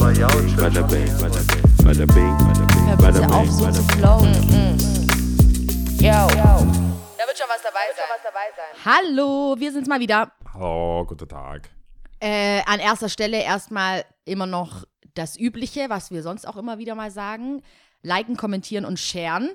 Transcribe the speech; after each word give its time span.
Bada 0.00 0.28
bing, 0.28 0.56
bada 0.56 0.82
bing, 0.86 1.12
bada 1.84 2.06
bing, 2.06 3.30
auf, 3.30 3.42
bing, 3.42 3.52
so 3.52 3.70
zu 3.70 3.82
flowen. 3.82 4.32
Yo. 5.98 6.08
Da 6.08 7.26
wird 7.26 7.36
schon 7.36 7.46
was 7.46 7.62
dabei 7.62 7.84
sein. 7.94 8.84
Hallo, 8.86 9.56
wir 9.58 9.70
sind's 9.72 9.90
mal 9.90 10.00
wieder. 10.00 10.32
Oh, 10.58 11.04
guten 11.04 11.28
Tag. 11.28 11.68
Äh, 12.18 12.62
an 12.64 12.80
erster 12.80 13.10
Stelle 13.10 13.42
erstmal 13.42 14.06
immer 14.24 14.46
noch 14.46 14.84
das 15.12 15.38
Übliche, 15.38 15.90
was 15.90 16.10
wir 16.10 16.22
sonst 16.22 16.48
auch 16.48 16.56
immer 16.56 16.78
wieder 16.78 16.94
mal 16.94 17.10
sagen. 17.10 17.62
Liken, 18.00 18.38
kommentieren 18.38 18.86
und 18.86 18.98
sharen. 18.98 19.50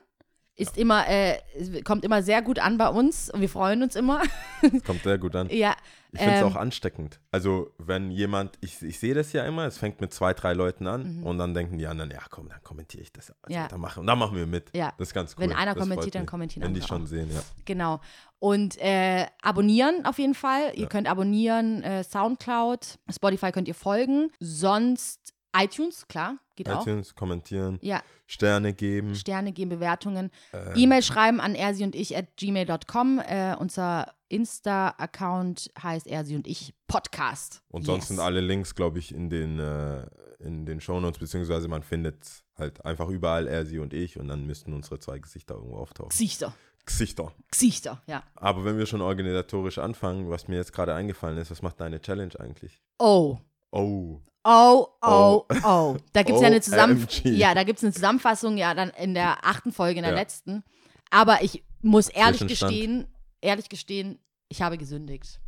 Ist 0.57 0.77
immer, 0.77 1.05
äh, 1.09 1.37
kommt 1.83 2.05
immer 2.05 2.23
sehr 2.23 2.41
gut 2.41 2.59
an 2.59 2.77
bei 2.77 2.87
uns 2.87 3.29
und 3.29 3.41
wir 3.41 3.49
freuen 3.49 3.83
uns 3.83 3.95
immer. 3.97 4.21
Kommt 4.85 5.03
sehr 5.03 5.17
gut 5.17 5.35
an. 5.35 5.49
ja. 5.49 5.75
Ich 6.13 6.21
finde 6.21 6.35
es 6.35 6.41
ähm, 6.43 6.47
auch 6.47 6.55
ansteckend. 6.55 7.19
Also, 7.29 7.71
wenn 7.77 8.09
jemand, 8.09 8.57
ich, 8.61 8.81
ich 8.81 8.99
sehe 8.99 9.13
das 9.13 9.33
ja 9.33 9.43
immer, 9.45 9.65
es 9.65 9.77
fängt 9.77 9.99
mit 9.99 10.13
zwei, 10.13 10.33
drei 10.33 10.53
Leuten 10.53 10.87
an 10.87 11.21
und 11.23 11.37
dann 11.39 11.53
denken 11.53 11.77
die 11.77 11.87
anderen, 11.87 12.09
ja 12.09 12.19
komm, 12.29 12.47
dann 12.47 12.63
kommentiere 12.63 13.03
ich 13.03 13.11
das. 13.11 13.31
Also, 13.31 13.39
Mhm. 13.49 13.53
Ja. 13.53 13.67
dann 13.67 13.81
machen, 13.81 13.99
und 13.99 14.07
dann 14.07 14.17
machen 14.17 14.37
wir 14.37 14.47
mit. 14.47 14.69
Ja. 14.73 14.93
Das 14.97 15.09
ist 15.09 15.13
ganz 15.13 15.35
cool. 15.37 15.43
Wenn 15.43 15.51
einer 15.51 15.73
das 15.75 15.81
kommentiert, 15.83 16.15
dann 16.15 16.25
kommentieren 16.25 16.63
Wenn 16.65 16.73
die 16.73 16.79
andere 16.79 16.87
schon 16.87 17.03
auch. 17.03 17.07
sehen, 17.07 17.29
ja. 17.33 17.41
Genau. 17.65 17.99
Und 18.39 18.77
äh, 18.79 19.25
abonnieren 19.41 20.05
auf 20.05 20.17
jeden 20.17 20.35
Fall. 20.35 20.71
Ihr 20.75 20.83
Ja. 20.83 20.87
könnt 20.87 21.09
abonnieren, 21.09 21.83
äh, 21.83 22.01
Soundcloud, 22.05 22.97
Spotify 23.13 23.51
könnt 23.51 23.67
ihr 23.67 23.75
folgen. 23.75 24.31
Sonst 24.39 25.33
iTunes, 25.57 26.07
klar, 26.07 26.37
geht 26.55 26.69
auch. 26.69 26.81
iTunes, 26.85 27.15
kommentieren, 27.15 27.79
Ja, 27.81 28.01
Sterne 28.27 28.73
geben. 28.73 29.15
Sterne 29.15 29.51
geben, 29.51 29.69
Bewertungen. 29.69 30.31
äh, 30.53 30.79
E-Mail 30.81 31.01
schreiben 31.03 31.39
an 31.39 31.55
ersi 31.55 31.83
und 31.83 31.95
ich 31.95 32.17
at 32.17 32.35
gmail.com. 32.37 33.19
Äh, 33.19 33.55
unser 33.59 34.13
Insta-Account 34.29 35.71
heißt 35.81 36.07
ersi 36.07 36.35
und 36.35 36.47
ich 36.47 36.73
Podcast. 36.87 37.61
Und 37.69 37.83
sonst 37.85 38.03
Yes. 38.03 38.07
sind 38.09 38.19
alle 38.19 38.41
Links, 38.41 38.75
glaube 38.75 38.99
ich, 38.99 39.13
in 39.13 39.29
den, 39.29 39.59
äh, 39.59 40.05
in 40.39 40.65
den 40.65 40.81
Shownotes, 40.81 41.19
beziehungsweise 41.19 41.67
man 41.67 41.83
findet 41.83 42.43
halt 42.57 42.83
einfach 42.85 43.07
überall 43.09 43.47
er, 43.47 43.65
sie 43.65 43.79
und 43.79 43.93
ich 43.93 44.19
und 44.19 44.27
dann 44.27 44.45
müssten 44.45 44.73
unsere 44.73 44.99
zwei 44.99 45.19
Gesichter 45.19 45.55
irgendwo 45.55 45.77
auftauchen. 45.77 46.09
Gesichter. 46.09 46.53
Gesichter. 46.85 47.33
Gesichter, 47.49 48.01
ja. 48.05 48.23
Aber 48.35 48.63
wenn 48.63 48.77
wir 48.77 48.85
schon 48.85 49.01
organisatorisch 49.01 49.79
anfangen, 49.79 50.29
was 50.29 50.47
mir 50.47 50.57
jetzt 50.57 50.71
gerade 50.71 50.93
eingefallen 50.93 51.37
ist, 51.39 51.49
was 51.49 51.61
macht 51.63 51.79
deine 51.79 51.99
Challenge 51.99 52.33
eigentlich? 52.39 52.81
Oh. 52.99 53.39
Oh. 53.71 54.19
Oh, 54.47 54.87
oh, 55.01 55.45
Oh. 55.49 55.55
oh. 55.65 55.97
Da 56.13 56.21
gibt 56.23 56.35
es 56.35 56.41
ja 56.41 56.47
eine 56.47 56.61
Zusammenfassung. 56.61 57.25
OMG. 57.25 57.37
Ja, 57.37 57.55
da 57.55 57.63
gibt 57.63 57.79
es 57.79 57.83
eine 57.83 57.93
Zusammenfassung, 57.93 58.57
ja, 58.57 58.73
dann 58.75 58.89
in 58.91 59.13
der 59.15 59.43
achten 59.45 59.71
Folge, 59.71 59.97
in 59.99 60.03
der 60.03 60.13
Ja. 60.13 60.19
letzten. 60.19 60.63
Aber 61.09 61.41
ich 61.41 61.63
muss 61.81 62.09
ehrlich 62.09 62.45
gestehen, 62.47 63.07
ehrlich 63.41 63.69
gestehen, 63.69 64.19
ich 64.49 64.61
habe 64.61 64.77
gesündigt. 64.77 65.39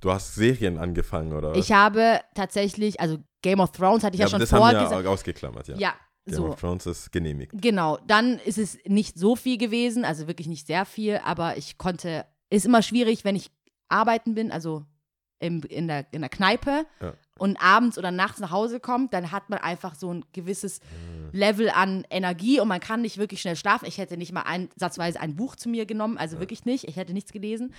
Du 0.00 0.10
hast 0.10 0.34
Serien 0.34 0.78
angefangen, 0.78 1.32
oder? 1.32 1.50
was? 1.50 1.58
Ich 1.58 1.72
habe 1.72 2.20
tatsächlich, 2.34 3.00
also 3.00 3.18
Game 3.42 3.60
of 3.60 3.72
Thrones 3.72 4.04
hatte 4.04 4.14
ich 4.14 4.20
ja, 4.20 4.26
aber 4.26 4.30
schon 4.32 4.40
das 4.40 4.50
vorher 4.50 4.80
haben 4.80 4.90
wir 4.90 5.02
ja 5.02 5.10
ausgeklammert, 5.10 5.68
ja. 5.68 5.76
Ja, 5.76 5.94
Game 6.26 6.34
so. 6.36 6.48
of 6.48 6.60
Thrones 6.60 6.86
ist 6.86 7.12
genehmigt. 7.12 7.52
Genau, 7.54 7.98
dann 8.06 8.38
ist 8.38 8.58
es 8.58 8.78
nicht 8.86 9.18
so 9.18 9.36
viel 9.36 9.58
gewesen, 9.58 10.04
also 10.04 10.26
wirklich 10.26 10.46
nicht 10.48 10.66
sehr 10.66 10.84
viel, 10.86 11.20
aber 11.24 11.56
ich 11.58 11.76
konnte, 11.78 12.24
ist 12.50 12.64
immer 12.66 12.82
schwierig, 12.82 13.24
wenn 13.24 13.36
ich 13.36 13.50
arbeiten 13.88 14.34
bin, 14.34 14.50
also 14.52 14.84
im, 15.40 15.62
in, 15.64 15.88
der, 15.88 16.06
in 16.12 16.20
der 16.22 16.30
Kneipe 16.30 16.86
Ja. 17.00 17.14
Und 17.38 17.56
abends 17.56 17.98
oder 17.98 18.10
nachts 18.10 18.40
nach 18.40 18.50
Hause 18.50 18.80
kommt, 18.80 19.12
dann 19.12 19.32
hat 19.32 19.50
man 19.50 19.58
einfach 19.58 19.94
so 19.94 20.12
ein 20.12 20.24
gewisses. 20.32 20.80
Level 21.34 21.68
an 21.68 22.06
Energie 22.10 22.60
und 22.60 22.68
man 22.68 22.78
kann 22.78 23.02
nicht 23.02 23.18
wirklich 23.18 23.40
schnell 23.40 23.56
schlafen. 23.56 23.86
Ich 23.86 23.98
hätte 23.98 24.16
nicht 24.16 24.32
mal 24.32 24.42
einsatzweise 24.42 25.20
ein 25.20 25.34
Buch 25.34 25.56
zu 25.56 25.68
mir 25.68 25.84
genommen, 25.84 26.16
also 26.16 26.38
wirklich 26.38 26.64
nicht, 26.64 26.84
ich 26.84 26.94
hätte 26.94 27.12
nichts 27.12 27.32
gelesen. 27.32 27.74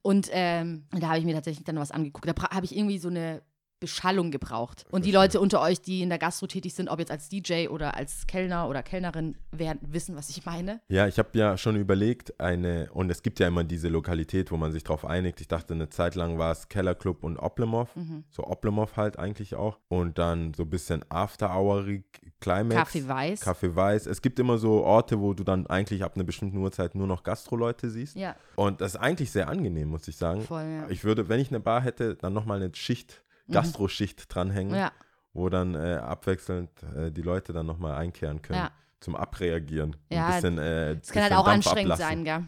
Und 0.00 0.28
ähm, 0.30 0.84
da 0.92 1.08
habe 1.08 1.18
ich 1.18 1.24
mir 1.24 1.34
tatsächlich 1.34 1.64
dann 1.64 1.76
was 1.76 1.90
angeguckt. 1.90 2.28
Da 2.28 2.50
habe 2.54 2.64
ich 2.64 2.74
irgendwie 2.74 2.98
so 2.98 3.08
eine 3.08 3.42
Beschallung 3.80 4.30
gebraucht. 4.30 4.84
Und 4.90 5.06
die 5.06 5.10
Leute 5.10 5.40
unter 5.40 5.60
euch, 5.62 5.80
die 5.80 6.02
in 6.02 6.10
der 6.10 6.18
Gastro 6.18 6.46
tätig 6.46 6.74
sind, 6.74 6.88
ob 6.88 6.98
jetzt 6.98 7.10
als 7.10 7.28
DJ 7.30 7.68
oder 7.68 7.96
als 7.96 8.26
Kellner 8.26 8.68
oder 8.68 8.82
Kellnerin, 8.82 9.36
werden 9.50 9.80
wissen, 9.82 10.16
was 10.16 10.28
ich 10.28 10.44
meine. 10.44 10.80
Ja, 10.88 11.06
ich 11.06 11.18
habe 11.18 11.30
ja 11.32 11.56
schon 11.56 11.76
überlegt, 11.76 12.38
eine, 12.38 12.90
und 12.92 13.10
es 13.10 13.22
gibt 13.22 13.40
ja 13.40 13.48
immer 13.48 13.64
diese 13.64 13.88
Lokalität, 13.88 14.50
wo 14.50 14.56
man 14.56 14.70
sich 14.70 14.84
drauf 14.84 15.04
einigt. 15.04 15.40
Ich 15.40 15.48
dachte, 15.48 15.74
eine 15.74 15.88
Zeit 15.88 16.14
lang 16.14 16.38
war 16.38 16.52
es 16.52 16.68
Kellerclub 16.68 17.24
und 17.24 17.38
Oplemov. 17.38 17.96
Mhm. 17.96 18.24
So 18.30 18.46
Oplemov 18.46 18.96
halt 18.96 19.18
eigentlich 19.18 19.54
auch. 19.54 19.78
Und 19.88 20.18
dann 20.18 20.52
so 20.54 20.64
ein 20.64 20.70
bisschen 20.70 21.02
After-Hourig 21.08 22.04
Climax. 22.40 22.74
Kaffee 22.74 23.08
Weiß. 23.08 23.40
Kaffee 23.40 23.74
Weiß. 23.74 24.06
Es 24.06 24.20
gibt 24.22 24.38
immer 24.38 24.58
so 24.58 24.84
Orte, 24.84 25.20
wo 25.20 25.32
du 25.34 25.42
dann 25.42 25.66
eigentlich 25.66 26.04
ab 26.04 26.12
einer 26.14 26.24
bestimmten 26.24 26.58
Uhrzeit 26.58 26.94
nur 26.94 27.06
noch 27.06 27.22
Gastro-Leute 27.22 27.88
siehst. 27.88 28.16
Ja, 28.16 28.36
Und 28.56 28.80
das 28.80 28.94
ist 28.94 29.00
eigentlich 29.00 29.30
sehr 29.30 29.48
angenehm, 29.48 29.88
muss 29.88 30.06
ich 30.06 30.16
sagen. 30.16 30.42
voll, 30.42 30.62
ja. 30.62 30.88
Ich 30.90 31.04
würde, 31.04 31.28
wenn 31.28 31.40
ich 31.40 31.48
eine 31.48 31.60
Bar 31.60 31.80
hätte, 31.82 32.14
dann 32.14 32.32
nochmal 32.32 32.62
eine 32.62 32.74
Schicht, 32.74 33.22
Gastro-Schicht 33.50 34.34
dranhängen, 34.34 34.72
Mhm. 34.72 34.78
Ja, 34.78 34.92
wo 35.32 35.48
dann 35.48 35.74
äh, 35.74 35.96
abwechselnd 35.96 36.70
äh, 36.96 37.10
die 37.12 37.22
Leute 37.22 37.52
dann 37.52 37.66
nochmal 37.66 37.94
einkehren 37.96 38.42
können. 38.42 38.58
Ja. 38.60 38.70
Zum 39.00 39.16
Abreagieren. 39.16 39.96
Ja, 40.10 40.26
Ein 40.26 40.32
bisschen, 40.34 40.58
äh, 40.58 40.92
es 40.92 41.10
kann 41.10 41.22
halt 41.22 41.32
auch 41.32 41.46
anstrengend 41.46 41.96
sein, 41.96 42.24
gell? 42.24 42.44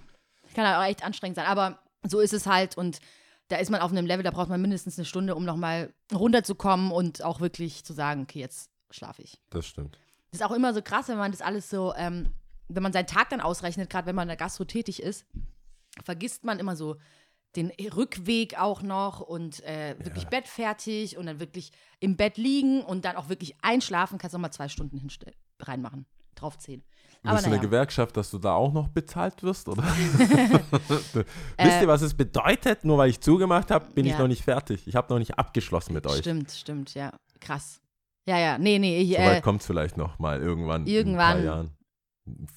Kann 0.55 0.67
halt 0.67 0.77
auch 0.79 0.85
echt 0.85 1.05
anstrengend 1.05 1.37
sein. 1.37 1.47
Aber 1.47 1.79
so 2.03 2.21
ist 2.21 2.33
es 2.35 2.47
halt 2.47 2.77
und 2.77 2.99
da 3.49 3.57
ist 3.57 3.71
man 3.71 3.81
auf 3.81 3.91
einem 3.91 4.07
Level, 4.07 4.23
da 4.23 4.31
braucht 4.31 4.49
man 4.49 4.61
mindestens 4.61 4.99
eine 4.99 5.05
Stunde, 5.05 5.35
um 5.35 5.45
nochmal 5.45 5.93
runterzukommen 6.13 6.91
und 6.91 7.23
auch 7.23 7.41
wirklich 7.41 7.85
zu 7.85 7.93
sagen, 7.93 8.23
okay, 8.23 8.41
jetzt 8.41 8.71
schlafe 8.91 9.23
ich. 9.23 9.41
Das 9.51 9.67
stimmt. 9.67 9.97
Das 10.31 10.41
ist 10.41 10.47
auch 10.47 10.53
immer 10.53 10.75
so 10.75 10.83
krass, 10.83 11.09
wenn 11.09 11.19
man 11.19 11.31
das 11.33 11.41
alles 11.41 11.71
so, 11.71 11.95
ähm, 11.97 12.33
wenn 12.69 12.83
man 12.83 12.93
seinen 12.93 13.07
Tag 13.07 13.31
dann 13.31 13.41
ausrechnet, 13.41 13.89
gerade 13.91 14.07
wenn 14.07 14.15
man 14.15 14.25
in 14.25 14.29
der 14.29 14.37
Gastro 14.37 14.65
tätig 14.65 15.03
ist, 15.03 15.27
vergisst 16.05 16.45
man 16.45 16.59
immer 16.59 16.77
so 16.77 16.97
den 17.57 17.71
Rückweg 17.95 18.59
auch 18.59 18.83
noch 18.83 19.21
und 19.21 19.63
äh, 19.65 19.97
wirklich 19.99 20.27
bettfertig 20.27 21.19
und 21.19 21.27
dann 21.27 21.41
wirklich 21.41 21.73
im 22.01 22.17
Bett 22.17 22.39
liegen 22.39 22.83
und 22.83 23.05
dann 23.05 23.17
auch 23.17 23.29
wirklich 23.29 23.57
einschlafen, 23.63 24.19
kannst 24.19 24.35
du 24.35 24.39
nochmal 24.39 24.53
zwei 24.53 24.69
Stunden 24.69 25.01
reinmachen, 25.61 26.07
draufzählen. 26.35 26.83
Aber 27.25 27.35
Bist 27.35 27.45
du 27.45 27.51
eine 27.51 27.57
naja. 27.57 27.69
Gewerkschaft, 27.69 28.17
dass 28.17 28.31
du 28.31 28.39
da 28.39 28.55
auch 28.55 28.73
noch 28.73 28.89
bezahlt 28.89 29.43
wirst? 29.43 29.69
Oder? 29.69 29.83
Wisst 29.85 31.83
ihr, 31.83 31.89
was 31.89 32.03
es 32.03 32.15
bedeutet? 32.15 32.85
Nur 32.85 32.99
weil 32.99 33.11
ich 33.11 33.21
zugemacht 33.21 33.71
habe, 33.71 33.91
bin 33.91 34.07
ich 34.07 34.13
ja. 34.13 34.19
noch 34.19 34.27
nicht 34.27 34.43
fertig. 34.43 34.89
Ich 34.89 34.97
habe 34.97 35.13
noch 35.13 35.21
nicht 35.21 35.39
abgeschlossen 35.39 35.93
mit 35.93 36.07
euch. 36.07 36.19
Stimmt, 36.19 36.51
stimmt, 36.51 36.95
ja. 36.95 37.13
Krass. 37.39 37.81
Ja, 38.27 38.39
ja, 38.39 38.59
nee, 38.59 38.79
nee, 38.79 39.01
ich, 39.01 39.11
Soweit 39.11 39.39
äh, 39.39 39.41
kommt 39.41 39.61
es 39.61 39.67
vielleicht 39.67 39.97
noch 39.97 40.19
mal 40.19 40.41
irgendwann. 40.41 40.87
irgendwann. 40.87 41.39
In 41.39 41.43
ein 41.43 41.47
paar 41.47 41.55
Jahren. 41.55 41.77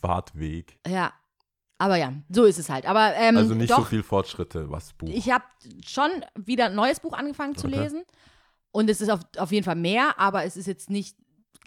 Fahrtweg. 0.02 0.80
ja. 0.88 1.14
Aber 1.78 1.98
ja, 1.98 2.14
so 2.30 2.46
ist 2.46 2.58
es 2.58 2.70
halt. 2.70 2.86
Aber 2.86 3.14
ähm, 3.16 3.36
Also 3.38 3.54
nicht 3.54 3.70
doch, 3.72 3.80
so 3.80 3.84
viel 3.86 4.04
Fortschritte, 4.04 4.70
was 4.70 4.94
Buch. 4.94 5.10
Ich 5.10 5.30
habe 5.30 5.44
schon 5.86 6.10
wieder 6.36 6.68
ein 6.68 6.76
neues 6.76 7.00
Buch 7.00 7.14
angefangen 7.14 7.56
zu 7.56 7.68
Okay. 7.68 7.80
lesen. 7.82 8.04
Und 8.72 8.90
es 8.90 9.02
ist 9.02 9.10
auf, 9.10 9.22
auf 9.38 9.52
jeden 9.52 9.64
Fall 9.66 9.76
mehr, 9.76 10.20
aber 10.20 10.44
es 10.46 10.58
ist 10.58 10.68
jetzt 10.68 10.90
nicht 10.90 11.18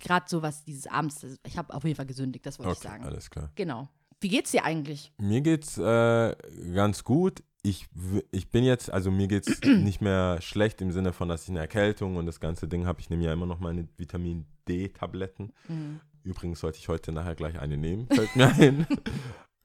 gerade 0.00 0.26
so 0.28 0.42
was 0.42 0.64
dieses 0.64 0.86
Abends. 0.86 1.24
Ich 1.46 1.58
habe 1.58 1.74
auf 1.74 1.84
jeden 1.84 1.96
Fall 1.96 2.06
gesündigt, 2.06 2.46
das 2.46 2.58
wollte 2.58 2.72
ich 2.72 2.78
okay, 2.78 2.88
sagen. 2.88 3.04
alles 3.04 3.30
klar. 3.30 3.50
Genau. 3.54 3.88
Wie 4.20 4.28
geht's 4.28 4.50
dir 4.50 4.64
eigentlich? 4.64 5.12
Mir 5.18 5.40
geht's 5.40 5.78
äh, 5.78 6.36
ganz 6.74 7.04
gut. 7.04 7.42
Ich, 7.62 7.86
ich 8.30 8.50
bin 8.50 8.64
jetzt, 8.64 8.90
also 8.90 9.10
mir 9.10 9.28
geht's 9.28 9.60
nicht 9.64 10.00
mehr 10.00 10.40
schlecht 10.40 10.80
im 10.80 10.92
Sinne 10.92 11.12
von, 11.12 11.28
dass 11.28 11.44
ich 11.44 11.50
eine 11.50 11.60
Erkältung 11.60 12.16
und 12.16 12.26
das 12.26 12.40
ganze 12.40 12.66
Ding 12.68 12.86
habe. 12.86 13.00
Ich 13.00 13.10
nehme 13.10 13.24
ja 13.24 13.32
immer 13.32 13.46
noch 13.46 13.58
meine 13.58 13.88
Vitamin 13.96 14.46
D-Tabletten. 14.68 15.52
Mhm. 15.68 16.00
Übrigens 16.22 16.60
sollte 16.60 16.78
ich 16.78 16.88
heute 16.88 17.12
nachher 17.12 17.34
gleich 17.34 17.58
eine 17.58 17.76
nehmen, 17.76 18.06
fällt 18.08 18.34
mir 18.36 18.48
ein. 18.58 18.86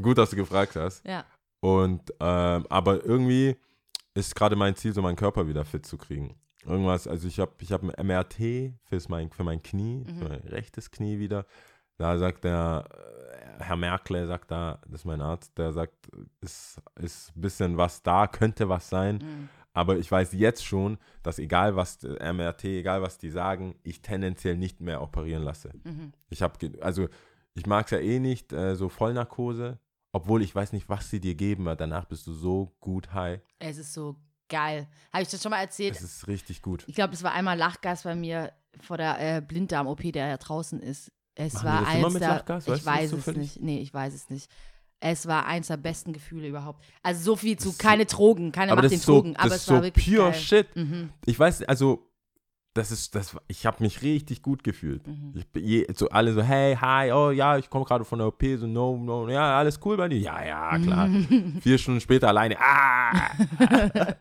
Gut, 0.02 0.18
dass 0.18 0.30
du 0.31 0.36
gefragt 0.36 0.76
hast. 0.76 1.06
Ja. 1.06 1.26
Und 1.59 2.02
ähm, 2.20 2.66
aber 2.70 3.04
irgendwie 3.06 3.56
ist 4.16 4.36
gerade 4.36 4.56
mein 4.56 4.76
Ziel, 4.76 4.94
so 4.94 5.02
meinen 5.02 5.16
Körper 5.16 5.48
wieder 5.48 5.66
fit 5.66 5.86
zu 5.86 5.98
kriegen. 5.98 6.36
Irgendwas, 6.66 7.08
also 7.08 7.28
ich 7.28 7.40
habe 7.40 7.52
ich 7.59 7.72
hab 7.72 7.84
ein 7.84 8.06
MRT 8.08 8.74
fürs 8.86 9.09
mein, 9.09 9.30
für 9.31 9.44
mein 9.44 9.62
Knie, 9.62 10.06
Mhm. 10.08 10.18
für 10.18 10.30
mein 10.30 10.40
rechtes 10.42 10.92
Knie 10.92 11.20
wieder. 11.20 11.46
Da 11.98 12.18
sagt 12.18 12.44
der 12.44 12.86
äh, 13.59 13.64
Herr 13.64 13.76
Merkle, 13.76 14.26
sagt 14.28 14.50
da, 14.52 14.80
das 14.88 15.02
ist 15.02 15.06
mein 15.06 15.22
Arzt, 15.22 15.58
der 15.58 15.72
sagt, 15.74 15.94
ist, 16.42 16.81
ist 16.96 17.36
ein 17.36 17.42
bisschen 17.42 17.78
was 17.78 18.02
da, 18.02 18.28
könnte 18.28 18.68
was 18.70 18.90
sein. 18.90 19.18
Mhm. 19.18 19.50
Aber 19.74 19.98
ich 19.98 20.12
weiß 20.12 20.34
jetzt 20.34 20.66
schon, 20.66 20.98
dass 21.24 21.40
egal 21.40 21.75
was 21.75 22.04
äh, 22.04 22.31
MRT, 22.34 22.66
egal 22.66 23.01
was 23.01 23.18
die 23.18 23.30
sagen, 23.30 23.75
ich 23.84 24.01
tendenziell 24.01 24.56
nicht 24.57 24.81
mehr 24.81 25.01
operieren 25.01 25.44
lasse. 25.44 25.72
Mhm. 25.84 26.13
Ich 26.30 26.42
habe, 26.42 26.56
also 26.81 27.07
ich 27.56 27.66
mag 27.68 27.86
es 27.86 27.92
ja 27.92 28.00
eh 28.00 28.19
nicht, 28.19 28.54
äh, 28.54 28.75
so 28.75 28.90
Vollnarkose, 28.90 29.80
obwohl 30.13 30.42
ich 30.42 30.56
weiß 30.56 30.71
nicht, 30.71 30.88
was 30.88 31.10
sie 31.10 31.19
dir 31.19 31.36
geben, 31.36 31.65
weil 31.65 31.75
danach 31.75 32.06
bist 32.06 32.25
du 32.27 32.33
so 32.33 32.74
gut 32.80 33.13
high. 33.13 33.42
Es 33.60 33.77
ist 33.77 33.94
so 33.94 34.15
geil. 34.48 34.88
Habe 35.12 35.24
ich 35.24 35.30
das 35.30 35.42
schon 35.44 35.50
mal 35.50 35.60
erzählt? 35.60 35.95
Es 35.95 36.01
ist 36.04 36.27
richtig 36.27 36.62
gut. 36.62 36.83
Ich 36.88 36.95
glaube, 36.95 37.12
das 37.12 37.24
war 37.24 37.33
einmal 37.33 37.57
Lachgas 37.57 38.04
bei 38.04 38.15
mir 38.15 38.54
vor 38.80 38.98
der 38.98 39.19
äh, 39.38 39.42
Blinddarm-OP, 39.42 40.01
der 40.13 40.27
ja 40.27 40.38
draußen 40.38 40.80
ist. 40.80 41.12
Es 41.36 41.56
Machen 41.56 41.65
war 41.65 41.80
das 41.81 41.89
eins 41.89 42.13
mit 42.13 42.21
der, 42.21 42.30
Lachgas? 42.30 42.68
Weißt 42.68 42.80
ich 42.80 42.86
weiß 42.86 43.04
es 43.12 43.18
zufällig? 43.18 43.39
nicht. 43.56 43.62
Nee, 43.62 43.80
ich 43.80 43.94
weiß 43.94 44.13
es 44.13 44.30
nicht. 44.30 44.50
Es 45.00 45.27
war 45.27 45.45
eins 45.48 45.68
der 45.68 45.77
besten 45.77 46.13
Gefühle 46.13 46.48
überhaupt. 46.48 46.81
Also 47.01 47.24
so 47.24 47.36
viel 47.36 47.57
zu 47.57 47.69
Das 47.69 47.77
keine 47.80 48.06
Drogen, 48.06 48.51
keine 48.51 48.74
macht 48.75 48.89
den 48.89 49.00
so, 49.00 49.16
Drogen, 49.16 49.36
aber 49.36 49.50
das 49.50 49.57
es 49.57 49.62
ist 49.63 49.69
war 49.69 49.77
so 49.80 49.83
wirklich 49.83 50.06
pure 50.06 50.31
geil. 50.31 50.33
shit. 50.39 50.75
Mhm. 50.75 51.09
Ich 51.25 51.38
weiß, 51.38 51.63
also 51.63 52.07
das 52.75 52.92
ist, 52.92 53.14
das, 53.14 53.36
ich 53.48 53.66
habe 53.68 53.84
mich 53.84 54.02
richtig 54.02 54.42
gut 54.42 54.64
gefühlt. 54.64 55.06
Mhm. 55.06 55.44
Ich, 55.54 55.86
so 55.96 56.10
alle 56.10 56.34
so, 56.34 56.42
hey, 56.42 56.75
hi, 56.75 57.12
oh 57.12 57.30
ja, 57.30 57.58
ich 57.58 57.70
komme 57.70 57.86
gerade 57.86 58.04
von 58.04 58.18
der 58.20 58.28
OP, 58.30 58.44
so 58.58 58.66
no, 58.66 58.98
no, 58.98 59.30
ja, 59.30 59.58
alles 59.60 59.80
cool 59.86 59.96
bei 59.96 60.10
dir? 60.10 60.18
Ja, 60.20 60.44
ja, 60.44 60.80
klar. 60.80 61.08
Vier 61.62 61.78
Stunden 61.78 62.02
später 62.02 62.30
alleine, 62.30 62.58
ah! 62.60 63.30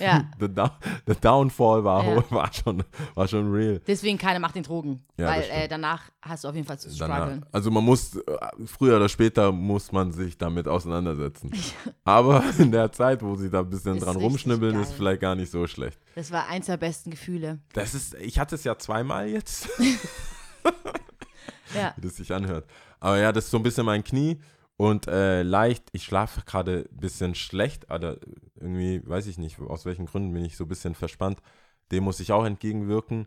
Ja, 0.00 0.24
the, 0.38 0.48
down, 0.48 0.70
the 1.06 1.14
Downfall 1.20 1.84
war, 1.84 2.04
Ja. 2.04 2.24
war, 2.30 2.52
schon, 2.52 2.82
war 3.14 3.28
schon 3.28 3.50
real. 3.52 3.80
deswegen 3.86 4.18
keine 4.18 4.40
Macht 4.40 4.54
den 4.54 4.62
Drogen. 4.62 5.02
Ja, 5.18 5.28
weil 5.28 5.42
äh, 5.50 5.68
danach 5.68 6.02
hast 6.22 6.44
du 6.44 6.48
auf 6.48 6.54
jeden 6.54 6.66
Fall 6.66 6.78
zu 6.78 6.88
Danach, 6.98 7.16
strugglen. 7.18 7.46
also 7.52 7.70
man 7.70 7.84
muss, 7.84 8.16
äh, 8.16 8.22
früher 8.66 8.96
oder 8.96 9.08
später 9.08 9.50
muss 9.52 9.92
man 9.92 10.12
sich 10.12 10.36
damit 10.36 10.68
auseinandersetzen. 10.68 11.50
Aber 12.04 12.42
in 12.58 12.70
der 12.70 12.92
Zeit, 12.92 13.22
wo 13.22 13.34
sie 13.36 13.48
da 13.50 13.60
ein 13.60 13.70
bisschen 13.70 13.96
Ist 13.96 14.04
dran 14.04 14.16
rumschnibbeln, 14.16 14.74
ist 14.80 14.88
geil. 14.88 14.94
vielleicht 14.96 15.20
gar 15.20 15.34
nicht 15.34 15.50
so 15.50 15.66
schlecht. 15.66 15.98
Das 16.14 16.30
war 16.30 16.46
eins 16.48 16.66
der 16.66 16.76
besten 16.76 17.10
Gefühle. 17.10 17.58
Das 17.72 17.94
ist, 17.94 18.14
ich 18.14 18.38
hatte 18.38 18.54
es 18.54 18.64
ja 18.64 18.78
zweimal 18.78 19.28
jetzt. 19.28 19.68
Ja. 21.74 21.94
wie 21.96 22.00
das 22.02 22.16
sich 22.16 22.32
anhört. 22.32 22.68
Aber 23.00 23.18
ja, 23.18 23.32
das 23.32 23.44
ist 23.44 23.50
so 23.50 23.56
ein 23.58 23.62
bisschen 23.62 23.86
mein 23.86 24.04
Knie 24.04 24.40
und 24.76 25.06
äh, 25.08 25.42
leicht, 25.42 25.88
ich 25.92 26.04
schlafe 26.04 26.42
gerade 26.44 26.88
ein 26.90 26.96
bisschen 26.96 27.34
schlecht, 27.34 27.90
aber 27.90 28.18
irgendwie, 28.56 29.06
weiß 29.06 29.26
ich 29.26 29.38
nicht, 29.38 29.58
aus 29.60 29.84
welchen 29.84 30.06
Gründen 30.06 30.32
bin 30.32 30.44
ich 30.44 30.56
so 30.56 30.64
ein 30.64 30.68
bisschen 30.68 30.94
verspannt. 30.94 31.40
Dem 31.92 32.04
muss 32.04 32.20
ich 32.20 32.32
auch 32.32 32.44
entgegenwirken. 32.44 33.26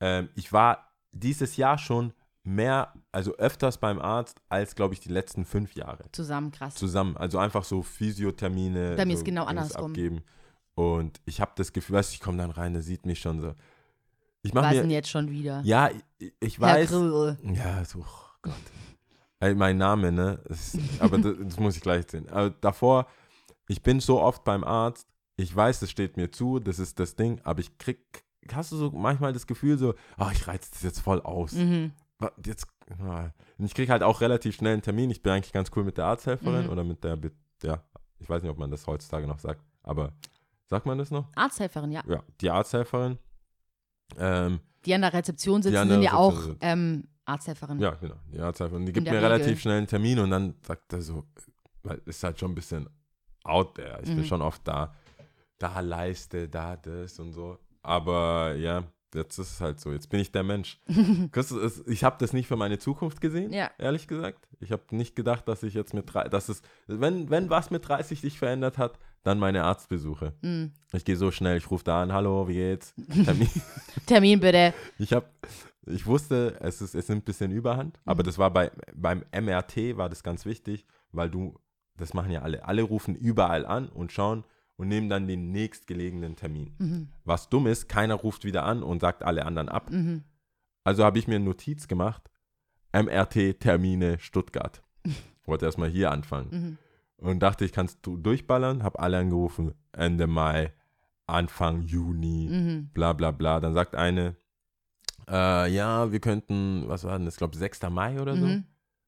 Ähm, 0.00 0.28
ich 0.34 0.52
war 0.52 0.92
dieses 1.12 1.56
Jahr 1.56 1.78
schon 1.78 2.12
mehr, 2.42 2.94
also 3.12 3.34
öfters 3.36 3.78
beim 3.78 3.98
Arzt 3.98 4.40
als, 4.48 4.74
glaube 4.74 4.94
ich, 4.94 5.00
die 5.00 5.10
letzten 5.10 5.44
fünf 5.44 5.74
Jahre 5.74 6.10
Zusammen, 6.12 6.50
krass. 6.50 6.74
zusammen. 6.74 7.16
Also 7.16 7.38
einfach 7.38 7.64
so 7.64 7.82
Physiothermine. 7.82 8.96
Bei 8.96 9.04
mir 9.04 9.14
so 9.14 9.20
ist 9.20 9.24
genau 9.24 9.44
andersrum. 9.44 9.92
Abgeben. 9.92 10.22
Und 10.74 11.20
ich 11.26 11.40
habe 11.40 11.52
das 11.56 11.72
Gefühl, 11.72 11.96
weißt 11.96 12.12
du, 12.12 12.14
ich 12.14 12.20
komme 12.20 12.38
dann 12.38 12.50
rein, 12.50 12.72
der 12.72 12.82
sieht 12.82 13.04
mich 13.04 13.20
schon 13.20 13.40
so. 13.40 13.54
Ich 14.42 14.54
mache 14.54 14.66
Was 14.66 14.74
mir, 14.74 14.80
denn 14.82 14.90
jetzt 14.90 15.10
schon 15.10 15.30
wieder? 15.30 15.60
ja, 15.64 15.90
ich, 16.18 16.32
ich 16.40 16.60
weiß, 16.60 16.90
ja, 16.90 17.84
so, 17.84 17.98
oh 18.00 18.04
Gott. 18.42 18.54
Ey, 19.40 19.54
mein 19.54 19.76
Name, 19.78 20.10
ne? 20.12 20.40
Ist, 20.48 20.78
aber 21.00 21.18
das, 21.18 21.34
das 21.40 21.60
muss 21.60 21.76
ich 21.76 21.82
gleich 21.82 22.06
sehen. 22.10 22.28
Aber 22.28 22.50
davor, 22.50 23.06
ich 23.68 23.82
bin 23.82 24.00
so 24.00 24.20
oft 24.20 24.44
beim 24.44 24.64
Arzt, 24.64 25.06
ich 25.36 25.54
weiß, 25.54 25.80
das 25.80 25.90
steht 25.90 26.16
mir 26.16 26.30
zu, 26.32 26.58
das 26.58 26.78
ist 26.78 26.98
das 26.98 27.14
Ding, 27.14 27.40
aber 27.44 27.60
ich 27.60 27.78
krieg, 27.78 27.98
hast 28.52 28.72
du 28.72 28.76
so 28.76 28.90
manchmal 28.90 29.32
das 29.32 29.46
Gefühl 29.46 29.78
so, 29.78 29.94
ach, 30.16 30.32
ich 30.32 30.46
reiz 30.48 30.70
das 30.70 30.82
jetzt 30.82 31.00
voll 31.00 31.20
aus. 31.22 31.52
Mhm. 31.52 31.92
Jetzt, 32.44 32.66
ah. 33.00 33.30
und 33.58 33.66
ich 33.66 33.74
krieg 33.74 33.90
halt 33.90 34.02
auch 34.02 34.20
relativ 34.20 34.56
schnell 34.56 34.72
einen 34.72 34.82
Termin. 34.82 35.10
Ich 35.10 35.22
bin 35.22 35.32
eigentlich 35.32 35.52
ganz 35.52 35.70
cool 35.76 35.84
mit 35.84 35.98
der 35.98 36.06
Arzthelferin 36.06 36.64
Mhm. 36.64 36.70
oder 36.70 36.82
mit 36.82 37.04
der, 37.04 37.16
ja, 37.62 37.82
ich 38.18 38.28
weiß 38.28 38.42
nicht, 38.42 38.50
ob 38.50 38.58
man 38.58 38.70
das 38.72 38.86
heutzutage 38.88 39.28
noch 39.28 39.38
sagt, 39.38 39.62
aber 39.84 40.12
sagt 40.66 40.84
man 40.86 40.98
das 40.98 41.12
noch? 41.12 41.28
Arzthelferin, 41.36 41.92
ja. 41.92 42.02
Ja, 42.08 42.24
die 42.40 42.50
Arzthelferin. 42.50 43.18
Ähm, 44.16 44.60
Die 44.84 44.94
an 44.94 45.02
der 45.02 45.12
Rezeption 45.12 45.62
sitzen, 45.62 45.74
der 45.74 45.86
sind 45.86 46.02
ja 46.02 46.14
auch 46.14 46.56
ähm, 46.60 47.04
Arzthelferin. 47.24 47.78
Ja, 47.80 47.90
genau. 47.94 48.16
Die 48.32 48.40
Arzthelferin. 48.40 48.86
Die 48.86 48.92
gibt 48.92 49.06
mir 49.06 49.12
Regel. 49.14 49.30
relativ 49.30 49.60
schnell 49.60 49.78
einen 49.78 49.86
Termin 49.86 50.18
und 50.18 50.30
dann 50.30 50.54
sagt 50.66 50.92
er 50.92 51.02
so, 51.02 51.24
weil 51.82 52.00
ist 52.06 52.22
halt 52.24 52.38
schon 52.40 52.52
ein 52.52 52.54
bisschen 52.54 52.88
out 53.44 53.74
there. 53.74 53.98
Ich 54.02 54.08
bin 54.08 54.18
Mhm. 54.20 54.24
schon 54.24 54.42
oft 54.42 54.66
da, 54.66 54.94
da 55.58 55.80
Leiste, 55.80 56.48
da 56.48 56.76
das 56.76 57.18
und 57.18 57.32
so. 57.32 57.58
Aber 57.82 58.54
ja, 58.54 58.84
jetzt 59.14 59.38
ist 59.38 59.52
es 59.52 59.60
halt 59.60 59.80
so. 59.80 59.92
Jetzt 59.92 60.08
bin 60.10 60.20
ich 60.20 60.32
der 60.32 60.42
Mensch. 60.42 60.78
Ich 61.86 62.04
habe 62.04 62.16
das 62.18 62.32
nicht 62.32 62.46
für 62.46 62.56
meine 62.56 62.78
Zukunft 62.78 63.20
gesehen, 63.20 63.52
Ja. 63.52 63.70
ehrlich 63.78 64.06
gesagt. 64.08 64.46
Ich 64.60 64.72
habe 64.72 64.82
nicht 64.90 65.14
gedacht, 65.16 65.46
dass 65.48 65.62
ich 65.62 65.74
jetzt 65.74 65.94
mit 65.94 66.12
drei, 66.12 66.28
dass 66.28 66.48
es, 66.48 66.62
wenn, 66.86 67.30
wenn 67.30 67.48
was 67.50 67.70
mit 67.70 67.86
30 67.88 68.20
sich 68.20 68.38
verändert 68.38 68.76
hat, 68.78 68.98
dann 69.28 69.38
meine 69.38 69.64
Arztbesuche. 69.64 70.32
Mhm. 70.40 70.72
Ich 70.92 71.04
gehe 71.04 71.16
so 71.16 71.30
schnell, 71.30 71.58
ich 71.58 71.70
rufe 71.70 71.84
da 71.84 72.02
an, 72.02 72.12
hallo, 72.12 72.48
wie 72.48 72.54
geht's? 72.54 72.94
Termin. 73.24 73.50
Termin 74.06 74.40
bitte. 74.40 74.72
Ich 74.98 75.12
habe, 75.12 75.26
ich 75.86 76.06
wusste, 76.06 76.56
es, 76.60 76.80
ist, 76.80 76.94
es 76.94 77.08
nimmt 77.08 77.22
ein 77.22 77.24
bisschen 77.26 77.50
Überhand, 77.50 78.00
aber 78.06 78.22
das 78.22 78.38
war 78.38 78.50
bei, 78.50 78.70
beim 78.94 79.22
MRT 79.32 79.96
war 79.96 80.08
das 80.08 80.22
ganz 80.22 80.46
wichtig, 80.46 80.86
weil 81.12 81.28
du, 81.28 81.54
das 81.96 82.14
machen 82.14 82.30
ja 82.30 82.40
alle, 82.42 82.64
alle 82.64 82.82
rufen 82.82 83.14
überall 83.14 83.66
an 83.66 83.88
und 83.88 84.12
schauen 84.12 84.44
und 84.76 84.88
nehmen 84.88 85.10
dann 85.10 85.28
den 85.28 85.50
nächstgelegenen 85.50 86.34
Termin. 86.36 86.74
Mhm. 86.78 87.08
Was 87.24 87.50
dumm 87.50 87.66
ist, 87.66 87.88
keiner 87.88 88.14
ruft 88.14 88.44
wieder 88.44 88.64
an 88.64 88.82
und 88.82 89.00
sagt 89.00 89.22
alle 89.22 89.44
anderen 89.44 89.68
ab. 89.68 89.90
Mhm. 89.90 90.24
Also 90.84 91.04
habe 91.04 91.18
ich 91.18 91.28
mir 91.28 91.36
eine 91.36 91.44
Notiz 91.44 91.86
gemacht, 91.86 92.30
MRT-Termine 92.92 94.18
Stuttgart. 94.20 94.82
Wollte 95.44 95.66
erstmal 95.66 95.90
hier 95.90 96.10
anfangen. 96.10 96.78
Mhm. 97.20 97.28
Und 97.28 97.38
dachte, 97.40 97.64
ich 97.64 97.72
kann 97.72 97.86
es 97.86 97.98
durchballern, 98.02 98.82
habe 98.82 98.98
alle 98.98 99.18
angerufen, 99.18 99.74
Ende 99.92 100.26
Mai, 100.26 100.72
Anfang 101.26 101.82
Juni 101.82 102.48
Mhm. 102.50 102.90
bla 102.94 103.12
bla 103.12 103.30
bla. 103.32 103.60
Dann 103.60 103.74
sagt 103.74 103.94
eine, 103.96 104.36
äh, 105.28 105.70
ja, 105.72 106.10
wir 106.12 106.20
könnten, 106.20 106.84
was 106.88 107.04
war 107.04 107.16
denn 107.18 107.24
das, 107.26 107.34
ich 107.34 107.38
glaube 107.38 107.56
6. 107.56 107.90
Mai 107.90 108.20
oder 108.20 108.36
so. 108.36 108.46
Mhm. 108.46 108.64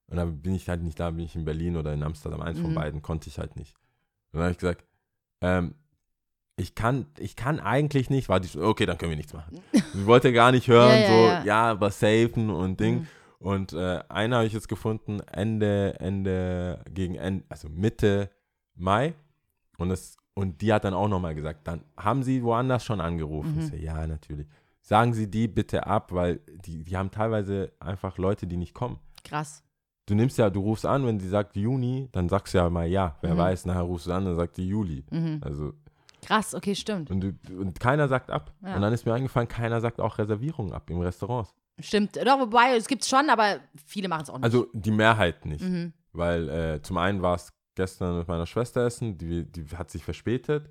Und 0.07 0.17
dann 0.17 0.41
bin 0.41 0.53
ich 0.55 0.67
halt 0.67 0.83
nicht 0.83 0.99
da, 0.99 1.09
bin 1.11 1.25
ich 1.25 1.35
in 1.35 1.45
Berlin 1.45 1.77
oder 1.77 1.93
in 1.93 2.03
Amsterdam, 2.03 2.41
eins 2.41 2.59
von 2.59 2.71
Mhm. 2.71 2.75
beiden, 2.75 3.01
konnte 3.01 3.29
ich 3.29 3.39
halt 3.39 3.55
nicht. 3.55 3.75
Und 4.31 4.37
dann 4.39 4.43
habe 4.43 4.51
ich 4.51 4.57
gesagt, 4.57 4.83
ähm, 5.41 5.73
ich 6.57 6.75
kann, 6.75 7.05
ich 7.17 7.35
kann 7.35 7.59
eigentlich 7.59 8.09
nicht, 8.09 8.27
war 8.29 8.39
die 8.39 8.47
so, 8.49 8.61
okay, 8.61 8.85
dann 8.85 8.97
können 8.97 9.11
wir 9.11 9.17
nichts 9.17 9.33
machen. 9.33 9.59
Ich 9.93 10.05
wollte 10.05 10.31
gar 10.31 10.51
nicht 10.51 10.67
hören, 10.67 11.01
Ja, 11.01 11.07
ja, 11.07 11.07
so, 11.07 11.25
ja. 11.27 11.43
ja, 11.43 11.71
aber 11.71 11.91
safen 11.91 12.49
und 12.49 12.79
Ding. 12.79 13.07
Und 13.41 13.73
äh, 13.73 13.99
eine 14.07 14.35
habe 14.35 14.45
ich 14.45 14.53
jetzt 14.53 14.69
gefunden, 14.69 15.19
Ende, 15.31 15.99
Ende, 15.99 16.79
gegen 16.93 17.15
Ende, 17.15 17.43
also 17.49 17.67
Mitte 17.69 18.29
Mai. 18.75 19.15
Und, 19.77 19.89
das, 19.89 20.15
und 20.35 20.61
die 20.61 20.71
hat 20.71 20.83
dann 20.83 20.93
auch 20.93 21.07
nochmal 21.07 21.33
gesagt, 21.33 21.67
dann 21.67 21.83
haben 21.97 22.21
sie 22.23 22.43
woanders 22.43 22.85
schon 22.85 23.01
angerufen. 23.01 23.55
Mhm. 23.55 23.59
Ich 23.61 23.67
so, 23.69 23.75
ja, 23.75 24.05
natürlich. 24.05 24.47
Sagen 24.83 25.13
Sie 25.13 25.29
die 25.29 25.47
bitte 25.47 25.85
ab, 25.85 26.11
weil 26.11 26.39
die, 26.65 26.83
die 26.83 26.97
haben 26.97 27.11
teilweise 27.11 27.71
einfach 27.79 28.17
Leute, 28.17 28.47
die 28.47 28.57
nicht 28.57 28.73
kommen. 28.73 28.97
Krass. 29.23 29.63
Du 30.07 30.15
nimmst 30.15 30.37
ja, 30.39 30.49
du 30.49 30.59
rufst 30.59 30.85
an, 30.87 31.05
wenn 31.05 31.19
sie 31.19 31.29
sagt 31.29 31.55
Juni, 31.55 32.09
dann 32.11 32.27
sagst 32.29 32.53
du 32.53 32.57
ja 32.57 32.69
mal 32.69 32.87
ja. 32.87 33.15
Wer 33.21 33.35
Mhm. 33.35 33.37
weiß, 33.39 33.65
nachher 33.67 33.81
rufst 33.83 34.07
du 34.07 34.11
an, 34.11 34.25
dann 34.25 34.35
sagt 34.35 34.55
sie 34.55 34.67
Juli. 34.67 35.03
Mhm. 35.11 35.39
Also, 35.43 35.73
Krass, 36.23 36.53
okay, 36.53 36.75
stimmt. 36.75 37.09
und, 37.11 37.21
du, 37.21 37.33
und 37.59 37.79
keiner 37.79 38.07
sagt 38.07 38.29
ab. 38.31 38.53
Ja. 38.61 38.75
Und 38.75 38.81
dann 38.81 38.91
ist 38.93 39.05
mir 39.05 39.13
eingefallen, 39.13 39.47
keiner 39.47 39.81
sagt 39.81 39.99
auch 40.01 40.17
Reservierungen 40.17 40.73
ab 40.73 40.89
im 40.89 40.99
Restaurants. 40.99 41.53
Stimmt. 41.83 42.15
Doch, 42.17 42.39
wobei, 42.39 42.75
es 42.75 42.87
gibt's 42.87 43.09
schon, 43.09 43.29
aber 43.29 43.59
viele 43.85 44.07
machen 44.07 44.23
es 44.23 44.29
auch 44.29 44.35
nicht. 44.37 44.43
Also 44.45 44.67
die 44.73 44.91
Mehrheit 44.91 45.45
nicht. 45.45 45.61
Mhm. 45.63 45.93
Weil 46.13 46.49
äh, 46.49 46.81
zum 46.81 46.97
einen 46.97 47.21
war 47.21 47.35
es 47.35 47.51
gestern 47.75 48.17
mit 48.19 48.27
meiner 48.27 48.45
Schwester 48.45 48.85
essen, 48.85 49.17
die, 49.17 49.45
die 49.49 49.65
hat 49.77 49.89
sich 49.89 50.03
verspätet 50.03 50.69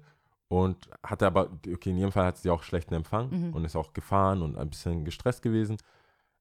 und 0.49 0.89
hatte 1.03 1.27
aber, 1.27 1.51
okay, 1.73 1.91
in 1.91 1.97
jedem 1.97 2.13
Fall 2.13 2.27
hat 2.27 2.39
sie 2.39 2.51
auch 2.51 2.63
schlechten 2.63 2.95
Empfang 2.95 3.31
Mhm. 3.31 3.55
und 3.55 3.65
ist 3.65 3.77
auch 3.77 3.93
gefahren 3.93 4.43
und 4.43 4.57
ein 4.59 4.69
bisschen 4.69 5.05
gestresst 5.05 5.43
gewesen. 5.43 5.77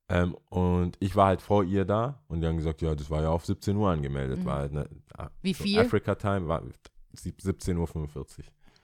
Ähm, 0.09 0.35
und 0.49 0.97
ich 0.99 1.15
war 1.15 1.27
halt 1.27 1.41
vor 1.41 1.63
ihr 1.63 1.85
da 1.85 2.19
und 2.27 2.41
die 2.41 2.47
haben 2.47 2.57
gesagt, 2.57 2.81
ja, 2.81 2.95
das 2.95 3.09
war 3.11 3.21
ja 3.21 3.29
auf 3.29 3.45
17 3.45 3.75
Uhr 3.77 3.89
angemeldet. 3.91 4.39
Mhm. 4.39 4.45
War 4.45 4.57
halt, 4.57 4.73
ne, 4.73 4.89
Wie 5.43 5.53
so 5.53 5.63
viel? 5.63 5.79
Africa 5.79 6.15
Time 6.15 6.47
war 6.47 6.63
sieb- 7.13 7.39
17.45 7.39 8.17
Uhr. 8.17 8.25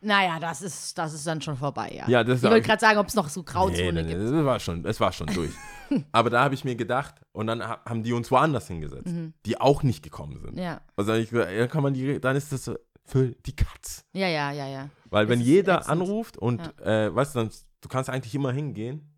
Naja, 0.06 0.40
das 0.40 0.62
ist, 0.62 0.98
das 0.98 1.14
ist 1.14 1.26
dann 1.26 1.42
schon 1.42 1.58
vorbei, 1.58 1.92
ja. 1.98 2.08
Ja, 2.08 2.24
das 2.24 2.44
ich 2.44 2.50
wollte 2.50 2.62
gerade 2.68 2.80
sagen, 2.80 3.00
ob 3.00 3.08
es 3.08 3.16
noch 3.16 3.28
so 3.28 3.42
Grauzone 3.44 3.92
nee, 3.92 4.04
nee, 4.04 4.10
gibt. 4.14 4.22
das 4.22 4.46
war 4.46 4.60
schon, 4.60 4.86
es 4.86 5.00
war 5.00 5.12
schon 5.12 5.28
durch. 5.28 5.52
aber 6.12 6.30
da 6.30 6.44
habe 6.44 6.54
ich 6.56 6.64
mir 6.64 6.76
gedacht, 6.76 7.16
und 7.32 7.48
dann 7.48 7.62
ha- 7.68 7.82
haben 7.86 8.04
die 8.04 8.14
uns 8.14 8.30
woanders 8.32 8.68
hingesetzt, 8.68 9.08
Mhm. 9.08 9.34
die 9.46 9.60
auch 9.60 9.84
nicht 9.84 10.04
gekommen 10.04 10.40
sind. 10.40 10.58
Ja. 10.60 10.82
Also 10.96 11.12
dann 11.12 11.22
ich 11.22 11.32
ja, 11.32 11.68
kann 11.68 11.84
man 11.84 11.94
die, 11.94 12.20
dann 12.22 12.36
ist 12.36 12.52
das 12.52 12.66
so 12.66 12.76
für 13.04 13.28
die 13.46 13.56
Katz. 13.56 14.04
ja, 14.14 14.28
ja, 14.28 14.52
ja, 14.52 14.68
ja. 14.68 14.90
Weil 15.10 15.28
wenn 15.30 15.40
jeder 15.42 15.90
anruft 15.90 16.38
und, 16.38 16.62
äh, 16.82 17.14
weißt 17.14 17.36
du, 17.36 17.40
dann, 17.40 17.50
du 17.82 17.88
kannst 17.90 18.10
eigentlich 18.10 18.34
immer 18.36 18.52
hingehen. 18.52 19.12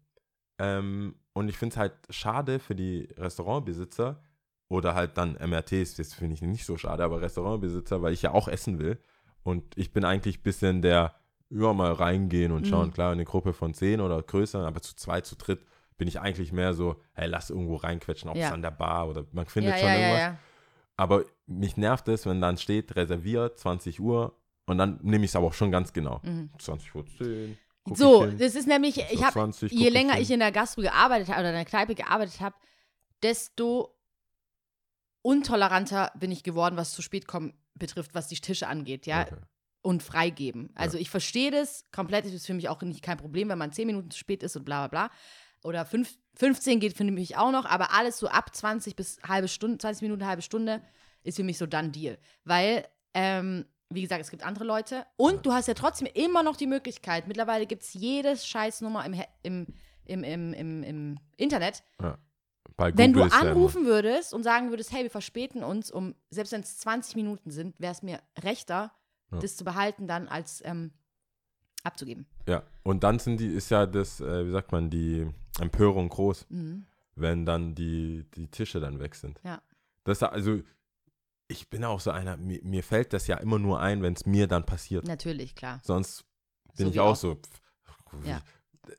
Ähm, 0.59 1.15
und 1.33 1.49
ich 1.49 1.57
finde 1.57 1.73
es 1.73 1.77
halt 1.77 1.93
schade 2.09 2.59
für 2.59 2.75
die 2.75 3.07
Restaurantbesitzer 3.17 4.21
oder 4.69 4.95
halt 4.95 5.17
dann 5.17 5.33
MRTs, 5.33 5.95
das 5.95 6.13
finde 6.13 6.33
ich 6.33 6.41
nicht 6.41 6.65
so 6.65 6.77
schade, 6.77 7.03
aber 7.03 7.21
Restaurantbesitzer, 7.21 8.01
weil 8.01 8.13
ich 8.13 8.21
ja 8.23 8.31
auch 8.31 8.47
essen 8.47 8.79
will. 8.79 8.99
Und 9.47 9.63
ich 9.77 9.93
bin 9.93 10.03
eigentlich 10.03 10.39
ein 10.39 10.43
bisschen 10.43 10.81
der, 10.81 11.15
ja, 11.49 11.71
mal 11.71 11.93
reingehen 11.93 12.51
und 12.51 12.67
schauen. 12.67 12.89
Mhm. 12.89 12.93
Klar, 12.93 13.13
eine 13.13 13.23
Gruppe 13.23 13.53
von 13.53 13.73
zehn 13.73 14.01
oder 14.01 14.21
größer, 14.21 14.67
aber 14.67 14.81
zu 14.81 14.93
zweit, 14.97 15.25
zu 15.25 15.37
dritt 15.37 15.63
bin 15.97 16.09
ich 16.09 16.19
eigentlich 16.19 16.51
mehr 16.51 16.73
so, 16.73 17.01
hey, 17.13 17.27
lass 17.29 17.49
irgendwo 17.49 17.77
reinquetschen, 17.77 18.29
ob 18.29 18.35
es 18.35 18.41
Ja. 18.41 18.51
an 18.51 18.61
der 18.61 18.71
Bar 18.71 19.07
oder 19.07 19.25
man 19.31 19.45
findet 19.45 19.75
Ja, 19.75 19.79
schon 19.79 19.87
ja, 19.87 19.93
irgendwas. 19.95 20.19
ja. 20.19 20.37
Aber 20.97 21.23
mich 21.45 21.77
nervt 21.77 22.09
es, 22.09 22.25
wenn 22.25 22.41
dann 22.41 22.57
steht, 22.57 22.97
reserviert, 22.97 23.57
20 23.57 24.01
Uhr. 24.01 24.37
Und 24.65 24.79
dann 24.79 24.99
nehme 25.01 25.23
ich 25.23 25.31
es 25.31 25.35
aber 25.37 25.47
auch 25.47 25.53
schon 25.53 25.71
ganz 25.71 25.93
genau. 25.93 26.19
Mhm. 26.23 26.49
20 26.59 26.93
Uhr 26.95 27.05
10. 27.05 27.57
guck 27.85 27.97
So, 27.97 28.25
ich 28.25 28.35
das 28.35 28.53
ist 28.53 28.67
nämlich, 28.67 28.97
ich 28.97 29.23
habe, 29.23 29.31
20 29.31 29.71
je 29.71 29.87
länger 29.87 30.15
hin. 30.15 30.23
ich 30.23 30.31
in 30.31 30.41
der 30.41 30.51
Gastro 30.51 30.81
gearbeitet 30.81 31.29
habe 31.29 31.39
oder 31.39 31.49
in 31.51 31.55
der 31.55 31.63
Kneipe 31.65 31.95
gearbeitet 31.95 32.41
habe, 32.41 32.55
desto 33.23 33.95
untoleranter 35.21 36.11
bin 36.19 36.31
ich 36.31 36.43
geworden, 36.43 36.75
was 36.75 36.91
zu 36.91 37.01
spät 37.01 37.27
kommen 37.27 37.53
betrifft, 37.79 38.13
was 38.15 38.27
die 38.27 38.35
Tische 38.35 38.67
angeht, 38.67 39.05
ja, 39.05 39.21
Okay. 39.23 39.35
und 39.81 40.03
freigeben. 40.03 40.69
Also 40.75 40.97
ich 40.97 41.09
verstehe 41.09 41.51
das 41.51 41.85
komplett, 41.91 42.25
das 42.25 42.33
ist 42.33 42.45
für 42.45 42.53
mich 42.53 42.69
auch 42.69 42.81
nicht 42.81 43.01
kein 43.01 43.17
Problem, 43.17 43.49
wenn 43.49 43.57
man 43.57 43.71
10 43.71 43.87
Minuten 43.87 44.11
zu 44.11 44.17
spät 44.17 44.43
ist 44.43 44.55
und 44.55 44.65
bla 44.65 44.87
bla 44.87 45.07
bla. 45.07 45.15
Oder 45.63 45.85
fünf, 45.85 46.17
15 46.35 46.79
geht 46.79 46.95
für 46.95 47.03
mich 47.03 47.37
auch 47.37 47.51
noch, 47.51 47.65
aber 47.65 47.93
alles 47.93 48.17
so 48.19 48.27
ab 48.27 48.55
20 48.55 48.95
bis 48.95 49.19
halbe 49.27 49.47
Stunde, 49.47 49.77
20 49.77 50.01
Minuten, 50.03 50.25
halbe 50.25 50.41
Stunde 50.41 50.81
ist 51.23 51.37
für 51.37 51.43
mich 51.43 51.57
so 51.57 51.65
dann 51.65 51.91
Deal. 51.91 52.17
Weil 52.43 52.85
ähm, 53.13 53.65
wie 53.89 54.01
gesagt, 54.01 54.21
es 54.21 54.29
gibt 54.29 54.43
andere 54.43 54.65
Leute. 54.65 55.05
Und 55.15 55.45
du 55.45 55.53
hast 55.53 55.67
ja 55.67 55.73
trotzdem 55.73 56.07
immer 56.13 56.43
noch 56.43 56.57
die 56.57 56.67
Möglichkeit, 56.67 57.27
mittlerweile 57.27 57.65
gibt 57.65 57.83
es 57.83 57.93
jedes 57.93 58.45
Scheißnummer 58.45 59.05
im, 59.05 59.15
im, 59.43 59.67
im, 60.05 60.23
im, 60.23 60.53
im, 60.53 60.83
im 60.83 61.19
Internet. 61.37 61.83
Bei 61.97 62.15
Wenn 62.77 63.13
du 63.13 63.21
ja 63.21 63.27
anrufen 63.27 63.85
würdest 63.85 64.33
und 64.33 64.43
sagen 64.43 64.69
würdest, 64.69 64.91
hey, 64.91 65.03
wir 65.03 65.09
verspäten 65.09 65.63
uns 65.63 65.89
um, 65.91 66.13
selbst 66.29 66.51
wenn 66.53 66.61
es 66.61 66.77
20 66.77 67.15
Minuten 67.15 67.49
sind, 67.49 67.79
wäre 67.79 67.91
es 67.91 68.03
mir 68.03 68.19
rechter, 68.43 68.91
Ja. 69.31 69.39
das 69.39 69.57
zu 69.57 69.63
behalten, 69.65 70.07
dann 70.07 70.27
als 70.27 70.61
ähm, 70.63 70.91
abzugeben. 71.83 72.27
Ja, 72.47 72.63
und 72.83 73.03
dann 73.03 73.19
sind 73.19 73.39
die, 73.39 73.47
ist 73.47 73.69
ja 73.71 73.85
das, 73.85 74.21
äh, 74.21 74.45
wie 74.45 74.51
sagt 74.51 74.71
man, 74.71 74.89
die 74.89 75.27
Empörung 75.59 76.07
groß, 76.09 76.45
Mhm. 76.49 76.85
wenn 77.15 77.45
dann 77.45 77.73
die, 77.75 78.25
die 78.35 78.47
Tische 78.47 78.79
dann 78.79 78.99
weg 78.99 79.15
sind. 79.15 79.39
Ja. 79.43 79.61
Das, 80.03 80.21
also, 80.23 80.61
ich 81.47 81.69
bin 81.69 81.83
auch 81.83 81.99
so 81.99 82.11
einer, 82.11 82.37
mir, 82.37 82.59
mir 82.63 82.83
fällt 82.83 83.11
das 83.13 83.25
ja 83.27 83.37
immer 83.37 83.57
nur 83.57 83.79
ein, 83.79 84.01
wenn 84.03 84.13
es 84.13 84.25
mir 84.25 84.47
dann 84.47 84.65
passiert. 84.65 85.07
Natürlich, 85.07 85.55
klar. 85.55 85.79
Sonst 85.83 86.25
bin 86.75 86.87
So 86.87 86.91
ich 86.91 86.99
auch, 86.99 87.11
auch. 87.11 87.15
so. 87.15 87.35
pff, 87.35 88.25
Ja. 88.25 88.41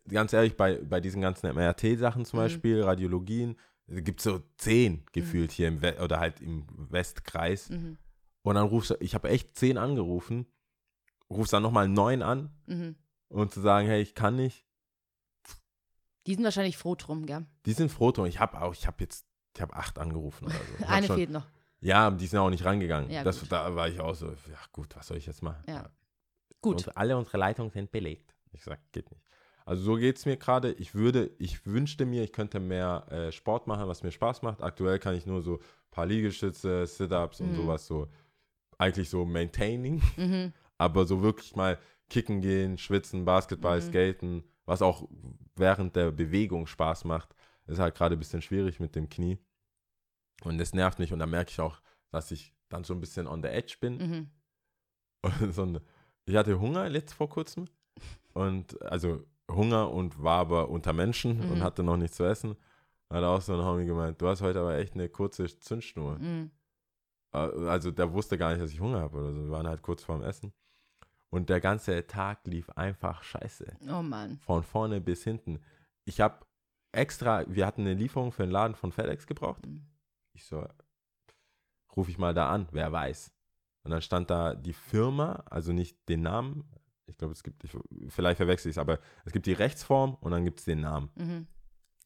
Ganz 0.09 0.33
ehrlich, 0.33 0.57
bei, 0.57 0.77
bei 0.83 1.01
diesen 1.01 1.21
ganzen 1.23 1.53
MRT-Sachen 1.55 2.25
zum 2.25 2.39
Mhm. 2.39 2.43
Beispiel, 2.45 2.83
Radiologien, 2.83 3.57
gibt 3.89 4.21
es 4.21 4.25
so 4.25 4.41
zehn 4.59 5.05
gefühlt 5.13 5.51
hier 5.53 5.69
im 5.69 5.81
We 5.83 5.97
oder 6.03 6.21
halt 6.21 6.41
im 6.41 6.67
Westkreis. 6.91 7.71
Mhm. 7.71 7.97
Und 8.43 8.55
dann 8.55 8.67
rufst 8.67 8.91
du, 8.91 8.97
ich 9.01 9.15
habe 9.15 9.29
echt 9.31 9.57
zehn 9.57 9.79
angerufen, 9.79 10.47
rufst 11.31 11.53
dann 11.53 11.63
nochmal 11.63 11.89
neun 11.89 12.23
an 12.23 12.51
Mhm. 12.67 12.97
und 13.29 13.53
zu 13.53 13.61
sagen, 13.61 13.87
hey, 13.89 14.01
ich 14.03 14.15
kann 14.15 14.37
nicht. 14.37 14.65
Die 16.27 16.35
sind 16.35 16.45
wahrscheinlich 16.45 16.77
froh 16.77 16.95
drum, 16.95 17.25
gell? 17.27 17.47
Die 17.65 17.73
sind 17.73 17.91
froh 17.91 18.13
drum. 18.13 18.27
Ich 18.27 18.39
habe 18.41 18.61
auch, 18.61 18.75
ich 18.75 18.87
habe 18.87 18.97
jetzt, 19.01 19.27
ich 19.55 19.63
habe 19.63 19.75
acht 19.75 19.99
angerufen 19.99 20.45
oder 20.47 20.55
so. 20.55 20.85
Eine 20.87 21.07
schon, 21.07 21.17
fehlt 21.17 21.31
noch. 21.31 21.47
Ja, 21.81 22.11
die 22.11 22.27
sind 22.27 22.39
auch 22.39 22.51
nicht 22.51 22.65
rangegangen. 22.65 23.11
Ja, 23.11 23.25
das, 23.25 23.41
gut. 23.41 23.53
da 23.53 23.75
war 23.75 23.89
ich 23.89 24.01
auch 24.01 24.15
so, 24.15 24.27
ja 24.27 24.59
gut, 24.73 24.95
was 24.97 25.07
soll 25.07 25.17
ich 25.17 25.27
jetzt 25.27 25.43
machen? 25.43 25.63
Ja. 25.67 25.89
Gut. 26.61 26.87
Und 26.89 26.97
alle 26.97 27.17
unsere 27.17 27.39
Leitungen 27.39 27.71
sind 27.71 27.91
belegt. 27.91 28.35
Ich 28.53 28.65
sag, 28.65 28.81
geht 28.93 29.11
nicht. 29.11 29.23
Also 29.69 29.83
so 29.83 29.95
geht 29.97 30.17
es 30.17 30.25
mir 30.25 30.39
gerade. 30.39 30.73
Ich 30.73 30.95
würde, 30.95 31.31
ich 31.39 31.67
wünschte 31.67 32.07
mir, 32.07 32.25
ich 32.25 32.33
könnte 32.33 32.59
mehr 32.59 33.05
äh, 33.11 33.33
Sport 33.33 33.67
machen, 33.67 33.87
was 33.87 34.03
mir 34.03 34.11
Spaß 34.11 34.41
macht. 34.41 34.63
Aktuell 34.63 34.99
kann 34.99 35.15
ich 35.15 35.27
nur 35.27 35.43
so 35.43 35.57
ein 35.59 35.91
paar 35.91 36.07
Liegestütze, 36.07 36.87
Sit-Ups 36.87 37.43
und 37.43 37.51
Mhm. 37.51 37.55
sowas 37.57 37.87
so, 37.87 38.09
eigentlich 38.79 39.11
so 39.11 39.27
maintaining. 39.27 40.01
Mhm. 40.17 40.55
Aber 40.79 41.05
so 41.05 41.23
wirklich 41.23 41.55
mal 41.55 41.79
kicken 42.09 42.41
gehen, 42.41 42.79
schwitzen, 42.79 43.27
Basketball, 43.27 43.77
Mhm. 43.77 43.83
skaten, 43.83 44.45
was 44.65 44.81
auch 44.81 45.07
während 45.55 45.97
der 45.97 46.13
Bewegung 46.13 46.67
Spaß 46.67 47.05
macht, 47.05 47.35
ist 47.67 47.79
halt 47.79 47.95
gerade 47.95 48.17
ein 48.17 48.19
bisschen 48.19 48.41
schwierig 48.41 48.81
mit 48.81 48.95
dem 48.97 49.11
Knie. 49.11 49.37
Und 50.45 50.57
das 50.57 50.73
nervt 50.73 50.99
mich 50.99 51.13
und 51.13 51.19
dann 51.19 51.29
merke 51.29 51.51
ich 51.51 51.61
auch, 51.61 51.83
dass 52.11 52.31
ich 52.31 52.55
dann 52.71 52.85
so 52.85 52.95
ein 52.95 53.01
bisschen 53.01 53.27
on 53.27 53.43
the 53.43 53.49
edge 53.49 53.77
bin. 53.81 53.99
Mhm. 53.99 54.31
Und 55.43 55.53
so 55.53 55.65
ein, 55.65 55.81
ich 56.25 56.37
hatte 56.37 56.59
Hunger 56.59 56.89
letzt 56.89 57.13
vor 57.13 57.29
kurzem 57.29 57.67
und 58.33 58.81
also 58.81 59.25
Hunger 59.51 59.91
und 59.91 60.23
war 60.23 60.39
aber 60.41 60.69
unter 60.69 60.93
Menschen 60.93 61.41
und 61.41 61.59
Mhm. 61.59 61.63
hatte 61.63 61.83
noch 61.83 61.97
nichts 61.97 62.17
zu 62.17 62.25
essen. 62.25 62.57
Hat 63.11 63.25
auch 63.25 63.41
so 63.41 63.55
ein 63.55 63.65
Homie 63.65 63.87
gemeint, 63.87 64.21
du 64.21 64.29
hast 64.29 64.43
heute 64.43 64.61
aber 64.61 64.77
echt 64.77 64.95
eine 64.95 65.09
kurze 65.09 65.47
Zündschnur. 65.47 66.19
Mhm. 66.19 66.51
Äh, 67.33 67.39
Also 67.39 67.91
der 67.91 68.13
wusste 68.13 68.37
gar 68.37 68.51
nicht, 68.51 68.61
dass 68.63 68.73
ich 68.73 68.81
Hunger 68.81 69.01
habe 69.01 69.19
oder 69.19 69.33
so. 69.33 69.43
Wir 69.45 69.51
waren 69.51 69.67
halt 69.67 69.83
kurz 69.83 70.03
vorm 70.05 70.23
Essen. 70.23 70.53
Und 71.31 71.49
der 71.51 71.61
ganze 71.61 72.07
Tag 72.07 72.47
lief 72.47 72.71
einfach 72.71 73.23
scheiße. 73.23 73.77
Oh 73.91 74.03
Mann. 74.03 74.39
Von 74.39 74.63
vorne 74.63 75.01
bis 75.01 75.25
hinten. 75.25 75.59
Ich 76.05 76.21
habe 76.21 76.45
extra, 76.93 77.45
wir 77.47 77.67
hatten 77.67 77.83
eine 77.83 77.95
Lieferung 77.95 78.33
für 78.33 78.45
einen 78.45 78.53
Laden 78.53 78.75
von 78.75 78.93
FedEx 78.93 79.27
gebraucht. 79.27 79.67
Mhm. 79.67 79.87
Ich 80.33 80.45
so, 80.47 80.67
rufe 81.97 82.11
ich 82.11 82.19
mal 82.19 82.33
da 82.35 82.51
an, 82.51 82.69
wer 82.73 82.93
weiß. 82.93 83.31
Und 83.85 83.91
dann 83.91 84.03
stand 84.03 84.31
da 84.31 84.55
die 84.55 84.73
Firma, 84.73 85.43
also 85.51 85.73
nicht 85.73 86.09
den 86.09 86.23
Namen. 86.23 86.65
Ich 87.09 87.17
glaube, 87.19 87.33
es 87.33 87.43
gibt, 87.43 87.65
ich, 87.65 87.71
vielleicht 88.09 88.37
verwechsel 88.37 88.69
ich 88.71 88.75
es, 88.77 88.79
aber 88.79 88.99
es 89.25 89.33
gibt 89.33 89.47
die 89.47 89.53
Rechtsform 89.53 90.17
und 90.21 90.31
dann 90.31 90.45
gibt 90.45 90.61
es 90.61 90.65
den 90.65 90.81
Namen. 90.81 91.11
Mhm. 91.17 91.47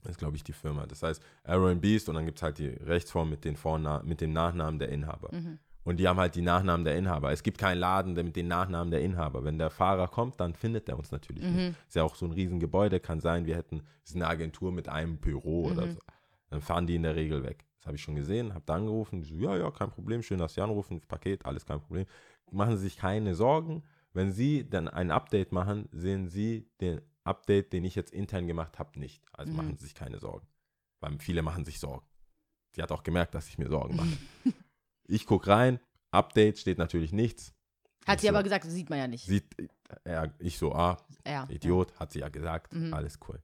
Das 0.03 0.13
ist, 0.13 0.19
glaube 0.19 0.37
ich, 0.37 0.43
die 0.45 0.53
Firma. 0.53 0.87
Das 0.87 1.03
heißt 1.03 1.23
Arrow 1.45 1.71
and 1.71 1.81
Beast 1.81 2.09
und 2.09 2.15
dann 2.17 2.27
gibt 2.27 2.39
es 2.39 2.43
halt 2.43 2.59
die 2.59 2.69
Rechtsform 2.69 3.31
mit, 3.31 3.45
den 3.45 3.57
Vorna 3.57 4.03
mit 4.05 4.21
dem 4.21 4.33
Nachnamen 4.33 4.79
der 4.79 4.89
Inhaber. 4.89 5.29
Mhm. 5.33 5.59
Und 5.85 5.97
die 5.99 6.07
haben 6.07 6.19
halt 6.19 6.35
die 6.37 6.43
Nachnamen 6.43 6.85
der 6.85 6.97
Inhaber. 6.97 7.33
Es 7.33 7.43
gibt 7.43 7.59
keinen 7.59 7.79
Laden 7.79 8.15
mit 8.15 8.37
den 8.37 8.47
Nachnamen 8.47 8.91
der 8.93 9.01
Inhaber. 9.03 9.43
Wenn 9.45 9.59
der 9.59 9.71
Fahrer 9.71 10.07
kommt, 10.09 10.39
dann 10.39 10.55
findet 10.55 10.89
er 10.89 10.97
uns 10.97 11.11
natürlich 11.11 11.43
nicht. 11.45 11.71
Mhm. 11.71 11.75
Ist 11.89 11.97
ja 11.97 12.05
auch 12.05 12.15
so 12.15 12.25
ein 12.27 12.33
Riesengebäude, 12.33 13.01
kann 13.01 13.21
sein, 13.21 13.47
wir 13.47 13.57
hätten, 13.57 13.83
es 14.05 14.11
ist 14.11 14.17
eine 14.17 14.29
Agentur 14.29 14.71
mit 14.71 14.89
einem 14.89 15.19
Büro 15.19 15.65
oder 15.67 15.87
Mhm. 15.87 15.93
so. 15.95 16.01
Dann 16.51 16.61
fahren 16.61 16.87
die 16.87 16.95
in 16.97 17.03
der 17.03 17.17
Regel 17.17 17.43
weg. 17.43 17.65
Das 17.79 17.87
habe 17.87 17.97
ich 17.97 18.03
schon 18.03 18.15
gesehen, 18.15 18.55
habe 18.55 18.63
da 18.65 18.75
angerufen. 18.75 19.23
So, 19.25 19.35
ja, 19.35 19.57
ja, 19.57 19.71
kein 19.73 19.91
Problem, 19.91 20.23
schön, 20.23 20.39
dass 20.39 20.55
Sie 20.55 20.61
anrufen, 20.61 21.01
Paket, 21.01 21.45
alles 21.47 21.67
kein 21.67 21.81
Problem. 21.81 22.07
Machen 22.53 22.77
Sie 22.77 22.85
sich 22.85 22.97
keine 22.97 23.35
Sorgen. 23.35 23.83
Wenn 24.13 24.33
Sie 24.33 24.69
dann 24.69 24.89
ein 24.89 25.11
Update 25.11 25.53
machen, 25.53 25.89
sehen 25.93 26.29
Sie 26.29 26.69
den 26.81 27.01
Update, 27.25 27.73
den 27.73 27.85
ich 27.85 27.95
jetzt 27.95 28.13
intern 28.13 28.47
gemacht 28.47 28.79
habe, 28.79 28.99
nicht. 28.99 29.23
Also 29.33 29.53
Mhm. 29.53 29.57
machen 29.57 29.77
Sie 29.77 29.85
sich 29.85 29.95
keine 29.95 30.19
Sorgen. 30.19 30.47
Weil 31.01 31.19
viele 31.19 31.43
machen 31.43 31.65
sich 31.65 31.79
Sorgen. 31.81 32.07
Die 32.77 32.83
hat 32.83 32.93
auch 32.93 33.03
gemerkt, 33.03 33.35
dass 33.35 33.49
ich 33.49 33.59
mir 33.59 33.69
Sorgen 33.69 33.97
mache. 33.97 34.09
ich 35.07 35.27
gucke 35.27 35.49
rein, 35.49 35.81
Update 36.11 36.59
steht 36.59 36.79
natürlich 36.79 37.13
nichts. 37.13 37.55
Hat 38.07 38.17
Ich 38.17 38.23
sie 38.23 38.27
so, 38.27 38.33
aber 38.35 38.43
gesagt, 38.43 38.65
sieht 38.65 38.91
man 38.91 38.99
ja 38.99 39.07
nicht. 39.07 39.25
Sieht, 39.27 39.45
äh, 40.05 40.29
ich 40.39 40.59
so, 40.59 40.73
ah, 40.75 40.97
ja. 41.27 41.47
Idiot, 41.49 41.99
hat 42.01 42.13
sie 42.13 42.19
ja 42.21 42.29
gesagt, 42.29 42.73
Mhm. 42.75 42.93
alles 42.93 43.19
cool. 43.29 43.41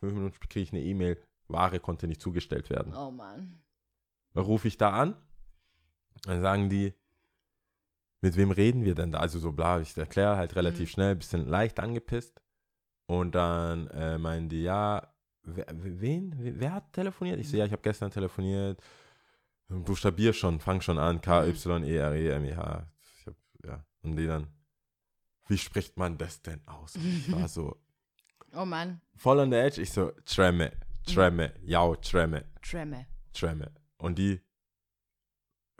Fünf 0.00 0.14
Minuten 0.14 0.36
kriege 0.48 0.60
ich 0.64 0.72
eine 0.72 0.82
E-Mail, 0.82 1.22
Ware 1.48 1.78
konnte 1.80 2.08
nicht 2.08 2.20
zugestellt 2.20 2.68
werden. 2.70 2.94
Oh 2.94 3.10
Mann. 3.10 3.62
Dann 4.34 4.44
rufe 4.44 4.66
ich 4.68 4.76
da 4.76 4.90
an, 4.90 5.16
dann 6.22 6.42
sagen 6.42 6.68
die, 6.68 6.92
mit 8.24 8.36
wem 8.36 8.50
reden 8.50 8.84
wir 8.84 8.94
denn 8.94 9.12
da? 9.12 9.18
Also 9.18 9.38
so 9.38 9.52
bla, 9.52 9.80
ich 9.80 9.96
erkläre 9.96 10.36
halt 10.36 10.56
relativ 10.56 10.88
Mhm. 10.88 10.92
schnell, 10.92 11.14
bisschen 11.16 11.46
leicht 11.46 11.78
angepisst. 11.78 12.40
Und 13.06 13.34
dann 13.34 13.86
äh, 13.88 14.16
meinen 14.18 14.48
die, 14.48 14.62
ja, 14.62 15.12
wer, 15.42 15.66
wen? 15.70 16.34
Wer, 16.38 16.72
hat 16.72 16.92
telefoniert? 16.94 17.38
Ich 17.38 17.50
so, 17.50 17.56
ja, 17.58 17.66
ich 17.66 17.72
habe 17.72 17.82
gestern 17.82 18.10
telefoniert. 18.10 18.80
Buchstabier 19.68 20.32
schon, 20.32 20.58
fang 20.58 20.80
schon 20.80 20.98
an, 20.98 21.20
K, 21.20 21.46
Y, 21.46 21.84
E, 21.84 21.96
R, 21.96 22.14
E, 22.14 22.28
M, 22.30 22.44
E, 22.44 22.54
H. 22.56 22.86
Ich 23.20 23.26
hab, 23.26 23.34
ja. 23.64 23.84
Und 24.02 24.16
die 24.16 24.26
dann, 24.26 24.46
wie 25.48 25.58
spricht 25.58 25.98
man 25.98 26.16
das 26.16 26.40
denn 26.40 26.66
aus? 26.66 26.94
Ich 26.96 27.30
war 27.30 27.46
so, 27.48 27.76
Oh 28.56 28.64
Mann. 28.64 29.00
voll 29.16 29.38
on 29.40 29.50
the 29.50 29.56
edge. 29.58 29.82
Ich 29.82 29.92
so, 29.92 30.12
Tremme, 30.24 30.72
Tremme, 31.06 31.52
ja, 31.62 31.94
Tremme, 31.96 32.44
Tremme. 32.62 33.06
Tremme. 33.34 33.70
Und 33.98 34.18
die, 34.18 34.40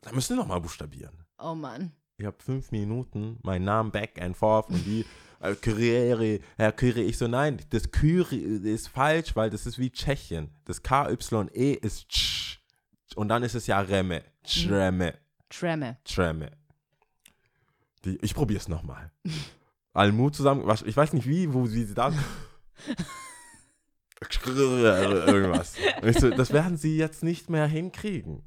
da 0.02 0.12
müssen 0.12 0.36
wir 0.36 0.42
nochmal 0.42 0.60
buchstabieren. 0.60 1.24
Oh 1.38 1.54
Mann. 1.54 1.92
Ich 2.16 2.26
habe 2.26 2.36
fünf 2.40 2.70
Minuten 2.70 3.38
meinen 3.42 3.64
Namen 3.64 3.90
back 3.90 4.20
and 4.22 4.36
forth 4.36 4.68
und 4.70 4.84
die, 4.86 5.04
äh, 5.40 5.54
Kyrie, 5.56 6.40
Herr 6.56 6.70
Kyrie, 6.72 7.02
ich 7.02 7.18
so, 7.18 7.26
nein, 7.26 7.60
das 7.70 7.90
Kyrie 7.90 8.36
ist 8.70 8.88
falsch, 8.88 9.34
weil 9.34 9.50
das 9.50 9.66
ist 9.66 9.78
wie 9.80 9.90
Tschechien. 9.90 10.50
Das 10.64 10.82
K-Y-E 10.82 11.72
ist 11.72 12.08
Tsch. 12.08 12.60
Und 13.16 13.28
dann 13.28 13.42
ist 13.42 13.54
es 13.54 13.66
ja 13.66 13.80
Remme, 13.80 14.22
Tremme, 14.44 15.14
Tremme. 15.48 15.98
Tremme. 16.04 16.50
Die, 18.04 18.16
ich 18.22 18.34
probiere 18.34 18.60
es 18.60 18.68
nochmal. 18.68 19.10
Almut 19.92 20.34
zusammen, 20.36 20.66
was- 20.66 20.82
ich 20.82 20.96
weiß 20.96 21.12
nicht 21.14 21.26
wie, 21.28 21.52
wo 21.52 21.66
sie 21.66 21.92
da. 21.94 22.12
Irgendwas. 25.26 25.74
So, 26.18 26.30
das 26.30 26.52
werden 26.52 26.76
sie 26.76 26.96
jetzt 26.96 27.22
nicht 27.22 27.50
mehr 27.50 27.66
hinkriegen. 27.66 28.42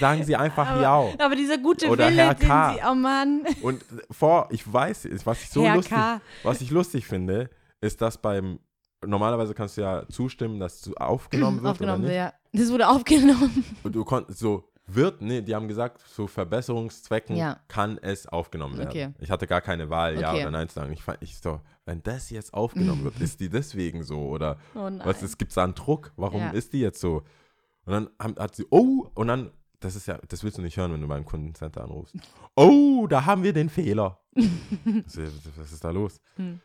Sagen 0.00 0.24
sie 0.24 0.36
einfach 0.36 0.68
Aber- 0.68 0.80
ja. 0.80 1.04
Aber 1.18 1.36
dieser 1.36 1.58
gute 1.58 1.88
Oder 1.88 2.08
Wille, 2.08 2.22
Herr 2.22 2.34
K. 2.34 2.74
sie. 2.74 2.80
Oh 2.90 2.94
Mann. 2.94 3.42
Und 3.62 3.84
vor, 4.10 4.48
ich 4.50 4.70
weiß, 4.70 5.08
was 5.24 5.42
ich 5.42 5.50
so 5.50 5.64
Herr 5.64 5.76
lustig, 5.76 5.94
K. 5.94 6.20
was 6.42 6.60
ich 6.60 6.70
lustig 6.70 7.06
finde, 7.06 7.50
ist, 7.80 8.00
dass 8.00 8.18
beim 8.18 8.58
normalerweise 9.06 9.52
kannst 9.54 9.76
du 9.76 9.82
ja 9.82 10.08
zustimmen, 10.08 10.58
dass 10.60 10.80
du 10.80 10.94
aufgenommen 10.94 11.58
wird 11.62 11.72
Aufgenommen, 11.72 12.04
oder 12.04 12.08
nicht. 12.08 12.16
ja. 12.16 12.32
Das 12.52 12.70
wurde 12.72 12.88
aufgenommen. 12.88 13.64
Und 13.82 13.94
du 13.94 14.04
konntest 14.04 14.38
so 14.38 14.70
wird, 14.86 15.22
nee, 15.22 15.40
die 15.42 15.54
haben 15.54 15.66
gesagt, 15.66 16.00
zu 16.08 16.26
Verbesserungszwecken 16.26 17.36
Ja. 17.36 17.58
kann 17.68 17.98
es 18.02 18.26
aufgenommen 18.26 18.76
werden. 18.78 18.88
Okay. 18.90 19.08
Ich 19.18 19.30
hatte 19.30 19.46
gar 19.46 19.60
keine 19.60 19.88
Wahl, 19.90 20.20
ja 20.20 20.30
Okay. 20.32 20.42
oder 20.42 20.50
nein 20.50 20.68
zu 20.68 20.74
sagen. 20.74 20.92
Ich 20.92 21.02
fand, 21.02 21.18
ich 21.22 21.38
so, 21.38 21.60
wenn 21.86 22.02
das 22.02 22.30
jetzt 22.30 22.52
aufgenommen 22.54 23.04
wird, 23.04 23.14
ist 23.20 23.40
die 23.40 23.48
deswegen 23.48 24.02
so 24.02 24.20
oder 24.28 24.58
Oh 24.74 24.90
was 25.04 25.22
ist, 25.22 25.38
gibt 25.38 25.50
es 25.50 25.54
da 25.56 25.64
einen 25.64 25.74
Druck? 25.74 26.12
Warum 26.16 26.40
Ja. 26.40 26.50
ist 26.50 26.72
die 26.72 26.80
jetzt 26.80 27.00
so? 27.00 27.22
Und 27.86 27.92
dann 27.92 28.10
haben, 28.20 28.36
hat 28.38 28.54
sie, 28.56 28.66
oh, 28.70 29.10
und 29.14 29.26
dann, 29.28 29.50
das 29.84 29.96
ist 29.96 30.06
ja, 30.06 30.18
das 30.28 30.42
willst 30.42 30.58
du 30.58 30.62
nicht 30.62 30.76
hören, 30.76 30.92
wenn 30.92 31.00
du 31.00 31.08
beim 31.08 31.24
Kundencenter 31.24 31.82
anrufst. 31.84 32.14
Oh, 32.56 33.06
da 33.08 33.24
haben 33.26 33.42
wir 33.42 33.52
den 33.52 33.68
Fehler. 33.68 34.20
Was 34.34 35.72
ist 35.72 35.84
da 35.84 35.90
los? 35.90 36.20
Hm. 36.36 36.60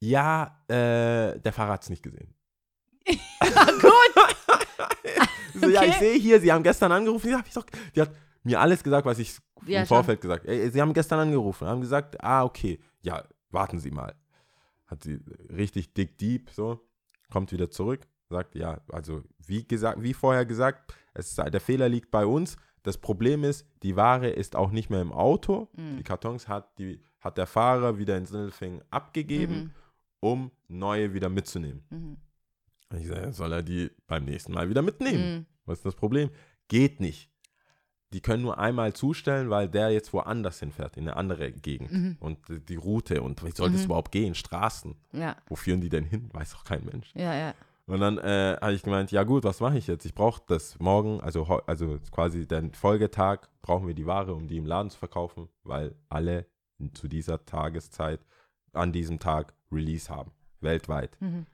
Ja, 0.00 0.62
äh, 0.68 1.38
der 1.40 1.52
Fahrer 1.52 1.72
hat 1.74 1.82
es 1.82 1.90
nicht 1.90 2.02
gesehen. 2.02 2.34
Gut. 3.06 3.12
So, 5.52 5.68
Ja, 5.68 5.82
ich 5.82 5.90
Okay. 5.90 5.98
sehe 5.98 6.18
hier, 6.18 6.40
Sie 6.40 6.50
haben 6.52 6.62
gestern 6.62 6.92
angerufen. 6.92 7.28
Ja, 7.28 7.38
hab 7.38 7.46
ich 7.48 7.52
doch, 7.52 7.66
die 7.94 8.00
hat 8.00 8.12
mir 8.44 8.60
alles 8.60 8.82
gesagt, 8.84 9.04
was 9.04 9.18
ich 9.18 9.36
Ja, 9.66 9.80
im 9.80 9.86
schon. 9.86 9.96
Vorfeld 9.96 10.20
gesagt 10.20 10.46
habe. 10.46 10.70
Sie 10.70 10.80
haben 10.80 10.92
gestern 10.94 11.18
angerufen, 11.18 11.66
haben 11.66 11.80
gesagt, 11.80 12.22
ah, 12.22 12.44
okay, 12.44 12.78
ja, 13.02 13.24
warten 13.50 13.80
Sie 13.80 13.90
mal. 13.90 14.14
Hat 14.86 15.02
sie 15.02 15.18
richtig 15.50 15.92
dick 15.92 16.16
deep 16.18 16.50
so, 16.50 16.88
kommt 17.30 17.50
wieder 17.52 17.68
zurück, 17.68 18.06
sagt, 18.30 18.54
ja, 18.54 18.80
also 18.90 19.22
wie 19.46 19.66
gesagt, 19.66 20.02
wie 20.02 20.14
vorher 20.14 20.46
gesagt, 20.46 20.94
es, 21.14 21.34
der 21.34 21.60
Fehler 21.60 21.88
liegt 21.88 22.10
bei 22.10 22.24
uns, 22.26 22.56
Das 22.82 22.96
Problem 22.96 23.44
ist, 23.44 23.66
die 23.82 23.94
Ware 23.94 24.30
ist 24.30 24.56
auch 24.56 24.70
nicht 24.70 24.88
mehr 24.88 25.02
im 25.02 25.12
Auto. 25.12 25.68
Mhm. 25.76 25.98
Die 25.98 26.02
Kartons 26.02 26.48
hat, 26.48 26.78
die, 26.78 27.02
hat 27.20 27.36
der 27.36 27.46
Fahrer 27.46 27.98
wieder 27.98 28.16
in 28.16 28.24
Sindelfingen 28.24 28.80
abgegeben, 28.90 29.54
Mhm. 29.54 29.70
um 30.20 30.50
neue 30.66 31.12
wieder 31.12 31.28
mitzunehmen. 31.28 31.82
Mhm. 31.90 32.16
Ich 32.98 33.06
sage, 33.06 33.34
soll 33.34 33.52
er 33.52 33.62
die 33.62 33.90
beim 34.06 34.24
nächsten 34.24 34.52
Mal 34.54 34.70
wieder 34.70 34.80
mitnehmen? 34.80 35.34
Mhm. 35.40 35.46
Was 35.66 35.80
ist 35.80 35.84
das 35.84 35.94
Problem? 35.94 36.30
Geht 36.68 37.00
nicht. 37.00 37.28
Die 38.14 38.22
können 38.22 38.42
nur 38.42 38.58
einmal 38.58 38.94
zustellen, 38.94 39.50
weil 39.50 39.68
der 39.68 39.90
jetzt 39.90 40.14
woanders 40.14 40.58
hinfährt, 40.60 40.96
in 40.96 41.02
eine 41.06 41.16
andere 41.16 41.52
Gegend. 41.52 41.92
Mhm. 41.92 42.16
Und 42.18 42.38
die- 42.70 42.76
Route 42.76 43.20
und 43.20 43.44
wie 43.44 43.50
soll 43.50 43.70
das 43.70 43.80
Mhm. 43.82 43.84
überhaupt 43.88 44.10
gehen? 44.10 44.34
Straßen. 44.34 44.94
Ja, 45.12 45.36
Wo 45.48 45.54
führen 45.54 45.82
die 45.82 45.90
denn 45.90 46.04
hin? 46.04 46.30
Weiß 46.32 46.52
doch 46.52 46.64
kein 46.64 46.82
Mensch. 46.86 47.12
ja, 47.14 47.34
ja. 47.34 47.54
Und 47.90 47.98
dann 47.98 48.18
äh, 48.18 48.56
habe 48.60 48.72
ich 48.72 48.84
gemeint, 48.84 49.10
ja 49.10 49.24
gut, 49.24 49.42
was 49.42 49.58
mache 49.58 49.76
ich 49.76 49.88
jetzt? 49.88 50.04
Ich 50.04 50.14
brauche 50.14 50.40
das 50.46 50.78
morgen, 50.78 51.20
also, 51.22 51.44
also 51.66 51.98
quasi 52.12 52.46
den 52.46 52.72
Folgetag, 52.72 53.48
brauchen 53.62 53.88
wir 53.88 53.94
die 53.94 54.06
Ware, 54.06 54.32
um 54.32 54.46
die 54.46 54.58
im 54.58 54.66
Laden 54.66 54.90
zu 54.90 54.98
verkaufen, 54.98 55.48
weil 55.64 55.96
alle 56.08 56.46
zu 56.94 57.08
dieser 57.08 57.44
Tageszeit 57.44 58.20
an 58.72 58.92
diesem 58.92 59.18
Tag 59.18 59.54
Release 59.72 60.08
haben, 60.08 60.30
weltweit. 60.60 61.20
Mhm. 61.20 61.46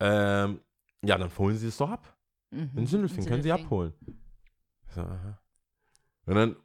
Ähm, 0.00 0.60
ja, 1.04 1.18
dann 1.18 1.30
holen 1.36 1.58
Sie 1.58 1.68
es 1.68 1.76
doch 1.76 1.90
ab. 1.90 2.16
Mhm. 2.50 2.70
In 2.76 2.86
Sindelfingen 2.86 3.28
können 3.28 3.42
Sie 3.42 3.52
abholen. 3.52 3.92
So. 4.94 5.02
Und 6.24 6.34
dann 6.36 6.56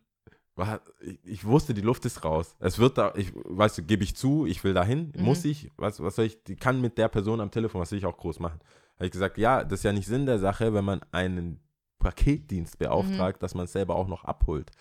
war, 0.56 0.80
ich, 1.02 1.20
ich 1.26 1.46
wusste, 1.46 1.74
die 1.74 1.82
Luft 1.82 2.06
ist 2.06 2.24
raus. 2.24 2.56
Es 2.60 2.80
wird 2.80 2.98
da, 2.98 3.14
ich, 3.18 3.34
weißt 3.36 3.80
du, 3.80 3.84
gebe 3.84 4.06
ich 4.06 4.16
zu, 4.16 4.46
ich 4.46 4.64
will 4.64 4.74
dahin, 4.74 5.12
Mhm. 5.18 5.24
muss 5.26 5.44
ich, 5.44 5.70
was, 5.76 6.02
was 6.02 6.16
soll 6.16 6.26
ich, 6.26 6.42
die 6.46 6.56
kann 6.56 6.80
mit 6.80 6.98
der 6.98 7.10
Person 7.10 7.42
am 7.42 7.52
Telefon, 7.52 7.82
was 7.82 7.92
will 7.92 8.00
ich 8.00 8.06
auch 8.06 8.16
groß 8.16 8.40
machen? 8.40 8.62
Habe 8.96 9.06
ich 9.06 9.12
gesagt, 9.12 9.38
ja, 9.38 9.64
das 9.64 9.80
ist 9.80 9.84
ja 9.84 9.92
nicht 9.92 10.08
Sinn 10.08 10.26
der 10.26 10.40
Sache, 10.40 10.74
wenn 10.74 10.86
man 10.86 11.02
einen 11.12 11.60
Paketdienst 12.00 12.78
beauftragt, 12.78 13.42
dass 13.44 13.56
man 13.56 13.66
es 13.66 13.72
selber 13.72 13.96
auch 13.96 14.08
noch 14.08 14.24
abholt. 14.24 14.72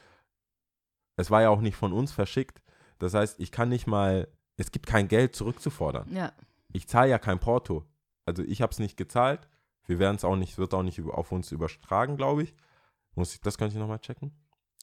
Es 1.17 1.31
war 1.31 1.43
ja 1.43 1.51
auch 1.51 1.61
nicht 1.61 1.77
von 1.77 1.93
uns 1.93 2.13
verschickt. 2.13 2.63
Das 2.99 3.15
heißt, 3.15 3.41
ich 3.41 3.51
kann 3.51 3.69
nicht 3.69 3.87
mal, 3.87 4.29
es 4.57 4.71
gibt 4.71 4.87
kein 4.87 5.09
Geld 5.09 5.35
zurückzufordern 5.35 6.13
Ja, 6.13 6.33
ich 6.73 6.89
zahle 6.89 7.11
ja 7.11 7.19
kein 7.19 7.41
Porto. 7.41 7.85
Also 8.27 8.43
ich 8.43 8.63
habe 8.63 8.73
es 8.73 8.79
nicht 8.79 8.97
gezahlt. 8.97 9.49
Wir 9.87 9.99
werden 9.99 10.17
es 10.17 10.25
auch 10.25 10.37
nicht, 10.37 10.59
wird 10.59 10.75
auch 10.75 10.83
nicht 10.83 11.01
auf 11.03 11.33
uns 11.33 11.53
übertragen, 11.53 12.17
glaube 12.17 12.43
ich. 12.43 12.55
Muss 13.15 13.35
ich, 13.35 13.41
das 13.41 13.59
könnte 13.59 13.75
ich 13.75 13.81
nochmal 13.81 14.01
checken. 14.01 14.33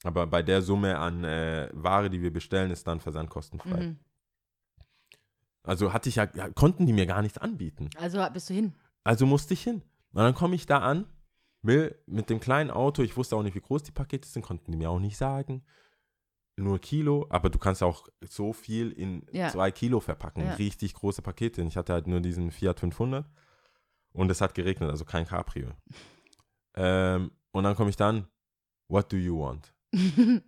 Aber 0.04 0.26
bei 0.26 0.42
der 0.42 0.62
Summe 0.62 0.98
an 0.98 1.24
äh, 1.24 1.68
Ware, 1.72 2.10
die 2.10 2.22
wir 2.22 2.32
bestellen, 2.32 2.70
ist 2.70 2.86
dann 2.86 3.00
versandkostenfrei. 3.00 3.88
mhm. 3.88 3.98
Also 5.64 5.92
hatte 5.92 6.08
ich 6.08 6.16
ja, 6.16 6.26
ja, 6.34 6.50
konnten 6.50 6.86
die 6.86 6.92
mir 6.92 7.06
gar 7.06 7.22
nichts 7.22 7.38
anbieten. 7.38 7.88
Also 7.96 8.24
bist 8.32 8.50
du 8.50 8.54
hin. 8.54 8.74
Also 9.04 9.26
musste 9.26 9.54
ich 9.54 9.62
hin. 9.62 9.82
Und 10.12 10.22
dann 10.22 10.34
komme 10.34 10.54
ich 10.54 10.66
da 10.66 10.78
an, 10.78 11.06
will 11.62 11.96
mit 12.06 12.28
dem 12.30 12.40
kleinen 12.40 12.70
Auto, 12.70 13.02
ich 13.02 13.16
wusste 13.16 13.36
auch 13.36 13.42
nicht, 13.42 13.54
wie 13.54 13.60
groß 13.60 13.82
die 13.82 13.92
Pakete 13.92 14.28
sind, 14.28 14.42
konnten 14.42 14.70
die 14.72 14.76
mir 14.78 14.90
auch 14.90 14.98
nicht 14.98 15.16
sagen. 15.16 15.64
Nur 16.56 16.78
Kilo, 16.78 17.26
aber 17.30 17.48
du 17.48 17.58
kannst 17.58 17.82
auch 17.82 18.08
so 18.20 18.52
viel 18.52 18.92
in 18.92 19.26
Ja. 19.32 19.48
zwei 19.48 19.70
Kilo 19.70 20.00
verpacken. 20.00 20.44
Ja. 20.44 20.54
Richtig 20.54 20.92
große 20.94 21.22
Pakete. 21.22 21.62
Und 21.62 21.68
ich 21.68 21.76
hatte 21.76 21.94
halt 21.94 22.06
nur 22.06 22.20
diesen 22.20 22.50
Fiat 22.50 22.78
500 22.80 23.24
und 24.12 24.30
es 24.30 24.40
hat 24.42 24.54
geregnet, 24.54 24.90
also 24.90 25.04
kein 25.06 25.26
Cabrio. 25.26 25.70
ähm, 26.74 27.30
und 27.52 27.64
dann 27.64 27.74
komme 27.74 27.90
ich 27.90 27.96
dann, 27.96 28.26
what 28.88 29.10
do 29.12 29.16
you 29.16 29.38
want? 29.40 29.72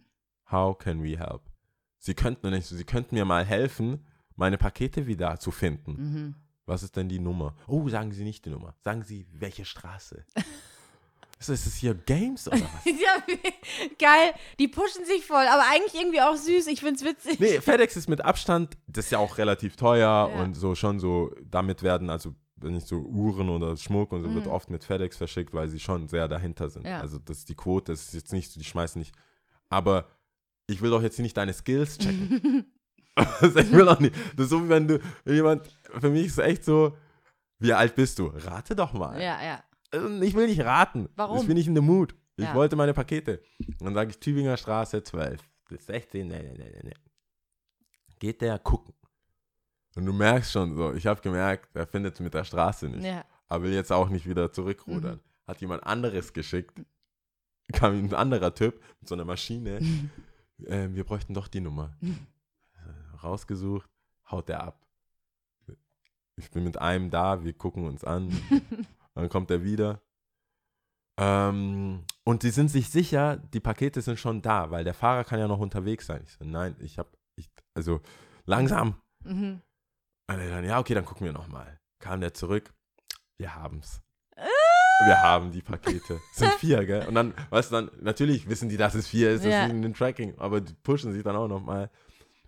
How 0.50 0.76
can 0.76 1.02
we 1.02 1.18
help? 1.18 1.42
Sie 1.98 2.14
könnten, 2.14 2.50
nicht, 2.50 2.66
sie 2.66 2.84
könnten 2.84 3.14
mir 3.14 3.24
mal 3.24 3.44
helfen, 3.44 4.04
meine 4.36 4.58
Pakete 4.58 5.06
wieder 5.06 5.38
zu 5.38 5.50
finden. 5.50 5.92
mhm. 5.92 6.34
Was 6.66 6.82
ist 6.82 6.96
denn 6.96 7.08
die 7.08 7.18
Nummer? 7.18 7.54
Oh, 7.66 7.88
sagen 7.88 8.12
Sie 8.12 8.24
nicht 8.24 8.44
die 8.44 8.50
Nummer. 8.50 8.74
Sagen 8.82 9.02
Sie, 9.02 9.26
welche 9.32 9.64
Straße? 9.64 10.24
ist, 11.38 11.48
das- 11.48 11.60
ist 11.60 11.66
das 11.66 11.74
hier 11.74 11.94
Games 11.94 12.48
oder 12.48 12.60
was? 12.60 12.84
ja, 12.86 13.22
geil. 13.98 14.32
Die 14.58 14.68
pushen 14.68 15.04
sich 15.04 15.26
voll, 15.26 15.46
aber 15.46 15.64
eigentlich 15.70 15.94
irgendwie 15.94 16.20
auch 16.22 16.36
süß. 16.36 16.66
Ich 16.68 16.80
find's 16.80 17.04
witzig. 17.04 17.38
Nee, 17.38 17.60
FedEx 17.60 17.96
ist 17.96 18.08
mit 18.08 18.22
Abstand, 18.22 18.76
das 18.86 19.06
ist 19.06 19.10
ja 19.10 19.18
auch 19.18 19.36
relativ 19.38 19.76
teuer 19.76 20.00
Ja. 20.08 20.24
und 20.42 20.54
so 20.54 20.74
schon 20.74 20.98
so, 21.00 21.34
damit 21.50 21.82
werden, 21.82 22.08
also 22.08 22.34
wenn 22.56 22.72
nicht 22.74 22.86
so 22.86 22.96
Uhren 22.96 23.50
oder 23.50 23.76
Schmuck 23.76 24.12
und 24.12 24.22
so, 24.22 24.32
wird 24.34 24.46
Mhm. 24.46 24.52
oft 24.52 24.70
mit 24.70 24.84
FedEx 24.84 25.18
verschickt, 25.18 25.52
weil 25.52 25.68
sie 25.68 25.80
schon 25.80 26.08
sehr 26.08 26.28
dahinter 26.28 26.70
sind. 26.70 26.86
Ja. 26.86 27.00
Also 27.00 27.18
das 27.18 27.38
ist 27.38 27.48
die 27.50 27.54
Quote, 27.56 27.92
das 27.92 28.04
ist 28.06 28.14
jetzt 28.14 28.32
nicht 28.32 28.50
so, 28.50 28.58
die 28.58 28.64
schmeißen 28.64 28.98
nicht. 28.98 29.14
Aber 29.68 30.06
ich 30.66 30.80
will 30.80 30.88
doch 30.90 31.02
jetzt 31.02 31.18
nicht 31.18 31.36
deine 31.36 31.52
Skills 31.52 31.98
checken. 31.98 32.64
Also 33.40 33.58
ich 33.60 33.70
will 33.72 33.84
doch 33.84 34.00
nicht. 34.00 34.14
Das 34.36 34.44
ist 34.46 34.50
so, 34.50 34.64
wie 34.64 34.68
wenn 34.68 34.88
du 34.88 34.98
jemand, 35.24 35.68
für 36.00 36.10
mich 36.10 36.26
ist 36.26 36.32
es 36.32 36.38
echt 36.38 36.64
so, 36.64 36.96
wie 37.60 37.72
alt 37.72 37.94
bist 37.94 38.18
du? 38.18 38.26
Rate 38.26 38.74
doch 38.74 38.92
mal. 38.92 39.20
ja, 39.20 39.42
ja. 39.42 39.62
Also, 39.92 40.08
Ich 40.22 40.34
will 40.34 40.46
nicht 40.48 40.60
raten. 40.64 41.08
Warum? 41.16 41.38
Ich 41.38 41.46
bin 41.46 41.56
nicht 41.56 41.68
in 41.68 41.74
dem 41.74 41.86
Mut. 41.86 42.14
Ich 42.36 42.44
Ja. 42.44 42.54
wollte 42.54 42.74
meine 42.74 42.92
Pakete. 42.94 43.40
Und 43.78 43.84
dann 43.84 43.94
sage 43.94 44.10
ich 44.10 44.18
Tübinger 44.18 44.56
Straße 44.56 45.02
12. 45.02 45.40
Bis 45.68 45.86
16. 45.86 46.26
Nee, 46.26 46.42
nee, 46.42 46.70
nee, 46.72 46.80
nee. 46.82 46.94
Geht 48.18 48.40
der 48.40 48.58
gucken. 48.58 48.94
Und 49.94 50.06
du 50.06 50.12
merkst 50.12 50.50
schon 50.50 50.74
so, 50.76 50.92
ich 50.94 51.06
habe 51.06 51.20
gemerkt, 51.20 51.68
er 51.76 51.86
findet 51.86 52.14
es 52.14 52.20
mit 52.20 52.34
der 52.34 52.42
Straße 52.44 52.88
nicht. 52.88 53.04
Ja. 53.04 53.24
Aber 53.46 53.64
will 53.64 53.72
jetzt 53.72 53.92
auch 53.92 54.08
nicht 54.08 54.28
wieder 54.28 54.52
zurückrudern. 54.52 55.20
Hat 55.46 55.60
jemand 55.60 55.84
anderes 55.86 56.32
geschickt. 56.32 56.80
Kam 57.72 57.92
ein 58.04 58.12
anderer 58.14 58.52
Typ 58.54 58.82
mit 59.00 59.08
so 59.08 59.14
einer 59.14 59.24
Maschine. 59.24 59.78
ähm, 60.66 60.94
wir 60.96 61.04
bräuchten 61.04 61.34
doch 61.34 61.46
die 61.46 61.60
Nummer. 61.60 61.96
Rausgesucht, 63.24 63.90
haut 64.30 64.48
der 64.48 64.62
ab. 64.62 64.80
Ich 66.36 66.50
bin 66.50 66.64
mit 66.64 66.78
einem 66.78 67.10
da, 67.10 67.44
wir 67.44 67.52
gucken 67.52 67.86
uns 67.86 68.04
an. 68.04 68.28
Dann 69.14 69.28
kommt 69.28 69.50
er 69.50 69.62
wieder. 69.62 70.00
Ähm, 71.16 72.04
und 72.24 72.42
die 72.42 72.50
sind 72.50 72.68
sich 72.68 72.90
sicher, 72.90 73.36
die 73.36 73.60
Pakete 73.60 74.00
sind 74.02 74.18
schon 74.18 74.42
da, 74.42 74.70
weil 74.70 74.82
der 74.82 74.94
Fahrer 74.94 75.22
kann 75.24 75.38
ja 75.38 75.46
noch 75.46 75.60
unterwegs 75.60 76.06
sein. 76.06 76.22
Ich 76.24 76.32
so, 76.32 76.44
nein, 76.44 76.74
ich 76.80 76.98
habe, 76.98 77.10
ich, 77.36 77.48
also 77.74 78.00
langsam. 78.46 79.00
Mhm. 79.22 79.60
Und 80.26 80.38
er 80.38 80.48
dann, 80.50 80.64
ja, 80.64 80.80
okay, 80.80 80.94
dann 80.94 81.04
gucken 81.04 81.24
wir 81.24 81.32
nochmal. 81.32 81.78
Kam 82.00 82.20
der 82.20 82.34
zurück, 82.34 82.74
wir 83.38 83.54
haben's. 83.54 84.02
Ah! 84.36 85.06
Wir 85.06 85.22
haben 85.22 85.52
die 85.52 85.62
Pakete. 85.62 86.20
Es 86.32 86.38
sind 86.38 86.52
vier, 86.54 86.84
gell? 86.84 87.06
Und 87.06 87.14
dann, 87.14 87.32
weißt 87.50 87.70
du, 87.70 87.74
dann, 87.76 87.90
natürlich 88.00 88.48
wissen 88.48 88.68
die, 88.68 88.76
dass 88.76 88.94
es 88.94 89.06
vier 89.06 89.30
ist, 89.32 89.44
das 89.44 89.52
Ja. 89.52 89.66
ist 89.66 89.70
in 89.70 89.82
den 89.82 89.94
Tracking, 89.94 90.36
aber 90.38 90.60
die 90.60 90.74
pushen 90.74 91.12
sich 91.12 91.22
dann 91.22 91.36
auch 91.36 91.48
nochmal. 91.48 91.90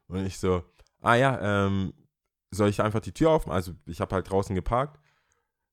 Und 0.08 0.24
ich 0.26 0.38
so, 0.38 0.62
ah 1.02 1.14
ja, 1.14 1.66
ähm, 1.66 1.92
soll 2.50 2.68
ich 2.68 2.80
einfach 2.80 3.00
die 3.00 3.12
Tür 3.12 3.30
aufmachen? 3.30 3.56
Also, 3.56 3.72
ich 3.86 4.00
habe 4.00 4.14
halt 4.14 4.30
draußen 4.30 4.54
geparkt. 4.54 5.00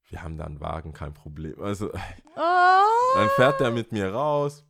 Wir 0.10 0.22
haben 0.24 0.38
da 0.38 0.46
einen 0.46 0.60
Wagen, 0.60 0.94
kein 0.94 1.14
Problem. 1.14 1.60
Also, 1.62 1.90
Oh. 2.36 3.16
dann 3.16 3.30
fährt 3.36 3.60
der 3.60 3.72
mit 3.72 3.92
mir 3.92 4.12
raus 4.14 4.66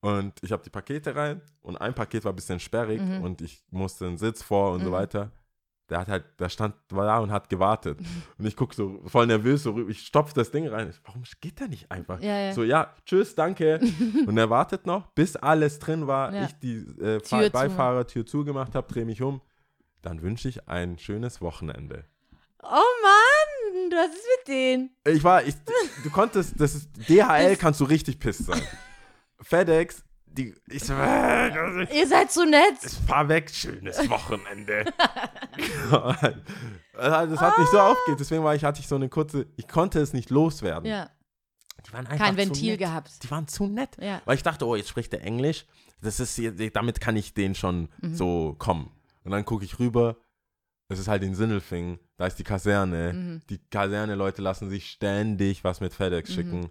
und 0.00 0.32
ich 0.42 0.52
habe 0.52 0.62
die 0.62 0.70
Pakete 0.70 1.14
rein 1.14 1.40
und 1.60 1.76
ein 1.76 1.94
Paket 1.94 2.24
war 2.24 2.32
ein 2.32 2.36
bisschen 2.36 2.60
sperrig 2.60 3.00
Mhm. 3.00 3.22
und 3.22 3.40
ich 3.40 3.62
musste 3.70 4.06
einen 4.06 4.18
Sitz 4.18 4.42
vor 4.42 4.72
und 4.72 4.82
so 4.82 4.88
Mhm. 4.90 4.94
weiter. 4.94 5.32
Der 5.90 5.98
hat 6.00 6.08
halt, 6.08 6.24
der 6.40 6.48
stand 6.48 6.74
war 6.88 7.04
da 7.04 7.18
und 7.18 7.30
hat 7.30 7.50
gewartet. 7.50 7.98
Und 8.38 8.46
ich 8.46 8.56
gucke 8.56 8.74
so 8.74 9.02
voll 9.06 9.26
nervös 9.26 9.64
so 9.64 9.72
rüber, 9.72 9.90
ich 9.90 10.00
stopfe 10.06 10.32
das 10.34 10.50
Ding 10.50 10.66
rein. 10.66 10.88
Ich, 10.88 10.98
Warum 11.04 11.22
geht 11.42 11.60
der 11.60 11.68
nicht 11.68 11.90
einfach? 11.90 12.20
Ja, 12.20 12.38
ja. 12.46 12.52
So, 12.54 12.62
ja, 12.64 12.94
tschüss, 13.04 13.34
danke. 13.34 13.80
und 14.26 14.38
er 14.38 14.48
wartet 14.48 14.86
noch, 14.86 15.08
bis 15.08 15.36
alles 15.36 15.78
drin 15.78 16.06
war, 16.06 16.32
Ja. 16.32 16.44
ich 16.46 16.52
die 16.60 16.76
äh, 16.76 17.20
Tür 17.20 17.22
zu. 17.22 17.50
Beifahrertür 17.52 18.24
zugemacht 18.24 18.74
habe, 18.74 18.90
drehe 18.90 19.04
mich 19.04 19.20
um. 19.20 19.42
Dann 20.00 20.22
wünsche 20.22 20.48
ich 20.48 20.68
ein 20.68 20.98
schönes 20.98 21.40
Wochenende. 21.42 22.04
Oh 22.62 22.66
Mann, 23.02 23.90
was 23.92 24.14
ist 24.14 24.26
mit 24.38 24.48
denen? 24.48 24.90
Ich 25.06 25.22
war, 25.22 25.42
ich, 25.44 25.54
du 26.02 26.08
konntest, 26.10 26.58
das 26.58 26.74
ist, 26.74 26.88
DHL 27.08 27.50
Das- 27.50 27.58
kannst 27.58 27.80
du 27.80 27.84
richtig 27.84 28.18
pisst 28.18 28.46
sein. 28.46 28.62
FedEx, 29.42 30.02
die, 30.36 30.54
ich 30.68 30.88
äh, 30.90 31.98
Ihr 31.98 32.06
seid 32.08 32.30
so 32.32 32.44
nett. 32.44 32.78
fahr 33.06 33.28
weg, 33.28 33.50
schönes 33.50 34.08
Wochenende. 34.10 34.84
das 36.92 37.40
hat 37.40 37.58
mich 37.58 37.68
so 37.68 37.80
aufgeht, 37.80 38.18
deswegen 38.20 38.44
war 38.44 38.54
ich, 38.54 38.64
hatte 38.64 38.80
ich 38.80 38.88
so 38.88 38.94
eine 38.96 39.08
kurze, 39.08 39.46
ich 39.56 39.68
konnte 39.68 40.00
es 40.00 40.12
nicht 40.12 40.30
loswerden. 40.30 40.88
Ja, 40.88 41.10
Die 41.86 41.92
waren 41.92 42.06
einfach 42.06 42.26
kein 42.26 42.36
Ventil 42.36 42.76
gehabt. 42.76 43.22
Die 43.22 43.30
waren 43.30 43.48
zu 43.48 43.66
nett. 43.66 43.96
Ja. 44.00 44.22
Weil 44.24 44.36
ich 44.36 44.42
dachte, 44.42 44.66
oh, 44.66 44.76
jetzt 44.76 44.88
spricht 44.88 45.12
er 45.14 45.22
Englisch. 45.22 45.66
Das 46.00 46.20
ist, 46.20 46.40
damit 46.74 47.00
kann 47.00 47.16
ich 47.16 47.34
den 47.34 47.54
schon 47.54 47.88
Mhm. 48.02 48.14
so 48.14 48.54
kommen. 48.58 48.90
Und 49.24 49.30
dann 49.30 49.44
gucke 49.44 49.64
ich 49.64 49.78
rüber. 49.78 50.16
Es 50.88 50.98
ist 50.98 51.08
halt 51.08 51.22
in 51.22 51.34
Sindelfingen. 51.34 51.98
Da 52.18 52.26
ist 52.26 52.38
die 52.38 52.44
Kaserne. 52.44 53.12
Mhm. 53.14 53.40
Die 53.48 53.58
Kaserne-Leute 53.70 54.42
lassen 54.42 54.68
sich 54.68 54.90
ständig 54.90 55.64
was 55.64 55.80
mit 55.80 55.94
FedEx 55.94 56.28
Mhm. 56.30 56.34
schicken. 56.34 56.70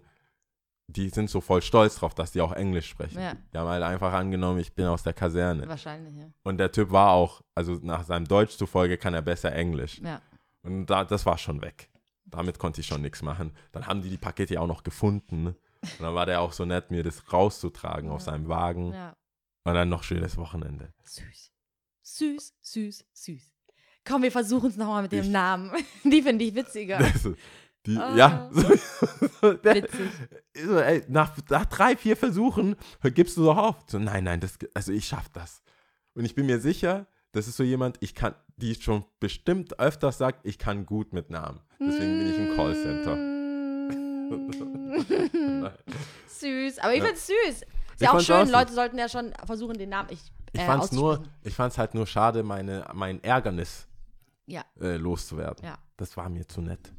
Die 0.86 1.08
sind 1.08 1.30
so 1.30 1.40
voll 1.40 1.62
stolz 1.62 1.96
drauf, 1.96 2.14
dass 2.14 2.32
die 2.32 2.40
auch 2.42 2.52
Englisch 2.52 2.88
sprechen. 2.88 3.18
Ja. 3.20 3.34
Die 3.52 3.58
haben 3.58 3.68
halt 3.68 3.82
einfach 3.82 4.12
angenommen, 4.12 4.58
ich 4.60 4.74
bin 4.74 4.84
aus 4.86 5.02
der 5.02 5.14
Kaserne. 5.14 5.66
Wahrscheinlich, 5.66 6.14
ja. 6.14 6.26
Und 6.42 6.58
der 6.58 6.70
Typ 6.72 6.90
war 6.90 7.10
auch, 7.12 7.40
also 7.54 7.78
nach 7.82 8.04
seinem 8.04 8.26
Deutsch 8.28 8.56
zufolge 8.58 8.98
kann 8.98 9.14
er 9.14 9.22
besser 9.22 9.52
Englisch. 9.52 9.98
Ja. 10.04 10.20
Und 10.62 10.86
da, 10.86 11.04
das 11.04 11.24
war 11.24 11.38
schon 11.38 11.62
weg. 11.62 11.90
Damit 12.26 12.58
konnte 12.58 12.80
ich 12.82 12.86
schon 12.86 13.00
nichts 13.02 13.22
machen. 13.22 13.52
Dann 13.72 13.86
haben 13.86 14.02
die 14.02 14.10
die 14.10 14.18
Pakete 14.18 14.54
ja 14.54 14.60
auch 14.60 14.66
noch 14.66 14.82
gefunden. 14.82 15.46
Und 15.48 16.00
dann 16.00 16.14
war 16.14 16.26
der 16.26 16.40
auch 16.40 16.52
so 16.52 16.64
nett, 16.64 16.90
mir 16.90 17.02
das 17.02 17.32
rauszutragen 17.32 18.10
auf 18.10 18.20
Ja. 18.20 18.32
seinem 18.32 18.48
Wagen. 18.48 18.92
ja. 18.92 19.16
Und 19.66 19.72
dann 19.74 19.88
noch 19.88 20.02
schönes 20.02 20.36
Wochenende. 20.36 20.92
Süß. 21.04 21.50
Süß, 22.02 22.54
süß, 22.60 23.04
süß. 23.14 23.54
Komm, 24.06 24.22
wir 24.22 24.30
versuchen 24.32 24.68
es 24.68 24.76
nochmal 24.76 25.02
mit 25.04 25.12
dem 25.12 25.24
Ich- 25.24 25.30
Namen. 25.30 25.72
Die 26.04 26.20
finde 26.20 26.44
ich 26.44 26.54
witziger. 26.54 26.98
Die, 27.86 27.98
Ah. 27.98 28.16
ja, 28.16 28.50
so, 29.40 29.52
der, 29.54 29.74
Witzig. 29.76 30.10
so, 30.66 30.78
ey, 30.78 31.04
nach, 31.08 31.32
nach 31.50 31.66
drei, 31.66 31.96
vier 31.96 32.16
Versuchen 32.16 32.76
gibst 33.02 33.36
du 33.36 33.44
doch 33.44 33.56
auf. 33.58 33.76
So, 33.86 33.98
nein, 33.98 34.24
nein, 34.24 34.40
das, 34.40 34.58
also 34.72 34.92
ich 34.92 35.06
schaff 35.06 35.28
das. 35.30 35.62
Und 36.14 36.24
ich 36.24 36.34
bin 36.34 36.46
mir 36.46 36.60
sicher, 36.60 37.06
das 37.32 37.46
ist 37.48 37.56
so 37.56 37.62
jemand, 37.62 37.96
ich 38.00 38.14
kann, 38.14 38.34
die 38.56 38.74
schon 38.76 39.04
bestimmt 39.20 39.78
öfters 39.78 40.16
sagt, 40.18 40.46
ich 40.46 40.58
kann 40.58 40.86
gut 40.86 41.12
mit 41.12 41.28
Namen. 41.30 41.60
Deswegen 41.80 42.18
bin 42.20 42.30
ich 42.30 42.38
im 42.38 42.56
Callcenter. 42.56 43.16
Mm. 43.16 43.34
süß, 46.28 46.78
aber 46.78 46.92
ich 46.94 47.00
Ja. 47.00 47.04
find's 47.06 47.26
süß. 47.26 47.34
Ist 47.48 47.64
Ich 47.96 48.00
ja 48.00 48.12
auch 48.12 48.20
schön. 48.20 48.48
Leute 48.48 48.72
sollten 48.72 48.98
ja 48.98 49.08
schon 49.08 49.32
versuchen, 49.44 49.76
den 49.76 49.90
Namen 49.90 50.08
ich, 50.10 50.20
Ich 50.52 50.60
äh, 50.60 50.66
fand's 50.66 50.92
nur, 50.92 51.22
ich 51.42 51.54
fand's 51.54 51.78
halt 51.78 51.94
nur 51.94 52.06
schade, 52.06 52.42
meine, 52.42 52.86
mein 52.94 53.22
Ärgernis 53.22 53.86
Ja, 54.46 54.64
äh, 54.80 54.96
loszuwerden. 54.96 55.64
ja. 55.64 55.76
Das 55.96 56.16
war 56.16 56.28
mir 56.28 56.46
zu 56.48 56.60
nett. 56.60 56.92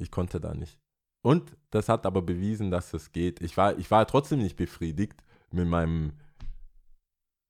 Ich 0.00 0.10
konnte 0.10 0.40
da 0.40 0.54
nicht. 0.54 0.78
Und 1.22 1.56
das 1.70 1.88
hat 1.88 2.06
aber 2.06 2.22
bewiesen, 2.22 2.70
dass 2.70 2.94
es 2.94 3.12
geht. 3.12 3.40
Ich 3.42 3.56
war, 3.56 3.78
ich 3.78 3.90
war 3.90 4.06
trotzdem 4.06 4.40
nicht 4.40 4.56
befriedigt 4.56 5.22
mit 5.52 5.68
meinem. 5.68 6.12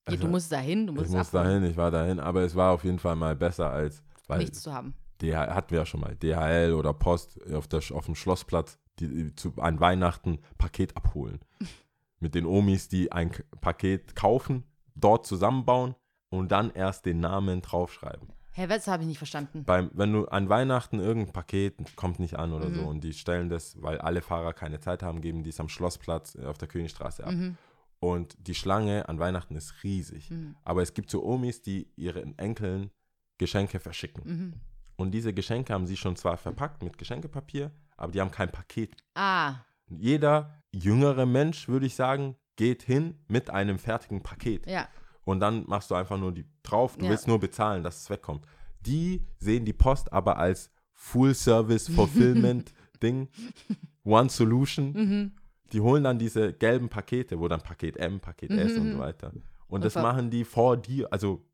ja. 0.08 0.16
Du 0.16 0.28
musst 0.28 0.50
dahin, 0.50 0.86
du 0.86 0.92
musst 0.92 1.04
Also 1.04 1.12
ich 1.12 1.18
muss 1.18 1.30
dahin, 1.30 1.64
ich 1.64 1.76
war 1.76 1.90
dahin, 1.90 2.18
aber 2.18 2.42
es 2.42 2.54
war 2.56 2.72
auf 2.72 2.84
jeden 2.84 2.98
Fall 2.98 3.16
mal 3.16 3.36
besser 3.36 3.70
als, 3.70 4.02
nichts 4.28 4.62
zu 4.62 4.72
haben. 4.72 4.94
DH, 5.22 5.54
hatten 5.54 5.70
wir 5.70 5.80
ja 5.80 5.86
schon 5.86 6.00
mal, 6.00 6.16
DHL 6.16 6.72
oder 6.72 6.92
Post 6.94 7.38
auf, 7.52 7.68
der, 7.68 7.82
auf 7.92 8.06
dem 8.06 8.14
Schlossplatz, 8.14 8.78
die 8.98 9.34
zu, 9.36 9.52
an 9.58 9.78
Weihnachten 9.78 10.40
Paket 10.58 10.96
abholen. 10.96 11.40
Mit 12.20 12.34
den 12.34 12.46
Omis, 12.46 12.88
die 12.88 13.12
ein 13.12 13.30
Paket 13.60 14.14
kaufen, 14.14 14.64
dort 14.94 15.26
zusammenbauen 15.26 15.94
und 16.30 16.52
dann 16.52 16.70
erst 16.70 17.06
den 17.06 17.20
Namen 17.20 17.62
draufschreiben. 17.62 18.28
Hä, 18.52 18.66
das 18.66 18.86
habe 18.88 19.02
ich 19.04 19.08
nicht 19.08 19.18
verstanden. 19.18 19.64
Beim, 19.64 19.90
wenn 19.94 20.12
du 20.12 20.26
an 20.26 20.48
Weihnachten 20.48 20.98
irgendein 20.98 21.32
Paket 21.32 21.76
kommt 21.96 22.18
nicht 22.18 22.34
an 22.36 22.52
oder 22.52 22.70
so 22.70 22.80
Mhm. 22.82 22.86
und 22.88 23.04
die 23.04 23.12
stellen 23.12 23.48
das, 23.48 23.80
weil 23.80 23.98
alle 23.98 24.22
Fahrer 24.22 24.52
keine 24.52 24.80
Zeit 24.80 25.02
haben, 25.02 25.20
geben 25.20 25.42
die 25.44 25.50
es 25.50 25.60
am 25.60 25.68
Schlossplatz 25.68 26.34
äh, 26.34 26.44
auf 26.46 26.58
der 26.58 26.66
Königstraße 26.68 27.24
ab. 27.24 27.32
Mhm. 27.32 27.56
Und 28.00 28.36
die 28.46 28.54
Schlange 28.54 29.08
an 29.08 29.18
Weihnachten 29.18 29.54
ist 29.56 29.82
riesig. 29.84 30.30
Mhm. 30.30 30.56
Aber 30.64 30.82
es 30.82 30.94
gibt 30.94 31.10
so 31.10 31.22
Omis, 31.24 31.62
die 31.62 31.88
ihren 31.96 32.36
Enkeln 32.38 32.90
Geschenke 33.38 33.78
verschicken. 33.78 34.22
Mhm. 34.26 34.54
Und 34.96 35.12
diese 35.12 35.32
Geschenke 35.32 35.72
haben 35.72 35.86
sie 35.86 35.96
schon 35.96 36.16
zwar 36.16 36.36
verpackt 36.36 36.82
mit 36.82 36.98
Geschenkepapier, 36.98 37.70
aber 37.96 38.12
die 38.12 38.20
haben 38.20 38.30
kein 38.30 38.50
Paket. 38.50 38.96
Ah, 39.14 39.54
Jeder 39.88 40.62
jüngere 40.72 41.24
Mensch, 41.26 41.68
würde 41.68 41.86
ich 41.86 41.94
sagen, 41.94 42.36
geht 42.56 42.82
hin 42.82 43.18
mit 43.28 43.48
einem 43.50 43.78
fertigen 43.78 44.22
Paket. 44.22 44.66
ja. 44.66 44.88
Und 45.30 45.40
dann 45.40 45.64
machst 45.66 45.90
du 45.90 45.94
einfach 45.94 46.18
nur 46.18 46.32
die 46.32 46.44
drauf. 46.62 46.96
Du 46.96 47.04
Ja. 47.04 47.10
willst 47.10 47.26
nur 47.28 47.38
bezahlen, 47.40 47.82
dass 47.82 48.02
es 48.02 48.10
wegkommt. 48.10 48.44
Die 48.80 49.22
sehen 49.38 49.64
die 49.64 49.72
Post 49.72 50.12
aber 50.12 50.38
als 50.38 50.70
Full-Service-Fulfillment-Ding. 50.94 53.28
One 54.04 54.28
Solution. 54.30 54.92
Mhm. 54.92 55.32
Die 55.72 55.80
holen 55.80 56.04
dann 56.04 56.18
diese 56.18 56.52
gelben 56.52 56.88
Pakete, 56.88 57.38
wo 57.38 57.46
dann 57.48 57.60
Paket 57.60 57.96
M, 57.96 58.18
Paket 58.20 58.50
S 58.50 58.76
und 58.76 58.88
Mhm. 58.88 58.92
so 58.92 58.98
weiter. 58.98 59.32
Und 59.32 59.42
Und 59.68 59.84
das 59.84 59.94
machen 59.94 60.30
die 60.30 60.44
vor 60.44 60.76
dir. 60.76 61.12
Also, 61.12 61.44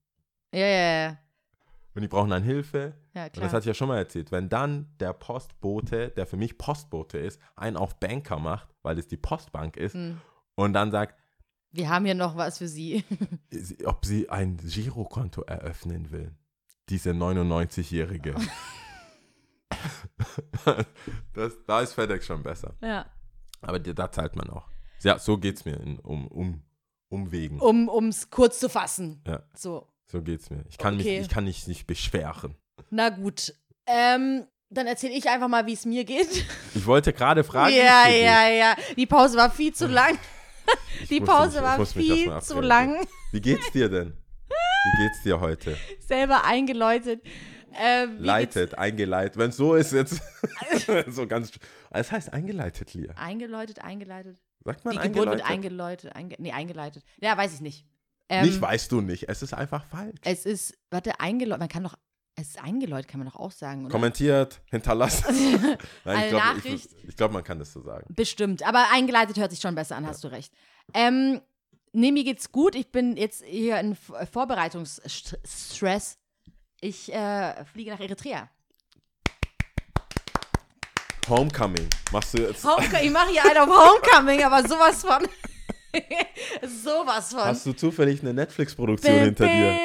Ja, 0.54 0.66
ja, 0.66 1.02
ja. 1.08 1.18
und 1.94 2.00
die 2.02 2.08
brauchen 2.08 2.30
dann 2.30 2.42
Hilfe. 2.42 2.94
Ja, 3.14 3.24
Und 3.24 3.32
klar. 3.34 3.44
das 3.44 3.52
hatte 3.52 3.64
ich 3.64 3.66
ja 3.66 3.74
schon 3.74 3.88
mal 3.88 3.98
erzählt. 3.98 4.32
Wenn 4.32 4.48
dann 4.48 4.86
der 5.00 5.12
Postbote, 5.12 6.08
der 6.10 6.26
für 6.26 6.36
mich 6.38 6.56
Postbote 6.56 7.18
ist, 7.18 7.38
einen 7.56 7.76
auf 7.76 7.98
Banker 8.00 8.38
macht, 8.38 8.68
weil 8.82 8.98
es 8.98 9.06
die 9.08 9.18
Postbank 9.18 9.76
ist, 9.76 9.94
Hm. 9.94 10.18
und 10.54 10.72
dann 10.72 10.90
sagt, 10.90 11.20
Wir 11.76 11.88
haben 11.90 12.04
hier 12.04 12.14
noch 12.14 12.36
was 12.36 12.58
für 12.58 12.68
Sie. 12.68 13.04
ob 13.84 14.04
sie 14.04 14.28
ein 14.30 14.56
Girokonto 14.58 15.42
eröffnen 15.42 16.10
will. 16.10 16.34
Diese 16.88 17.10
99-Jährige. 17.10 18.34
das, 21.34 21.52
da 21.66 21.80
ist 21.80 21.92
FedEx 21.94 22.26
schon 22.26 22.42
besser. 22.42 22.74
ja. 22.82 23.06
Aber 23.62 23.78
da 23.80 24.12
zahlt 24.12 24.36
man 24.36 24.48
auch. 24.50 24.68
Ja, 25.02 25.18
so 25.18 25.38
geht's 25.38 25.64
mir 25.64 25.80
in, 25.80 25.98
um, 25.98 26.28
um, 26.28 26.62
Umwegen. 27.08 27.58
Um 27.58 28.08
es 28.08 28.30
kurz 28.30 28.60
zu 28.60 28.68
fassen. 28.68 29.22
Ja. 29.26 29.42
So. 29.54 29.88
So 30.06 30.22
geht's 30.22 30.50
mir. 30.50 30.64
Ich 30.68 30.76
kann, 30.78 30.94
Okay. 30.96 31.16
mich, 31.18 31.26
ich 31.26 31.28
kann 31.32 31.44
mich 31.44 31.66
nicht 31.66 31.86
beschweren. 31.86 32.54
Na 32.90 33.08
gut. 33.08 33.54
Ähm, 33.86 34.46
dann 34.68 34.86
erzähle 34.86 35.14
ich 35.14 35.28
einfach 35.28 35.48
mal, 35.48 35.66
wie 35.66 35.72
es 35.72 35.84
mir 35.86 36.04
geht. 36.04 36.44
Ich 36.74 36.86
wollte 36.86 37.12
gerade 37.12 37.42
fragen. 37.44 37.74
ja, 37.74 38.04
es 38.08 38.22
ja, 38.22 38.48
ja. 38.50 38.76
Die 38.96 39.06
Pause 39.06 39.36
war 39.38 39.50
viel 39.50 39.72
zu 39.74 39.86
lang. 39.88 40.16
Die 41.10 41.20
Pause 41.20 41.62
war 41.62 41.84
viel 41.86 42.40
zu 42.40 42.60
lang. 42.60 43.06
Wie 43.32 43.40
geht's 43.40 43.70
dir 43.72 43.88
denn? 43.88 44.14
Wie 44.48 45.02
geht's 45.02 45.22
dir 45.22 45.40
heute? 45.40 45.76
Selber 46.00 46.44
eingeläutet. 46.44 47.22
Ähm, 47.78 48.18
Leitet, 48.18 48.78
eingeleitet. 48.78 49.36
Wenn 49.36 49.50
es 49.50 49.56
so 49.56 49.74
ist, 49.74 49.92
jetzt 49.92 50.22
so 51.08 51.26
ganz. 51.26 51.50
Es 51.90 52.10
heißt 52.10 52.32
eingeleitet, 52.32 52.94
Lia. 52.94 53.12
Eingeläutet, 53.16 53.82
eingeleitet. 53.82 54.38
Sagt 54.64 54.84
man 54.84 54.94
Die 54.94 55.02
Geburt 55.02 55.28
wird 55.28 55.42
eingeleitet? 55.42 56.14
eingeläutet. 56.14 56.16
Einge 56.16 56.36
nee, 56.38 56.52
eingeleitet. 56.52 57.04
Ja, 57.20 57.36
weiß 57.36 57.54
ich 57.54 57.60
nicht. 57.60 57.86
Ähm, 58.28 58.46
Nicht 58.46 58.60
weißt 58.60 58.90
du 58.90 59.00
nicht. 59.00 59.28
Es 59.28 59.42
ist 59.42 59.54
einfach 59.54 59.84
falsch. 59.84 60.18
Es 60.24 60.46
ist, 60.46 60.76
warte, 60.90 61.20
eingeläutet. 61.20 61.60
Man 61.60 61.68
kann 61.68 61.84
doch, 61.84 61.94
es 62.38 62.48
ist 62.48 62.62
eingeläutet, 62.62 63.08
kann 63.10 63.18
man 63.20 63.28
doch 63.28 63.36
auch 63.36 63.50
sagen, 63.50 63.86
oder? 63.86 63.92
Kommentiert, 63.92 64.60
hinterlasst. 64.66 65.24
Nein, 65.30 65.78
Eine 66.04 66.24
ich 66.24 66.28
glaube, 66.30 66.44
Nachricht. 66.58 66.90
ich, 66.92 67.08
ich 67.08 67.16
glaub, 67.16 67.32
man 67.32 67.42
kann 67.42 67.58
das 67.58 67.72
so 67.72 67.80
sagen. 67.80 68.04
Bestimmt. 68.14 68.62
Aber 68.62 68.86
eingeleitet 68.92 69.38
hört 69.38 69.50
sich 69.50 69.60
schon 69.60 69.74
besser 69.74 69.96
an, 69.96 70.06
hast 70.06 70.22
du 70.22 70.28
recht. 70.28 70.52
Ähm, 70.92 71.40
nee, 71.92 72.12
mir 72.12 72.24
geht's 72.24 72.52
gut. 72.52 72.74
Ich 72.74 72.92
bin 72.92 73.16
jetzt 73.16 73.42
hier 73.44 73.80
in 73.80 73.92
F- 73.92 74.12
Vorbereitungsstress. 74.32 76.18
Ich 76.82 77.10
äh, 77.12 77.64
fliege 77.64 77.90
nach 77.92 78.00
Eritrea. 78.00 78.50
Homecoming. 81.28 81.88
Machst 82.12 82.34
du 82.34 82.42
jetzt. 82.42 82.64
Homecoming, 82.64 83.02
ich 83.06 83.10
mache 83.10 83.30
hier 83.30 83.44
einen 83.44 83.58
auf 83.58 83.68
Homecoming, 83.68 84.44
aber 84.44 84.68
sowas 84.68 85.00
von. 85.02 85.26
sowas 86.84 87.30
von. 87.30 87.40
Hast 87.44 87.64
du 87.66 87.72
zufällig 87.72 88.20
eine 88.20 88.34
Netflix-Produktion 88.34 89.14
hinter 89.20 89.46
dir? 89.46 89.78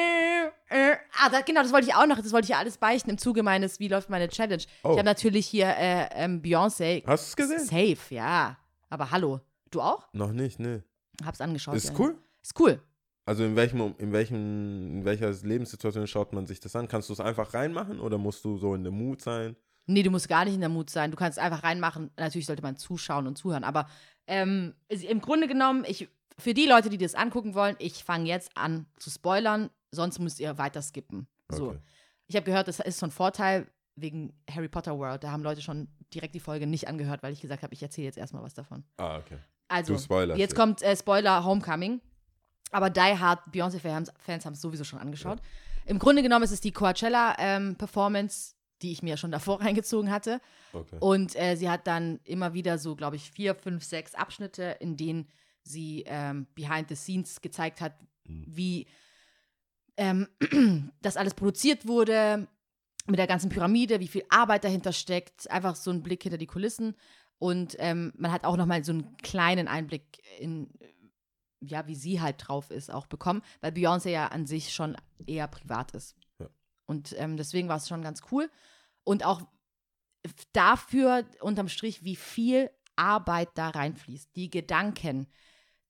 Äh, 0.72 0.96
Ah, 1.20 1.28
da, 1.30 1.40
genau, 1.40 1.62
das 1.62 1.72
wollte 1.72 1.88
ich 1.88 1.94
auch 1.94 2.06
noch. 2.06 2.16
Das 2.16 2.32
wollte 2.32 2.46
ich 2.46 2.50
ja 2.50 2.58
alles 2.58 2.78
beichten 2.78 3.10
im 3.10 3.18
Zuge 3.18 3.42
meines 3.42 3.80
Wie 3.80 3.88
läuft 3.88 4.10
meine 4.10 4.28
Challenge. 4.28 4.62
Oh. 4.82 4.90
Ich 4.92 4.98
habe 4.98 5.04
natürlich 5.04 5.46
hier 5.46 5.68
äh, 5.68 6.08
ähm, 6.14 6.42
Beyoncé. 6.42 7.04
Hast 7.06 7.36
du 7.38 7.42
es 7.42 7.48
gesehen? 7.48 7.64
Safe, 7.64 8.14
ja. 8.14 8.56
Aber 8.90 9.10
hallo. 9.10 9.40
Du 9.70 9.80
auch? 9.80 10.06
Noch 10.12 10.32
nicht, 10.32 10.58
ne. 10.58 10.82
Hab's 11.24 11.40
angeschaut. 11.40 11.76
Ist 11.76 11.90
ja. 11.90 11.94
cool. 11.98 12.18
Ist 12.42 12.58
cool. 12.60 12.80
Also 13.24 13.44
in 13.44 13.54
welchem, 13.54 13.94
in 13.98 14.12
welchem, 14.12 14.98
in 14.98 15.04
welcher 15.04 15.30
Lebenssituation 15.30 16.06
schaut 16.06 16.32
man 16.32 16.46
sich 16.46 16.60
das 16.60 16.74
an? 16.74 16.88
Kannst 16.88 17.08
du 17.08 17.12
es 17.12 17.20
einfach 17.20 17.54
reinmachen 17.54 18.00
oder 18.00 18.18
musst 18.18 18.44
du 18.44 18.58
so 18.58 18.74
in 18.74 18.82
der 18.82 18.92
Mut 18.92 19.22
sein? 19.22 19.56
Nee, 19.86 20.02
du 20.02 20.10
musst 20.10 20.28
gar 20.28 20.44
nicht 20.44 20.54
in 20.54 20.60
der 20.60 20.68
Mut 20.68 20.90
sein. 20.90 21.10
Du 21.10 21.16
kannst 21.16 21.38
einfach 21.38 21.62
reinmachen. 21.62 22.10
Natürlich 22.16 22.46
sollte 22.46 22.62
man 22.62 22.76
zuschauen 22.76 23.26
und 23.26 23.36
zuhören. 23.36 23.64
Aber 23.64 23.88
ähm, 24.26 24.74
im 24.88 25.20
Grunde 25.20 25.46
genommen, 25.46 25.84
ich, 25.86 26.08
für 26.38 26.54
die 26.54 26.66
Leute, 26.66 26.88
die 26.90 26.98
das 26.98 27.14
angucken 27.14 27.54
wollen, 27.54 27.76
ich 27.78 28.04
fange 28.04 28.26
jetzt 28.26 28.56
an 28.56 28.86
zu 28.98 29.10
spoilern. 29.10 29.70
Sonst 29.92 30.18
müsst 30.18 30.40
ihr 30.40 30.58
weiter 30.58 30.82
skippen. 30.82 31.26
So. 31.50 31.68
Okay. 31.70 31.78
Ich 32.26 32.36
habe 32.36 32.44
gehört, 32.46 32.66
das 32.68 32.80
ist 32.80 32.98
so 32.98 33.06
ein 33.06 33.10
Vorteil 33.10 33.66
wegen 33.94 34.32
Harry 34.50 34.68
Potter 34.68 34.98
World. 34.98 35.22
Da 35.22 35.30
haben 35.30 35.42
Leute 35.42 35.60
schon 35.60 35.88
direkt 36.14 36.34
die 36.34 36.40
Folge 36.40 36.66
nicht 36.66 36.88
angehört, 36.88 37.22
weil 37.22 37.32
ich 37.32 37.40
gesagt 37.42 37.62
habe, 37.62 37.74
ich 37.74 37.82
erzähle 37.82 38.06
jetzt 38.06 38.16
erstmal 38.18 38.42
was 38.42 38.54
davon. 38.54 38.84
Ah, 38.96 39.18
okay. 39.18 39.36
Also, 39.68 39.94
jetzt 39.94 40.38
jetzt. 40.38 40.54
kommt 40.54 40.82
äh, 40.82 40.96
Spoiler 40.96 41.44
Homecoming. 41.44 42.00
Aber 42.70 42.88
Die 42.88 43.00
Hard 43.00 43.40
Beyoncé-Fans 43.52 44.10
Fans 44.18 44.46
haben 44.46 44.54
es 44.54 44.60
sowieso 44.62 44.84
schon 44.84 44.98
angeschaut. 44.98 45.40
Im 45.84 45.98
Grunde 45.98 46.22
genommen 46.22 46.44
ist 46.44 46.52
es 46.52 46.60
die 46.62 46.72
Coachella-Performance, 46.72 48.54
die 48.80 48.92
ich 48.92 49.02
mir 49.02 49.16
schon 49.16 49.30
davor 49.30 49.60
reingezogen 49.62 50.10
hatte. 50.10 50.40
okay. 50.72 50.96
Und 51.00 51.36
äh, 51.36 51.56
sie 51.56 51.68
hat 51.68 51.86
dann 51.86 52.20
immer 52.24 52.54
wieder 52.54 52.78
so, 52.78 52.96
glaube 52.96 53.16
ich, 53.16 53.30
vier, 53.30 53.54
fünf, 53.54 53.84
sechs 53.84 54.14
Abschnitte, 54.14 54.76
in 54.80 54.96
denen 54.96 55.28
sie 55.62 56.04
ähm, 56.06 56.46
behind 56.54 56.88
the 56.88 56.96
scenes 56.96 57.40
gezeigt 57.40 57.80
hat, 57.80 57.94
Mhm. 58.24 58.44
wie 58.46 58.86
ähm, 59.96 60.28
das 61.02 61.16
alles 61.16 61.34
produziert 61.34 61.86
wurde, 61.86 62.48
mit 63.06 63.18
der 63.18 63.26
ganzen 63.26 63.50
Pyramide, 63.50 64.00
wie 64.00 64.08
viel 64.08 64.24
Arbeit 64.30 64.64
dahinter 64.64 64.92
steckt, 64.92 65.50
einfach 65.50 65.74
so 65.74 65.90
ein 65.90 66.02
Blick 66.02 66.22
hinter 66.22 66.38
die 66.38 66.46
Kulissen. 66.46 66.94
Und 67.38 67.76
ähm, 67.78 68.12
man 68.16 68.30
hat 68.30 68.44
auch 68.44 68.56
nochmal 68.56 68.84
so 68.84 68.92
einen 68.92 69.16
kleinen 69.16 69.66
Einblick 69.66 70.22
in, 70.38 70.70
ja, 71.60 71.86
wie 71.88 71.96
sie 71.96 72.20
halt 72.20 72.36
drauf 72.38 72.70
ist, 72.70 72.92
auch 72.92 73.06
bekommen, 73.06 73.42
weil 73.60 73.72
Beyoncé 73.72 74.10
ja 74.10 74.28
an 74.28 74.46
sich 74.46 74.72
schon 74.72 74.96
eher 75.26 75.48
privat 75.48 75.92
ist. 75.92 76.14
Ja. 76.38 76.48
Und 76.86 77.14
ähm, 77.18 77.36
deswegen 77.36 77.68
war 77.68 77.78
es 77.78 77.88
schon 77.88 78.02
ganz 78.02 78.22
cool. 78.30 78.48
Und 79.02 79.24
auch 79.24 79.42
dafür 80.52 81.24
unterm 81.40 81.68
Strich, 81.68 82.04
wie 82.04 82.16
viel 82.16 82.70
Arbeit 82.94 83.48
da 83.54 83.70
reinfließt. 83.70 84.36
Die 84.36 84.50
Gedanken, 84.50 85.26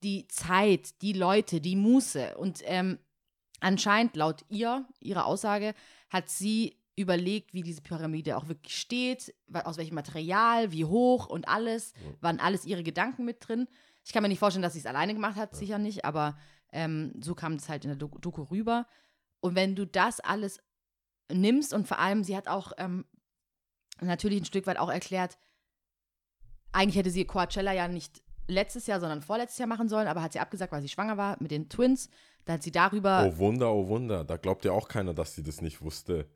die 0.03 0.27
Zeit, 0.29 1.03
die 1.03 1.12
Leute, 1.12 1.61
die 1.61 1.77
Muße. 1.77 2.38
Und 2.38 2.61
ähm, 2.65 2.99
anscheinend, 3.62 4.16
laut 4.16 4.44
ihr, 4.48 4.87
ihrer 5.01 5.27
Aussage, 5.27 5.75
hat 6.11 6.29
sie 6.29 6.77
überlegt, 6.96 7.55
wie 7.55 7.62
diese 7.62 7.81
Pyramide 7.81 8.37
auch 8.37 8.48
wirklich 8.48 8.77
steht, 8.77 9.35
aus 9.53 9.79
welchem 9.79 9.94
Material, 9.94 10.72
wie 10.72 10.85
hoch 10.85 11.27
und 11.27 11.48
alles. 11.48 11.94
Waren 12.20 12.40
alles 12.40 12.64
ihre 12.64 12.83
Gedanken 12.83 13.25
mit 13.25 13.46
drin. 13.46 13.68
Ich 14.05 14.12
kann 14.12 14.22
mir 14.22 14.29
nicht 14.29 14.38
vorstellen, 14.38 14.62
dass 14.62 14.75
sie 14.75 14.81
es 14.81 14.87
alleine 14.87 15.14
gemacht 15.14 15.37
hat, 15.37 15.55
sicher 15.55 15.79
nicht, 15.79 16.05
aber 16.05 16.37
ähm, 16.72 17.12
so 17.20 17.35
kam 17.35 17.55
es 17.55 17.68
halt 17.68 17.85
in 17.85 17.90
der 17.90 17.96
Doku, 17.96 18.18
Doku 18.18 18.42
rüber. 18.42 18.87
Und 19.40 19.55
wenn 19.55 19.75
du 19.75 19.87
das 19.87 20.20
alles 20.20 20.61
nimmst 21.33 21.72
und 21.72 21.88
vor 21.88 21.98
allem, 21.98 22.25
sie 22.25 22.37
hat 22.37 22.48
auch 22.48 22.72
ähm, 22.79 23.07
natürlich 24.01 24.40
ein 24.42 24.44
Stück 24.44 24.66
weit 24.66 24.79
auch 24.79 24.90
erklärt, 24.90 25.38
eigentlich 26.72 26.96
hätte 26.96 27.11
sie 27.11 27.25
Coachella 27.25 27.72
ja 27.72 27.88
nicht 27.88 28.22
letztes 28.48 28.87
Jahr, 28.87 29.01
sondern 29.01 29.22
vorletztes 29.22 29.59
Jahr 29.59 29.68
machen 29.68 29.88
sollen, 29.88 30.09
aber 30.09 30.22
hat 30.22 30.33
sie 30.33 30.40
abgesagt, 30.40 30.72
weil 30.72 30.83
sie 30.83 30.88
schwanger 30.88 31.16
war 31.16 31.37
mit 31.40 31.51
den 31.51 31.68
Twins. 31.68 32.09
Da 32.44 32.55
hat 32.55 32.62
sie 32.62 32.72
darüber, 32.72 33.24
Oh 33.33 33.38
Wunder, 33.38 33.72
oh 33.72 33.87
Wunder. 33.88 34.24
Da 34.24 34.37
glaubt 34.37 34.64
ja 34.64 34.72
auch 34.72 34.88
keiner, 34.88 35.14
dass 35.14 35.35
sie 35.35 35.42
das 35.42 35.61
nicht 35.61 35.81
wusste. 35.81 36.28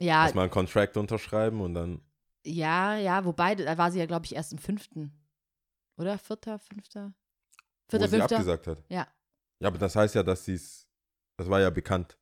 ja, 0.00 0.24
Erstmal 0.24 0.44
einen 0.44 0.50
Contract 0.52 0.96
unterschreiben 0.96 1.60
und 1.60 1.74
dann. 1.74 2.00
ja, 2.44 2.96
ja, 2.96 3.24
wobei, 3.24 3.54
da 3.54 3.78
war 3.78 3.90
sie 3.92 3.98
ja, 4.00 4.06
glaube 4.06 4.26
ich, 4.26 4.34
erst 4.34 4.52
im 4.52 4.58
fünften. 4.58 5.12
Oder? 5.96 6.18
Vierter, 6.18 6.58
fünfter? 6.58 7.12
Wo 7.88 7.90
Vierter, 7.90 8.08
sie 8.08 8.16
fünfter? 8.18 8.36
abgesagt 8.36 8.66
hat. 8.66 8.82
Ja. 8.88 9.06
Ja, 9.60 9.68
aber 9.68 9.78
das 9.78 9.94
heißt 9.96 10.14
ja, 10.14 10.22
dass 10.22 10.44
sie 10.44 10.54
es. 10.54 10.88
Das 11.36 11.48
war 11.48 11.60
ja 11.60 11.70
bekannt. 11.70 12.16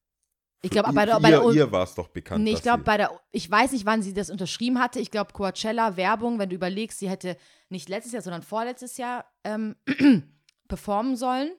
Ich 0.63 0.71
glaube, 0.71 0.93
bei 0.93 1.05
der, 1.07 1.21
bei 1.21 1.31
der 1.31 1.43
ihr, 1.43 1.53
ihr 1.53 1.73
war 1.73 1.85
es 1.85 1.95
doch 1.95 2.09
bekannt. 2.09 2.43
Nee, 2.45 2.53
ich 2.53 2.63
glaube, 2.63 2.81
sie- 2.81 2.85
bei 2.85 2.97
der, 2.97 3.21
ich 3.31 3.51
weiß 3.51 3.73
nicht, 3.73 3.85
wann 3.87 4.03
sie 4.03 4.15
das 4.15 4.31
unterschrieben 4.31 4.79
hatte. 4.81 4.99
Ich 5.01 5.11
glaube, 5.11 5.33
Coachella 5.33 5.97
Werbung, 5.97 6.39
wenn 6.39 6.49
du 6.49 6.55
überlegst, 6.57 6.99
sie 6.99 7.09
hätte 7.11 7.37
nicht 7.69 7.89
letztes 7.89 8.13
Jahr, 8.13 8.23
sondern 8.23 8.43
vorletztes 8.43 8.97
Jahr 8.97 9.25
ähm, 9.45 9.77
performen 10.69 11.17
sollen. 11.17 11.53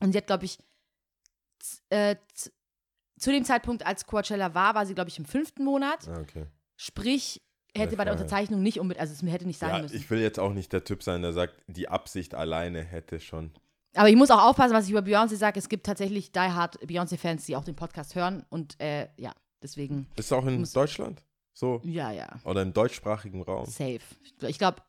Und 0.00 0.12
sie 0.12 0.18
hat, 0.18 0.26
glaube 0.26 0.44
ich, 0.46 0.58
äh, 1.90 2.16
zu 3.18 3.30
dem 3.30 3.44
Zeitpunkt, 3.44 3.86
als 3.86 4.06
Coachella 4.06 4.54
war, 4.54 4.74
war 4.74 4.86
sie, 4.86 4.94
glaube 4.94 5.10
ich, 5.10 5.18
im 5.18 5.24
fünften 5.24 5.64
Monat. 5.64 6.08
Ah, 6.08 6.20
okay. 6.20 6.46
Sprich, 6.76 7.40
hätte 7.76 7.96
bei 7.96 8.04
der. 8.04 8.12
Unterzeichnung 8.14 8.62
nicht 8.62 8.80
unbedingt, 8.80 9.00
also 9.00 9.12
es 9.12 9.22
hätte 9.32 9.46
nicht 9.46 9.58
sein 9.58 9.70
Ja, 9.76 9.82
müssen. 9.82 9.96
ich 9.96 10.10
will 10.10 10.20
jetzt 10.20 10.38
auch 10.38 10.52
nicht 10.52 10.72
der 10.72 10.84
Typ 10.84 11.02
sein, 11.02 11.22
der 11.22 11.32
sagt, 11.32 11.54
die 11.68 11.88
Absicht 11.88 12.34
alleine 12.34 12.82
hätte 12.82 13.20
schon. 13.20 13.52
Aber 13.94 14.08
ich 14.08 14.16
muss 14.16 14.30
auch 14.30 14.42
aufpassen, 14.42 14.72
was 14.74 14.86
ich 14.86 14.90
über 14.90 15.00
Beyoncé 15.00 15.36
sage. 15.36 15.58
Es 15.58 15.68
gibt 15.68 15.84
tatsächlich 15.86 16.32
Die 16.32 16.38
Hard 16.40 16.80
Beyoncé-Fans, 16.80 17.44
die 17.46 17.56
auch 17.56 17.64
den 17.64 17.76
Podcast 17.76 18.14
hören. 18.14 18.44
Und 18.48 18.80
äh, 18.80 19.08
ja, 19.18 19.32
deswegen, 19.62 20.08
Ist 20.16 20.26
es 20.26 20.32
auch 20.32 20.46
in 20.46 20.64
Deutschland? 20.72 21.22
So? 21.54 21.82
ja, 21.84 22.10
ja, 22.10 22.40
Oder 22.44 22.62
im 22.62 22.72
deutschsprachigen 22.72 23.42
Raum? 23.42 23.66
safe. 23.66 24.00
Ich 24.40 24.58
glaube, 24.58 24.80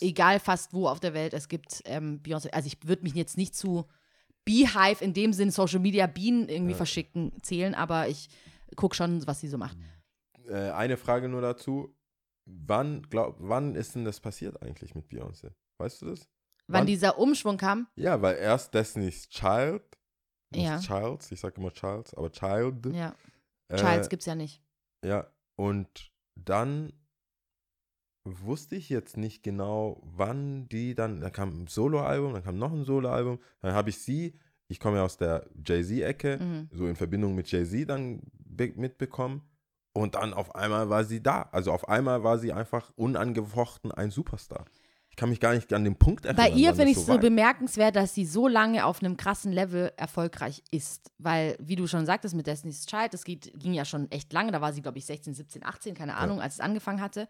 egal 0.00 0.38
fast 0.38 0.74
wo 0.74 0.86
auf 0.86 1.00
der 1.00 1.14
Welt, 1.14 1.32
es 1.32 1.48
gibt 1.48 1.80
ähm, 1.86 2.20
Beyoncé. 2.22 2.50
Also 2.50 2.66
ich 2.66 2.86
würde 2.86 3.02
mich 3.02 3.14
jetzt 3.14 3.38
nicht 3.38 3.56
zu 3.56 3.86
Beehive 4.44 5.02
in 5.02 5.14
dem 5.14 5.32
Sinn 5.32 5.50
Social 5.50 5.80
Media 5.80 6.06
Bienen 6.06 6.48
irgendwie 6.48 6.72
Ja. 6.72 6.76
verschicken 6.76 7.32
zählen, 7.42 7.74
aber 7.74 8.08
ich 8.08 8.28
gucke 8.76 8.94
schon, 8.94 9.26
was 9.26 9.40
sie 9.40 9.48
so 9.48 9.58
macht. 9.58 9.76
Äh, 10.48 10.70
eine 10.70 10.96
Frage 10.96 11.28
nur 11.28 11.40
dazu. 11.40 11.94
Wann, 12.46 13.02
glaub, 13.08 13.36
wann 13.38 13.74
ist 13.74 13.94
denn 13.94 14.04
das 14.04 14.20
passiert 14.20 14.60
eigentlich 14.62 14.94
mit 14.94 15.08
Beyoncé? 15.08 15.52
Weißt 15.78 16.02
du 16.02 16.06
das? 16.06 16.28
Wann, 16.66 16.80
Wann? 16.80 16.86
dieser 16.86 17.18
Umschwung 17.18 17.56
kam, 17.56 17.86
Ja, 17.96 18.20
weil 18.20 18.36
erst 18.36 18.74
Destiny's 18.74 19.28
Child. 19.28 19.82
nicht 20.50 20.64
Ja. 20.64 20.78
Childs, 20.78 21.32
ich 21.32 21.40
sage 21.40 21.58
immer 21.60 21.72
Childs, 21.72 22.12
aber 22.14 22.30
Child. 22.30 22.86
ja, 22.94 23.14
äh, 23.68 23.76
Childs 23.76 24.08
gibt's 24.10 24.26
ja 24.26 24.34
nicht. 24.34 24.62
Ja, 25.04 25.26
und 25.56 26.12
dann 26.36 26.92
wusste 28.34 28.74
ich 28.76 28.88
jetzt 28.88 29.16
nicht 29.16 29.42
genau, 29.42 30.00
wann 30.02 30.68
die 30.68 30.94
dann, 30.94 31.20
da 31.20 31.30
kam 31.30 31.62
ein 31.62 31.66
Soloalbum, 31.66 32.32
dann 32.32 32.42
kam 32.44 32.58
noch 32.58 32.72
ein 32.72 32.84
Soloalbum, 32.84 33.38
dann 33.60 33.74
habe 33.74 33.90
ich 33.90 33.98
sie, 33.98 34.34
ich 34.68 34.80
komme 34.80 34.96
ja 34.96 35.04
aus 35.04 35.18
der 35.18 35.46
Jay-Z-Ecke, 35.64 36.38
Mhm. 36.40 36.68
so 36.72 36.86
in 36.86 36.96
Verbindung 36.96 37.34
mit 37.34 37.50
Jay-Z 37.50 37.88
dann 37.88 38.20
be- 38.46 38.72
mitbekommen 38.76 39.42
und 39.92 40.14
dann 40.14 40.32
auf 40.32 40.54
einmal 40.54 40.88
war 40.88 41.04
sie 41.04 41.22
da. 41.22 41.42
Also 41.52 41.70
auf 41.70 41.86
einmal 41.88 42.24
war 42.24 42.38
sie 42.38 42.52
einfach 42.52 42.90
unangefochten 42.96 43.92
ein 43.92 44.10
Superstar. 44.10 44.64
Ich 45.10 45.16
kann 45.16 45.28
mich 45.28 45.38
gar 45.38 45.54
nicht 45.54 45.72
an 45.72 45.84
den 45.84 45.94
Punkt 45.94 46.24
erinnern. 46.24 46.44
Bei 46.44 46.50
ihr 46.50 46.74
finde 46.74 46.90
ich 46.90 46.96
es 46.96 47.06
so 47.06 47.12
war. 47.12 47.18
bemerkenswert, 47.20 47.94
dass 47.94 48.14
sie 48.14 48.24
so 48.24 48.48
lange 48.48 48.84
auf 48.84 49.00
einem 49.00 49.16
krassen 49.16 49.52
Level 49.52 49.92
erfolgreich 49.96 50.60
ist. 50.72 51.12
Weil, 51.18 51.56
wie 51.60 51.76
du 51.76 51.86
schon 51.86 52.04
sagtest, 52.04 52.34
mit 52.34 52.48
Destiny's 52.48 52.84
Child, 52.84 53.14
das 53.14 53.22
geht, 53.22 53.52
ging 53.56 53.74
ja 53.74 53.84
schon 53.84 54.10
echt 54.10 54.32
lange. 54.32 54.50
Da 54.50 54.60
war 54.60 54.72
sie, 54.72 54.82
glaube 54.82 54.98
ich, 54.98 55.06
16, 55.06 55.34
17, 55.34 55.64
18, 55.64 55.94
keine 55.94 56.16
Ahnung, 56.16 56.40
als 56.40 56.54
es 56.54 56.60
angefangen 56.60 57.00
hatte. 57.00 57.28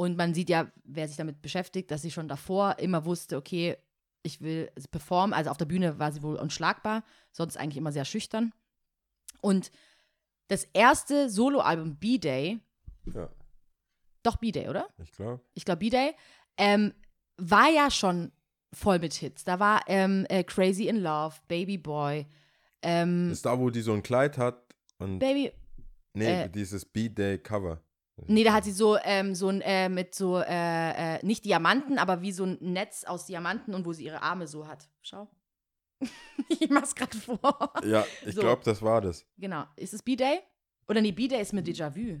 Und 0.00 0.16
man 0.16 0.32
sieht 0.32 0.48
ja, 0.48 0.72
wer 0.84 1.06
sich 1.06 1.18
damit 1.18 1.42
beschäftigt, 1.42 1.90
dass 1.90 2.00
sie 2.00 2.10
schon 2.10 2.26
davor 2.26 2.78
immer 2.78 3.04
wusste, 3.04 3.36
okay, 3.36 3.76
ich 4.22 4.40
will 4.40 4.72
performen. 4.90 5.34
Also 5.34 5.50
auf 5.50 5.58
der 5.58 5.66
Bühne 5.66 5.98
war 5.98 6.10
sie 6.10 6.22
wohl 6.22 6.36
unschlagbar, 6.36 7.04
sonst 7.32 7.58
eigentlich 7.58 7.76
immer 7.76 7.92
sehr 7.92 8.06
schüchtern. 8.06 8.54
Und 9.42 9.70
das 10.48 10.64
erste 10.72 11.28
Soloalbum, 11.28 11.96
B-Day, 11.96 12.60
Ja, 13.12 13.28
doch 14.22 14.36
B-Day, 14.36 14.70
oder? 14.70 14.88
ich 15.02 15.12
glaube. 15.12 15.42
ich 15.52 15.66
glaube 15.66 15.80
B-Day, 15.80 16.14
ähm, 16.56 16.94
war 17.36 17.68
ja 17.68 17.90
schon 17.90 18.32
voll 18.72 19.00
mit 19.00 19.12
Hits. 19.12 19.44
Da 19.44 19.60
war 19.60 19.82
ähm, 19.86 20.24
äh, 20.30 20.44
Crazy 20.44 20.88
in 20.88 20.96
Love, 20.96 21.36
Baby 21.46 21.76
Boy, 21.76 22.26
ähm, 22.80 23.32
Ist 23.32 23.44
da, 23.44 23.58
wo 23.58 23.68
die 23.68 23.82
so 23.82 23.92
ein 23.92 24.02
Kleid 24.02 24.38
hat 24.38 24.62
und 24.96 25.18
Baby, 25.18 25.52
nee, 26.14 26.44
äh, 26.44 26.48
dieses 26.48 26.86
B-Day-Cover. 26.86 27.82
Nee, 28.26 28.44
da 28.44 28.52
hat 28.52 28.64
sie 28.64 28.72
so, 28.72 28.96
ähm, 29.02 29.34
so 29.34 29.48
ein, 29.48 29.60
äh, 29.60 29.88
mit 29.88 30.14
so, 30.14 30.38
äh, 30.38 31.16
äh, 31.16 31.26
nicht 31.26 31.44
Diamanten, 31.44 31.98
aber 31.98 32.22
wie 32.22 32.32
so 32.32 32.44
ein 32.44 32.58
Netz 32.60 33.04
aus 33.04 33.26
Diamanten 33.26 33.74
und 33.74 33.84
wo 33.84 33.92
sie 33.92 34.04
ihre 34.04 34.22
Arme 34.22 34.46
so 34.46 34.66
hat. 34.66 34.88
Schau. 35.02 35.28
ich 36.48 36.70
mach's 36.70 36.94
gerade 36.94 37.16
vor. 37.16 37.72
Ja, 37.84 38.04
ich 38.24 38.34
So. 38.34 38.40
glaube, 38.40 38.62
das 38.64 38.80
war 38.82 39.00
das. 39.00 39.24
Genau. 39.38 39.64
Ist 39.76 39.94
es 39.94 40.02
B-Day? 40.02 40.40
Oder 40.88 41.00
nee, 41.00 41.12
B-Day 41.12 41.40
ist 41.40 41.52
mit 41.52 41.66
Déjà-vu. 41.66 42.20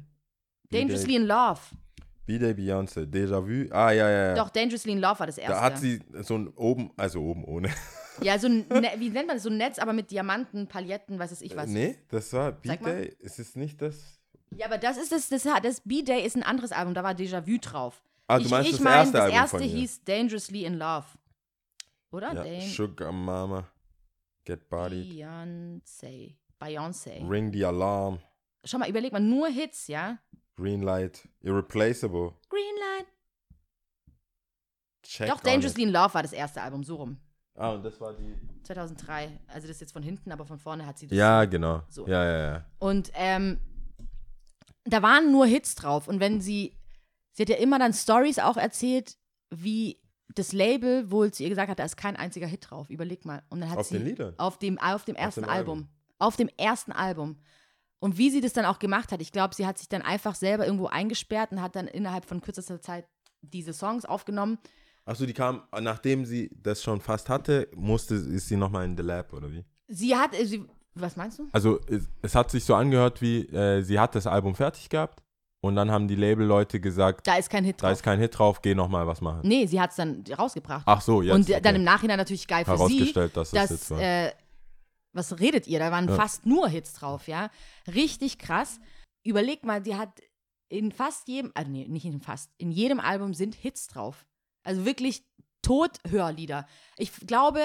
Dangerously 0.70 1.16
in 1.16 1.26
Love. 1.26 1.60
B-Day 2.26 2.52
Beyoncé, 2.52 3.06
Déjà-vu. 3.06 3.72
Ah, 3.72 3.90
ja, 3.90 4.08
ja, 4.08 4.26
ja. 4.28 4.34
Doch, 4.34 4.50
Dangerously 4.50 4.92
in 4.92 5.00
Love 5.00 5.18
war 5.18 5.26
das 5.26 5.38
erste. 5.38 5.54
Da 5.54 5.60
hat 5.62 5.78
sie 5.78 6.00
so 6.22 6.36
ein 6.36 6.48
oben, 6.48 6.92
also 6.96 7.20
oben 7.22 7.44
ohne. 7.44 7.70
ja, 8.22 8.38
so 8.38 8.46
ein, 8.46 8.66
ne 8.68 8.90
wie 8.98 9.10
nennt 9.10 9.26
man 9.26 9.36
das? 9.36 9.42
So 9.42 9.50
ein 9.50 9.56
Netz, 9.56 9.78
aber 9.80 9.92
mit 9.92 10.10
Diamanten, 10.10 10.68
Paletten, 10.68 11.18
weiß 11.18 11.32
es 11.32 11.42
ich 11.42 11.56
was. 11.56 11.68
nee, 11.68 11.96
das 12.08 12.32
war. 12.32 12.52
B-Day. 12.52 13.16
Ist 13.18 13.40
es 13.40 13.56
nicht 13.56 13.82
das? 13.82 14.19
Ja, 14.56 14.66
aber 14.66 14.78
das 14.78 14.96
ist 14.96 15.12
das, 15.12 15.28
das, 15.28 15.44
das 15.62 15.80
B-Day 15.82 16.24
ist 16.24 16.36
ein 16.36 16.42
anderes 16.42 16.72
Album, 16.72 16.94
da 16.94 17.02
war 17.02 17.12
Déjà-vu 17.12 17.58
drauf. 17.60 18.02
Ah, 18.26 18.38
du 18.38 18.44
ich 18.44 18.50
meinst 18.50 18.70
ich 18.70 18.76
das 18.76 18.84
mein, 18.84 18.94
erste 18.94 19.12
das 19.12 19.22
Album 19.22 19.36
erste 19.36 19.58
von 19.58 19.66
ihr. 19.66 19.76
hieß 19.76 20.04
Dangerously 20.04 20.64
in 20.64 20.74
Love. 20.78 21.06
Oder? 22.12 22.44
Ja, 22.44 22.60
Sugar 22.68 23.12
Mama, 23.12 23.68
Get 24.44 24.68
Bodied, 24.68 25.12
Beyoncé. 25.12 26.36
Beyoncé. 26.60 27.30
Ring 27.30 27.52
the 27.52 27.64
Alarm, 27.64 28.18
Schau 28.64 28.78
mal, 28.78 28.88
überleg 28.90 29.12
mal, 29.12 29.20
nur 29.20 29.48
Hits, 29.48 29.86
ja? 29.86 30.18
Green 30.56 30.82
Light, 30.82 31.28
Irreplaceable, 31.40 32.34
Greenlight. 32.48 33.06
Check 35.02 35.28
Doch, 35.28 35.40
Dangerously 35.40 35.82
It. 35.82 35.88
in 35.88 35.92
Love 35.94 36.12
war 36.14 36.22
das 36.22 36.32
erste 36.32 36.60
Album, 36.60 36.84
so 36.84 36.96
rum. 36.96 37.16
Ah, 37.54 37.70
und 37.72 37.82
das 37.82 38.00
war 38.00 38.12
die. 38.14 38.34
2003. 38.62 39.38
Also 39.48 39.66
das 39.66 39.76
ist 39.76 39.80
jetzt 39.80 39.92
von 39.92 40.02
hinten, 40.02 40.30
aber 40.30 40.44
von 40.46 40.58
vorne 40.58 40.86
hat 40.86 40.98
sie 40.98 41.06
das. 41.06 41.16
Ja, 41.16 41.44
genau. 41.46 41.82
So. 41.88 42.06
Ja, 42.06 42.24
ja, 42.24 42.38
ja. 42.52 42.66
Und 42.78 43.10
ähm, 43.14 43.58
da 44.84 45.02
waren 45.02 45.32
nur 45.32 45.46
Hits 45.46 45.74
drauf. 45.74 46.08
Und 46.08 46.20
wenn 46.20 46.40
sie, 46.40 46.76
sie 47.32 47.42
hat 47.42 47.48
ja 47.48 47.56
immer 47.56 47.78
dann 47.78 47.92
Stories 47.92 48.38
auch 48.38 48.56
erzählt, 48.56 49.16
wie 49.50 50.00
das 50.34 50.52
Label 50.52 51.10
wohl 51.10 51.32
zu 51.32 51.42
ihr 51.42 51.48
gesagt 51.48 51.70
hat, 51.70 51.78
da 51.78 51.84
ist 51.84 51.96
kein 51.96 52.16
einziger 52.16 52.46
Hit 52.46 52.70
drauf. 52.70 52.88
Überleg 52.88 53.24
mal. 53.24 53.42
Und 53.48 53.60
dann 53.60 53.70
hat 53.70 53.78
Auf 53.78 53.88
sie 53.88 53.98
den 53.98 54.06
Liedern? 54.06 54.34
auf 54.38 54.58
dem 54.58 54.78
auf 54.78 55.04
dem 55.04 55.16
ersten 55.16 55.42
dem 55.42 55.50
Album. 55.50 55.78
Album. 55.78 55.88
auf 56.18 56.36
dem 56.36 56.48
ersten 56.56 56.92
Album. 56.92 57.38
Und 57.98 58.16
wie 58.16 58.30
sie 58.30 58.40
das 58.40 58.52
dann 58.54 58.64
auch 58.64 58.78
gemacht 58.78 59.12
hat, 59.12 59.20
ich 59.20 59.32
glaube, 59.32 59.54
sie 59.54 59.66
hat 59.66 59.78
sich 59.78 59.88
dann 59.88 60.02
einfach 60.02 60.34
selber 60.34 60.64
irgendwo 60.64 60.86
eingesperrt 60.86 61.52
und 61.52 61.60
hat 61.60 61.76
dann 61.76 61.86
innerhalb 61.86 62.24
von 62.24 62.40
kürzester 62.40 62.80
Zeit 62.80 63.06
diese 63.42 63.72
Songs 63.74 64.04
aufgenommen. 64.04 64.58
Achso, 65.04 65.26
die 65.26 65.34
kam, 65.34 65.62
nachdem 65.80 66.24
sie 66.24 66.50
das 66.62 66.82
schon 66.82 67.00
fast 67.00 67.28
hatte, 67.28 67.68
musste, 67.74 68.14
ist 68.14 68.48
sie 68.48 68.56
nochmal 68.56 68.84
in 68.84 68.96
The 68.96 69.02
Lab, 69.02 69.32
oder 69.32 69.50
wie? 69.50 69.64
Sie 69.88 70.14
hat, 70.16 70.34
sie, 70.34 70.64
was 70.94 71.16
meinst 71.16 71.38
du? 71.38 71.48
Also, 71.52 71.80
es, 71.88 72.08
es 72.22 72.34
hat 72.34 72.50
sich 72.50 72.64
so 72.64 72.74
angehört, 72.74 73.20
wie 73.22 73.46
äh, 73.46 73.82
sie 73.82 73.98
hat 73.98 74.14
das 74.14 74.26
Album 74.26 74.54
fertig 74.54 74.88
gehabt 74.88 75.22
und 75.62 75.76
dann 75.76 75.90
haben 75.90 76.08
die 76.08 76.16
Label-Leute 76.16 76.80
gesagt, 76.80 77.26
Da 77.26 77.36
ist 77.36 77.50
kein 77.50 77.64
Hit 77.64 77.76
da 77.82 77.86
drauf. 77.88 77.92
ist 77.98 78.02
kein 78.02 78.18
Hit 78.18 78.38
drauf, 78.38 78.62
geh 78.62 78.74
nochmal 78.74 79.06
was 79.06 79.20
machen. 79.20 79.40
nee, 79.44 79.66
sie 79.66 79.80
hat 79.80 79.90
es 79.90 79.96
dann 79.96 80.24
rausgebracht. 80.36 80.82
Ach 80.86 81.00
so, 81.00 81.22
jetzt. 81.22 81.34
und 81.34 81.48
dann 81.50 81.58
okay. 81.58 81.74
im 81.76 81.84
Nachhinein 81.84 82.18
natürlich 82.18 82.46
geil 82.48 82.64
für 82.64 82.72
sie, 82.72 82.78
herausgestellt, 82.78 83.36
dass 83.36 83.52
jetzt 83.52 83.90
war. 83.90 84.00
äh, 84.00 84.32
was 85.12 85.38
redet 85.40 85.66
ihr? 85.66 85.78
Da 85.80 85.90
waren 85.90 86.08
Ja. 86.08 86.14
fast 86.14 86.46
nur 86.46 86.68
Hits 86.68 86.92
drauf, 86.94 87.26
ja. 87.28 87.50
Richtig 87.92 88.38
krass. 88.38 88.78
Überleg 89.24 89.64
mal, 89.64 89.80
die 89.82 89.96
hat 89.96 90.20
in 90.68 90.92
fast 90.92 91.26
jedem, 91.28 91.50
also 91.54 91.70
nee, 91.70 91.86
nicht 91.88 92.04
in 92.06 92.20
fast, 92.20 92.50
in 92.58 92.70
jedem 92.70 93.00
Album 93.00 93.34
sind 93.34 93.54
Hits 93.54 93.88
drauf. 93.88 94.24
Also 94.64 94.84
wirklich 94.84 95.24
Tothörlieder. 95.62 96.66
Ich 96.96 97.12
glaube, 97.26 97.60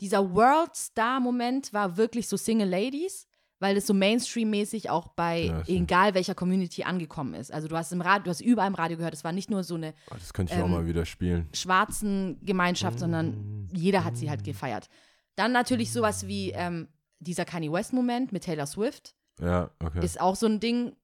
dieser 0.00 0.34
World-Star-Moment 0.34 1.72
war 1.72 1.96
wirklich 1.96 2.28
so 2.28 2.36
Single 2.36 2.68
Ladies, 2.68 3.26
weil 3.60 3.74
das 3.74 3.86
so 3.86 3.94
Mainstream-mäßig 3.94 4.88
auch 4.90 5.08
bei 5.08 5.46
Ja, 5.46 5.62
egal 5.66 6.14
welcher 6.14 6.34
Community 6.34 6.84
angekommen 6.84 7.34
ist. 7.34 7.52
Also 7.52 7.66
du 7.68 7.76
hast 7.76 7.92
im 7.92 8.00
Radio, 8.00 8.24
du 8.24 8.30
hast 8.30 8.40
überall 8.40 8.68
im 8.68 8.74
Radio 8.74 8.96
gehört, 8.96 9.14
es 9.14 9.24
war 9.24 9.32
nicht 9.32 9.50
nur 9.50 9.64
so 9.64 9.74
eine 9.74 9.94
Oh, 10.10 10.14
das 10.14 10.32
könnte 10.32 10.54
ich 10.54 10.60
auch 10.60 10.66
ähm, 10.66 10.70
mal 10.72 10.86
wieder 10.86 11.04
spielen. 11.04 11.48
schwarzen 11.52 12.38
Gemeinschaft, 12.44 13.00
sondern 13.00 13.68
jeder 13.72 14.04
hat 14.04 14.16
sie 14.16 14.30
halt 14.30 14.44
gefeiert. 14.44 14.88
Dann 15.34 15.52
natürlich 15.52 15.92
sowas 15.92 16.26
wie 16.26 16.50
ähm, 16.52 16.88
dieser 17.18 17.44
Kanye 17.44 17.72
West-Moment 17.72 18.32
mit 18.32 18.44
Taylor 18.44 18.66
Swift 18.66 19.14
Ja, 19.40 19.70
okay. 19.84 20.04
ist 20.04 20.20
auch 20.20 20.36
so 20.36 20.46
ein 20.46 20.60
Ding. 20.60 20.94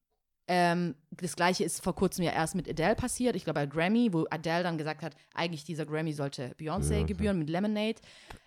Ähm, 0.47 0.95
das 1.09 1.35
gleiche 1.35 1.63
ist 1.63 1.83
vor 1.83 1.95
kurzem 1.95 2.23
ja 2.23 2.31
erst 2.31 2.55
mit 2.55 2.69
Adele 2.69 2.95
passiert. 2.95 3.35
Ich 3.35 3.43
glaube 3.45 3.61
bei 3.61 3.65
Grammy, 3.65 4.13
wo 4.13 4.25
Adele 4.29 4.63
dann 4.63 4.77
gesagt 4.77 5.01
hat, 5.01 5.15
eigentlich 5.33 5.63
dieser 5.63 5.85
Grammy 5.85 6.13
sollte 6.13 6.53
Beyoncé 6.59 7.03
gebühren 7.05 7.39
mit 7.39 7.49
Lemonade. 7.49 7.95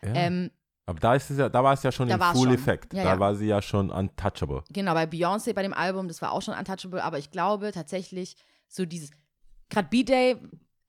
ja. 0.02 0.14
Ähm, 0.14 0.50
Aber 0.87 1.00
da, 1.00 1.14
ist 1.16 1.30
es 1.30 1.38
ja, 1.38 1.48
da 1.48 1.64
war 1.64 1.72
es 1.72 1.82
ja 1.82 1.90
schon 1.90 2.08
im 2.08 2.20
Full. 2.20 2.52
Effekt. 2.52 2.94
Ja, 2.94 3.04
da 3.04 3.18
war 3.18 3.34
sie 3.34 3.46
ja 3.46 3.61
schon 3.61 3.90
untouchable. 3.90 4.62
genau, 4.70 4.94
bei 4.94 5.04
Beyoncé 5.04 5.52
bei 5.54 5.62
dem 5.62 5.74
Album, 5.74 6.06
das 6.08 6.22
war 6.22 6.32
auch 6.32 6.42
schon 6.42 6.54
untouchable, 6.54 7.02
aber 7.02 7.18
ich 7.18 7.30
glaube 7.30 7.72
tatsächlich, 7.72 8.37
so 8.68 8.84
dieses, 8.87 9.11
gerade 9.68 9.88
B-Day 9.88 10.37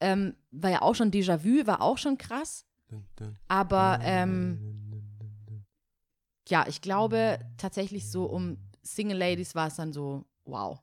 ähm, 0.01 0.35
war 0.51 0.69
ja 0.69 0.81
auch 0.83 0.93
schon 0.93 1.11
Déjà-vu, 1.11 1.65
war 1.65 1.81
auch 1.81 1.97
schon 1.97 2.17
krass. 2.17 2.65
Aber 3.47 3.99
ja, 6.49 6.65
ich 6.67 6.81
glaube 6.81 7.39
tatsächlich 7.57 8.09
so 8.09 8.25
um 8.25 8.57
Single 8.81 9.17
Ladies 9.17 9.55
war 9.55 9.67
es 9.67 9.75
dann 9.75 9.93
so, 9.93 10.25
wow. 10.45 10.79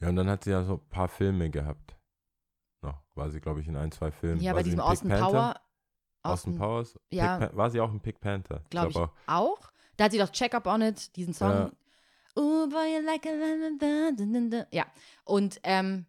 Ja, 0.00 0.08
und 0.08 0.16
dann 0.16 0.28
hat 0.28 0.44
sie 0.44 0.50
ja 0.50 0.62
so 0.64 0.74
ein 0.74 0.88
paar 0.88 1.08
Filme 1.08 1.50
gehabt. 1.50 1.96
Noch 2.82 3.02
war 3.14 3.30
sie, 3.30 3.40
glaube 3.40 3.60
ich, 3.60 3.68
in 3.68 3.76
ein, 3.76 3.90
zwei 3.92 4.10
Filmen. 4.10 4.40
Ja, 4.40 4.52
war 4.52 4.58
bei 4.58 4.62
diesem 4.62 4.80
Austin? 4.80 5.10
Power. 5.10 5.60
Austin 6.22 6.56
Powers? 6.56 6.98
ja. 7.10 7.38
Pick 7.38 7.56
war 7.56 7.70
sie 7.70 7.80
auch 7.80 7.92
in 7.92 8.00
Pick 8.00 8.20
Panther? 8.20 8.64
Glaube 8.70 8.88
ich 8.88 8.94
glaub 8.94 9.14
auch. 9.26 9.70
Da 9.96 10.04
hat 10.04 10.12
sie 10.12 10.18
doch 10.18 10.30
Check 10.30 10.54
Up 10.54 10.66
on 10.66 10.82
It, 10.82 11.14
diesen 11.16 11.32
Song. 11.32 11.50
Ja. 11.50 11.70
Oh, 12.34 12.68
boy, 12.68 12.96
you 12.96 13.02
like 13.02 13.24
a. 13.26 14.66
Ja. 14.70 14.86
Und 15.24 15.60
ähm, 15.62 16.06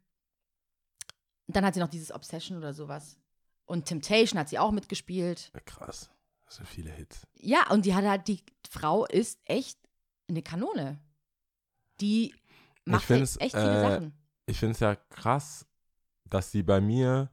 dann 1.48 1.66
hat 1.66 1.76
sie 1.76 1.80
noch 1.80 1.88
dieses 1.88 2.12
Obsession 2.12 2.58
oder 2.58 2.74
sowas. 2.74 3.18
Und 3.66 3.86
Temptation 3.86 4.40
hat 4.40 4.50
sie 4.50 4.60
auch 4.60 4.72
mitgespielt. 4.72 5.52
Ja, 5.54 5.60
Krass. 5.62 6.10
Das 6.46 6.56
sind 6.56 6.68
viele 6.68 6.92
Hits. 6.92 7.28
Ja, 7.36 7.70
und 7.72 7.86
die 7.86 7.94
hat 7.94 8.06
halt, 8.06 8.28
die 8.28 8.42
Frau 8.70 9.06
ist 9.06 9.40
echt 9.46 9.78
eine 10.30 10.42
Kanone. 10.42 11.00
Die 12.00 12.34
macht 12.92 13.06
find's, 13.06 13.36
echt, 13.38 13.54
echt 13.54 13.56
viele 13.64 13.78
äh, 13.78 13.82
Sachen. 13.90 14.14
Ich 14.46 14.60
finde 14.60 14.72
es 14.74 14.80
ja 14.80 14.96
krass, 14.96 15.66
dass 16.26 16.52
sie 16.52 16.64
bei 16.64 16.80
mir, 16.82 17.30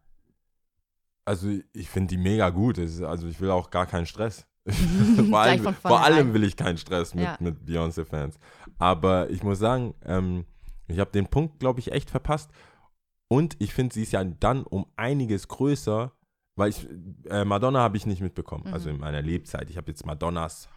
also 1.25 1.49
ich 1.73 1.89
finde 1.89 2.09
die 2.17 2.19
mega 2.23 2.51
gut. 2.51 2.79
Ist- 2.79 3.03
Also 3.03 3.27
ich 3.29 3.41
will 3.41 3.51
auch 3.51 3.71
gar 3.71 3.87
keinen 3.87 4.07
Stress. 4.07 4.47
vor, 5.29 5.41
allem, 5.41 5.75
vor 5.75 6.01
allem 6.03 6.33
will 6.33 6.43
ich 6.45 6.57
keinen 6.57 6.79
Stress 6.79 7.15
mit, 7.15 7.25
Ja. 7.25 7.37
mit 7.39 7.67
Beyoncé-Fans. 7.67 8.39
Aber 8.79 9.29
ich 9.31 9.43
muss 9.43 9.59
sagen, 9.59 9.95
ähm, 10.05 10.47
ich 10.87 10.99
habe 10.99 11.11
den 11.13 11.27
Punkt, 11.27 11.61
glaube 11.61 11.81
ich, 11.81 11.93
echt 11.93 12.11
verpasst. 12.11 12.51
Und 13.29 13.57
ich 13.59 13.75
finde, 13.75 13.95
sie 13.95 14.03
ist 14.03 14.13
ja 14.13 14.25
dann 14.25 14.65
um 14.65 14.87
einiges 14.97 15.49
größer, 15.49 16.13
weil 16.57 16.71
ich, 16.71 16.89
äh, 17.29 17.45
Madonna 17.45 17.81
habe 17.81 17.97
ich 17.97 18.07
nicht 18.07 18.21
mitbekommen. 18.23 18.67
Also 18.73 18.89
Mhm. 18.89 18.95
in 18.97 19.01
meiner 19.03 19.23
Lebzeit. 19.23 19.69
Ich 19.71 19.77
habe 19.77 19.91
jetzt 19.91 20.07
Madonnas, 20.07 20.69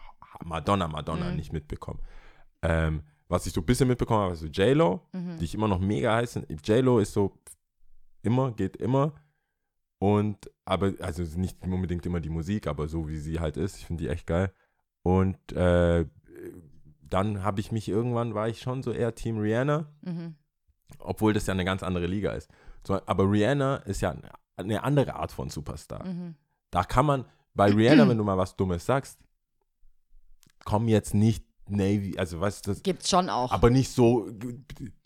Madonna, 0.44 0.88
Madonna 0.88 1.30
Mhm. 1.30 1.36
nicht 1.36 1.54
mitbekommen. 1.54 2.02
Ähm, 2.62 3.04
was 3.30 3.46
ich 3.46 3.54
so 3.54 3.62
ein 3.62 3.66
bisschen 3.66 3.88
mitbekommen 3.88 4.22
habe, 4.22 4.34
ist 4.34 4.40
so 4.42 4.48
J-Lo, 4.48 5.02
Mhm. 5.14 5.38
die 5.40 5.46
ich 5.46 5.54
immer 5.56 5.68
noch 5.68 5.80
mega 5.80 6.16
heiß 6.16 6.34
finde. 6.34 6.54
J-Lo 6.64 7.00
ist 7.00 7.14
so 7.14 7.34
immer, 8.22 8.52
geht 8.52 8.78
immer. 8.78 9.14
Und, 10.00 10.52
aber, 10.66 10.94
also 11.00 11.24
nicht 11.40 11.62
unbedingt 11.64 12.06
immer 12.06 12.20
die 12.20 12.30
Musik, 12.30 12.68
aber 12.68 12.88
so 12.88 13.08
wie 13.08 13.18
sie 13.18 13.40
halt 13.40 13.58
ist, 13.58 13.78
ich 13.78 13.86
finde 13.86 14.04
die 14.04 14.10
echt 14.10 14.28
geil. 14.28 14.54
Und 15.04 15.38
äh, 15.54 16.06
dann 17.02 17.44
habe 17.44 17.60
ich 17.62 17.72
mich 17.72 17.88
irgendwann, 17.88 18.34
war 18.36 18.48
ich 18.50 18.60
schon 18.62 18.84
so 18.84 18.92
eher 18.92 19.16
Team 19.16 19.38
Rihanna, 19.40 19.88
Mhm. 20.02 20.36
obwohl 21.00 21.34
das 21.34 21.48
ja 21.48 21.54
eine 21.54 21.66
ganz 21.66 21.82
andere 21.84 22.06
Liga 22.06 22.32
ist. 22.34 22.50
So, 22.86 23.00
aber 23.06 23.30
Rihanna 23.30 23.78
ist 23.78 24.02
ja 24.02 24.16
eine, 24.56 24.84
andere 24.84 25.16
Art 25.16 25.32
von 25.32 25.50
Superstar. 25.50 26.06
Mhm. 26.06 26.36
Da 26.70 26.84
kann 26.84 27.06
man, 27.06 27.26
bei 27.54 27.72
Rihanna, 27.72 28.08
wenn 28.08 28.18
du 28.18 28.24
mal 28.24 28.38
was 28.38 28.56
Dummes 28.56 28.86
sagst, 28.86 29.20
komm 30.66 30.88
jetzt 30.88 31.14
nicht 31.14 31.46
Navy, 31.70 32.16
also 32.18 32.40
weißt 32.40 32.66
du, 32.68 32.72
das, 32.72 32.84
Gibt's 32.84 33.10
schon 33.10 33.30
auch. 33.30 33.52
aber 33.52 33.70
nicht 33.70 33.90
so, 33.92 34.28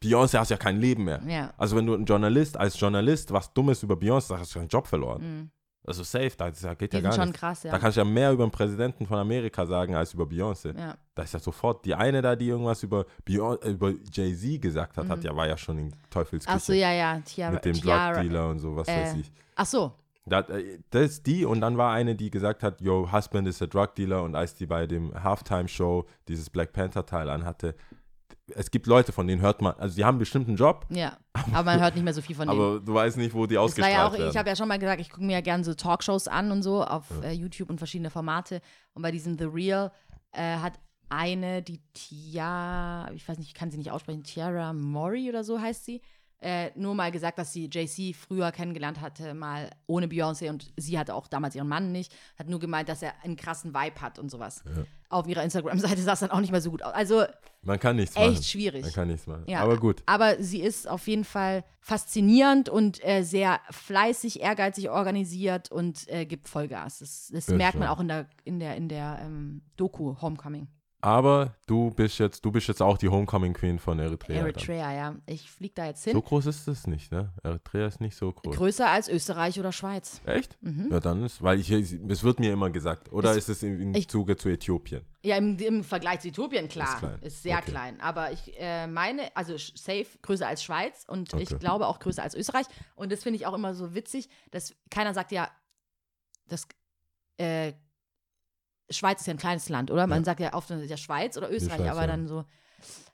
Beyoncé 0.03 0.37
hast 0.39 0.49
ja 0.49 0.57
kein 0.57 0.77
Leben 0.79 1.03
mehr. 1.05 1.21
ja. 1.27 1.53
Also 1.57 1.75
wenn 1.75 1.85
du 1.85 1.95
ein 1.95 2.05
Journalist, 2.05 2.57
als 2.57 2.79
Journalist 2.79 3.31
was 3.31 3.53
Dummes 3.53 3.83
über 3.83 3.95
Beyoncé 3.95 4.27
sagst, 4.27 4.41
hast 4.41 4.55
du 4.55 4.59
deinen 4.59 4.67
Job 4.69 4.87
verloren. 4.87 5.21
Mhm. 5.21 5.49
Also 5.83 6.03
safe, 6.03 6.29
da 6.37 6.51
geht 6.75 6.93
ja 6.93 7.01
gar 7.01 7.11
schon 7.11 7.29
nicht. 7.29 7.39
krass, 7.39 7.63
ja. 7.63 7.71
Da 7.71 7.79
kannst 7.79 7.97
du 7.97 8.01
ja 8.01 8.05
mehr 8.05 8.31
über 8.31 8.45
den 8.45 8.51
Präsidenten 8.51 9.07
von 9.07 9.17
Amerika 9.17 9.65
sagen, 9.65 9.95
als 9.95 10.13
über 10.13 10.25
Beyoncé. 10.25 10.77
ja. 10.77 10.95
Da 11.15 11.23
ist 11.23 11.33
ja 11.33 11.39
sofort, 11.39 11.83
die 11.85 11.95
eine 11.95 12.21
da, 12.21 12.35
die 12.35 12.47
irgendwas 12.49 12.83
über, 12.83 13.05
über 13.27 13.91
Jay-Z 14.13 14.61
gesagt 14.61 14.97
hat, 14.97 15.09
hat 15.09 15.17
Mhm. 15.19 15.23
ja, 15.25 15.35
war 15.35 15.47
ja 15.47 15.57
schon 15.57 15.79
in 15.79 15.95
Teufelsküche. 16.11 16.55
Ach 16.55 16.61
so, 16.61 16.73
ja, 16.73 16.91
ja. 16.91 17.19
Tiara, 17.21 17.53
Mit 17.53 17.65
dem 17.65 17.73
Tiara. 17.73 18.13
Drug-Dealer 18.13 18.49
und 18.49 18.59
so, 18.59 18.75
was 18.75 18.87
weiß 18.87 19.15
äh, 19.15 19.19
ich. 19.21 19.31
Ach 19.55 19.65
so. 19.65 19.91
Da, 20.25 20.41
äh, 20.41 20.79
das 20.91 21.03
ist 21.11 21.27
die 21.27 21.45
und 21.45 21.61
dann 21.61 21.77
war 21.77 21.93
eine, 21.93 22.15
die 22.15 22.29
gesagt 22.29 22.61
hat, 22.63 22.79
yo, 22.81 23.11
Husband 23.11 23.47
is 23.47 23.61
a 23.61 23.65
Drug 23.67 23.95
Dealer 23.95 24.23
und 24.23 24.35
als 24.35 24.53
die 24.55 24.65
bei 24.67 24.85
dem 24.87 25.11
Halftime-Show 25.23 26.05
dieses 26.27 26.49
Black 26.49 26.73
Panther-Teil 26.73 27.29
anhatte, 27.29 27.75
es 28.53 28.69
gibt 28.69 28.85
Leute, 28.85 29.11
von 29.13 29.27
denen 29.27 29.41
hört 29.41 29.61
man, 29.61 29.73
also 29.77 29.95
die 29.95 30.03
haben 30.05 30.17
bestimmt 30.17 30.47
einen 30.47 30.57
Job, 30.57 30.85
Ja. 30.89 31.17
Aber 31.53 31.63
man 31.63 31.81
hört 31.81 31.95
nicht 31.95 32.03
mehr 32.03 32.13
so 32.13 32.21
viel 32.21 32.35
von 32.35 32.47
denen. 32.47 32.59
aber 32.59 32.79
du 32.79 32.93
weißt 32.93 33.17
nicht, 33.17 33.33
wo 33.33 33.45
die 33.45 33.55
Das 33.55 33.63
ausgestrahlt 33.63 33.95
ja 33.95 34.07
auch, 34.07 34.13
werden. 34.13 34.29
ich 34.29 34.37
habe 34.37 34.49
ja 34.49 34.55
schon 34.55 34.67
mal 34.67 34.77
gesagt, 34.77 34.99
ich 35.01 35.09
gucke 35.09 35.23
mir 35.23 35.33
ja 35.33 35.41
gerne 35.41 35.63
so 35.63 35.73
Talkshows 35.73 36.27
an 36.27 36.51
und 36.51 36.61
so 36.61 36.83
auf 36.83 37.05
äh, 37.23 37.31
YouTube 37.31 37.69
und 37.69 37.77
verschiedene 37.77 38.09
Formate. 38.09 38.61
Und 38.93 39.01
bei 39.03 39.11
diesem 39.11 39.37
The 39.37 39.45
Real 39.45 39.91
äh, 40.33 40.57
hat 40.57 40.73
eine, 41.09 41.61
die 41.61 41.81
Tia, 41.93 43.09
ich 43.13 43.27
weiß 43.27 43.37
nicht, 43.37 43.47
ich 43.47 43.53
kann 43.53 43.71
sie 43.71 43.77
nicht 43.77 43.91
aussprechen, 43.91 44.23
Tiara 44.23 44.73
Mori 44.73 45.29
oder 45.29 45.43
so 45.43 45.59
heißt 45.59 45.85
sie, 45.85 46.01
äh, 46.41 46.71
nur 46.75 46.95
mal 46.95 47.11
gesagt, 47.11 47.37
dass 47.37 47.53
sie 47.53 47.69
JC 47.71 48.15
früher 48.15 48.51
kennengelernt 48.51 48.99
hatte, 48.99 49.33
mal 49.35 49.69
ohne 49.85 50.07
Beyoncé 50.07 50.49
und 50.49 50.73
sie 50.75 50.97
hatte 50.97 51.13
auch 51.13 51.27
damals 51.27 51.55
ihren 51.55 51.67
Mann 51.67 51.91
nicht, 51.91 52.13
hat 52.37 52.49
nur 52.49 52.59
gemeint, 52.59 52.89
dass 52.89 53.03
er 53.03 53.13
einen 53.23 53.35
krassen 53.35 53.73
Vibe 53.75 54.01
hat 54.01 54.17
und 54.17 54.29
sowas. 54.31 54.63
Auf 55.09 55.27
ihrer 55.27 55.43
Instagram-Seite 55.43 56.01
sah 56.01 56.13
es 56.13 56.19
dann 56.21 56.31
auch 56.31 56.39
nicht 56.39 56.51
mehr 56.51 56.61
so 56.61 56.71
gut 56.71 56.81
aus. 56.83 56.93
Also 56.93 57.23
Man 57.61 57.79
kann 57.79 57.95
nichts 57.95 58.15
machen. 58.15 58.31
echt 58.33 58.45
schwierig. 58.45 58.81
Man 58.81 58.91
kann 58.93 59.07
nichts 59.07 59.27
machen. 59.27 59.43
Ja, 59.45 59.59
Aber 59.61 59.77
gut. 59.77 60.01
Aber 60.07 60.41
sie 60.41 60.61
ist 60.61 60.87
auf 60.89 61.07
jeden 61.07 61.25
Fall 61.25 61.63
faszinierend 61.79 62.69
und 62.69 63.03
äh, 63.05 63.21
sehr 63.23 63.59
fleißig, 63.69 64.41
ehrgeizig 64.41 64.89
organisiert 64.89 65.71
und 65.71 66.07
äh, 66.07 66.25
gibt 66.25 66.49
Vollgas. 66.49 66.99
Das, 66.99 67.29
das 67.31 67.47
Ja, 67.47 67.55
merkt 67.55 67.77
man 67.77 67.87
auch 67.87 67.99
in 67.99 68.07
der, 68.07 68.27
in 68.45 68.59
der, 68.59 68.75
in 68.77 68.89
der 68.89 69.19
ähm, 69.23 69.61
Doku 69.77 70.19
Homecoming. 70.21 70.67
Aber 71.01 71.55
du 71.67 71.89
bist 71.91 72.19
jetzt, 72.19 72.45
du 72.45 72.51
bist 72.51 72.67
jetzt 72.67 72.81
auch 72.81 72.97
die 72.97 73.09
Homecoming 73.09 73.53
Queen 73.53 73.79
von 73.79 73.97
Eritrea. 73.99 74.37
dann. 74.37 74.45
Eritrea, 74.47 74.93
ja. 74.93 75.15
Ich 75.25 75.49
fliege 75.49 75.73
da 75.75 75.85
jetzt 75.87 76.03
hin. 76.03 76.13
So 76.13 76.21
groß 76.21 76.45
ist 76.45 76.67
es 76.67 76.85
nicht, 76.87 77.11
ne? 77.11 77.33
Eritrea 77.43 77.87
ist 77.87 77.99
nicht 78.01 78.15
so 78.15 78.31
groß. 78.31 78.55
Größer 78.55 78.87
als 78.89 79.07
Österreich 79.09 79.59
oder 79.59 79.71
Schweiz. 79.71 80.21
Echt? 80.25 80.57
Mhm. 80.61 80.89
Ja, 80.91 80.99
dann 80.99 81.23
ist, 81.23 81.41
weil 81.41 81.59
ich, 81.59 81.71
es 81.71 82.23
wird 82.23 82.39
mir 82.39 82.53
immer 82.53 82.69
gesagt. 82.69 83.11
Oder 83.11 83.33
ist 83.33 83.49
es 83.49 83.63
im, 83.63 83.81
im 83.81 83.95
ich- 83.95 84.07
Zuge 84.09 84.37
zu 84.37 84.49
Äthiopien? 84.49 85.01
Ja, 85.23 85.37
im, 85.37 85.57
im 85.59 85.83
Vergleich 85.83 86.21
zu 86.21 86.29
Äthiopien, 86.29 86.67
klar. 86.67 86.87
Ist 86.93 86.99
klein. 86.99 87.19
Ist, 87.21 87.43
sehr 87.43 87.57
Okay. 87.57 87.71
klein. 87.71 88.01
Aber 88.01 88.31
ich 88.31 88.53
äh, 88.59 88.87
meine, 88.87 89.35
also 89.35 89.57
safe 89.57 90.07
größer 90.21 90.47
als 90.47 90.63
Schweiz 90.63 91.05
und 91.07 91.33
ich 91.33 91.49
Okay. 91.51 91.59
glaube 91.59 91.87
auch 91.87 91.99
größer 91.99 92.23
als 92.23 92.35
Österreich. 92.35 92.65
Und 92.95 93.11
das 93.11 93.23
finde 93.23 93.37
ich 93.37 93.45
auch 93.45 93.53
immer 93.53 93.73
so 93.73 93.93
witzig, 93.93 94.29
dass 94.51 94.75
keiner 94.89 95.13
sagt 95.13 95.31
ja, 95.31 95.49
das 96.47 96.67
äh, 97.37 97.73
Schweiz 98.91 99.21
ist 99.21 99.27
ja 99.27 99.33
ein 99.33 99.37
kleines 99.37 99.69
Land, 99.69 99.91
oder? 99.91 100.07
Man 100.07 100.19
Ja. 100.19 100.25
sagt 100.25 100.39
ja 100.39 100.53
oft 100.53 100.69
das 100.69 100.81
ist 100.81 100.89
ja 100.89 100.97
Schweiz 100.97 101.37
oder 101.37 101.51
Österreich, 101.51 101.77
Schweiz, 101.77 101.91
aber 101.91 102.01
ja. 102.01 102.07
dann 102.07 102.27
so, 102.27 102.45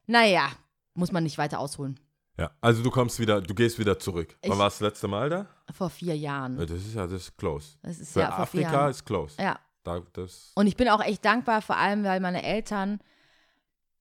naja, 0.06 0.50
muss 0.94 1.12
man 1.12 1.24
nicht 1.24 1.38
weiter 1.38 1.60
ausholen. 1.60 2.00
Ja, 2.40 2.52
also 2.62 2.84
du 2.84 2.92
kommst 2.92 3.20
wieder, 3.20 3.42
du 3.42 3.54
gehst 3.56 3.80
wieder 3.80 3.98
zurück. 3.98 4.38
Ich- 4.42 4.50
Wann 4.50 4.60
warst 4.60 4.80
du 4.80 4.86
das 4.86 4.94
letzte 4.94 5.08
Mal 5.08 5.30
da? 5.30 5.48
Vor 5.74 5.90
vier 5.90 6.16
Jahren. 6.16 6.60
Ja, 6.60 6.66
das 6.66 6.78
ist 6.78 6.94
ja, 6.96 7.08
das 7.08 7.22
ist 7.24 7.38
close. 7.38 7.78
Das 7.82 8.00
ist 8.00 8.14
Für 8.14 8.20
ja 8.22 8.38
Afrika 8.38 8.90
ist 8.90 9.06
close. 9.06 9.42
Ja. 9.42 9.60
Da, 9.84 10.02
das, 10.14 10.52
Und 10.56 10.68
ich 10.68 10.76
bin 10.76 10.90
auch 10.90 11.02
echt 11.04 11.24
dankbar, 11.24 11.62
vor 11.62 11.78
allem, 11.78 12.04
weil 12.04 12.20
meine 12.20 12.44
Eltern, 12.44 13.00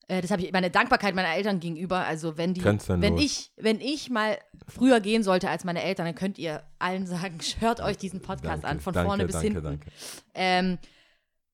äh, 0.09 0.21
das 0.21 0.31
habe 0.33 0.43
ich, 0.43 0.53
meine 0.53 0.71
Dankbarkeit 0.71 1.15
meiner 1.15 1.35
Eltern 1.35 1.61
gegenüber, 1.61 1.99
also 2.05 2.37
wenn 2.37 2.55
die, 2.55 2.65
wenn 2.65 3.17
ich, 3.19 3.53
wenn 3.57 3.81
ich 3.81 4.11
mal 4.11 4.37
früher 4.69 5.01
gehen 5.01 5.23
sollte 5.23 5.49
als 5.49 5.65
meine 5.65 5.83
Eltern, 5.83 6.07
dann 6.07 6.15
könnt 6.17 6.39
ihr 6.39 6.63
allen 6.79 7.07
sagen, 7.07 7.39
hört 7.61 7.81
euch 7.81 7.97
diesen 7.97 8.21
Podcast 8.21 8.65
danke, 8.65 8.67
an, 8.69 8.81
von 8.81 8.93
danke, 8.95 9.09
vorne 9.09 9.25
bis 9.27 9.33
danke, 9.35 9.47
hinten. 9.49 9.63
Danke. 9.65 9.91
Ähm, 10.35 10.79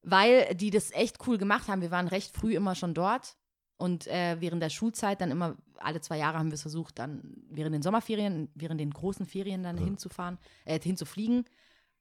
weil 0.03 0.55
die 0.55 0.71
das 0.71 0.91
echt 0.93 1.27
cool 1.27 1.39
gemacht 1.39 1.69
haben. 1.69 1.81
Wir 1.81 1.91
waren 1.91 2.09
recht 2.09 2.35
früh 2.37 2.55
immer 2.55 2.75
schon 2.75 2.95
dort. 2.95 3.37
Und 3.77 4.07
äh, 4.07 4.37
während 4.41 4.63
der 4.63 4.71
Schulzeit 4.71 5.21
dann 5.21 5.31
immer, 5.33 5.57
alle 5.79 6.01
zwei 6.01 6.17
Jahre 6.19 6.39
haben 6.39 6.51
wir 6.51 6.55
es 6.55 6.63
versucht, 6.63 6.99
dann 7.01 7.23
während 7.51 7.75
den 7.75 7.83
Sommerferien, 7.83 8.49
während 8.55 8.81
den 8.81 8.91
großen 8.93 9.27
Ferien 9.27 9.63
dann 9.65 9.77
Ja. 9.79 9.85
hinzufahren, 9.85 10.39
äh, 10.65 10.79
hinzufliegen. 10.79 11.45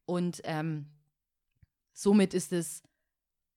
Und 0.05 0.41
ähm, 0.43 0.87
somit 1.93 2.33
ist 2.33 2.51
es 2.53 2.83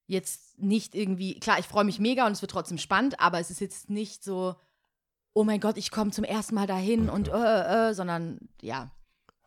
jetzt 0.07 0.59
nicht 0.59 0.95
irgendwie, 0.95 1.39
klar, 1.41 1.59
ich 1.59 1.67
freue 1.67 1.85
mich 1.85 1.99
mega 1.99 2.27
und 2.27 2.33
es 2.33 2.43
wird 2.43 2.51
trotzdem 2.51 2.79
spannend, 2.79 3.21
aber 3.21 3.41
es 3.41 3.51
ist 3.51 3.61
jetzt 3.61 3.91
nicht 3.91 4.23
so, 4.25 4.55
oh 5.33 5.45
mein 5.45 5.61
Gott, 5.61 5.77
ich 5.79 5.91
komme 5.91 6.11
zum 6.11 6.25
ersten 6.25 6.55
Mal 6.55 6.67
dahin 6.67 7.09
und 7.09 7.29
äh, 7.29 7.91
äh, 7.91 7.95
sondern 7.95 8.39
ja, 8.63 8.91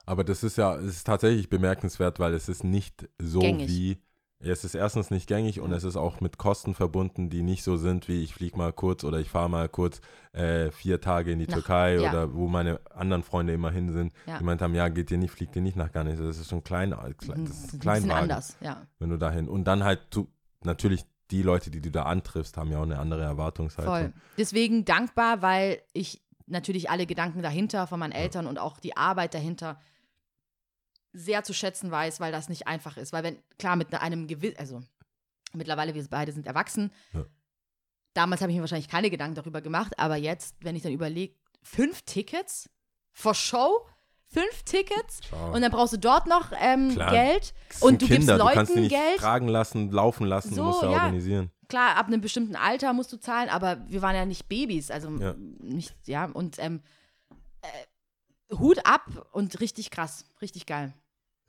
Aber 0.06 0.24
das 0.24 0.44
ist 0.44 0.58
ja, 0.58 0.76
es 0.78 0.98
ist 0.98 1.04
tatsächlich 1.08 1.50
bemerkenswert, 1.50 2.20
weil 2.20 2.34
es 2.34 2.50
ist 2.50 2.64
nicht 2.64 3.08
so 3.20 3.40
Gängig. 3.40 3.68
wie, 3.70 3.98
es 4.40 4.64
ist 4.64 4.76
erstens 4.76 5.10
nicht 5.10 5.28
gängig 5.28 5.60
und 5.60 5.72
es 5.72 5.84
ist 5.84 5.96
auch 5.96 6.22
mit 6.22 6.38
Kosten 6.38 6.76
verbunden, 6.76 7.30
die 7.30 7.42
nicht 7.42 7.64
so 7.64 7.76
sind, 7.76 8.08
wie 8.08 8.24
ich 8.24 8.34
fliege 8.36 8.58
mal 8.58 8.72
kurz 8.72 9.04
oder 9.04 9.20
ich 9.20 9.30
fahre 9.30 9.50
mal 9.50 9.68
kurz 9.68 10.00
äh, 10.34 10.70
vier 10.70 11.02
Tage 11.02 11.32
in 11.32 11.40
die 11.40 11.48
Nach- 11.48 11.56
Türkei 11.56 11.96
ja. 11.96 12.10
oder 12.10 12.34
wo 12.34 12.48
meine 12.48 12.80
anderen 12.94 13.24
Freunde 13.24 13.54
immer 13.54 13.72
hin 13.72 13.92
sind. 13.92 14.14
Ja. 14.28 14.38
Die 14.38 14.44
meint 14.44 14.62
haben, 14.62 14.76
ja, 14.76 14.90
geht 14.90 15.10
dir 15.10 15.18
nicht, 15.18 15.32
fliegt 15.32 15.56
dir 15.56 15.62
nicht 15.62 15.76
nach 15.76 15.92
Garnis. 15.92 16.20
Das 16.20 16.38
ist 16.38 16.50
schon 16.50 16.64
klein, 16.64 16.96
klein 17.18 17.46
das 17.46 17.64
ist 17.64 17.74
ein 17.74 17.80
Kleinwagen, 17.80 18.24
anders, 18.24 18.58
ja. 18.62 18.86
wenn 19.00 19.10
du 19.10 19.18
dahin. 19.18 19.50
Und 19.50 19.64
dann 19.64 19.84
halt 19.84 20.02
zu, 20.12 20.28
natürlich 20.64 21.04
die 21.32 21.42
Leute, 21.42 21.72
die 21.72 21.82
du 21.82 21.90
da 21.90 22.04
antriffst, 22.04 22.58
haben 22.58 22.72
ja 22.72 22.78
auch 22.78 22.84
eine 22.84 23.00
andere 23.00 23.24
Erwartungshaltung. 23.24 23.94
Voll. 23.94 24.14
Deswegen 24.38 24.86
dankbar, 24.86 25.42
weil 25.42 25.82
ich 25.94 26.22
natürlich 26.46 26.90
alle 26.90 27.06
Gedanken 27.06 27.42
dahinter 27.42 27.88
von 27.88 28.00
meinen 28.00 28.14
Eltern 28.14 28.48
und 28.48 28.60
auch 28.60 28.80
die 28.80 28.96
Arbeit 28.96 29.34
dahinter 29.34 29.80
sehr 31.14 31.44
zu 31.44 31.54
schätzen 31.54 31.90
weiß, 31.92 32.20
weil 32.20 32.32
das 32.32 32.50
nicht 32.50 32.68
einfach 32.68 32.98
ist. 32.98 33.14
Weil 33.14 33.24
wenn, 33.24 33.38
klar, 33.58 33.76
mit 33.76 33.94
einem 33.94 34.28
gewissen, 34.28 34.58
also 34.60 34.82
mittlerweile 35.54 35.94
wir 35.96 36.04
beide 36.10 36.32
sind 36.32 36.46
erwachsen. 36.46 36.92
Ja. 37.14 37.26
Damals 38.14 38.42
habe 38.42 38.52
ich 38.52 38.56
mir 38.56 38.62
wahrscheinlich 38.62 38.88
keine 38.90 39.10
Gedanken 39.10 39.36
darüber 39.36 39.62
gemacht, 39.62 39.98
aber 40.00 40.16
jetzt, 40.16 40.56
wenn 40.62 40.76
ich 40.76 40.84
dann 40.84 40.92
überlege, 40.92 41.36
fünf 41.62 42.02
Tickets 42.04 42.70
for 43.12 43.34
show, 43.36 43.86
fünf 44.28 44.64
Tickets 44.64 45.22
Ciao. 45.22 45.54
und 45.54 45.62
dann 45.62 45.72
brauchst 45.72 45.94
du 45.94 45.98
dort 45.98 46.28
noch 46.28 46.52
ähm. 46.60 46.96
Geld 46.96 47.54
und 47.80 48.02
du 48.02 48.08
Kinder, 48.08 48.38
gibst 48.38 48.40
du 48.40 48.54
kannst 48.54 48.72
die 48.72 48.76
Leuten 48.76 48.82
nicht 48.82 48.92
Geld. 48.92 49.18
tragen 49.20 49.48
lassen, 49.48 49.92
laufen 49.92 50.26
lassen, 50.26 50.50
So, 50.54 50.62
du 50.62 50.64
musst 50.68 50.82
ja, 50.84 50.92
ja. 50.92 50.98
organisieren. 50.98 51.52
Klar, 51.70 51.98
ab 51.98 52.08
einem 52.08 52.22
bestimmten 52.22 52.56
Alter 52.56 52.94
musst 52.94 53.12
du 53.12 53.18
zahlen, 53.18 53.50
aber 53.50 53.86
wir 53.88 54.02
waren 54.02 54.16
ja 54.16 54.26
nicht 54.26 54.48
Babys, 54.48 54.90
also 54.90 55.10
Ja. 55.10 55.36
nicht, 55.60 55.94
ja, 56.08 56.26
und 56.26 56.58
ähm, 56.60 56.82
äh, 57.62 57.68
Hut 58.52 58.80
ab 58.86 59.28
und 59.32 59.60
richtig 59.60 59.92
krass, 59.92 60.26
richtig 60.42 60.66
geil. 60.66 60.94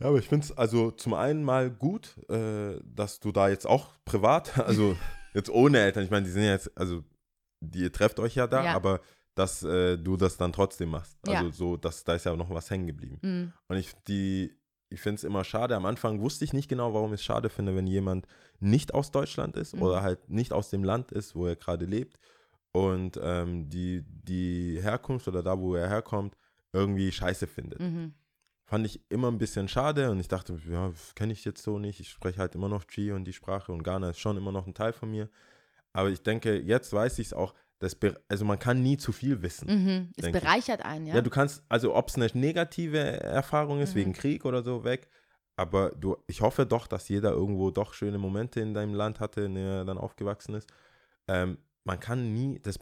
Ja, 0.01 0.09
aber 0.09 0.18
ich 0.18 0.28
finde 0.28 0.44
es 0.44 0.57
also 0.57 0.90
zum 0.92 1.14
einen 1.14 1.42
mal 1.42 1.70
gut, 1.70 2.16
äh, 2.28 2.78
dass 2.84 3.20
du 3.20 3.32
da 3.32 3.49
jetzt 3.49 3.66
auch 3.66 3.88
privat, 4.05 4.59
also 4.66 4.96
jetzt 5.34 5.51
ohne 5.51 5.78
Eltern, 5.80 6.05
ich 6.05 6.11
meine, 6.11 6.24
die 6.26 6.32
sind 6.32 6.42
ja 6.44 6.53
jetzt, 6.53 6.76
also 6.78 7.03
die, 7.61 7.80
ihr 7.80 7.92
trefft 7.92 8.20
euch 8.20 8.34
ja 8.36 8.46
da, 8.46 8.64
Ja. 8.64 8.74
aber 8.74 9.01
dass 9.34 9.62
äh, 9.62 9.96
du 9.96 10.16
das 10.16 10.36
dann 10.36 10.53
trotzdem 10.53 10.90
machst. 10.90 11.16
Also 11.26 11.46
Ja. 11.46 11.53
so, 11.53 11.76
dass 11.76 12.03
da 12.05 12.14
ist 12.14 12.24
ja 12.26 12.34
noch 12.34 12.51
was 12.51 12.70
hängen 12.70 12.86
geblieben. 12.88 13.18
Mhm. 13.22 13.53
Und 13.68 13.76
ich, 13.76 13.92
die, 14.09 14.53
ich 14.90 15.01
finde 15.01 15.16
es 15.16 15.24
immer 15.24 15.44
schade. 15.44 15.76
Am 15.76 15.86
Anfang 15.86 16.20
wusste 16.20 16.44
ich 16.44 16.53
nicht 16.53 16.68
genau, 16.68 16.92
warum 16.94 17.12
ich 17.14 17.20
es 17.20 17.24
schade 17.24 17.49
finde, 17.49 17.76
wenn 17.76 17.86
jemand 17.86 18.26
nicht 18.59 18.94
aus 18.94 19.11
Deutschland 19.12 19.57
ist 19.57 19.74
Mhm. 19.76 19.82
oder 19.82 20.03
halt 20.03 20.28
nicht 20.28 20.53
aus 20.53 20.70
dem 20.70 20.82
Land 20.82 21.12
ist, 21.12 21.36
wo 21.36 21.46
er 21.46 21.55
gerade 21.57 21.84
lebt 21.84 22.18
und 22.72 23.18
ähm, 23.22 23.68
die, 23.68 24.03
die 24.07 24.78
Herkunft 24.82 25.28
oder 25.28 25.42
da, 25.44 25.59
wo 25.59 25.74
er 25.76 25.88
herkommt, 25.88 26.36
irgendwie 26.72 27.10
scheiße 27.12 27.46
findet. 27.46 27.80
Mhm. 27.80 28.14
Fand 28.66 28.84
ich 28.84 29.00
immer 29.08 29.28
ein 29.30 29.38
bisschen 29.38 29.66
schade 29.68 30.10
und 30.10 30.20
ich 30.20 30.28
dachte, 30.28 30.58
ja, 30.68 30.92
kenne 31.14 31.32
ich 31.32 31.44
jetzt 31.44 31.62
so 31.62 31.78
nicht. 31.78 32.00
Ich 32.00 32.10
spreche 32.10 32.38
halt 32.38 32.54
immer 32.54 32.68
noch 32.68 32.86
G 32.86 33.12
und 33.12 33.24
die 33.24 33.32
Sprache 33.32 33.72
und 33.72 33.82
Ghana 33.82 34.10
ist 34.10 34.18
schon 34.20 34.36
immer 34.36 34.52
noch 34.52 34.66
ein 34.66 34.74
Teil 34.74 34.92
von 34.92 35.10
mir. 35.10 35.30
Aber 35.94 36.10
ich 36.10 36.22
denke, 36.22 36.58
jetzt 36.60 36.92
weiß 36.92 37.18
ich 37.18 37.28
es 37.28 37.32
auch, 37.32 37.54
dass, 37.78 37.94
be- 37.94 38.20
also 38.28 38.44
man 38.44 38.58
kann 38.58 38.82
nie 38.82 38.98
zu 38.98 39.12
viel 39.12 39.40
wissen. 39.40 39.68
Mhm. 39.68 40.10
Es 40.16 40.22
Denk 40.24 40.36
ich. 40.36 40.42
bereichert 40.42 40.84
einen, 40.84 41.06
ja. 41.06 41.14
Ja, 41.14 41.20
du 41.22 41.30
kannst, 41.30 41.62
also 41.70 41.94
ob 41.94 42.08
es 42.08 42.16
eine 42.16 42.28
negative 42.34 42.98
Erfahrung 42.98 43.80
ist, 43.80 43.94
Mhm. 43.94 43.98
wegen 44.00 44.12
Krieg 44.12 44.44
oder 44.44 44.62
so, 44.62 44.84
weg. 44.84 45.08
Aber 45.56 45.90
du, 45.90 46.16
ich 46.26 46.40
hoffe 46.42 46.66
doch, 46.66 46.86
dass 46.86 47.08
jeder 47.08 47.30
irgendwo 47.32 47.70
doch 47.70 47.94
schöne 47.94 48.18
Momente 48.18 48.60
in 48.60 48.74
deinem 48.74 48.94
Land 48.94 49.18
hatte, 49.18 49.40
in 49.42 49.54
dem 49.54 49.64
er 49.66 49.84
dann 49.84 49.98
aufgewachsen 49.98 50.54
ist. 50.54 50.68
Ähm, 51.26 51.58
man 51.89 51.99
kann 51.99 52.32
nie, 52.32 52.61
das, 52.61 52.78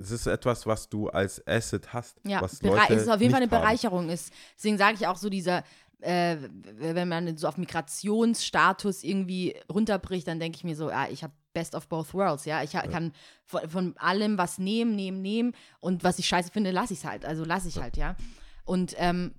es 0.00 0.10
ist 0.10 0.26
etwas, 0.26 0.66
was 0.66 0.88
du 0.88 1.08
als 1.08 1.46
Asset 1.46 1.92
hast. 1.92 2.18
Ja, 2.24 2.40
was 2.40 2.62
Leute 2.62 2.94
es 2.94 3.02
ist 3.02 3.08
auf 3.08 3.20
jeden 3.20 3.32
Fall 3.32 3.42
eine 3.42 3.50
haben. 3.50 3.60
Bereicherung 3.60 4.08
ist. 4.08 4.32
Deswegen 4.56 4.78
sage 4.78 4.94
ich 4.98 5.06
auch 5.06 5.16
so 5.16 5.28
dieser, 5.28 5.62
äh, 6.00 6.36
wenn 6.78 7.08
man 7.08 7.36
so 7.36 7.48
auf 7.48 7.58
Migrationsstatus 7.58 9.02
irgendwie 9.04 9.56
runterbricht, 9.70 10.26
dann 10.26 10.38
denke 10.40 10.56
ich 10.56 10.64
mir 10.64 10.76
so, 10.76 10.88
ja, 10.90 11.08
ich 11.08 11.22
habe 11.22 11.32
Best 11.52 11.74
of 11.74 11.88
both 11.88 12.14
worlds, 12.14 12.44
ja. 12.46 12.62
Ich 12.62 12.74
ha- 12.74 12.86
kann 12.86 13.12
von, 13.44 13.68
von 13.68 13.96
allem 13.98 14.38
was 14.38 14.58
nehmen, 14.58 14.96
nehmen, 14.96 15.20
nehmen 15.22 15.52
und 15.80 16.02
was 16.02 16.18
ich 16.18 16.26
scheiße 16.26 16.50
finde, 16.50 16.70
lasse 16.70 16.92
ich 16.94 17.00
es 17.00 17.04
halt. 17.04 17.24
Also 17.24 17.44
lasse 17.44 17.68
ich 17.68 17.78
halt, 17.78 17.96
ja. 17.96 18.16
Und 18.64 18.94
ähm, 18.98 19.34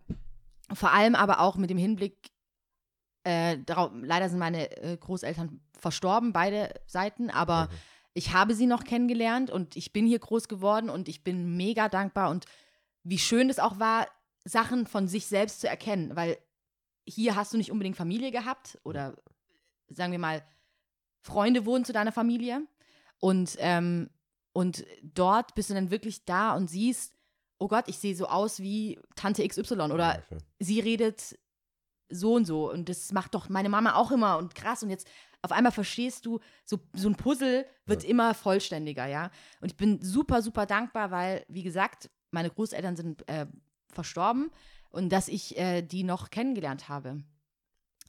vor 0.74 0.92
allem 0.94 1.16
aber 1.16 1.40
auch 1.42 1.56
mit 1.58 1.70
dem 1.70 1.78
Hinblick, 1.78 2.32
äh, 3.24 3.58
darauf, 3.66 3.92
leider 4.02 4.30
sind 4.30 4.40
meine 4.40 4.72
äh, 4.82 4.98
Großeltern 4.98 5.60
verstorben, 5.78 6.32
beide 6.32 6.70
Seiten, 6.86 7.30
aber 7.30 7.66
Mhm. 7.66 7.76
Ich 8.16 8.32
habe 8.32 8.56
sie 8.56 8.66
noch 8.66 8.86
kennengelernt 8.86 9.52
und 9.52 9.76
ich 9.76 9.92
bin 9.92 10.08
hier 10.08 10.20
groß 10.20 10.48
geworden 10.48 10.90
und 10.90 11.10
ich 11.10 11.24
bin 11.24 11.58
mega 11.58 11.90
dankbar. 11.90 12.32
Und 12.32 12.46
wie 13.04 13.20
schön 13.20 13.50
es 13.50 13.60
auch 13.60 13.78
war, 13.78 14.08
Sachen 14.46 14.88
von 14.88 15.10
sich 15.10 15.28
selbst 15.28 15.60
zu 15.60 15.68
erkennen, 15.68 16.16
weil 16.16 16.38
hier 17.06 17.36
hast 17.36 17.54
du 17.54 17.58
nicht 17.58 17.72
unbedingt 17.72 17.98
Familie 17.98 18.32
gehabt 18.32 18.80
oder 18.84 19.16
sagen 19.90 20.14
wir 20.14 20.20
mal, 20.20 20.44
Freunde 21.22 21.66
wurden 21.66 21.84
zu 21.84 21.92
deiner 21.92 22.14
Familie. 22.14 22.66
Und, 23.20 23.58
ähm, 23.60 24.10
und 24.54 24.86
dort 25.04 25.54
bist 25.54 25.70
du 25.70 25.74
dann 25.74 25.92
wirklich 25.92 26.24
da 26.24 26.56
und 26.56 26.70
siehst, 26.70 27.14
oh 27.58 27.68
Gott, 27.68 27.86
ich 27.88 28.00
sehe 28.00 28.16
so 28.16 28.28
aus 28.28 28.62
wie 28.62 28.98
Tante 29.16 29.46
XY 29.46 29.92
oder 29.92 30.24
sie 30.60 30.80
redet 30.80 31.38
so 32.10 32.36
und 32.36 32.46
so. 32.46 32.72
Und 32.72 32.88
das 32.88 33.12
macht 33.12 33.36
doch 33.36 33.50
meine 33.50 33.70
Mama 33.70 33.96
auch 33.96 34.12
immer 34.12 34.38
und 34.38 34.56
krass. 34.56 34.84
Und 34.84 34.90
jetzt 34.90 35.08
auf 35.46 35.52
einmal 35.52 35.72
verstehst 35.72 36.26
du, 36.26 36.40
so, 36.66 36.80
so 36.94 37.08
ein 37.10 37.16
Puzzle 37.16 37.66
wird 37.86 38.04
immer 38.04 38.34
vollständiger, 38.34 39.06
ja. 39.06 39.30
Und 39.62 39.72
ich 39.72 39.78
bin 39.78 40.02
super, 40.02 40.42
super 40.42 40.66
dankbar, 40.66 41.12
weil, 41.12 41.46
wie 41.48 41.64
gesagt, 41.64 42.10
meine 42.32 42.50
Großeltern 42.50 42.96
sind 42.96 43.28
äh, 43.30 43.46
verstorben 43.94 44.52
und 44.90 45.10
dass 45.10 45.28
ich 45.30 45.58
äh, 45.58 45.82
die 45.82 46.04
noch 46.04 46.30
kennengelernt 46.30 46.90
habe. 46.90 47.24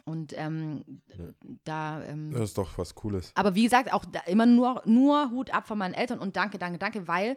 Und 0.04 0.32
ähm, 0.36 0.84
Ja. 1.18 1.24
da, 1.64 2.04
ähm, 2.04 2.30
Das 2.32 2.42
ist 2.50 2.58
doch 2.58 2.78
was 2.78 2.94
Cooles. 2.94 3.32
aber 3.34 3.54
wie 3.54 3.64
gesagt, 3.64 3.92
auch 3.92 4.04
immer 4.26 4.46
nur, 4.46 4.82
nur 4.86 5.30
Hut 5.30 5.50
ab 5.52 5.66
von 5.66 5.78
meinen 5.78 5.94
Eltern 5.94 6.18
und 6.20 6.36
danke, 6.36 6.58
danke, 6.58 6.78
danke, 6.78 7.06
weil 7.08 7.36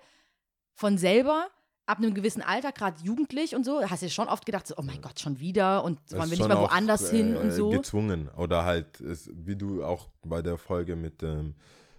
von 0.75 0.97
selber 0.97 1.47
ab 1.89 1.97
einem 1.97 2.13
gewissen 2.13 2.41
Alter, 2.41 2.71
gerade 2.71 2.97
jugendlich 3.03 3.55
und 3.55 3.63
so, 3.65 3.81
hast 3.89 4.03
du 4.03 4.09
schon 4.09 4.27
oft 4.27 4.45
gedacht, 4.45 4.67
so, 4.67 4.75
oh 4.77 4.81
mein 4.83 5.01
Gott, 5.01 5.19
schon 5.19 5.39
wieder 5.39 5.83
und 5.83 5.99
wollen 6.11 6.29
wir 6.31 6.37
nicht 6.37 6.47
mal 6.47 6.55
auch, 6.57 6.69
woanders 6.71 7.09
hin 7.09 7.35
und 7.35 7.47
äh, 7.47 7.51
so. 7.51 7.69
Gezwungen. 7.71 8.29
Oder 8.37 8.63
halt, 8.63 8.99
ist, 9.01 9.29
wie 9.33 9.55
du 9.55 9.83
auch 9.83 10.07
bei 10.23 10.41
der 10.41 10.57
Folge 10.57 10.95
mit, 10.95 11.23
ähm, 11.23 11.55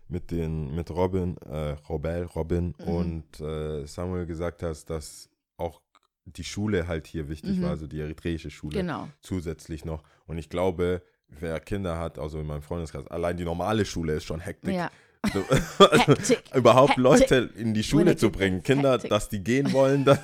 mit, 0.09 0.31
den, 0.31 0.75
mit 0.75 0.91
Robin, 0.91 1.37
äh, 1.39 1.73
Robel, 1.89 2.25
Robin 2.35 2.75
Mhm. 2.79 2.85
und 2.87 3.41
äh, 3.41 3.87
Samuel 3.87 4.27
gesagt 4.27 4.63
hast, 4.63 4.91
dass 4.91 5.29
auch 5.57 5.81
die 6.25 6.45
Schule 6.45 6.87
halt 6.87 7.07
hier 7.07 7.29
wichtig 7.29 7.59
Mhm. 7.59 7.63
war, 7.63 7.71
also 7.71 7.87
die 7.87 8.01
eritreische 8.01 8.51
Schule 8.51 8.79
Genau. 8.79 9.09
zusätzlich 9.21 9.85
noch. 9.85 10.03
Und 10.27 10.39
ich 10.39 10.49
glaube, 10.49 11.03
wer 11.29 11.59
Kinder 11.61 11.99
hat, 11.99 12.19
also 12.19 12.39
in 12.41 12.47
meinem 12.47 12.63
Freundeskreis, 12.63 13.07
allein 13.09 13.37
die 13.37 13.45
normale 13.45 13.85
Schule 13.85 14.15
ist 14.15 14.25
schon 14.25 14.41
Hektik. 14.41 14.75
Ja. 14.75 14.91
So, 15.33 15.45
also, 15.85 16.07
Hektik. 16.15 16.43
überhaupt 16.55 16.91
Hektik. 16.97 17.03
Leute 17.05 17.51
in 17.57 17.75
die 17.75 17.83
Schule 17.85 18.17
zu 18.17 18.31
bringen, 18.31 18.63
Kinder, 18.63 18.93
hectic. 18.95 19.11
dass 19.11 19.29
die 19.29 19.45
gehen 19.45 19.73
wollen, 19.73 20.05
das, 20.07 20.19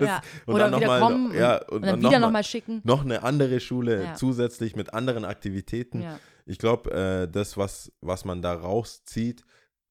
ja. 0.00 0.22
und 0.46 0.54
Oder 0.54 0.70
dann 0.70 0.80
wieder 0.80 0.80
noch 0.80 0.86
mal- 0.86 1.00
kommen 1.00 1.30
und, 1.30 1.36
ja, 1.36 1.56
und 1.68 1.82
dann 1.82 1.98
wieder 1.98 2.02
noch 2.02 2.10
mal- 2.12 2.20
nochmal 2.20 2.44
schicken. 2.44 2.80
noch 2.84 3.04
eine 3.04 3.22
andere 3.22 3.60
Schule 3.60 4.02
Ja. 4.04 4.14
zusätzlich 4.14 4.74
mit 4.74 4.94
anderen 4.94 5.24
Aktivitäten. 5.26 6.02
Ja. 6.02 6.18
Ich 6.46 6.58
glaube, 6.58 6.90
äh, 6.90 7.30
das, 7.30 7.56
was, 7.56 7.92
was 8.00 8.24
man 8.24 8.40
da 8.42 8.54
rauszieht, 8.54 9.44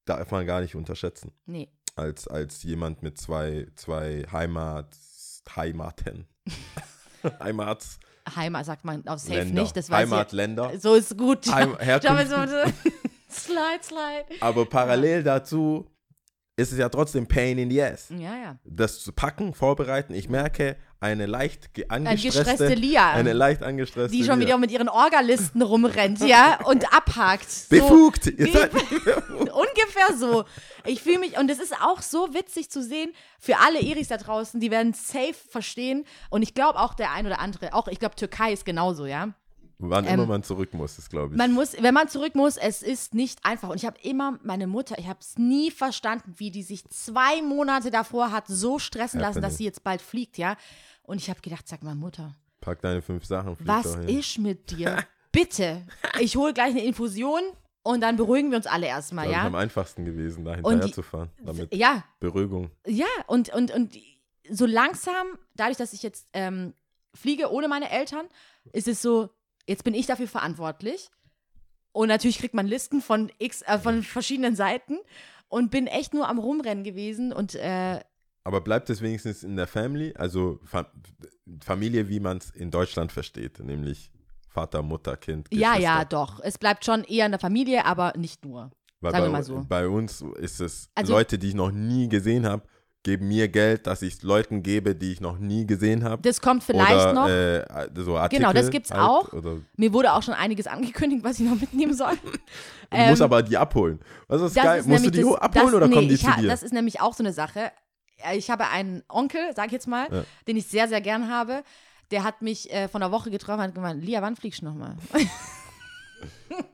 darf 0.05 0.31
man 0.31 0.45
gar 0.45 0.61
nicht 0.61 0.75
unterschätzen. 0.75 1.31
Nee. 1.45 1.69
Als, 1.95 2.27
als 2.27 2.63
jemand 2.63 3.03
mit 3.03 3.17
zwei, 3.19 3.67
zwei 3.75 4.25
Heimat, 4.31 4.87
Heimaten. 5.55 6.27
Heimats, 7.39 7.99
Heimat 8.35 8.65
sagt 8.65 8.83
man 8.85 9.07
auf 9.07 9.19
Safe 9.19 9.35
Länder. 9.35 9.61
nicht, 9.61 9.77
das 9.77 9.89
weiß 9.89 9.99
Heimatländer. 10.09 10.71
So 10.79 10.95
ist 10.95 11.15
gut. 11.17 11.45
Heim, 11.51 11.77
Herkunft. 11.77 12.33
Slide, 13.31 13.83
slide. 13.83 14.25
Aber 14.41 14.65
parallel 14.65 15.23
dazu 15.23 15.87
ist 16.57 16.71
es 16.71 16.77
ja 16.77 16.89
trotzdem 16.89 17.27
Pain 17.27 17.57
in 17.57 17.69
the 17.69 17.81
ass. 17.81 18.09
Ja, 18.09 18.35
ja. 18.35 18.59
Das 18.63 18.99
zu 19.03 19.11
packen, 19.13 19.53
vorbereiten. 19.53 20.13
Ich 20.13 20.29
merke, 20.29 20.77
eine 20.99 21.25
leicht 21.25 21.69
angestresste, 21.89 22.75
Lia, 22.75 23.11
eine 23.11 23.33
leicht 23.33 23.63
angestresste 23.63 24.15
die 24.15 24.23
schon 24.23 24.37
Lia. 24.37 24.47
wieder 24.47 24.57
mit 24.59 24.69
ihren 24.69 24.87
Orgalisten 24.87 25.61
rumrennt, 25.63 26.19
ja, 26.19 26.59
und 26.65 26.93
abhakt. 26.93 27.49
So, 27.49 27.75
Befugt. 27.75 28.27
Ungefähr 28.27 30.15
so. 30.15 30.45
Ich 30.85 31.01
fühle 31.01 31.19
mich, 31.19 31.39
und 31.39 31.49
es 31.49 31.59
ist 31.59 31.73
auch 31.81 32.01
so 32.01 32.33
witzig 32.33 32.69
zu 32.69 32.83
sehen, 32.83 33.11
für 33.39 33.57
alle 33.57 33.79
Iris 33.79 34.09
da 34.09 34.17
draußen, 34.17 34.59
die 34.59 34.69
werden 34.69 34.93
safe 34.93 35.33
verstehen. 35.33 36.05
Und 36.29 36.43
ich 36.43 36.53
glaube 36.53 36.79
auch 36.79 36.93
der 36.93 37.11
ein 37.11 37.25
oder 37.25 37.39
andere, 37.39 37.73
auch 37.73 37.87
ich 37.87 37.99
glaube, 37.99 38.15
Türkei 38.15 38.53
ist 38.53 38.65
genauso, 38.65 39.07
ja. 39.07 39.29
Wann 39.89 40.05
Ähm, 40.05 40.13
immer 40.15 40.25
man 40.25 40.43
zurück 40.43 40.73
muss, 40.73 40.97
ist 40.97 41.09
glaube 41.09 41.33
ich. 41.33 41.37
Man 41.37 41.51
muss, 41.51 41.73
wenn 41.81 41.93
man 41.93 42.07
zurück 42.07 42.35
muss, 42.35 42.57
es 42.57 42.81
ist 42.81 43.13
nicht 43.13 43.43
einfach. 43.45 43.69
Und 43.69 43.77
ich 43.77 43.85
habe 43.85 43.97
immer, 44.01 44.39
meine 44.43 44.67
Mutter, 44.67 44.97
ich 44.99 45.07
habe 45.07 45.19
es 45.21 45.37
nie 45.37 45.71
verstanden, 45.71 46.33
wie 46.37 46.51
die 46.51 46.63
sich 46.63 46.85
zwei 46.89 47.41
Monate 47.41 47.91
davor 47.91 48.31
hat 48.31 48.45
so 48.47 48.79
stressen 48.79 49.19
lassen, 49.19 49.35
Happening. 49.37 49.49
dass 49.49 49.57
sie 49.57 49.65
jetzt 49.65 49.83
bald 49.83 50.01
fliegt, 50.01 50.37
ja. 50.37 50.55
Und 51.03 51.17
ich 51.17 51.29
habe 51.29 51.41
gedacht, 51.41 51.67
sag 51.67 51.83
mal, 51.83 51.95
Mutter, 51.95 52.35
Pack 52.61 52.81
deine 52.81 53.01
fünf 53.01 53.25
Sachen. 53.25 53.57
was 53.59 53.95
ist 53.95 54.37
mit 54.37 54.69
dir? 54.71 54.97
Bitte, 55.31 55.85
ich 56.19 56.35
hole 56.35 56.53
gleich 56.53 56.71
eine 56.71 56.83
Infusion 56.83 57.41
und 57.83 58.01
dann 58.01 58.17
beruhigen 58.17 58.51
wir 58.51 58.57
uns 58.57 58.67
alle 58.67 58.85
erstmal, 58.87 59.25
Das 59.25 59.31
ist 59.33 59.37
ja. 59.41 59.47
am 59.47 59.55
einfachsten 59.55 60.05
gewesen, 60.05 60.45
da 60.45 60.55
hinterher 60.55 60.91
zu 60.91 61.01
fahren. 61.01 61.29
Damit 61.41 61.73
Ja, 61.73 62.03
Beruhigung. 62.19 62.69
ja, 62.85 63.07
und, 63.27 63.51
und, 63.53 63.71
und 63.71 63.95
so 64.49 64.65
langsam, 64.65 65.25
dadurch, 65.55 65.77
dass 65.77 65.93
ich 65.93 66.03
jetzt 66.03 66.27
ähm, 66.33 66.73
fliege 67.15 67.51
ohne 67.51 67.67
meine 67.67 67.89
Eltern, 67.89 68.27
ist 68.73 68.87
es 68.87 69.01
so, 69.01 69.29
jetzt 69.71 69.83
bin 69.83 69.93
ich 69.93 70.05
dafür 70.05 70.27
verantwortlich. 70.27 71.09
Und 71.93 72.07
natürlich 72.07 72.37
kriegt 72.39 72.53
man 72.53 72.67
Listen 72.67 73.01
von 73.01 73.31
X, 73.37 73.63
äh, 73.63 73.77
von 73.79 74.03
verschiedenen 74.03 74.55
Seiten 74.55 74.97
und 75.49 75.71
bin 75.71 75.87
echt 75.87 76.13
nur 76.13 76.29
am 76.29 76.39
Rumrennen 76.39 76.83
gewesen 76.85 77.33
und 77.33 77.55
äh, 77.55 77.99
Aber 78.43 78.61
bleibt 78.61 78.89
es 78.89 79.01
wenigstens 79.01 79.43
in 79.43 79.55
der 79.57 79.67
Family, 79.67 80.13
also 80.17 80.59
Fa 80.63 80.89
Familie, 81.63 82.07
wie 82.07 82.19
man 82.21 82.37
es 82.37 82.49
in 82.51 82.71
Deutschland 82.71 83.11
versteht, 83.11 83.59
nämlich 83.59 84.09
Vater, 84.47 84.81
Mutter, 84.83 85.17
Kind, 85.17 85.47
ja, 85.51 85.71
Geschwister. 85.71 85.81
ja, 85.81 86.05
doch. 86.05 86.39
Es 86.41 86.57
bleibt 86.57 86.85
schon 86.85 87.03
eher 87.03 87.25
in 87.25 87.31
der 87.33 87.39
Familie, 87.39 87.85
aber 87.85 88.13
nicht 88.17 88.45
nur. 88.45 88.71
Weil 89.01 89.11
sagen 89.11 89.23
bei, 89.23 89.27
wir 89.27 89.31
mal 89.33 89.43
so. 89.43 89.65
bei 89.67 89.87
uns 89.87 90.21
ist 90.37 90.61
es 90.61 90.89
Also- 90.95 91.13
Leute, 91.13 91.37
die 91.39 91.49
ich 91.49 91.55
noch 91.55 91.71
nie 91.71 92.07
gesehen 92.07 92.45
habe, 92.45 92.63
geben 93.03 93.27
mir 93.27 93.47
Geld, 93.47 93.87
dass 93.87 94.01
ich 94.03 94.15
es 94.15 94.21
Leuten 94.23 94.61
gebe, 94.63 94.93
die 94.95 95.11
ich 95.11 95.21
noch 95.21 95.37
nie 95.39 95.65
gesehen 95.65 96.03
habe. 96.03 96.21
Das 96.21 96.39
kommt 96.41 96.63
vielleicht 96.63 96.91
oder, 96.91 97.13
noch. 97.13 97.27
Äh, 97.27 97.65
so 97.95 98.17
Artikel 98.17 98.41
Genau, 98.43 98.53
das 98.53 98.69
gibt's 98.69 98.91
halt, 98.91 99.01
auch. 99.01 99.29
Mir 99.75 99.91
wurde 99.93 100.13
auch 100.13 100.21
schon 100.21 100.33
einiges 100.35 100.67
angekündigt, 100.67 101.23
was 101.23 101.39
ich 101.39 101.49
noch 101.49 101.59
mitnehmen 101.59 101.93
soll. 101.95 102.13
du 102.91 102.97
musst 102.97 103.21
aber 103.21 103.41
die 103.41 103.57
abholen. 103.57 103.99
Was 104.27 104.41
ist 104.41 104.55
Das 104.55 104.63
geil? 104.63 104.79
ist 104.81 104.87
Musst 104.87 105.05
du 105.05 105.09
die 105.11 105.21
das- 105.21 105.35
abholen 105.35 105.65
das, 105.65 105.73
oder 105.75 105.87
nee, 105.87 105.95
kommen 105.95 106.09
die 106.09 106.17
zu 106.17 106.31
dir? 106.39 106.47
Das 106.47 106.61
ist 106.63 106.73
nämlich 106.73 107.01
auch 107.01 107.13
so 107.13 107.23
eine 107.23 107.33
Sache. 107.33 107.71
äh, 108.23 108.37
ich 108.37 108.49
habe 108.51 108.67
einen 108.67 109.01
Onkel, 109.09 109.41
sag 109.55 109.67
ich 109.67 109.71
jetzt 109.71 109.87
mal, 109.87 110.07
Ja. 110.11 110.23
den 110.47 110.57
ich 110.57 110.67
sehr, 110.67 110.87
sehr 110.87 111.01
gern 111.01 111.27
habe. 111.29 111.63
Der 112.11 112.23
hat 112.23 112.41
mich 112.41 112.71
äh, 112.71 112.87
von 112.87 113.01
einer 113.01 113.11
Woche 113.11 113.31
getroffen 113.31 113.61
und 113.61 113.67
hat 113.67 113.73
gemeint, 113.75 114.03
Lia, 114.03 114.21
wann 114.21 114.35
fliegst 114.35 114.61
du 114.61 114.65
nochmal? 114.65 114.95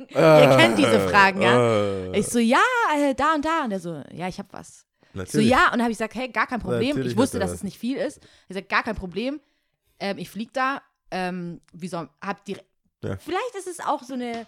Ihr 0.10 0.56
kennt 0.58 0.78
diese 0.78 1.00
Fragen, 1.08 1.42
ja? 1.42 1.58
Äh, 2.12 2.20
Ich 2.20 2.28
so, 2.28 2.40
ja, 2.40 2.58
äh, 2.98 3.14
da 3.14 3.36
und 3.36 3.46
da. 3.46 3.64
Und 3.64 3.70
der 3.70 3.80
so, 3.80 4.02
ja, 4.12 4.28
ich 4.28 4.40
hab 4.40 4.52
was. 4.52 4.86
So, 5.14 5.20
natürlich. 5.20 5.50
ja, 5.50 5.66
und 5.66 5.74
dann 5.74 5.82
habe 5.84 5.92
ich 5.92 5.98
gesagt, 5.98 6.16
hey, 6.16 6.30
gar 6.30 6.48
kein 6.48 6.60
Problem. 6.60 6.90
Natürlich 6.90 7.14
Ich 7.14 7.18
wusste, 7.18 7.40
dass 7.40 7.52
es 7.52 7.64
nicht 7.64 7.78
viel 7.78 7.98
ist. 7.98 8.24
Ich 8.44 8.48
gesagt, 8.50 8.70
gar 8.70 8.84
kein 8.84 8.96
Problem. 8.96 9.40
Ähm, 10.00 10.18
ich 10.18 10.30
flieg 10.30 10.54
da. 10.54 10.82
Ähm, 11.10 11.62
wie 11.74 11.88
soll, 11.88 12.10
hab 12.22 12.44
direkt, 12.46 12.68
Ja. 13.04 13.18
Vielleicht 13.18 13.56
ist 13.58 13.68
es 13.68 13.80
auch 13.80 14.04
so 14.04 14.14
eine, 14.16 14.46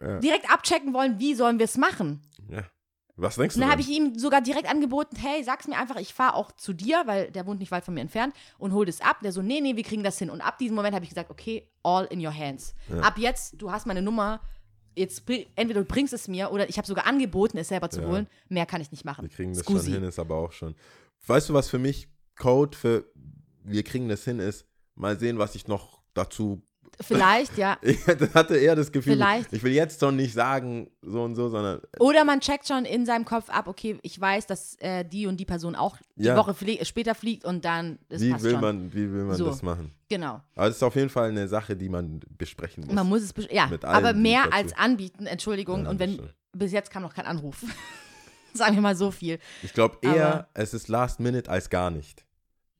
Ja. 0.00 0.18
direkt 0.20 0.50
abchecken 0.52 0.92
wollen, 0.92 1.18
wie 1.18 1.34
sollen 1.34 1.58
wir 1.58 1.64
es 1.64 1.76
machen. 1.78 2.20
Ja. 2.48 2.62
Was 3.16 3.36
denkst 3.36 3.54
du? 3.54 3.58
Und 3.58 3.62
dann 3.62 3.70
habe 3.70 3.80
ich 3.82 3.88
ihm 3.88 4.18
sogar 4.18 4.40
direkt 4.40 4.68
angeboten, 4.68 5.16
hey, 5.16 5.44
sag's 5.44 5.68
mir 5.68 5.76
einfach, 5.78 5.96
ich 5.96 6.12
fahre 6.14 6.34
auch 6.34 6.50
zu 6.52 6.72
dir, 6.72 7.02
weil 7.06 7.30
der 7.30 7.46
wohnt 7.46 7.60
nicht 7.60 7.70
weit 7.70 7.84
von 7.84 7.94
mir 7.94 8.00
entfernt 8.00 8.34
und 8.58 8.72
hol 8.72 8.84
das 8.86 9.00
ab. 9.00 9.20
Der 9.22 9.32
so, 9.32 9.42
nee, 9.42 9.60
nee, 9.60 9.76
wir 9.76 9.84
kriegen 9.84 10.02
das 10.02 10.18
hin. 10.18 10.30
Und 10.30 10.40
ab 10.40 10.58
diesem 10.58 10.74
Moment 10.76 10.94
habe 10.94 11.04
ich 11.04 11.10
gesagt, 11.10 11.30
okay, 11.30 11.68
all 11.82 12.04
in 12.06 12.24
your 12.24 12.34
hands. 12.36 12.74
Ab 13.02 13.18
jetzt, 13.18 13.60
du 13.60 13.70
hast 13.70 13.86
meine 13.86 14.02
Nummer, 14.02 14.40
jetzt 14.96 15.22
entweder 15.56 15.80
du 15.80 15.84
bringst 15.86 16.12
es 16.12 16.28
mir 16.28 16.50
oder 16.50 16.68
ich 16.68 16.76
habe 16.78 16.86
sogar 16.86 17.06
angeboten, 17.06 17.58
es 17.58 17.68
selber 17.68 17.90
zu 17.90 18.00
Ja. 18.02 18.08
holen. 18.08 18.26
Mehr 18.48 18.66
kann 18.66 18.80
ich 18.80 18.90
nicht 18.90 19.04
machen. 19.04 19.22
Wir 19.22 19.30
kriegen 19.30 19.52
das 19.54 19.62
Scusi. 19.62 19.84
schon 19.86 19.94
hin, 20.00 20.04
ist 20.04 20.18
aber 20.18 20.36
auch 20.36 20.52
schon. 20.52 20.74
Weißt 21.26 21.48
du, 21.48 21.54
was 21.54 21.68
für 21.68 21.78
mich 21.78 22.08
Code 22.36 22.76
für 22.76 23.04
wir 23.64 23.82
kriegen 23.84 24.08
das 24.08 24.24
hin 24.24 24.38
ist? 24.38 24.66
Mal 24.94 25.18
sehen, 25.18 25.38
was 25.38 25.54
ich 25.54 25.68
noch 25.68 26.02
dazu. 26.14 26.62
Vielleicht, 27.00 27.56
ja. 27.58 27.78
Ich 27.82 27.98
hatte 28.34 28.56
eher 28.56 28.76
das 28.76 28.92
Gefühl, 28.92 29.14
Vielleicht. 29.14 29.52
ich 29.52 29.62
will 29.62 29.72
jetzt 29.72 29.98
schon 30.00 30.16
nicht 30.16 30.34
sagen, 30.34 30.90
so 31.02 31.22
und 31.22 31.34
so, 31.34 31.48
sondern 31.48 31.80
Oder 31.98 32.24
man 32.24 32.40
checkt 32.40 32.68
schon 32.68 32.84
in 32.84 33.06
seinem 33.06 33.24
Kopf 33.24 33.48
ab, 33.48 33.66
okay, 33.66 33.98
ich 34.02 34.20
weiß, 34.20 34.46
dass 34.46 34.76
äh, 34.80 35.04
die 35.04 35.26
und 35.26 35.38
die 35.38 35.44
Person 35.44 35.74
auch 35.74 35.96
die 36.16 36.24
Ja. 36.24 36.36
Woche 36.36 36.54
flie 36.54 36.84
später 36.84 37.14
fliegt 37.14 37.44
und 37.44 37.64
dann, 37.64 37.98
das 38.08 38.20
wie 38.20 38.40
will 38.42 38.52
schon. 38.52 38.60
man, 38.60 38.92
wie 38.92 39.10
will 39.12 39.24
man 39.24 39.36
So. 39.36 39.46
das 39.46 39.62
machen? 39.62 39.92
Genau. 40.08 40.40
Aber 40.54 40.68
es 40.68 40.76
ist 40.76 40.82
auf 40.82 40.94
jeden 40.94 41.08
Fall 41.08 41.30
eine 41.30 41.48
Sache, 41.48 41.74
die 41.76 41.88
man 41.88 42.20
besprechen 42.38 42.84
muss. 42.84 42.94
Man 42.94 43.08
muss 43.08 43.22
es, 43.22 43.34
besch- 43.34 43.52
ja, 43.52 43.66
Mit 43.66 43.84
allen, 43.84 43.96
aber 43.96 44.12
mehr 44.12 44.52
als 44.52 44.76
anbieten, 44.76 45.26
Entschuldigung. 45.26 45.84
Ja, 45.84 45.90
und 45.90 45.98
wenn, 45.98 46.20
bis 46.52 46.72
jetzt 46.72 46.90
kam 46.90 47.02
noch 47.02 47.14
kein 47.14 47.26
Anruf. 47.26 47.64
Sagen 48.54 48.74
wir 48.74 48.82
mal 48.82 48.94
so 48.96 49.10
viel. 49.10 49.38
ich 49.62 49.72
glaube 49.72 49.96
eher, 50.02 50.26
Aber- 50.34 50.48
es 50.54 50.74
ist 50.74 50.88
Last 50.88 51.20
Minute 51.20 51.50
als 51.50 51.70
gar 51.70 51.90
nicht. 51.90 52.24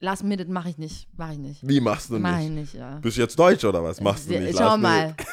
Last 0.03 0.25
Minute 0.25 0.51
mache 0.51 0.69
ich 0.69 0.79
nicht, 0.79 1.09
mache 1.17 1.33
ich 1.35 1.39
nicht. 1.39 1.69
Wie 1.69 1.81
machst 1.81 2.11
du 2.11 2.19
Mache 2.19 2.43
ich 2.43 2.49
nicht? 2.51 2.73
nicht, 2.73 2.75
ja. 2.75 2.97
Bist 3.01 3.17
du 3.17 3.21
jetzt 3.21 3.39
Deutsch 3.39 3.65
oder 3.65 3.85
was? 3.85 4.01
Machst 4.01 4.29
du 4.29 4.39
nicht? 4.39 4.59
Schau 4.59 4.65
Last 4.65 4.83
mal. 4.83 5.15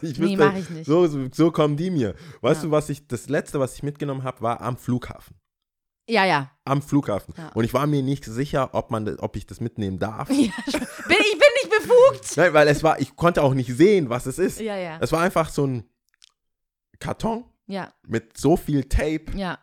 Ich 0.00 0.18
Nee, 0.18 0.30
wüsste, 0.30 0.36
mach 0.38 0.56
ich 0.56 0.70
nicht. 0.70 0.86
So, 0.86 1.06
so, 1.06 1.28
so 1.32 1.50
kommen 1.52 1.76
die 1.76 1.90
mir. 1.90 2.14
Weißt 2.40 2.62
Ja. 2.62 2.68
du, 2.68 2.72
was 2.72 2.88
ich, 2.88 3.06
das 3.06 3.28
letzte, 3.28 3.60
was 3.60 3.74
ich 3.74 3.82
mitgenommen 3.82 4.24
habe, 4.24 4.40
war 4.40 4.60
am 4.60 4.76
Flughafen. 4.76 5.36
Ja, 6.08 6.24
ja. 6.24 6.50
Am 6.64 6.82
Flughafen. 6.82 7.34
Ja. 7.36 7.48
Und 7.50 7.62
ich 7.64 7.72
war 7.74 7.86
mir 7.86 8.02
nicht 8.02 8.24
sicher, 8.24 8.70
ob, 8.72 8.90
man, 8.90 9.16
ob 9.18 9.36
ich 9.36 9.46
das 9.46 9.60
mitnehmen 9.60 9.98
darf. 10.00 10.28
ja 10.30 10.34
bin, 10.36 10.50
ich 10.50 11.38
bin 11.38 11.48
nicht 11.62 11.70
befugt. 11.70 12.36
Nein, 12.36 12.54
weil 12.54 12.66
es 12.68 12.82
war, 12.82 13.00
ich 13.00 13.14
konnte 13.14 13.42
auch 13.42 13.54
nicht 13.54 13.72
sehen, 13.76 14.08
was 14.08 14.26
es 14.26 14.38
ist. 14.38 14.58
Ja, 14.60 14.76
ja. 14.76 14.98
Es 15.00 15.12
war 15.12 15.20
einfach 15.20 15.48
so 15.50 15.64
ein 15.66 15.84
Karton 16.98 17.44
Ja, 17.66 17.92
mit 18.06 18.36
so 18.38 18.56
viel 18.56 18.84
Tape, 18.84 19.26
ja. 19.36 19.58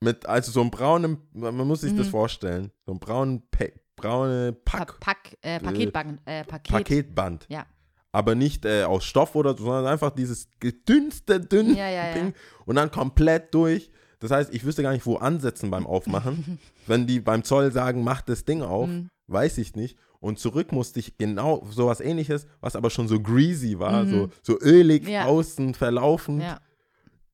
Mit, 0.00 0.26
also 0.26 0.52
so 0.52 0.60
einem 0.60 0.70
braunen, 0.70 1.18
man 1.32 1.54
muss 1.66 1.80
sich 1.82 1.94
das 1.94 2.06
Mhm. 2.06 2.10
vorstellen, 2.10 2.72
so 2.86 2.92
ein 2.92 2.98
braunen, 3.00 3.42
pa 3.50 3.64
braune 3.96 4.52
Pa 4.64 4.78
Pack, 4.78 5.00
Pack, 5.00 5.36
äh, 5.42 5.58
Paketbank, 5.58 6.20
äh, 6.24 6.44
Paket. 6.44 6.72
Paketband. 6.72 7.46
Ja. 7.48 7.66
Aber 8.12 8.34
nicht 8.36 8.64
äh, 8.64 8.84
aus 8.84 9.04
Stoff 9.04 9.34
oder 9.34 9.56
so, 9.56 9.64
sondern 9.64 9.86
einfach 9.86 10.10
dieses 10.10 10.48
gedünnste, 10.60 11.40
dünn 11.40 11.74
Ja, 11.74 11.88
ja, 11.88 12.08
ja. 12.08 12.14
Ding 12.14 12.34
und 12.64 12.76
dann 12.76 12.90
komplett 12.92 13.52
durch. 13.54 13.90
Das 14.20 14.30
heißt, 14.30 14.52
ich 14.54 14.64
wüsste 14.64 14.82
gar 14.82 14.92
nicht, 14.92 15.04
wo 15.06 15.16
ansetzen 15.16 15.70
beim 15.70 15.86
Aufmachen. 15.86 16.58
Wenn 16.86 17.06
die 17.06 17.20
beim 17.20 17.42
Zoll 17.44 17.70
sagen, 17.72 18.02
mach 18.04 18.22
das 18.22 18.44
Ding 18.44 18.62
auf, 18.62 18.88
Mhm. 18.88 19.10
weiß 19.26 19.58
ich 19.58 19.74
nicht. 19.76 19.98
Und 20.20 20.38
zurück 20.38 20.72
musste 20.72 20.98
ich 21.00 21.18
genau 21.18 21.64
sowas 21.70 22.00
ähnliches, 22.00 22.46
was 22.60 22.74
aber 22.76 22.90
schon 22.90 23.06
so 23.08 23.20
greasy 23.20 23.78
war, 23.78 24.04
Mhm. 24.04 24.10
so, 24.10 24.28
so 24.42 24.58
ölig 24.60 25.06
Ja. 25.08 25.26
außen 25.26 25.74
verlaufen. 25.74 26.40
Ja. 26.40 26.60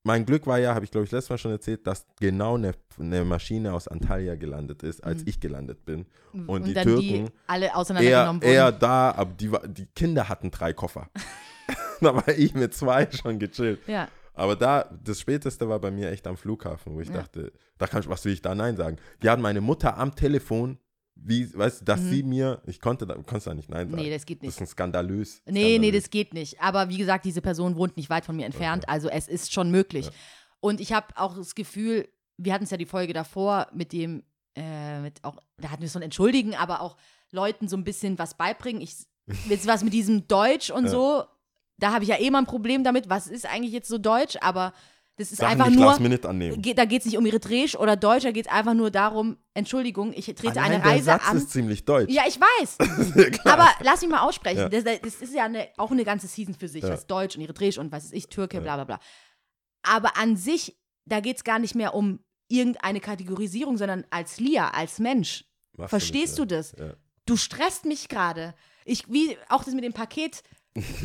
Mein 0.07 0.27
Glück 0.27 0.47
war 0.47 0.59
ja, 0.59 0.75
habe 0.75 0.85
ich 0.85 0.91
glaube 0.91 1.07
ich 1.07 1.11
letztes 1.13 1.31
Mal 1.31 1.39
schon 1.39 1.51
erzählt, 1.51 1.87
dass 1.87 2.07
genau 2.21 2.57
eine, 2.57 2.73
eine 3.01 3.25
Maschine 3.25 3.73
aus 3.73 3.89
Antalya 3.89 4.35
gelandet 4.35 4.83
ist, 4.83 5.03
als 5.03 5.23
ich 5.25 5.41
gelandet 5.41 5.85
bin. 5.87 6.05
Und, 6.47 6.67
die 6.67 6.71
Mhm. 6.71 6.75
dann 6.75 6.85
Türken 6.85 7.03
die 7.27 7.31
alle 7.47 7.67
eher, 7.67 7.77
auseinandergenommen 7.77 8.43
wurden. 8.43 8.53
eher 8.53 8.71
da, 8.73 9.13
aber 9.13 9.33
die, 9.33 9.51
die 9.69 9.87
Kinder 9.87 10.29
hatten 10.29 10.51
drei 10.51 10.75
Koffer. 10.75 11.09
da 12.03 12.15
war 12.15 12.29
ich 12.29 12.55
mit 12.55 12.75
zwei 12.75 13.09
schon 13.11 13.39
gechillt. 13.39 13.81
ja. 13.89 14.09
Aber 14.37 14.57
da, 14.57 14.91
das 15.05 15.21
Späteste 15.21 15.69
war 15.69 15.79
bei 15.79 15.93
mir 15.93 16.11
echt 16.11 16.27
am 16.27 16.37
Flughafen, 16.37 16.95
wo 16.97 17.01
ich 17.01 17.07
Ja. 17.09 17.15
dachte, 17.19 17.53
da 17.79 17.87
kann 17.87 18.01
ich, 18.03 18.09
was 18.09 18.25
will 18.25 18.33
ich 18.33 18.43
da 18.43 18.53
Nein 18.55 18.77
sagen? 18.77 18.97
Die 19.23 19.31
hatten 19.31 19.41
meine 19.41 19.61
Mutter 19.61 19.97
am 19.97 20.15
Telefon, 20.17 20.77
wie, 21.17 21.53
weißt 21.57 21.81
du, 21.81 21.85
dass 21.85 22.01
sie 22.03 22.23
mir, 22.23 22.61
ich 22.67 22.81
konnte 22.81 23.07
da, 23.07 23.15
konntest 23.15 23.47
da 23.47 23.55
nicht 23.55 23.69
Nein 23.71 23.89
sagen. 23.89 24.01
Mhm. 24.03 24.09
Nee, 24.09 24.11
das 24.15 24.27
geht 24.27 24.39
Das 24.39 24.47
nicht. 24.47 24.55
ist 24.57 24.61
ein 24.61 24.67
skandalös. 24.67 25.43
Nee, 25.47 25.53
nee, 25.53 25.71
skandalös. 25.75 26.03
das 26.03 26.11
geht 26.11 26.35
nicht. 26.35 26.61
Aber 26.61 26.89
wie 26.89 26.97
gesagt, 26.99 27.25
diese 27.25 27.41
Person 27.41 27.77
wohnt 27.77 27.97
nicht 27.97 28.11
weit 28.11 28.25
von 28.27 28.37
mir 28.37 28.47
entfernt, 28.47 28.89
also 28.89 29.09
es 29.09 29.29
ist 29.29 29.53
schon 29.53 29.71
möglich. 29.71 30.11
Und 30.61 30.81
ich 30.81 30.93
habe 30.93 31.07
auch 31.17 31.37
das 31.37 31.55
Gefühl, 31.55 32.09
wir 32.37 32.53
hatten 32.53 32.65
es 32.65 32.71
ja 32.71 32.77
die 32.77 32.87
Folge 32.87 33.12
davor 33.12 33.69
mit 33.73 33.93
dem, 33.93 34.23
äh, 34.57 35.01
mit 35.01 35.23
auch, 35.25 35.39
da 35.59 35.71
hatten 35.71 35.83
wir 35.83 35.89
so 35.89 35.99
ein 35.99 36.03
Entschuldigen, 36.03 36.55
aber 36.57 36.81
auch 36.81 36.97
Leuten 37.31 37.69
so 37.69 37.77
ein 37.77 37.85
bisschen 37.85 38.19
was 38.19 38.35
beibringen. 38.37 38.83
Ich, 38.83 38.95
jetzt 39.49 39.67
was 39.67 39.85
mit 39.85 39.93
diesem 39.93 40.27
Deutsch 40.27 40.71
und 40.71 40.85
Ja. 40.85 40.91
so, 40.91 41.25
da 41.79 41.93
habe 41.93 42.05
ich 42.05 42.11
ja 42.11 42.19
eh 42.21 42.31
mal 42.31 42.39
ein 42.39 42.47
Problem 42.47 42.85
damit. 42.85 43.09
Was 43.09 43.27
ist 43.27 43.47
eigentlich 43.47 43.73
jetzt 43.73 43.89
so 43.89 43.99
Deutsch? 43.99 44.37
Aber 44.41 44.73
das 45.17 45.31
ist 45.31 45.39
Sachen 45.39 45.53
einfach 45.53 45.67
nicht 45.69 45.79
nur. 45.79 45.87
Last 45.87 46.01
Minute 46.01 46.29
annehmen. 46.29 46.61
Ge- 46.61 46.75
Da 46.75 46.85
geht 46.87 47.01
es 47.01 47.07
nicht 47.07 47.17
um 47.17 47.25
Eritreisch 47.27 47.77
oder 47.77 47.95
Deutsch, 47.97 48.25
da 48.25 48.33
geht 48.33 48.47
es 48.47 48.53
einfach 48.53 48.75
nur 48.75 48.91
darum, 48.91 49.37
Entschuldigung, 49.55 50.12
ich 50.12 50.27
trete 50.27 50.49
Allein 50.61 50.73
eine 50.73 50.83
der 50.83 50.91
Reise 50.93 51.05
Satz 51.05 51.29
an. 51.29 51.37
ist 51.37 51.51
ziemlich 51.51 51.85
deutsch. 51.85 52.11
Ja, 52.12 52.25
ich 52.27 52.39
weiß. 52.41 52.79
Aber 53.45 53.69
lass 53.81 54.01
mich 54.03 54.11
mal 54.11 54.21
aussprechen. 54.27 54.59
Ja. 54.59 54.69
Das, 54.69 54.85
das 54.85 55.15
ist 55.23 55.33
ja 55.35 55.45
eine, 55.45 55.69
auch 55.77 55.91
eine 55.93 56.05
ganze 56.05 56.27
Season 56.27 56.55
für 56.55 56.69
sich. 56.69 56.83
Ja. 56.83 56.91
Das 56.91 57.01
ist 57.01 57.07
Deutsch 57.11 57.37
und 57.37 57.43
Eritreisch 57.43 57.79
und 57.79 57.93
was 57.93 58.05
weiß 58.05 58.12
ich, 58.12 58.29
Türke, 58.29 58.57
Ja. 58.57 58.62
bla 58.62 58.75
bla 58.77 58.85
bla. 58.85 59.01
Aber 59.83 60.17
an 60.17 60.37
sich, 60.37 60.77
da 61.05 61.21
geht 61.21 61.37
es 61.37 61.45
gar 61.45 61.59
nicht 61.59 61.75
mehr 61.75 61.95
um 61.95 62.21
irgendeine 62.49 63.01
Kategorisierung, 63.01 63.77
sondern 63.77 64.05
als 64.11 64.39
Lia, 64.41 64.71
als 64.71 64.99
Mensch. 64.99 65.45
Machst 65.77 65.91
Verstehst 65.91 66.39
du 66.39 66.45
das? 66.45 66.73
Ja. 66.79 66.95
Du 67.27 67.37
stresst 67.37 67.85
mich 67.85 68.09
gerade. 68.09 68.55
Ich, 68.85 69.11
wie 69.11 69.37
auch 69.49 69.65
das 69.65 69.75
mit 69.75 69.83
dem 69.85 69.93
Paket, 69.95 70.43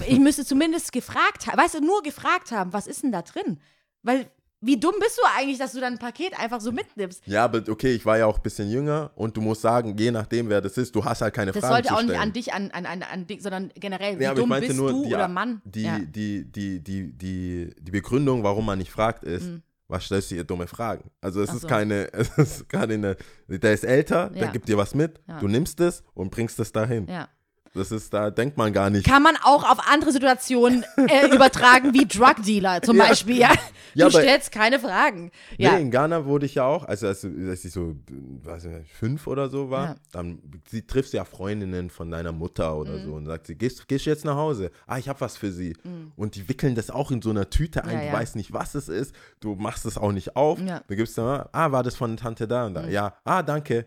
ich 0.07 0.19
müsste 0.19 0.45
zumindest 0.45 0.91
gefragt 0.91 1.47
haben, 1.47 1.57
weißt 1.57 1.75
du, 1.75 1.81
nur 1.81 2.01
gefragt 2.03 2.51
haben, 2.51 2.73
was 2.73 2.87
ist 2.87 3.03
denn 3.03 3.11
da 3.11 3.21
drin? 3.21 3.59
Weil, 4.03 4.27
wie 4.61 4.77
dumm 4.79 4.95
bist 4.99 5.17
du 5.17 5.21
eigentlich, 5.37 5.57
dass 5.57 5.71
du 5.71 5.79
dann 5.79 5.93
ein 5.93 5.99
Paket 5.99 6.37
einfach 6.37 6.59
so 6.61 6.71
mitnimmst? 6.71 7.25
Ja, 7.27 7.45
aber 7.45 7.63
okay, 7.69 7.93
ich 7.93 8.05
war 8.05 8.17
ja 8.17 8.25
auch 8.25 8.37
ein 8.37 8.41
bisschen 8.43 8.69
jünger 8.69 9.11
und 9.15 9.37
du 9.37 9.41
musst 9.41 9.61
sagen, 9.61 9.95
je 9.97 10.11
nachdem, 10.11 10.49
wer 10.49 10.59
das 10.61 10.77
ist, 10.77 10.93
du 10.95 11.03
hast 11.05 11.21
halt 11.21 11.33
keine 11.33 11.51
Das 11.51 11.61
Fragen 11.61 11.73
sollte 11.75 11.87
zu 11.89 11.93
auch 11.93 11.99
stellen. 11.99 12.11
nicht 12.11 12.21
an 12.21 12.33
dich, 12.33 12.53
an, 12.53 12.71
an, 12.71 12.85
an, 12.85 13.03
an 13.03 13.27
dich, 13.27 13.41
sondern 13.41 13.71
generell, 13.75 14.19
wie 14.19 14.23
Ja, 14.23 14.33
dumm 14.33 14.49
bist 14.49 14.75
nur, 14.75 14.91
du 14.91 15.05
die, 15.05 15.13
oder 15.15 15.27
Mann? 15.29 15.61
Die, 15.65 15.83
ja. 15.83 15.99
die, 15.99 16.43
die, 16.51 16.81
die, 16.83 17.11
die, 17.17 17.73
die 17.79 17.91
Begründung, 17.91 18.43
warum 18.43 18.65
man 18.65 18.77
nicht 18.79 18.91
fragt, 18.91 19.23
ist, 19.23 19.45
Mhm. 19.45 19.61
was 19.87 20.03
stellst 20.05 20.31
du 20.31 20.35
ihr 20.35 20.43
dumme 20.43 20.67
Fragen? 20.67 21.09
Also 21.21 21.41
es 21.41 21.49
Ach 21.51 21.55
ist 21.55 21.61
so. 21.61 21.67
keine, 21.69 22.11
es 22.13 22.37
ist 22.37 22.69
gerade 22.69 22.95
eine, 22.95 23.15
der 23.47 23.73
ist 23.73 23.85
älter, 23.85 24.29
der 24.29 24.43
Ja. 24.47 24.51
gibt 24.51 24.67
dir 24.67 24.77
was 24.77 24.93
mit, 24.93 25.21
Ja. 25.27 25.39
du 25.39 25.47
nimmst 25.47 25.79
es 25.79 26.03
und 26.13 26.31
bringst 26.31 26.59
es 26.59 26.71
dahin. 26.73 27.07
ja. 27.07 27.29
Das 27.73 27.91
ist, 27.91 28.13
da 28.13 28.31
denkt 28.31 28.57
man 28.57 28.73
gar 28.73 28.89
nicht. 28.89 29.05
Kann 29.05 29.21
man 29.23 29.35
auch 29.43 29.63
auf 29.69 29.77
andere 29.91 30.11
Situationen 30.11 30.83
äh, 30.97 31.27
übertragen, 31.33 31.93
wie 31.93 32.05
Drug 32.07 32.43
Dealer 32.45 32.81
zum 32.81 32.97
Ja. 32.97 33.05
Beispiel. 33.07 33.37
Ja. 33.37 33.49
Du 33.95 34.01
Ja, 34.01 34.09
stellst 34.11 34.51
keine 34.51 34.79
Fragen. 34.79 35.31
Ja. 35.57 35.73
Nee, 35.73 35.81
in 35.81 35.91
Ghana 35.91 36.25
wurde 36.25 36.45
ich 36.45 36.55
ja 36.55 36.63
auch, 36.65 36.85
also 36.85 37.07
als, 37.07 37.23
als 37.25 37.65
ich 37.65 37.71
so, 37.73 37.95
weiß 38.43 38.65
ich 38.65 38.71
nicht, 38.71 38.91
fünf 38.91 39.25
oder 39.27 39.49
so 39.49 39.69
war, 39.69 39.95
dann 40.11 40.39
sie, 40.69 40.83
triffst 40.85 41.13
du 41.13 41.17
ja 41.17 41.25
Freundinnen 41.25 41.89
von 41.89 42.11
deiner 42.11 42.31
Mutter 42.31 42.75
oder 42.77 42.91
Mhm. 42.97 43.03
so 43.05 43.13
und 43.13 43.25
sagt 43.25 43.47
sie, 43.47 43.55
gehst, 43.55 43.87
gehst 43.87 44.05
du 44.05 44.09
jetzt 44.11 44.25
nach 44.25 44.35
Hause? 44.35 44.71
Ah, 44.87 44.97
ich 44.97 45.09
habe 45.09 45.21
was 45.21 45.37
für 45.37 45.51
sie. 45.51 45.75
Und 46.15 46.35
die 46.35 46.47
wickeln 46.49 46.75
das 46.75 46.89
auch 46.91 47.11
in 47.11 47.21
so 47.21 47.29
einer 47.31 47.49
Tüte 47.49 47.83
ein, 47.83 47.97
Mhm. 47.97 48.11
Du 48.11 48.13
weißt 48.13 48.35
nicht, 48.35 48.53
was 48.53 48.75
es 48.75 48.89
ist, 48.89 49.13
du 49.39 49.55
machst 49.55 49.85
es 49.85 49.97
auch 49.97 50.11
nicht 50.11 50.35
auf. 50.35 50.59
Ja. 50.59 50.77
Mhm. 50.77 50.81
Du 50.87 50.95
gibst 50.95 51.17
dann, 51.17 51.45
ah, 51.51 51.71
war 51.71 51.83
das 51.83 51.95
von 51.95 52.15
Tante 52.17 52.47
da 52.47 52.65
und 52.67 52.73
da? 52.75 52.87
Ja, 52.87 53.13
ah, 53.25 53.41
danke. 53.43 53.85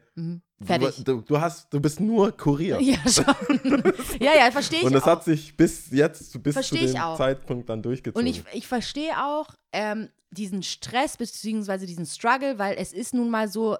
Fertig. 0.65 1.05
Du, 1.05 1.21
du, 1.21 1.41
hast, 1.41 1.73
du 1.73 1.81
bist 1.81 2.01
nur 2.01 2.33
Kurier. 2.33 2.81
Ja, 2.81 2.99
schon. 3.09 3.25
ja, 4.21 4.33
ja, 4.37 4.51
verstehe 4.51 4.81
ich 4.81 4.85
und 4.85 4.93
das 4.93 5.05
auch. 5.05 5.09
hat 5.09 5.25
sich 5.25 5.57
bis 5.57 5.91
jetzt, 5.91 6.43
bis 6.43 6.55
Versteh 6.55 6.87
zu 6.87 6.93
dem 6.95 7.03
auch. 7.03 7.17
Zeitpunkt 7.17 7.69
dann 7.69 7.83
durchgezogen. 7.83 8.21
Und 8.21 8.31
ich, 8.31 8.45
ich 8.53 8.67
verstehe 8.67 9.13
auch 9.25 9.49
ähm, 9.73 10.09
diesen 10.31 10.63
Stress 10.63 11.17
bzw. 11.17 11.87
diesen 11.87 12.07
Struggle, 12.07 12.59
weil 12.59 12.77
es 12.79 12.93
ist 12.93 13.15
nun 13.15 13.31
mal 13.31 13.49
so, 13.49 13.77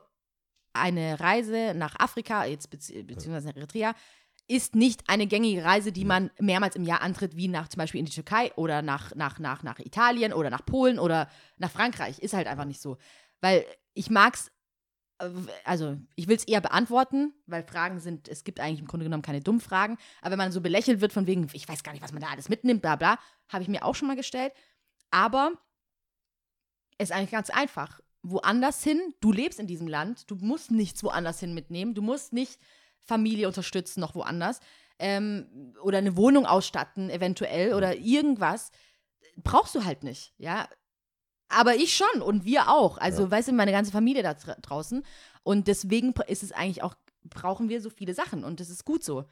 eine 0.72 1.20
Reise 1.20 1.74
nach 1.74 1.99
Afrika, 1.99 2.45
jetzt 2.45 2.70
bezieh 2.70 3.03
beziehungsweise 3.03 3.49
nach 3.49 3.57
Eritrea, 3.57 3.95
ist 4.49 4.74
nicht 4.74 5.09
eine 5.09 5.26
gängige 5.26 5.64
Reise, 5.64 5.93
die 5.93 6.05
man 6.05 6.30
mehrmals 6.39 6.76
im 6.76 6.85
Jahr 6.85 7.01
antritt, 7.01 7.37
wie 7.37 7.49
nach 7.49 7.68
zum 7.68 7.78
Beispiel 7.78 8.01
in 8.01 8.07
die 8.07 8.12
Türkei 8.12 8.53
oder 8.57 8.83
nach, 8.83 9.14
nach, 9.14 9.39
nach, 9.39 9.62
nach 9.62 9.78
Italien 9.78 10.33
oder 10.33 10.51
nach 10.51 10.64
Polen 10.64 10.99
oder 10.99 11.28
nach 11.59 11.70
Frankreich. 11.70 12.18
Ist 12.18 12.35
halt 12.35 12.47
einfach 12.47 12.64
nicht 12.64 12.80
so. 12.80 12.99
Weil 13.41 13.64
ich 13.95 14.11
mag's, 14.11 14.49
äh, 14.49 14.53
also 15.64 15.97
ich 16.16 16.29
will 16.29 16.37
es 16.37 16.45
eher 16.45 16.61
beantworten, 16.61 17.33
weil 17.47 17.62
Fragen 17.62 18.01
sind, 18.01 18.29
es 18.29 18.45
gibt 18.45 18.61
eigentlich 18.61 18.81
im 18.81 18.87
Grunde 18.87 19.05
genommen 19.05 19.23
keine 19.23 19.41
dummen 19.41 19.61
Fragen, 19.61 19.99
aber 20.20 20.33
wenn 20.33 20.39
man 20.39 20.53
so 20.53 20.61
belächelt 20.61 21.01
wird 21.01 21.12
von 21.12 21.27
wegen, 21.27 21.49
ich 21.53 21.68
weiß 21.68 21.83
gar 21.83 21.93
nicht, 21.93 22.03
was 22.03 22.12
man 22.12 22.23
da 22.23 22.29
alles 22.29 22.49
mitnimmt, 22.49 22.83
bla 22.83 22.97
bla, 22.97 23.18
habe 23.49 23.62
ich 23.62 23.68
mir 23.68 23.85
auch 23.85 23.95
schon 23.95 24.09
mal 24.09 24.16
gestellt. 24.16 24.53
Aber 25.11 25.53
es 26.99 27.11
ist 27.11 27.16
eigentlich 27.16 27.31
ganz 27.31 27.51
einfach. 27.51 28.01
woanders 28.23 28.83
hin. 28.85 29.01
Du 29.20 29.33
lebst 29.33 29.59
in 29.59 29.66
diesem 29.66 29.89
Land. 29.89 30.31
Du 30.31 30.37
musst 30.37 30.70
nichts 30.70 31.03
woanders 31.03 31.41
hin 31.41 31.55
mitnehmen. 31.55 31.95
Du 31.95 32.03
musst 32.03 32.33
nicht 32.33 32.61
Familie 33.01 33.49
unterstützen, 33.49 34.01
noch 34.01 34.14
woanders. 34.14 34.61
Ähm, 34.99 35.75
oder 35.83 35.99
eine 35.99 36.16
Wohnung 36.16 36.47
ausstatten, 36.47 37.11
eventuell, 37.11 37.75
oder 37.75 37.97
irgendwas. 37.97 38.70
Brauchst 39.37 39.75
du 39.75 39.85
halt 39.85 40.05
nicht, 40.05 40.33
ja. 40.39 40.68
Aber 41.57 41.74
ich 41.76 41.96
schon 41.96 42.22
und 42.22 42.44
wir 42.44 42.68
auch. 42.68 42.98
Also, 42.98 43.30
weißt 43.30 43.48
du, 43.48 43.53
meine 43.53 43.72
ganze 43.72 43.92
Familie 43.92 44.22
da 44.22 44.32
dra- 44.32 44.61
draußen. 44.61 45.03
Und 45.42 45.68
deswegen 45.68 46.12
ist 46.28 46.42
es 46.42 46.53
eigentlich 46.53 46.82
auch, 46.82 46.94
brauchen 47.24 47.68
wir 47.68 47.80
so 47.80 47.90
viele 47.90 48.14
Sachen 48.14 48.44
und 48.44 48.61
das 48.61 48.70
ist 48.70 48.84
gut 48.84 49.05
so. 49.05 49.24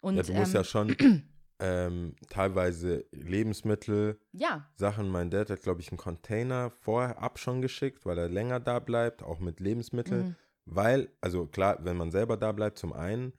Und 0.00 0.16
Ja, 0.16 0.22
du 0.22 0.32
musst 0.34 0.54
ähm, 0.54 0.60
ja 0.60 0.64
schon 0.64 0.96
ähm, 1.58 2.14
teilweise 2.28 3.04
Lebensmittel, 3.12 4.18
ja, 4.32 4.68
Sachen. 4.76 5.08
Mein 5.08 5.30
Dad 5.30 5.50
hat, 5.50 5.62
glaube 5.62 5.80
ich, 5.80 5.88
einen 5.90 5.98
Container 5.98 6.70
vorher 6.70 7.18
ab 7.22 7.38
schon 7.38 7.62
geschickt, 7.62 8.04
weil 8.06 8.18
er 8.18 8.28
länger 8.28 8.60
da 8.60 8.78
bleibt, 8.78 9.22
auch 9.22 9.38
mit 9.40 9.60
Lebensmitteln. 9.60 10.28
Mhm. 10.28 10.36
Weil, 10.66 11.10
also 11.20 11.46
klar, 11.46 11.78
wenn 11.82 11.96
man 11.96 12.10
selber 12.10 12.36
da 12.36 12.52
bleibt, 12.52 12.78
zum 12.78 12.92
einen 12.92 13.32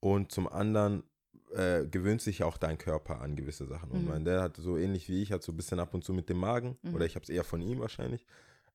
und 0.00 0.32
zum 0.32 0.48
anderen 0.48 1.04
äh, 1.54 1.86
gewöhnt 1.86 2.20
sich 2.22 2.42
auch 2.42 2.56
dein 2.58 2.78
Körper 2.78 3.20
an 3.20 3.36
gewisse 3.36 3.66
Sachen. 3.66 3.90
Und 3.90 4.02
Mhm. 4.02 4.08
mein 4.08 4.24
Dad 4.24 4.40
hat 4.42 4.56
so 4.56 4.76
ähnlich 4.76 5.08
wie 5.08 5.22
ich, 5.22 5.32
hat 5.32 5.42
so 5.42 5.52
ein 5.52 5.56
bisschen 5.56 5.78
ab 5.80 5.94
und 5.94 6.04
zu 6.04 6.12
mit 6.12 6.28
dem 6.28 6.38
Magen, 6.38 6.76
Mhm. 6.82 6.94
oder 6.94 7.06
ich 7.06 7.14
habe 7.14 7.22
es 7.22 7.28
eher 7.30 7.44
von 7.44 7.60
ihm 7.62 7.80
wahrscheinlich. 7.80 8.26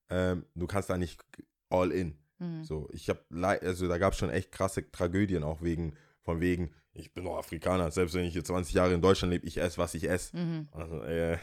Ähm, 0.10 0.46
du 0.56 0.66
kannst 0.68 0.90
da 0.90 0.98
nicht 0.98 1.24
all 1.70 1.92
in. 1.92 2.16
Mhm. 2.40 2.64
So, 2.64 2.88
ich 2.92 3.10
habe, 3.10 3.20
also 3.62 3.88
da 3.88 3.98
gab 3.98 4.14
es 4.14 4.20
schon 4.20 4.30
echt 4.30 4.52
krasse 4.52 4.90
Tragödien, 4.92 5.44
auch 5.44 5.62
wegen, 5.62 5.94
von 6.22 6.40
wegen, 6.40 6.72
ich 6.94 7.14
bin 7.14 7.26
doch 7.26 7.38
Afrikaner, 7.38 7.92
selbst 7.92 8.16
wenn 8.16 8.26
ich 8.26 8.34
hier 8.34 8.44
20 8.44 8.74
Jahre 8.74 8.94
in 8.94 9.02
Deutschland 9.02 9.32
lebe, 9.34 9.46
ich 9.46 9.58
esse, 9.60 9.78
was 9.78 9.94
ich 9.94 10.10
esse. 10.10 10.36
Mhm. 10.36 10.68
Also, 10.72 11.02
äh, 11.04 11.38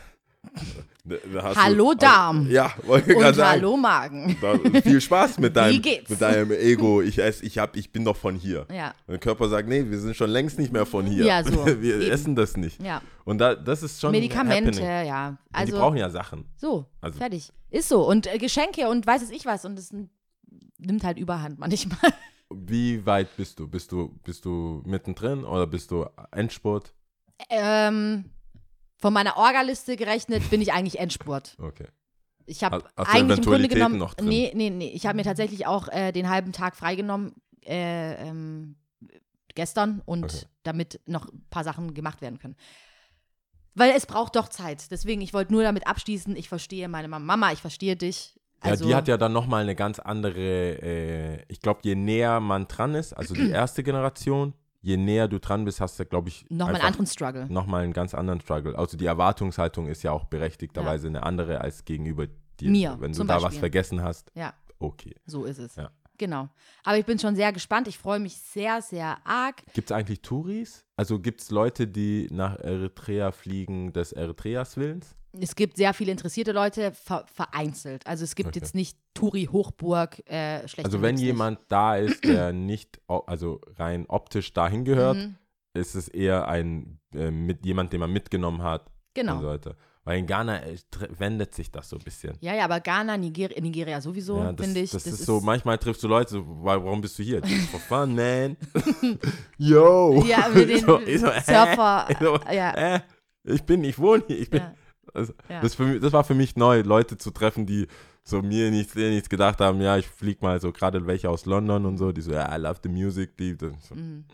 da, 1.05 1.55
Hallo 1.55 1.92
du, 1.92 1.99
Darm. 1.99 2.51
Ja, 2.51 2.72
wollte 2.84 3.11
ich 3.12 3.16
gerade 3.16 3.28
Und 3.30 3.34
sagen. 3.36 3.51
hallo 3.61 3.76
Magen. 3.76 4.36
Da, 4.40 4.59
viel 4.80 5.01
Spaß 5.01 5.38
mit 5.38 5.55
deinem, 5.57 5.80
geht's? 5.82 6.11
mit 6.11 6.20
deinem 6.20 6.51
Ego. 6.53 7.01
Ich 7.03 7.18
esse, 7.18 7.44
ich 7.44 7.59
hab, 7.59 7.76
ich 7.76 7.92
bin 7.92 8.05
doch 8.05 8.16
von 8.16 8.34
hier. 8.34 8.66
Ja, 8.72 8.88
Und 9.07 9.12
der 9.12 9.18
Körper 9.18 9.49
sagt, 9.49 9.68
nee, 9.68 9.84
wir 9.88 9.99
sind 10.01 10.16
schon 10.16 10.30
längst 10.30 10.59
nicht 10.59 10.72
mehr 10.72 10.84
von 10.86 11.07
hier. 11.07 11.24
Ja, 11.24 11.44
so. 11.44 11.64
Wir 11.80 11.97
Eben. 12.01 12.11
essen 12.11 12.34
das 12.34 12.57
nicht. 12.57 12.82
ja. 12.82 13.01
Und 13.24 13.38
da, 13.38 13.55
das 13.55 13.82
ist 13.82 14.01
schon 14.01 14.12
Medikamente, 14.12 14.70
happening. 14.80 15.07
ja. 15.07 15.28
Und 15.28 15.38
Also, 15.53 15.72
die 15.72 15.78
brauchen 15.78 15.97
ja 15.97 16.11
Sachen. 16.11 16.44
so, 16.57 16.86
Also- 17.01 17.18
fertig. 17.18 17.53
Ist 17.70 17.88
so. 17.88 18.07
Und 18.09 18.26
äh, 18.32 18.38
Geschenke 18.38 18.88
und 18.88 19.07
weiß 19.07 19.22
es 19.22 19.30
ich 19.30 19.44
was. 19.47 19.64
Und 19.64 19.76
das 19.76 19.90
n- 19.90 20.09
nimmt 20.78 21.03
halt 21.05 21.18
überhand 21.18 21.59
manchmal. 21.59 21.99
Wie 22.51 23.05
weit 23.05 23.36
bist 23.36 23.59
du? 23.59 23.66
Bist 23.68 23.90
du, 23.90 24.16
bist 24.24 24.44
du 24.44 24.82
mittendrin 24.86 25.44
oder 25.44 25.66
bist 25.66 25.90
du 25.90 26.07
Endspurt? 26.30 26.92
ähm, 27.51 28.26
von 28.99 29.12
meiner 29.12 29.36
Orgaliste 29.36 29.97
gerechnet 29.97 30.49
bin 30.51 30.61
ich 30.61 30.72
eigentlich 30.72 30.99
Endspurt. 30.99 31.57
Okay. 31.61 31.86
Ich 32.47 32.62
habe 32.62 32.84
eigentlich 32.97 33.38
im 33.38 33.44
Grunde 33.44 33.68
genommen. 33.68 33.99
noch 33.99 34.14
drin? 34.14 34.28
Nee, 34.28 34.53
nee, 34.55 34.70
nee. 34.70 34.90
Ich 34.90 35.07
habe 35.07 35.16
mir 35.16 35.24
tatsächlich 35.24 35.66
auch 35.66 35.88
äh, 35.88 36.12
den 36.12 36.28
halben 36.28 36.53
Tag 36.53 36.76
freigenommen 36.76 37.34
äh, 37.64 38.14
ähm, 38.28 38.76
gestern 39.55 40.01
und 40.05 40.24
Okay. 40.24 40.47
damit 40.62 41.01
noch 41.07 41.26
ein 41.26 41.44
paar 41.51 41.64
Sachen 41.64 41.92
gemacht 41.92 42.20
werden 42.20 42.38
können. 42.38 42.57
Weil 43.74 43.90
es 43.90 44.07
braucht 44.07 44.36
doch 44.36 44.49
Zeit. 44.49 44.90
Deswegen, 44.90 45.20
ich 45.20 45.34
wollte 45.34 45.53
nur 45.53 45.62
damit 45.62 45.86
abschließen, 45.86 46.34
ich 46.36 46.49
verstehe 46.49 46.88
meine 46.88 47.09
Mama. 47.09 47.24
Mama, 47.24 47.53
ich 47.53 47.61
verstehe 47.61 47.97
dich. 47.97 48.38
Also, 48.61 48.84
ja, 48.84 48.88
die 48.88 48.94
hat 48.94 49.09
ja 49.09 49.16
dann 49.18 49.32
nochmal 49.32 49.62
eine 49.62 49.74
ganz 49.74 49.99
andere, 49.99 50.40
äh, 50.40 51.42
ich 51.49 51.61
glaube, 51.61 51.80
je 51.82 51.94
näher 51.94 52.40
man 52.40 52.68
dran 52.68 52.94
ist, 52.94 53.12
also 53.12 53.34
die 53.34 53.51
erste 53.51 53.82
Generation, 53.82 54.55
je 54.87 54.97
näher 54.97 55.26
du 55.26 55.41
dran 55.41 55.64
bist, 55.64 55.80
hast 55.80 55.99
du, 55.99 56.07
glaube 56.07 56.28
ich, 56.28 56.47
nochmal 56.49 56.76
einen 56.76 56.84
anderen 56.84 57.07
Struggle. 57.07 57.47
nochmal 57.49 57.82
einen 57.82 57.93
ganz 57.93 58.14
anderen 58.14 58.41
Struggle. 58.41 58.78
Also 58.78 58.97
die 58.97 59.07
Erwartungshaltung 59.07 59.89
ist 59.89 60.05
ja 60.05 60.12
auch 60.12 60.24
berechtigterweise 60.26 61.09
eine 61.09 61.24
andere 61.24 61.61
als 61.61 61.84
gegenüber 61.84 62.28
dir. 62.61 62.70
Mir, 62.70 62.97
Wenn 63.01 63.12
du 63.12 63.24
da 63.24 63.34
was 63.37 63.43
Beispiel. 63.43 63.59
vergessen 63.61 64.03
hast, 64.03 64.30
Ja, 64.34 64.55
okay. 64.78 65.14
so 65.26 65.45
ist 65.45 65.59
es. 65.59 65.74
Ja. 65.74 65.91
Genau. 66.18 66.49
Aber 66.84 66.97
ich 66.97 67.05
bin 67.05 67.18
schon 67.18 67.34
sehr 67.34 67.53
gespannt. 67.53 67.89
Ich 67.89 67.99
freue 67.99 68.20
mich 68.20 68.37
sehr, 68.39 68.80
sehr 68.80 69.18
arg. 69.26 69.57
Gibt 69.74 69.91
es 69.91 69.95
eigentlich 69.95 70.22
Touris? 70.22 70.84
Also 70.97 71.18
gibt 71.18 71.41
es 71.43 71.51
Leute, 71.51 71.87
die 71.89 72.28
nach 72.30 72.57
Eritrea 72.61 73.32
fliegen 73.32 73.93
des 73.93 74.12
Eritreas 74.12 74.76
Willens? 74.78 75.14
Es 75.41 75.55
gibt 75.55 75.76
sehr 75.76 75.93
viele 75.95 76.12
interessierte 76.12 76.53
Leute, 76.53 76.93
ver 76.93 77.24
vereinzelt. 77.32 78.07
Also 78.07 78.24
es 78.24 78.34
gibt 78.34 78.49
Okay. 78.51 78.59
jetzt 78.61 78.74
nicht 78.74 78.97
Turi 79.14 79.49
Hochburg, 79.51 80.20
äh, 80.30 80.66
schlecht. 80.68 80.87
Also 80.87 81.03
wenn 81.03 81.16
jemand 81.16 81.59
da 81.68 81.97
ist, 81.97 82.24
der 82.24 82.53
nicht, 82.53 83.01
also 83.09 83.61
rein 83.76 84.07
optisch 84.09 84.53
dahin 84.53 84.84
gehört, 84.84 85.16
Mhm. 85.16 85.37
ist 85.74 85.95
es 85.95 86.09
eher 86.09 86.49
ein 86.49 86.99
äh, 87.14 87.30
mit 87.30 87.64
jemand, 87.64 87.93
den 87.93 88.01
man 88.01 88.12
mitgenommen 88.12 88.62
hat 88.62 88.91
Genau. 89.14 89.34
und 89.37 89.41
so 89.43 89.47
weiter. 89.49 89.76
Weil 90.05 90.18
in 90.20 90.26
Ghana 90.26 90.62
äh, 90.62 90.76
wendet 91.18 91.53
sich 91.55 91.70
das 91.72 91.89
so 91.89 91.97
ein 91.97 92.03
bisschen. 92.05 92.37
Ja, 92.41 92.55
ja, 92.55 92.64
aber 92.66 92.78
Ghana, 92.78 93.16
Nigeria, 93.16 93.61
Nigeria 93.61 94.01
sowieso, 94.01 94.39
Ja, 94.39 94.53
das, 94.53 94.64
finde 94.66 94.80
ich. 94.80 94.91
das, 94.93 95.05
ist 95.07 95.24
so, 95.26 95.41
manchmal 95.41 95.78
triffst 95.78 96.03
du 96.05 96.07
Leute, 96.09 96.30
so, 96.30 96.47
"Wa- 96.47 96.82
warum 96.84 97.01
bist 97.01 97.18
du 97.18 97.24
hier? 97.24 97.43
For 97.72 97.80
fun, 97.80 98.14
man. 98.14 98.57
Yo. 99.59 100.22
Ja, 100.26 100.49
mit 100.55 100.68
den 100.68 100.80
So, 100.87 101.01
ich 101.01 101.20
so? 101.20 101.26
Surfer, 101.26 102.07
Ich 102.11 102.18
so, 102.18 102.39
ja. 102.53 102.70
äh, 102.97 103.01
ich 103.45 103.62
bin, 103.64 103.82
ich 103.84 103.99
wohne 103.99 104.22
hier, 104.26 104.39
ich 104.41 104.51
bin. 104.51 104.61
Ja. 104.61 104.74
Also, 105.16 105.32
Ja. 105.48 105.60
das, 105.60 105.74
für 105.74 105.98
das 106.00 106.12
war 106.12 106.24
für 106.24 106.34
mich 106.34 106.56
neu, 106.56 106.82
Leute 106.82 107.16
zu 107.18 107.30
treffen, 107.30 107.66
die 107.66 107.86
so 108.22 108.42
mir 108.42 108.70
nichts, 108.70 108.94
nichts 108.94 109.28
gedacht 109.28 109.60
haben, 109.60 109.80
ja, 109.80 109.96
ich 109.96 110.06
flieg 110.06 110.42
mal 110.42 110.60
so 110.60 110.72
gerade 110.72 111.06
welche 111.06 111.30
aus 111.30 111.46
London 111.46 111.86
und 111.86 111.96
so, 111.98 112.12
die 112.12 112.20
so, 112.20 112.32
ja, 112.32 112.54
I 112.54 112.60
love 112.60 112.80
the 112.82 112.88
music, 112.88 113.36
die, 113.36 113.56
so, 113.60 113.94
Mhm. 113.94 114.24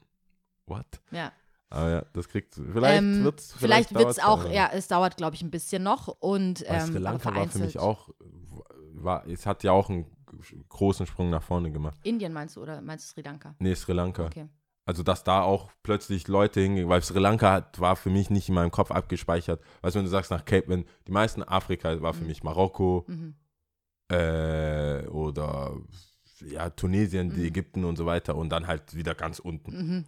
what? 0.66 0.86
Ja. 1.10 1.32
Aber 1.70 1.90
ja, 1.90 2.04
das 2.12 2.28
kriegt, 2.28 2.54
vielleicht 2.54 2.98
Ähm, 3.02 3.24
wird's, 3.24 3.54
Vielleicht 3.56 3.94
wird 3.94 4.08
es 4.10 4.16
dauert's 4.16 4.40
auch, 4.40 4.44
dann. 4.44 4.52
ja, 4.52 4.70
es 4.74 4.88
dauert, 4.88 5.16
glaube 5.16 5.36
ich, 5.36 5.42
ein 5.42 5.50
bisschen 5.50 5.82
noch. 5.82 6.08
Und 6.08 6.62
ähm, 6.66 6.80
Sri 6.92 6.98
Lanka 6.98 7.34
war 7.34 7.48
für 7.48 7.60
mich 7.60 7.78
auch, 7.78 8.10
war, 8.94 9.26
es 9.26 9.46
hat 9.46 9.62
ja 9.64 9.72
auch 9.72 9.88
einen 9.88 10.04
großen 10.68 11.06
Sprung 11.06 11.30
nach 11.30 11.42
vorne 11.42 11.70
gemacht. 11.70 11.98
Indien 12.02 12.32
meinst 12.32 12.56
du 12.56 12.62
oder 12.62 12.80
meinst 12.82 13.08
du 13.08 13.14
Sri 13.14 13.22
Lanka? 13.22 13.54
Nee, 13.58 13.74
Sri 13.74 13.92
Lanka. 13.92 14.26
Okay. 14.26 14.48
Also, 14.84 15.02
dass 15.04 15.22
da 15.22 15.42
auch 15.42 15.70
plötzlich 15.84 16.26
Leute 16.26 16.60
hingehen, 16.60 16.88
weil 16.88 17.02
Sri 17.02 17.18
Lanka 17.20 17.52
hat, 17.52 17.78
war 17.78 17.94
für 17.94 18.10
mich 18.10 18.30
nicht 18.30 18.48
in 18.48 18.54
meinem 18.56 18.72
Kopf 18.72 18.90
abgespeichert. 18.90 19.62
Weißt 19.80 19.94
du, 19.94 19.98
wenn 20.00 20.06
du 20.06 20.10
sagst 20.10 20.30
nach 20.32 20.44
Cape, 20.44 20.68
wenn 20.68 20.84
die 21.06 21.12
meisten 21.12 21.42
Afrika 21.44 22.00
war 22.02 22.12
für 22.14 22.22
Mhm. 22.22 22.26
mich 22.26 22.42
Marokko 22.42 23.04
Mhm. 23.06 23.34
äh, 24.10 25.06
oder 25.06 25.76
ja, 26.40 26.70
Tunesien, 26.70 27.30
die 27.30 27.40
Mhm. 27.42 27.46
Ägypten 27.46 27.84
und 27.84 27.96
so 27.96 28.06
weiter 28.06 28.34
und 28.36 28.50
dann 28.50 28.66
halt 28.66 28.94
wieder 28.94 29.14
ganz 29.14 29.38
unten, 29.38 29.70
Mhm. 29.72 30.04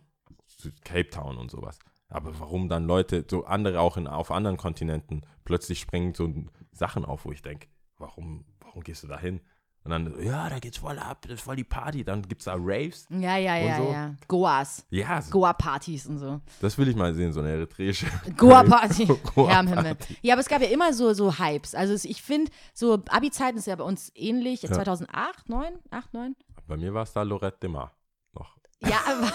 Cape 0.82 1.10
Town 1.10 1.36
und 1.36 1.50
sowas. 1.50 1.78
Aber 2.08 2.38
warum 2.40 2.68
dann 2.68 2.84
Leute, 2.86 3.24
so 3.30 3.44
andere 3.44 3.80
auch 3.80 3.96
in, 3.96 4.06
auf 4.06 4.30
anderen 4.30 4.56
Kontinenten, 4.56 5.22
plötzlich 5.44 5.80
springen 5.80 6.14
so 6.14 6.32
Sachen 6.72 7.04
auf, 7.04 7.24
wo 7.24 7.32
ich 7.32 7.42
denke, 7.42 7.68
warum, 7.98 8.44
warum 8.60 8.82
gehst 8.82 9.02
du 9.02 9.06
da 9.08 9.18
hin? 9.18 9.40
Und 9.84 9.90
dann, 9.90 10.24
ja, 10.24 10.48
da 10.48 10.58
geht's 10.60 10.78
voll 10.78 10.98
ab, 10.98 11.26
das 11.28 11.32
ist 11.32 11.42
voll 11.42 11.56
die 11.56 11.64
Party, 11.64 12.04
dann 12.04 12.22
gibt's 12.22 12.46
da 12.46 12.54
Raves. 12.56 13.06
Ja, 13.10 13.36
ja, 13.36 13.56
ja, 13.56 13.76
so? 13.76 13.92
ja. 13.92 14.14
Goas. 14.28 14.86
Ja, 14.88 15.20
so, 15.20 15.30
Goa-Partys 15.30 16.06
und 16.06 16.18
so. 16.18 16.40
das 16.62 16.78
will 16.78 16.88
ich 16.88 16.96
mal 16.96 17.12
sehen, 17.12 17.34
so 17.34 17.40
eine 17.40 17.50
eritreische. 17.50 18.06
Goa-Party. 18.38 19.04
Goa-Party. 19.34 19.50
Herr 19.52 19.60
im 19.60 19.68
Himmel. 19.68 19.96
Ja, 20.22 20.34
aber 20.34 20.40
es 20.40 20.48
gab 20.48 20.62
ja 20.62 20.68
immer 20.68 20.94
so, 20.94 21.12
so 21.12 21.38
Hypes. 21.38 21.74
Also 21.74 22.08
ich 22.08 22.22
finde, 22.22 22.50
so 22.72 23.02
Abi-Zeiten 23.10 23.58
ist 23.58 23.66
ja 23.66 23.76
bei 23.76 23.84
uns 23.84 24.10
ähnlich. 24.14 24.62
Ja. 24.62 24.72
2008, 24.72 25.50
9, 25.50 25.74
8, 25.90 26.14
9? 26.14 26.36
Bei 26.66 26.78
mir 26.78 26.94
war 26.94 27.02
es 27.02 27.12
da 27.12 27.20
Lorette 27.22 27.58
de 27.60 27.68
Mar 27.68 27.92
noch. 28.32 28.56
Ja, 28.80 29.00
aber 29.06 29.30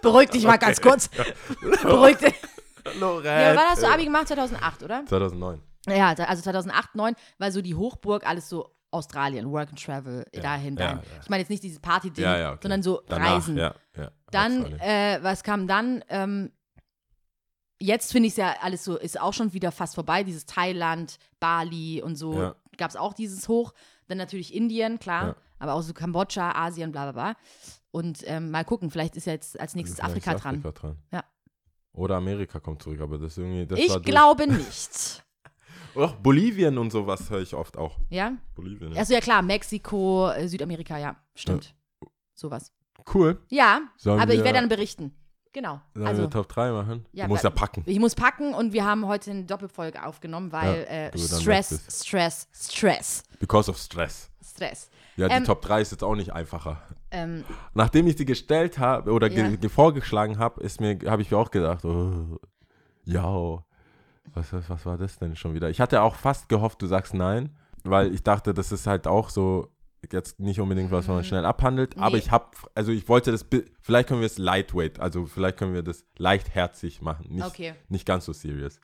beruhig 0.00 0.30
dich 0.30 0.44
mal 0.44 0.56
ganz 0.56 0.80
kurz. 0.80 1.10
Beruhig 1.82 2.16
dich. 2.16 2.34
Lorette. 2.98 3.28
Ja, 3.28 3.54
wann 3.54 3.66
hast 3.68 3.82
du 3.82 3.88
Abi 3.88 4.04
gemacht? 4.04 4.28
2008, 4.28 4.82
oder? 4.84 5.04
2009. 5.04 5.60
Ja, 5.88 6.14
also 6.14 6.42
2008, 6.42 6.94
9 6.94 7.14
war 7.38 7.52
so 7.52 7.60
die 7.60 7.74
Hochburg, 7.74 8.26
alles 8.26 8.48
so 8.48 8.75
Australien, 8.90 9.50
Work 9.50 9.70
and 9.70 9.82
Travel, 9.84 10.24
dahin, 10.32 10.76
ja, 10.76 10.86
dahin. 10.94 10.98
ja. 10.98 11.20
Ich 11.22 11.28
meine 11.28 11.40
jetzt 11.42 11.50
nicht 11.50 11.62
dieses 11.62 11.80
Party-Ding, 11.80 12.24
Ja, 12.24 12.38
ja, 12.38 12.50
okay. 12.52 12.60
sondern 12.62 12.82
so 12.82 13.02
Danach, 13.08 13.34
Reisen. 13.36 13.56
Ja, 13.58 13.74
ja. 13.96 14.10
Dann, 14.30 14.64
äh, 14.80 15.18
was 15.22 15.42
kam 15.42 15.66
dann? 15.66 16.04
Ähm, 16.08 16.52
jetzt 17.80 18.12
finde 18.12 18.28
ich 18.28 18.32
es 18.32 18.36
ja 18.38 18.54
alles 18.60 18.84
so, 18.84 18.96
ist 18.96 19.20
auch 19.20 19.32
schon 19.34 19.52
wieder 19.52 19.72
fast 19.72 19.94
vorbei. 19.94 20.22
Dieses 20.24 20.46
Thailand, 20.46 21.18
Bali 21.40 22.02
und 22.02 22.16
so 22.16 22.34
Ja. 22.40 22.54
gab 22.76 22.90
es 22.90 22.96
auch 22.96 23.12
dieses 23.12 23.48
Hoch. 23.48 23.72
Dann 24.08 24.18
natürlich 24.18 24.54
Indien, 24.54 24.98
klar, 24.98 25.26
Ja. 25.28 25.36
aber 25.58 25.74
auch 25.74 25.82
so 25.82 25.92
Kambodscha, 25.92 26.52
Asien, 26.52 26.92
bla 26.92 27.10
bla 27.10 27.12
bla. 27.12 27.36
Und 27.90 28.20
ähm, 28.26 28.50
mal 28.50 28.64
gucken, 28.64 28.90
vielleicht 28.90 29.16
ist 29.16 29.26
ja 29.26 29.32
jetzt 29.32 29.58
als 29.58 29.74
nächstes 29.74 29.98
Vielleicht 29.98 30.10
Afrika 30.10 30.32
ist 30.32 30.44
dran. 30.44 30.54
Afrika 30.58 30.72
dran. 30.72 30.98
Ja. 31.12 31.24
Oder 31.92 32.16
Amerika 32.16 32.60
kommt 32.60 32.82
zurück, 32.82 33.00
aber 33.00 33.18
das 33.18 33.36
irgendwie. 33.38 33.66
Das 33.66 33.78
Ich 33.78 34.02
glaube 34.02 34.46
nicht. 34.46 35.22
Auch 35.96 36.14
Bolivien 36.16 36.78
und 36.78 36.90
sowas 36.90 37.30
höre 37.30 37.40
ich 37.40 37.54
oft 37.54 37.76
auch. 37.76 37.96
Ja? 38.10 38.32
Bolivien. 38.54 38.92
Ja. 38.92 38.98
Also 39.00 39.14
ja 39.14 39.20
klar, 39.20 39.42
Mexiko, 39.42 40.30
äh, 40.30 40.46
Südamerika, 40.48 40.98
ja, 40.98 41.16
stimmt. 41.34 41.74
Sowas. 42.34 42.72
Cool. 43.14 43.38
Ja, 43.48 43.80
Sollen 43.96 44.20
aber 44.20 44.34
ich 44.34 44.42
werde 44.42 44.58
dann 44.58 44.68
berichten. 44.68 45.14
Genau. 45.52 45.80
Sollen 45.94 46.06
Also 46.06 46.22
wir 46.22 46.30
Top 46.30 46.48
3 46.48 46.70
machen? 46.72 47.06
Ja, 47.12 47.24
du 47.24 47.30
musst 47.30 47.44
ja 47.44 47.48
packen. 47.50 47.82
ich 47.86 47.98
muss 47.98 48.14
packen 48.14 48.52
und 48.52 48.72
wir 48.74 48.84
haben 48.84 49.06
heute 49.06 49.30
eine 49.30 49.44
Doppelfolge 49.44 50.04
aufgenommen, 50.04 50.52
weil 50.52 50.80
Ja, 50.88 51.08
äh, 51.08 51.18
Stress. 51.18 51.80
Stress, 51.88 52.48
Stress, 52.52 53.22
Because 53.38 53.70
of 53.70 53.78
Stress. 53.78 54.28
Stress. 54.44 54.90
Ja, 55.16 55.28
die 55.28 55.34
Ähm, 55.34 55.44
Top 55.44 55.62
3 55.62 55.80
ist 55.80 55.92
jetzt 55.92 56.04
auch 56.04 56.14
nicht 56.14 56.32
einfacher. 56.34 56.82
Ähm, 57.10 57.42
Nachdem 57.72 58.06
ich 58.06 58.16
die 58.16 58.26
gestellt 58.26 58.78
habe 58.78 59.12
oder 59.12 59.30
Ja. 59.30 59.48
ge 59.48 59.68
vorgeschlagen 59.70 60.38
habe, 60.38 60.60
ist 60.62 60.78
mir, 60.80 60.98
habe 61.06 61.22
ich 61.22 61.30
mir 61.30 61.38
auch 61.38 61.50
gedacht, 61.50 61.84
oh, 61.86 62.38
ja, 63.04 63.58
was, 64.34 64.52
was, 64.52 64.68
was 64.70 64.86
war 64.86 64.98
das 64.98 65.18
denn 65.18 65.36
schon 65.36 65.54
wieder? 65.54 65.70
Ich 65.70 65.80
hatte 65.80 66.02
auch 66.02 66.16
fast 66.16 66.48
gehofft, 66.48 66.82
du 66.82 66.86
sagst 66.86 67.14
nein, 67.14 67.56
weil 67.84 68.12
ich 68.14 68.22
dachte, 68.22 68.54
das 68.54 68.72
ist 68.72 68.86
halt 68.86 69.06
auch 69.06 69.30
so 69.30 69.72
jetzt 70.12 70.38
nicht 70.38 70.60
unbedingt 70.60 70.90
was, 70.92 71.04
was 71.04 71.08
man 71.08 71.16
Mhm. 71.18 71.24
schnell 71.24 71.44
abhandelt, 71.44 71.96
aber 71.98 72.16
Nee. 72.16 72.22
ich 72.22 72.30
habe, 72.30 72.46
also 72.74 72.92
ich 72.92 73.08
wollte 73.08 73.32
das, 73.32 73.44
vielleicht 73.80 74.08
können 74.08 74.20
wir 74.20 74.26
es 74.26 74.38
lightweight, 74.38 75.00
also 75.00 75.26
vielleicht 75.26 75.56
können 75.56 75.74
wir 75.74 75.82
das 75.82 76.04
leichtherzig 76.16 77.02
machen, 77.02 77.26
nicht, 77.34 77.44
Okay. 77.46 77.74
nicht 77.88 78.06
ganz 78.06 78.24
so 78.24 78.32
serious. 78.32 78.78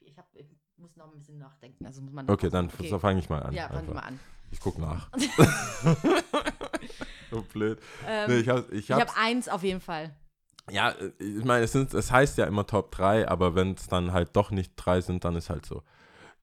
Ich, 0.00 0.16
hab, 0.18 0.26
ich 0.34 0.46
muss 0.76 0.96
noch 0.96 1.12
ein 1.12 1.18
bisschen 1.18 1.38
nachdenken. 1.38 1.86
Also 1.86 2.02
muss 2.02 2.12
man 2.12 2.28
Okay, 2.28 2.50
dann 2.50 2.66
Okay. 2.66 2.88
so 2.88 2.98
fange 2.98 3.20
ich 3.20 3.28
mal 3.28 3.42
an. 3.42 3.54
Ja, 3.54 3.68
einfach. 3.68 3.94
mal 3.94 4.00
an. 4.00 4.18
Ich 4.50 4.58
guck 4.60 4.78
nach. 4.78 5.10
so 7.30 7.42
blöd. 7.42 7.78
Ähm, 8.06 8.30
nee, 8.30 8.36
ich 8.38 8.48
hab, 8.48 8.72
ich 8.72 8.90
ich 8.90 8.90
habe 8.90 9.06
eins 9.16 9.48
auf 9.48 9.62
jeden 9.62 9.80
Fall. 9.80 10.14
Ja, 10.70 10.90
äh, 10.90 11.12
ich 11.18 11.44
meine, 11.44 11.64
es, 11.64 11.72
sind, 11.72 11.92
es 11.94 12.10
heißt 12.12 12.38
ja 12.38 12.46
immer 12.46 12.66
Top 12.66 12.90
3, 12.92 13.28
aber 13.28 13.54
wenn 13.54 13.72
es 13.74 13.86
dann 13.86 14.12
halt 14.12 14.30
doch 14.36 14.50
nicht 14.50 14.72
drei 14.76 15.00
sind, 15.00 15.24
dann 15.24 15.36
ist 15.36 15.50
halt 15.50 15.66
so. 15.66 15.82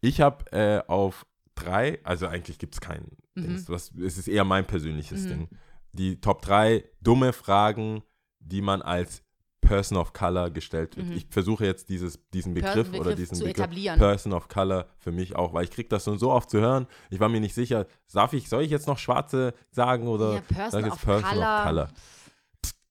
Ich 0.01 0.21
habe 0.21 0.51
äh, 0.51 0.81
auf 0.87 1.25
drei, 1.55 1.99
also 2.03 2.27
eigentlich 2.27 2.57
gibt 2.59 2.73
es 2.75 2.81
keinen 2.81 3.17
Mhm. 3.35 3.41
Dings, 3.43 3.69
was, 3.69 3.91
es 4.01 4.17
ist 4.17 4.27
eher 4.29 4.45
mein 4.45 4.65
persönliches 4.65 5.23
Mhm. 5.25 5.27
Ding. 5.29 5.49
Die 5.91 6.21
Top 6.21 6.41
3 6.41 6.83
dumme 7.01 7.33
Fragen, 7.33 8.01
die 8.39 8.61
man 8.61 8.81
als 8.81 9.23
Person 9.61 9.97
of 9.97 10.13
Color 10.13 10.51
gestellt 10.51 10.95
wird. 10.95 11.07
Mhm. 11.07 11.13
Ich 11.13 11.25
versuche 11.29 11.65
jetzt 11.65 11.89
dieses, 11.89 12.19
diesen 12.31 12.53
Begriff, 12.53 12.85
Begriff 12.91 12.99
oder 13.01 13.15
diesen 13.15 13.39
Begriff 13.39 13.57
etablieren. 13.57 13.97
Person 13.97 14.31
of 14.33 14.47
Color 14.47 14.85
für 14.99 15.11
mich 15.11 15.35
auch, 15.35 15.53
weil 15.53 15.63
ich 15.63 15.71
kriege 15.71 15.89
das 15.89 16.03
schon 16.03 16.19
so 16.19 16.31
oft 16.31 16.49
zu 16.51 16.59
hören. 16.59 16.85
Ich 17.09 17.19
war 17.19 17.29
mir 17.29 17.39
nicht 17.41 17.55
sicher, 17.55 17.87
darf 18.13 18.33
ich, 18.33 18.47
soll 18.47 18.61
ich 18.63 18.69
jetzt 18.69 18.85
noch 18.87 18.99
Schwarze 18.99 19.53
sagen 19.71 20.07
oder 20.07 20.35
Ja, 20.35 20.41
Person 20.41 20.71
sag 20.71 20.83
jetzt 20.85 20.93
of 20.93 21.01
Person 21.03 21.29
Color. 21.29 21.57
of 21.57 21.63
Color? 21.65 21.87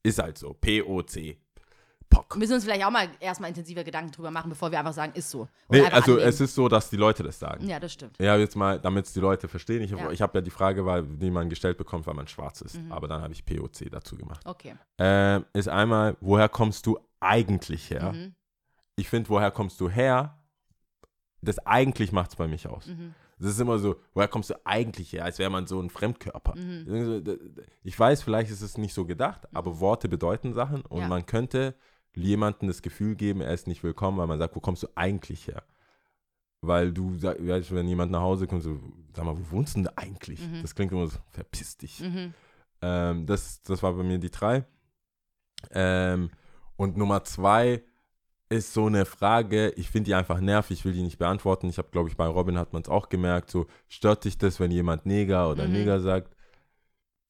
Ist 0.05 0.21
halt 0.23 0.39
so. 0.39 0.55
P-O-C. 0.55 1.39
POC. 2.11 2.37
Müssen 2.37 2.51
wir 2.51 2.55
uns 2.57 2.65
vielleicht 2.65 2.85
auch 2.85 2.91
mal 2.91 3.09
erstmal 3.19 3.49
intensiver 3.49 3.83
Gedanken 3.83 4.13
drüber 4.13 4.31
machen, 4.31 4.51
bevor 4.51 4.71
wir 4.71 4.79
einfach 4.79 4.93
sagen, 4.93 5.13
ist 5.15 5.31
so. 5.31 5.41
Oder 5.41 5.49
Nee, 5.81 5.81
also 5.87 6.13
annehmen. 6.13 6.29
es 6.29 6.41
ist 6.41 6.55
so, 6.55 6.69
dass 6.69 6.91
die 6.91 6.97
Leute 6.97 7.23
das 7.23 7.39
sagen. 7.39 7.67
Ja, 7.67 7.81
das 7.81 7.93
stimmt. 7.95 8.17
Ja, 8.21 8.37
jetzt 8.37 8.55
mal, 8.55 8.79
damit 8.79 9.07
es 9.07 9.15
die 9.15 9.21
Leute 9.21 9.49
verstehen. 9.49 9.83
Ich, 9.83 9.91
Ja. 9.91 10.11
ich 10.11 10.21
habe 10.23 10.39
ja 10.39 10.43
die 10.43 10.51
Frage, 10.51 10.85
weil, 10.87 11.03
die 11.03 11.31
man 11.31 11.49
gestellt 11.49 11.79
bekommt, 11.79 12.07
weil 12.07 12.15
man 12.15 12.29
schwarz 12.29 12.61
ist. 12.61 12.77
Mhm. 12.77 12.93
Aber 12.93 13.09
dann 13.09 13.23
habe 13.23 13.33
ich 13.33 13.45
POC 13.45 13.91
dazu 13.91 14.17
gemacht. 14.17 14.43
Okay. 14.45 14.75
Ähm, 14.99 15.47
ist 15.55 15.69
einmal, 15.69 16.17
woher 16.21 16.49
kommst 16.51 16.87
du 16.87 16.99
eigentlich 17.21 17.91
her? 17.91 18.13
Mhm. 18.13 18.35
Ich 18.97 19.09
finde, 19.09 19.31
woher 19.31 19.51
kommst 19.51 19.81
du 19.81 19.89
her? 19.89 20.39
Das 21.41 21.59
eigentlich 21.67 22.13
macht 22.13 22.31
es 22.31 22.37
bei 22.37 22.47
mich 22.47 22.69
aus. 22.69 22.87
Mhm. 22.87 23.15
Das 23.45 23.53
ist 23.53 23.61
immer 23.61 23.79
so, 23.79 23.97
woher 24.15 24.29
kommst 24.29 24.49
du 24.51 24.55
eigentlich 24.65 25.13
her? 25.13 25.25
Als 25.25 25.39
wäre 25.39 25.51
man 25.51 25.67
so 25.67 25.79
ein 25.81 25.91
Fremdkörper. 25.91 26.55
Mhm. 26.57 27.23
Ich 27.83 27.99
weiß, 27.99 28.23
vielleicht 28.23 28.51
ist 28.51 28.63
es 28.63 28.79
nicht 28.79 28.95
so 28.95 29.05
gedacht, 29.05 29.47
aber 29.55 29.81
Worte 29.81 30.09
bedeuten 30.09 30.55
Sachen 30.55 30.81
und 30.83 31.03
Ja. 31.03 31.09
man 31.09 31.27
könnte 31.27 31.75
jemandem 32.15 32.69
das 32.69 32.81
Gefühl 32.81 33.17
geben, 33.17 33.41
er 33.43 33.53
ist 33.53 33.67
nicht 33.67 33.83
willkommen, 33.83 34.17
weil 34.19 34.27
man 34.29 34.39
sagt, 34.39 34.57
wo 34.57 34.61
kommst 34.61 34.83
du 34.83 34.87
eigentlich 34.95 35.47
her? 35.49 35.63
Weil 36.63 36.93
du, 36.93 37.21
weißt 37.23 37.75
wenn 37.75 37.87
jemand 37.87 38.13
nach 38.13 38.23
Hause 38.23 38.47
kommt, 38.47 38.63
so, 38.63 38.81
sag 39.15 39.27
mal, 39.27 39.37
wo 39.37 39.51
wohnst 39.57 39.77
du 39.77 39.83
denn 39.83 39.89
eigentlich? 39.97 40.41
Mhm. 40.41 40.63
Das 40.63 40.75
klingt 40.75 40.93
immer 40.93 41.07
so, 41.07 41.19
verpiss 41.29 41.77
dich. 41.77 42.01
Mhm. 42.01 42.33
Ähm, 42.81 43.27
das, 43.27 43.61
das 43.63 43.83
war 43.83 43.93
bei 43.93 44.03
mir 44.03 44.19
die 44.19 44.31
drei. 44.31 44.65
Ähm, 45.71 46.31
und 46.77 46.97
Nummer 46.97 47.25
zwei 47.25 47.83
ist 48.49 48.73
so 48.75 48.87
eine 48.87 49.05
Frage, 49.05 49.71
ich 49.71 49.89
finde 49.91 50.09
die 50.09 50.15
einfach 50.15 50.41
nervig, 50.41 50.79
ich 50.81 50.85
will 50.85 50.93
die 50.93 51.03
nicht 51.03 51.19
beantworten. 51.19 51.69
Ich 51.69 51.79
habe, 51.79 51.89
glaube 51.91 52.09
ich, 52.09 52.17
bei 52.17 52.27
Robin 52.27 52.59
hat 52.59 52.73
man 52.73 52.83
es 52.83 52.89
auch 52.89 53.09
gemerkt, 53.09 53.51
so 53.51 53.67
stört 53.89 54.25
dich 54.25 54.39
das, 54.39 54.61
wenn 54.61 54.71
jemand 54.71 55.07
Neger 55.07 55.51
oder 55.51 55.67
Mhm. 55.67 55.73
Neger 55.73 56.01
sagt? 56.01 56.35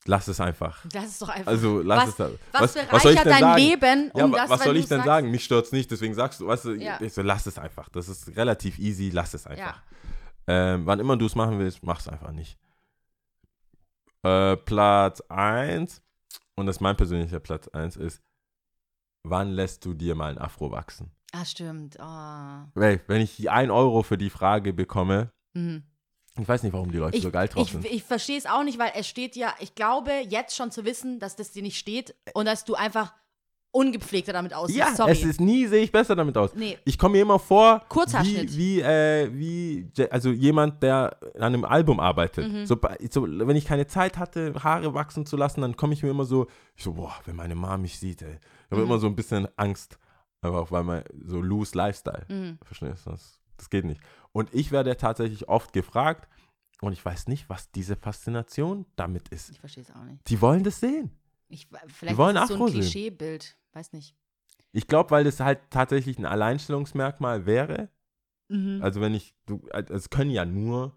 Lass 0.07 0.29
es 0.29 0.39
einfach. 0.39 0.85
Das 0.93 1.07
ist 1.07 1.23
doch 1.23 1.31
einfach. 1.31 1.47
Also 1.51 1.81
lass 1.81 2.03
was, 2.03 2.09
es 2.11 2.17
da. 2.17 2.31
was, 2.53 2.75
bereichert 2.75 3.01
soll 3.03 3.13
ich 3.13 3.21
denn 3.21 3.29
dein 3.31 3.41
sagen? 3.41 3.63
Leben, 3.63 4.11
um 4.13 4.33
Ja, 4.33 4.39
das, 4.39 4.51
was 4.51 4.65
soll 4.65 4.77
ich 4.77 4.87
denn 4.87 4.99
sagst, 4.99 5.07
sagen? 5.07 5.31
Mich 5.31 5.45
stört 5.45 5.65
es 5.67 5.73
nicht, 5.73 5.91
deswegen 5.91 6.13
sagst 6.15 6.41
du, 6.41 6.47
weißt 6.47 6.65
du, 6.67 6.73
Ja. 6.75 6.99
so, 7.09 7.23
lass 7.23 7.47
es 7.47 7.59
einfach. 7.59 7.89
Das 7.89 8.09
ist 8.11 8.37
relativ 8.37 8.79
easy, 8.79 9.09
lass 9.11 9.33
es 9.33 9.45
Ja. 9.45 9.51
einfach. 9.51 9.83
Ähm, 10.47 10.85
wann 10.85 11.01
immer 11.01 11.17
du 11.17 11.25
es 11.25 11.35
machen 11.35 11.59
willst, 11.59 11.83
mach 11.83 12.01
es 12.01 12.09
einfach 12.09 12.33
nicht. 12.33 12.59
Äh, 14.23 14.57
Platz 14.57 15.23
1, 15.29 16.03
und 16.55 16.67
das 16.67 16.77
ist 16.77 16.81
mein 16.81 16.97
persönlicher 16.97 17.41
Platz 17.41 17.69
1, 17.69 17.97
ist, 17.97 18.21
wann 19.25 19.51
lässt 19.51 19.85
du 19.85 19.95
dir 19.95 20.15
mal 20.15 20.31
ein 20.31 20.39
Afro 20.39 20.71
wachsen? 20.71 21.11
Ah, 21.33 21.45
stimmt. 21.45 21.97
Oh. 21.99 22.03
Weil, 22.75 23.01
wenn 23.09 23.21
ich 23.21 23.37
die 23.37 23.51
1 23.51 23.71
Euro 23.73 24.03
für 24.03 24.17
die 24.19 24.31
Frage 24.31 24.73
bekomme, 24.73 25.31
Mhm. 25.55 25.83
ich 26.41 26.49
weiß 26.49 26.63
nicht, 26.63 26.73
warum 26.73 26.91
die 26.93 26.99
Leute 26.99 27.17
Ich, 27.17 27.23
so 27.23 27.31
geil 27.31 27.49
drauf 27.49 27.67
ich, 27.67 27.73
sind. 27.73 27.85
ich 27.87 28.03
verstehe 28.05 28.39
es 28.39 28.47
auch 28.47 28.63
nicht, 28.65 28.79
weil 28.79 28.93
es 28.97 29.07
steht 29.09 29.35
ja, 29.37 29.53
ich 29.61 29.75
glaube, 29.75 30.11
jetzt 30.29 30.55
schon 30.57 30.71
zu 30.71 30.85
wissen, 30.85 31.19
dass 31.19 31.35
das 31.37 31.51
dir 31.53 31.63
nicht 31.63 31.79
steht 31.79 32.15
und 32.35 32.47
dass 32.47 32.65
du 32.65 32.75
einfach 32.75 33.13
ungepflegter 33.73 34.33
damit 34.33 34.55
aussiehst. 34.55 34.79
ja, 34.79 34.95
Sorry. 34.95 35.11
es 35.11 35.25
ist 35.25 35.41
nie, 35.41 35.67
sehe 35.67 35.83
ich 35.83 35.91
besser 35.91 36.15
damit 36.15 36.37
aus. 36.37 36.55
nee, 36.55 36.79
Ich 36.85 36.97
komme 36.97 37.15
mir 37.17 37.23
immer 37.23 37.41
vor, 37.41 37.83
wie, 38.23 38.57
wie, 38.57 38.81
äh, 38.81 39.29
wie, 39.33 39.91
also 40.11 40.31
jemand, 40.31 40.81
der 40.85 41.17
an 41.35 41.43
einem 41.43 41.65
Album 41.65 41.99
arbeitet. 41.99 42.53
Mhm. 42.53 42.67
So, 42.67 42.79
so, 43.11 43.23
wenn 43.27 43.57
ich 43.57 43.65
keine 43.65 43.89
Zeit 43.89 44.17
hatte, 44.17 44.55
Haare 44.63 44.95
wachsen 44.95 45.27
zu 45.27 45.37
lassen, 45.37 45.61
dann 45.63 45.75
komme 45.75 45.93
ich 45.95 46.05
mir 46.05 46.11
immer 46.11 46.25
so, 46.25 46.47
ich 46.77 46.85
so, 46.85 46.93
boah, 46.93 47.15
wenn 47.27 47.35
meine 47.35 47.57
Mama 47.57 47.77
mich 47.79 47.99
sieht, 47.99 48.23
ey. 48.23 48.39
Ich 48.67 48.71
habe 48.73 48.83
Mhm. 48.83 48.87
immer 48.91 48.99
so 48.99 49.07
ein 49.07 49.17
bisschen 49.17 49.49
Angst, 49.57 49.99
einfach 50.41 50.71
weil 50.71 50.85
man 50.85 51.05
so 51.25 51.41
loose 51.41 51.77
Lifestyle. 51.77 52.25
mhm. 52.29 52.59
Verstehst 52.63 53.07
du? 53.07 53.11
Das, 53.11 53.41
das 53.57 53.71
geht 53.71 53.85
nicht. 53.85 54.01
Und 54.33 54.53
ich 54.53 54.71
werde 54.73 54.97
tatsächlich 54.97 55.49
oft 55.49 55.73
gefragt 55.73 56.29
und 56.81 56.93
ich 56.93 57.05
weiß 57.05 57.29
nicht, 57.29 57.49
was 57.49 57.71
diese 57.71 57.97
Faszination 57.97 58.85
damit 58.97 59.29
ist. 59.29 59.51
ich 59.51 59.61
verstehe 59.61 59.85
es 59.85 59.91
auch 59.91 60.03
nicht. 60.05 60.29
Die 60.29 60.41
wollen 60.41 60.65
das 60.65 60.81
sehen. 60.81 61.11
Ich, 61.49 61.69
vielleicht 61.89 62.17
wollen 62.17 62.37
ist 62.37 62.51
es 62.51 62.57
so 62.57 62.67
ein. 62.67 62.73
Klischeebild. 62.73 63.57
Weiß 63.73 63.93
nicht. 63.93 64.17
Ich 64.73 64.87
glaube, 64.89 65.11
weil 65.13 65.23
das 65.25 65.39
halt 65.41 65.61
tatsächlich 65.71 66.19
ein 66.19 66.27
Alleinstellungsmerkmal 66.27 67.47
wäre. 67.47 67.91
Mhm. 68.49 68.81
Also 68.83 69.01
wenn 69.01 69.15
ich, 69.15 69.35
du, 69.47 69.67
es 69.73 70.11
können 70.11 70.31
ja 70.31 70.45
nur, 70.45 70.97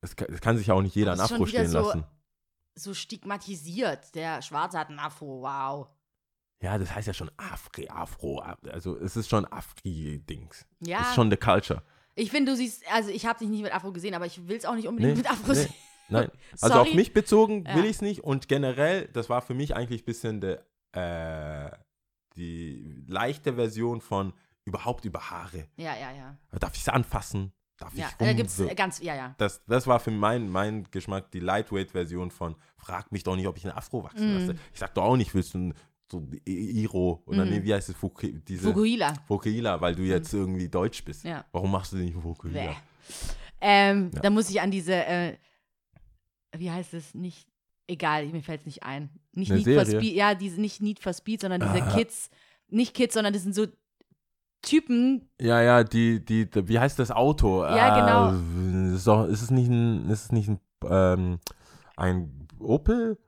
es 0.00 0.16
kann, 0.16 0.28
es 0.32 0.40
kann 0.40 0.56
sich 0.56 0.68
ja 0.68 0.74
auch 0.74 0.82
nicht 0.82 0.94
jeder 0.96 1.12
ein 1.12 1.20
Afro 1.20 1.44
stehen 1.46 1.68
so- 1.68 1.78
lassen. 1.80 2.04
so 2.74 2.94
stigmatisiert. 2.94 4.14
Der 4.14 4.40
Schwarze 4.42 4.78
hat 4.78 4.88
einen 4.88 4.98
Afro, 5.00 5.42
wow. 5.42 5.88
Ja, 6.62 6.78
das 6.78 6.94
heißt 6.94 7.06
ja 7.06 7.14
schon 7.14 7.30
Afri, 7.36 7.88
Afro, 7.88 8.38
also 8.70 8.96
es 8.96 9.16
ist 9.16 9.28
schon 9.28 9.44
Afri-Dings. 9.44 10.66
Ja, 10.80 10.98
Das 10.98 11.08
ist 11.10 11.14
schon 11.14 11.30
the 11.30 11.36
culture. 11.36 11.82
ich 12.14 12.30
finde, 12.30 12.52
du 12.52 12.56
siehst, 12.56 12.84
also 12.90 13.10
ich 13.10 13.26
habe 13.26 13.38
dich 13.38 13.48
nicht 13.48 13.62
mit 13.62 13.74
Afro 13.74 13.92
gesehen, 13.92 14.14
aber 14.14 14.26
ich 14.26 14.46
will 14.48 14.56
es 14.56 14.64
auch 14.64 14.74
nicht 14.74 14.88
unbedingt 14.88 15.12
Nee, 15.14 15.18
mit 15.22 15.30
Afro 15.30 15.48
nee. 15.52 15.54
sehen. 15.54 15.74
Nein, 16.08 16.30
also 16.60 16.80
auf 16.80 16.94
mich 16.94 17.12
bezogen 17.12 17.64
will 17.66 17.76
Ja. 17.84 17.84
ich 17.84 17.96
es 17.96 18.02
nicht 18.02 18.20
und 18.24 18.48
generell, 18.48 19.08
das 19.08 19.28
war 19.28 19.42
für 19.42 19.54
mich 19.54 19.74
eigentlich 19.76 20.02
ein 20.02 20.06
bisschen 20.06 20.40
de, 20.40 20.58
äh, 20.92 21.70
die 22.36 23.04
leichte 23.06 23.54
Version 23.54 24.00
von 24.00 24.32
überhaupt 24.64 25.04
über 25.04 25.30
Haare. 25.30 25.68
Ja, 25.76 25.94
ja, 25.96 26.12
ja. 26.12 26.36
Darf 26.58 26.74
ich 26.74 26.80
es 26.80 26.88
anfassen? 26.88 27.52
Darf 27.76 27.92
Ja, 27.94 28.06
ich 28.08 28.14
da 28.14 28.32
gibt 28.32 28.48
es 28.48 28.58
rumwirken? 28.58 28.76
ganz, 28.76 29.00
ja, 29.00 29.14
ja. 29.14 29.34
das, 29.38 29.64
das 29.66 29.86
war 29.86 29.98
für 30.00 30.10
meinen 30.12 30.48
mein 30.48 30.84
Geschmack 30.90 31.30
die 31.32 31.40
Lightweight-Version 31.40 32.30
von 32.30 32.54
frag 32.76 33.10
mich 33.12 33.24
doch 33.24 33.36
nicht, 33.36 33.46
ob 33.48 33.56
ich 33.56 33.64
einen 33.66 33.76
Afro 33.76 34.04
wachsen 34.04 34.32
Mhm. 34.32 34.38
lasse. 34.40 34.54
Ich 34.72 34.78
sag 34.78 34.94
doch 34.94 35.02
auch 35.04 35.16
nicht, 35.16 35.34
willst 35.34 35.54
du 35.54 35.58
ein, 35.58 35.74
so 36.10 36.26
Iro 36.44 37.22
oder 37.26 37.44
Mhm. 37.44 37.50
nee, 37.50 37.62
wie 37.64 37.74
heißt 37.74 37.88
es, 37.88 37.96
Fuki, 37.96 38.40
diese 38.46 38.68
Fukuhila. 38.68 39.14
Fukuhila, 39.26 39.80
weil 39.80 39.94
du 39.94 40.02
jetzt 40.02 40.32
irgendwie 40.32 40.68
deutsch 40.68 41.04
bist. 41.04 41.24
Ja. 41.24 41.44
Warum 41.52 41.70
machst 41.70 41.92
du 41.92 41.96
nicht 41.96 42.14
Fukuhila? 42.14 42.76
Ähm, 43.60 44.10
Ja. 44.14 44.20
Da 44.20 44.30
muss 44.30 44.50
ich 44.50 44.60
an 44.60 44.70
diese, 44.70 44.94
äh, 44.94 45.36
wie 46.56 46.70
heißt 46.70 46.94
es, 46.94 47.14
nicht, 47.14 47.48
egal, 47.86 48.26
mir 48.26 48.42
fällt 48.42 48.60
es 48.60 48.66
nicht 48.66 48.82
ein. 48.82 49.10
Nicht 49.32 49.50
Eine 49.50 49.60
Need 49.62 49.74
for 49.76 49.84
Serie? 49.86 50.00
Speed, 50.00 50.14
ja, 50.16 50.34
diese, 50.34 50.60
nicht 50.60 50.82
Need 50.82 51.00
for 51.00 51.12
Speed, 51.12 51.40
sondern 51.40 51.60
diese 51.60 51.82
Ah. 51.84 51.96
Kids, 51.96 52.30
nicht 52.68 52.94
Kids, 52.94 53.14
sondern 53.14 53.32
das 53.32 53.42
sind 53.42 53.54
so 53.54 53.66
Typen, 54.62 55.28
Ja, 55.40 55.60
ja, 55.60 55.84
die, 55.84 56.24
die, 56.24 56.48
die, 56.50 56.68
wie 56.68 56.78
heißt 56.78 56.98
das 56.98 57.10
Auto? 57.10 57.62
Ja, 57.64 58.30
genau. 58.32 58.94
Ist, 58.94 59.06
doch, 59.06 59.26
ist 59.26 59.42
es 59.42 59.50
nicht 59.50 59.68
ein, 59.68 60.08
ist 60.08 60.24
es 60.26 60.32
nicht 60.32 60.48
ein, 60.48 60.60
ähm, 60.88 61.38
ein 61.96 62.48
Opel? 62.60 63.18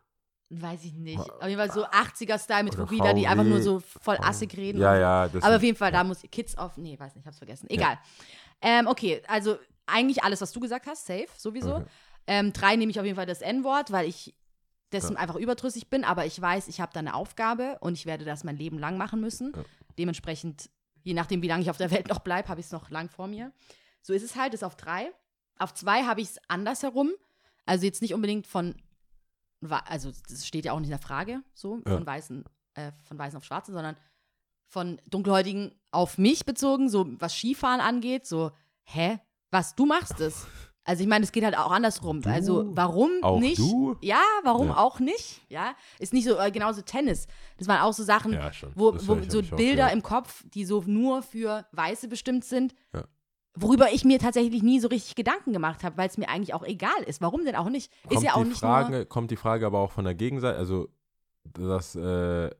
Weiß 0.48 0.84
ich 0.84 0.94
nicht, 0.94 1.18
auf 1.18 1.48
jeden 1.48 1.58
Fall 1.58 1.72
so 1.72 1.84
80er-Style 1.86 2.64
mit 2.64 2.74
Oder 2.74 2.86
Fukuhila, 2.86 3.14
die 3.14 3.26
einfach 3.26 3.44
nur 3.44 3.60
so 3.60 3.80
voll 3.80 4.16
assig 4.20 4.56
reden. 4.56 4.80
Ja, 4.80 4.96
ja. 4.96 5.28
Das 5.28 5.42
Aber 5.42 5.56
auf 5.56 5.62
jeden 5.62 5.76
Fall, 5.76 5.90
da 5.90 6.04
muss 6.04 6.22
Kids 6.30 6.56
auf, 6.56 6.76
nee, 6.76 6.98
weiß 6.98 7.16
nicht, 7.16 7.26
hab's 7.26 7.38
vergessen. 7.38 7.68
Egal. 7.68 7.98
Ähm, 8.60 8.86
okay, 8.86 9.22
also 9.26 9.58
eigentlich 9.86 10.22
alles, 10.22 10.40
was 10.40 10.52
du 10.52 10.60
gesagt 10.60 10.86
hast, 10.86 11.06
safe, 11.06 11.28
sowieso. 11.36 11.76
Okay. 11.76 11.86
Ähm, 12.28 12.52
drei 12.52 12.76
nehme 12.76 12.90
ich 12.90 12.98
auf 12.98 13.04
jeden 13.04 13.16
Fall 13.16 13.26
das 13.26 13.40
N-Wort, 13.40 13.90
weil 13.92 14.08
ich 14.08 14.34
dessen 14.92 15.14
Ja. 15.14 15.18
einfach 15.20 15.36
überdrüssig 15.36 15.88
bin, 15.90 16.04
aber 16.04 16.26
ich 16.26 16.40
weiß, 16.40 16.68
ich 16.68 16.80
habe 16.80 16.92
da 16.92 17.00
eine 17.00 17.14
Aufgabe 17.14 17.76
und 17.80 17.94
ich 17.94 18.06
werde 18.06 18.24
das 18.24 18.44
mein 18.44 18.56
Leben 18.56 18.78
lang 18.78 18.96
machen 18.96 19.20
müssen. 19.20 19.52
Ja. 19.54 19.64
Dementsprechend, 19.98 20.70
je 21.02 21.14
nachdem, 21.14 21.42
wie 21.42 21.48
lange 21.48 21.62
ich 21.62 21.70
auf 21.70 21.76
der 21.76 21.90
Welt 21.90 22.08
noch 22.08 22.20
bleibe, 22.20 22.48
habe 22.48 22.60
ich 22.60 22.66
es 22.66 22.72
noch 22.72 22.90
lang 22.90 23.08
vor 23.08 23.26
mir. 23.26 23.52
So 24.02 24.12
ist 24.12 24.22
es 24.22 24.36
halt, 24.36 24.54
ist 24.54 24.62
auf 24.62 24.76
drei. 24.76 25.10
Auf 25.58 25.74
zwei 25.74 26.04
habe 26.04 26.20
ich 26.20 26.28
es 26.30 26.38
andersherum. 26.48 27.10
Also 27.64 27.84
jetzt 27.84 28.00
nicht 28.00 28.14
unbedingt 28.14 28.46
von, 28.46 28.76
also 29.86 30.12
das 30.28 30.46
steht 30.46 30.64
ja 30.64 30.72
auch 30.72 30.78
nicht 30.80 30.88
in 30.88 30.98
der 30.98 30.98
Frage, 30.98 31.42
so, 31.54 31.80
Ja. 31.86 31.94
von 31.96 32.06
Weißen, 32.06 32.44
äh, 32.74 32.92
von 33.04 33.18
Weißen 33.18 33.36
auf 33.36 33.44
Schwarze, 33.44 33.72
sondern 33.72 33.96
von 34.68 35.00
Dunkelhäutigen 35.08 35.72
auf 35.92 36.18
mich 36.18 36.44
bezogen, 36.44 36.88
so 36.88 37.06
was 37.20 37.34
Skifahren 37.34 37.80
angeht, 37.80 38.26
so, 38.26 38.50
hä, 38.84 39.18
was, 39.50 39.74
du 39.74 39.86
machst 39.86 40.20
es? 40.20 40.46
Also 40.84 41.02
ich 41.02 41.08
meine, 41.08 41.24
es 41.24 41.32
geht 41.32 41.42
halt 41.44 41.56
auch 41.58 41.72
andersrum. 41.72 42.20
Du? 42.22 42.28
Also 42.30 42.70
warum 42.70 43.10
Auch 43.22 43.40
nicht? 43.40 43.58
du? 43.58 43.96
Ja, 44.02 44.22
warum 44.44 44.68
Ja. 44.68 44.76
auch 44.76 45.00
nicht? 45.00 45.40
Ja, 45.48 45.74
ist 45.98 46.12
nicht 46.12 46.24
so, 46.28 46.38
äh, 46.38 46.50
genauso 46.52 46.82
Tennis. 46.82 47.26
Das 47.58 47.66
waren 47.66 47.80
auch 47.80 47.92
so 47.92 48.04
Sachen, 48.04 48.32
Ja, 48.32 48.52
wo, 48.76 48.94
wo 48.94 48.98
so 49.28 49.40
ich 49.40 49.52
auch 49.52 49.56
Bilder 49.56 49.74
gehört. 49.76 49.92
im 49.94 50.02
Kopf, 50.04 50.44
die 50.54 50.64
so 50.64 50.84
nur 50.86 51.22
für 51.22 51.66
Weiße 51.72 52.06
bestimmt 52.06 52.44
sind. 52.44 52.72
Worüber 53.58 53.90
ich 53.92 54.04
mir 54.04 54.18
tatsächlich 54.18 54.62
nie 54.62 54.80
so 54.80 54.88
richtig 54.88 55.14
Gedanken 55.14 55.52
gemacht 55.52 55.82
habe, 55.82 55.96
weil 55.96 56.08
es 56.08 56.18
mir 56.18 56.28
eigentlich 56.28 56.52
auch 56.54 56.62
egal 56.64 57.02
ist. 57.06 57.20
Warum 57.22 57.44
denn 57.44 57.56
auch 57.56 57.68
nicht? 57.70 57.90
Ist 58.04 58.08
kommt, 58.10 58.22
ja 58.22 58.34
auch 58.34 58.42
die 58.42 58.48
nicht 58.50 58.60
Frage, 58.60 58.92
nur. 58.92 59.04
kommt 59.06 59.30
die 59.30 59.36
Frage 59.36 59.64
aber 59.66 59.78
auch 59.78 59.92
von 59.92 60.04
der 60.04 60.14
Gegenseite, 60.14 60.58
also 60.58 60.88
dass 61.44 61.94
äh, 61.96 62.50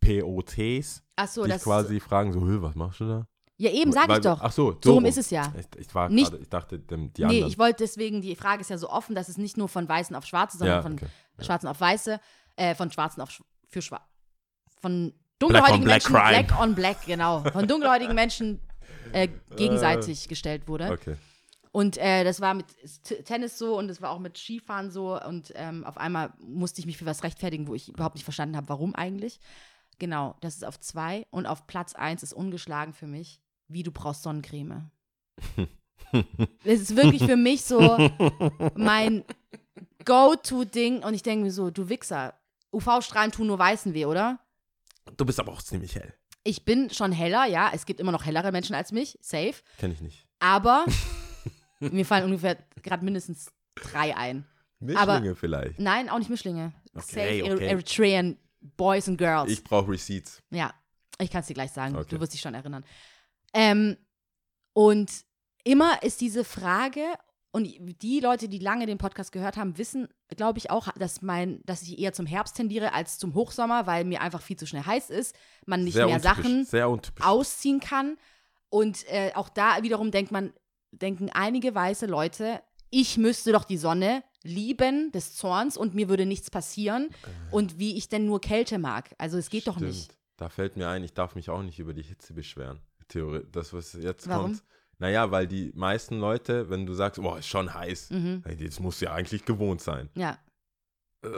POTs 0.00 1.02
Ach 1.16 1.28
so, 1.28 1.44
dich 1.44 1.52
das 1.54 1.64
quasi 1.64 2.00
fragen, 2.00 2.32
so, 2.32 2.40
"Hö, 2.40 2.60
was 2.60 2.74
machst 2.74 3.00
du 3.00 3.04
da? 3.06 3.26
Ja, 3.56 3.70
eben 3.70 3.92
sag 3.92 4.08
Weil- 4.08 4.18
ich 4.18 4.24
doch. 4.24 4.40
Ach 4.40 4.50
so, 4.50 4.76
so 4.82 4.90
rum 4.90 4.98
rum 4.98 5.04
ist 5.04 5.18
es 5.18 5.30
ja. 5.30 5.52
Ich, 5.56 5.66
ich 5.86 5.94
war 5.94 6.08
Nicht- 6.08 6.30
gerade, 6.30 6.42
ich 6.42 6.48
dachte, 6.48 6.78
die 6.78 6.94
Nee, 6.96 7.24
anderen. 7.24 7.46
ich 7.48 7.58
wollte 7.58 7.84
deswegen, 7.84 8.20
die 8.20 8.34
Frage 8.34 8.60
ist 8.62 8.70
ja 8.70 8.78
so 8.78 8.90
offen, 8.90 9.14
dass 9.14 9.28
es 9.28 9.38
nicht 9.38 9.56
nur 9.56 9.68
von 9.68 9.88
Weißen 9.88 10.16
auf 10.16 10.26
Schwarze, 10.26 10.58
sondern 10.58 10.76
ja, 10.78 10.82
von 10.82 10.94
okay. 10.94 11.06
Schwarzen 11.40 11.68
auf 11.68 11.80
Weiße, 11.80 12.18
äh, 12.56 12.74
von 12.74 12.90
Schwarzen 12.90 13.20
auf 13.20 13.30
Sch 13.30 13.42
für 13.68 13.80
Schwarz. 13.80 14.02
Von 14.80 15.14
dunkelhäutigen 15.38 15.84
Black 15.84 16.10
Menschen, 16.10 16.12
Black 16.48 16.60
on 16.60 16.74
Black, 16.74 17.06
genau. 17.06 17.40
Von 17.52 17.68
dunkelhäutigen 17.68 18.14
Menschen 18.14 18.60
äh, 19.12 19.28
gegenseitig 19.56 20.28
gestellt 20.28 20.68
wurde. 20.68 20.90
Okay. 20.90 21.16
Und 21.72 21.96
äh, 21.96 22.22
das 22.22 22.42
war 22.42 22.52
mit 22.52 22.66
Tennis 23.24 23.56
so 23.56 23.78
und 23.78 23.90
es 23.90 24.02
war 24.02 24.10
auch 24.10 24.18
mit 24.18 24.36
Skifahren 24.36 24.90
so. 24.90 25.18
Und 25.20 25.52
ähm, 25.56 25.84
auf 25.84 25.96
einmal 25.96 26.34
musste 26.38 26.80
ich 26.80 26.86
mich 26.86 26.98
für 26.98 27.06
was 27.06 27.22
rechtfertigen, 27.24 27.66
wo 27.66 27.74
ich 27.74 27.88
überhaupt 27.88 28.14
nicht 28.14 28.24
verstanden 28.24 28.56
habe, 28.56 28.68
warum 28.68 28.94
eigentlich. 28.94 29.40
Genau, 29.98 30.36
das 30.42 30.56
ist 30.56 30.64
auf 30.64 30.78
zwei. 30.80 31.26
Und 31.30 31.46
auf 31.46 31.66
Platz 31.66 31.94
eins 31.94 32.22
ist 32.22 32.34
ungeschlagen 32.34 32.92
für 32.92 33.06
mich, 33.06 33.40
wie 33.68 33.82
du 33.82 33.90
brauchst 33.90 34.22
Sonnencreme. 34.22 34.90
Das 36.64 36.74
ist 36.74 36.94
wirklich 36.94 37.24
für 37.24 37.36
mich 37.36 37.64
so 37.64 38.10
mein 38.74 39.24
Go-To-Ding. 40.04 41.02
Und 41.02 41.14
ich 41.14 41.22
denke 41.22 41.44
mir 41.44 41.50
so, 41.50 41.70
du 41.70 41.88
Wichser, 41.88 42.34
UV-Strahlen 42.70 43.32
tun 43.32 43.46
nur 43.46 43.58
Weißen 43.58 43.94
weh, 43.94 44.04
oder? 44.04 44.38
Du 45.16 45.24
bist 45.24 45.40
aber 45.40 45.52
auch 45.52 45.62
ziemlich 45.62 45.94
hell. 45.94 46.12
Ich 46.44 46.64
bin 46.64 46.90
schon 46.90 47.12
heller, 47.12 47.44
ja. 47.46 47.70
Es 47.72 47.86
gibt 47.86 48.00
immer 48.00 48.12
noch 48.12 48.24
hellere 48.24 48.52
Menschen 48.52 48.74
als 48.74 48.92
mich, 48.92 49.18
safe. 49.20 49.54
Kenn 49.78 49.92
ich 49.92 50.00
nicht. 50.00 50.26
Aber 50.40 50.84
mir 51.80 52.04
fallen 52.04 52.24
ungefähr 52.24 52.56
gerade 52.82 53.04
mindestens 53.04 53.52
drei 53.74 54.16
ein. 54.16 54.46
Mischlinge 54.80 55.36
vielleicht. 55.36 55.78
Nein, 55.78 56.08
auch 56.08 56.18
nicht 56.18 56.30
Mischlinge. 56.30 56.72
Okay, 56.94 57.40
Safe 57.42 57.54
okay. 57.54 57.66
Eritrean 57.66 58.36
Boys 58.76 59.08
and 59.08 59.18
Girls. 59.18 59.50
Ich 59.50 59.62
brauche 59.62 59.90
Receipts. 59.90 60.42
ja, 60.50 60.74
ich 61.20 61.30
kann 61.30 61.40
es 61.42 61.46
dir 61.46 61.54
gleich 61.54 61.70
sagen. 61.70 61.94
Okay. 61.96 62.06
Du 62.08 62.20
wirst 62.20 62.34
dich 62.34 62.40
schon 62.40 62.54
erinnern. 62.54 62.84
Ähm, 63.54 63.96
und 64.72 65.10
immer 65.64 66.02
ist 66.02 66.20
diese 66.20 66.44
Frage, 66.44 67.04
und 67.52 67.68
die 68.02 68.20
Leute, 68.20 68.48
die 68.48 68.58
lange 68.58 68.86
den 68.86 68.96
Podcast 68.96 69.30
gehört 69.30 69.58
haben, 69.58 69.76
wissen, 69.76 70.08
glaube 70.36 70.58
ich, 70.58 70.70
auch, 70.70 70.88
dass, 70.92 71.20
mein, 71.20 71.60
dass 71.66 71.82
ich 71.82 71.98
eher 71.98 72.14
zum 72.14 72.24
Herbst 72.24 72.56
tendiere 72.56 72.94
als 72.94 73.18
zum 73.18 73.34
Hochsommer, 73.34 73.86
weil 73.86 74.04
mir 74.04 74.22
einfach 74.22 74.40
viel 74.40 74.56
zu 74.56 74.66
schnell 74.66 74.84
heiß 74.84 75.10
ist, 75.10 75.36
man 75.66 75.84
nicht 75.84 75.94
sehr 75.94 76.06
mehr 76.06 76.18
Sachen 76.18 76.66
ausziehen 77.20 77.80
kann. 77.80 78.16
Und 78.70 79.06
äh, 79.08 79.32
auch 79.34 79.50
da 79.50 79.82
wiederum 79.82 80.10
denkt 80.10 80.32
man, 80.32 80.54
denken 80.92 81.28
einige 81.30 81.74
weiße 81.74 82.06
Leute, 82.06 82.62
ich 82.88 83.18
müsste 83.18 83.52
doch 83.52 83.64
die 83.64 83.76
Sonne 83.76 84.22
lieben 84.42 85.12
des 85.12 85.34
Zorns 85.34 85.76
und 85.76 85.94
mir 85.94 86.08
würde 86.08 86.24
nichts 86.24 86.50
passieren. 86.50 87.10
Und 87.50 87.78
wie 87.78 87.96
ich 87.96 88.08
denn 88.08 88.24
nur 88.24 88.40
Kälte 88.40 88.78
mag. 88.78 89.14
Also 89.18 89.36
es 89.36 89.50
geht 89.50 89.66
doch 89.66 89.76
Stimmt. 89.76 89.90
nicht. 89.90 90.16
Da 90.38 90.48
fällt 90.48 90.76
mir 90.78 90.88
ein, 90.88 91.04
ich 91.04 91.12
darf 91.12 91.34
mich 91.34 91.50
auch 91.50 91.62
nicht 91.62 91.78
über 91.78 91.92
die 91.92 92.02
Hitze 92.02 92.32
beschweren. 92.32 92.80
Theorie, 93.08 93.42
das, 93.52 93.74
was 93.74 93.92
jetzt 93.92 94.26
Warum? 94.26 94.52
kommt. 94.52 94.62
Naja, 95.02 95.30
weil 95.32 95.48
die 95.48 95.72
meisten 95.74 96.20
Leute, 96.20 96.70
wenn 96.70 96.86
du 96.86 96.94
sagst, 96.94 97.20
boah, 97.20 97.36
ist 97.38 97.48
schon 97.48 97.74
heiß, 97.74 98.10
Mhm. 98.10 98.42
hey, 98.46 98.56
das 98.56 98.78
muss 98.78 99.00
ja 99.00 99.12
eigentlich 99.12 99.44
gewohnt 99.44 99.80
sein. 99.80 100.08
Ja, 100.14 100.38
Äh, 101.24 101.28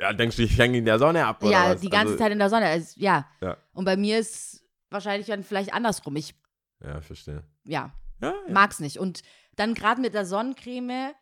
ja, 0.00 0.12
denkst 0.14 0.36
du, 0.36 0.42
ich 0.42 0.58
hänge 0.58 0.78
in 0.78 0.84
der 0.86 0.98
Sonne 0.98 1.26
ab 1.26 1.42
oder 1.42 1.52
ja 1.52 1.74
was? 1.74 1.80
die 1.82 1.88
ganze 1.90 2.12
also, 2.12 2.18
Zeit 2.24 2.32
in 2.32 2.38
der 2.38 2.48
Sonne. 2.50 2.66
Also, 2.66 2.98
ja. 2.98 3.26
Ja. 3.42 3.56
Und 3.74 3.84
bei 3.84 3.96
mir 3.98 4.18
ist 4.18 4.62
wahrscheinlich 4.90 5.26
dann 5.26 5.42
vielleicht 5.42 5.72
andersrum. 5.74 6.16
Ich, 6.16 6.34
Ja, 6.82 7.00
verstehe. 7.02 7.42
ja, 7.64 7.92
Ja, 8.22 8.28
ja. 8.30 8.34
mag's 8.52 8.80
nicht. 8.80 8.98
Und 8.98 9.22
dann 9.56 9.74
gerade 9.74 10.00
mit 10.00 10.14
der 10.14 10.24
Sonnencreme, 10.26 11.12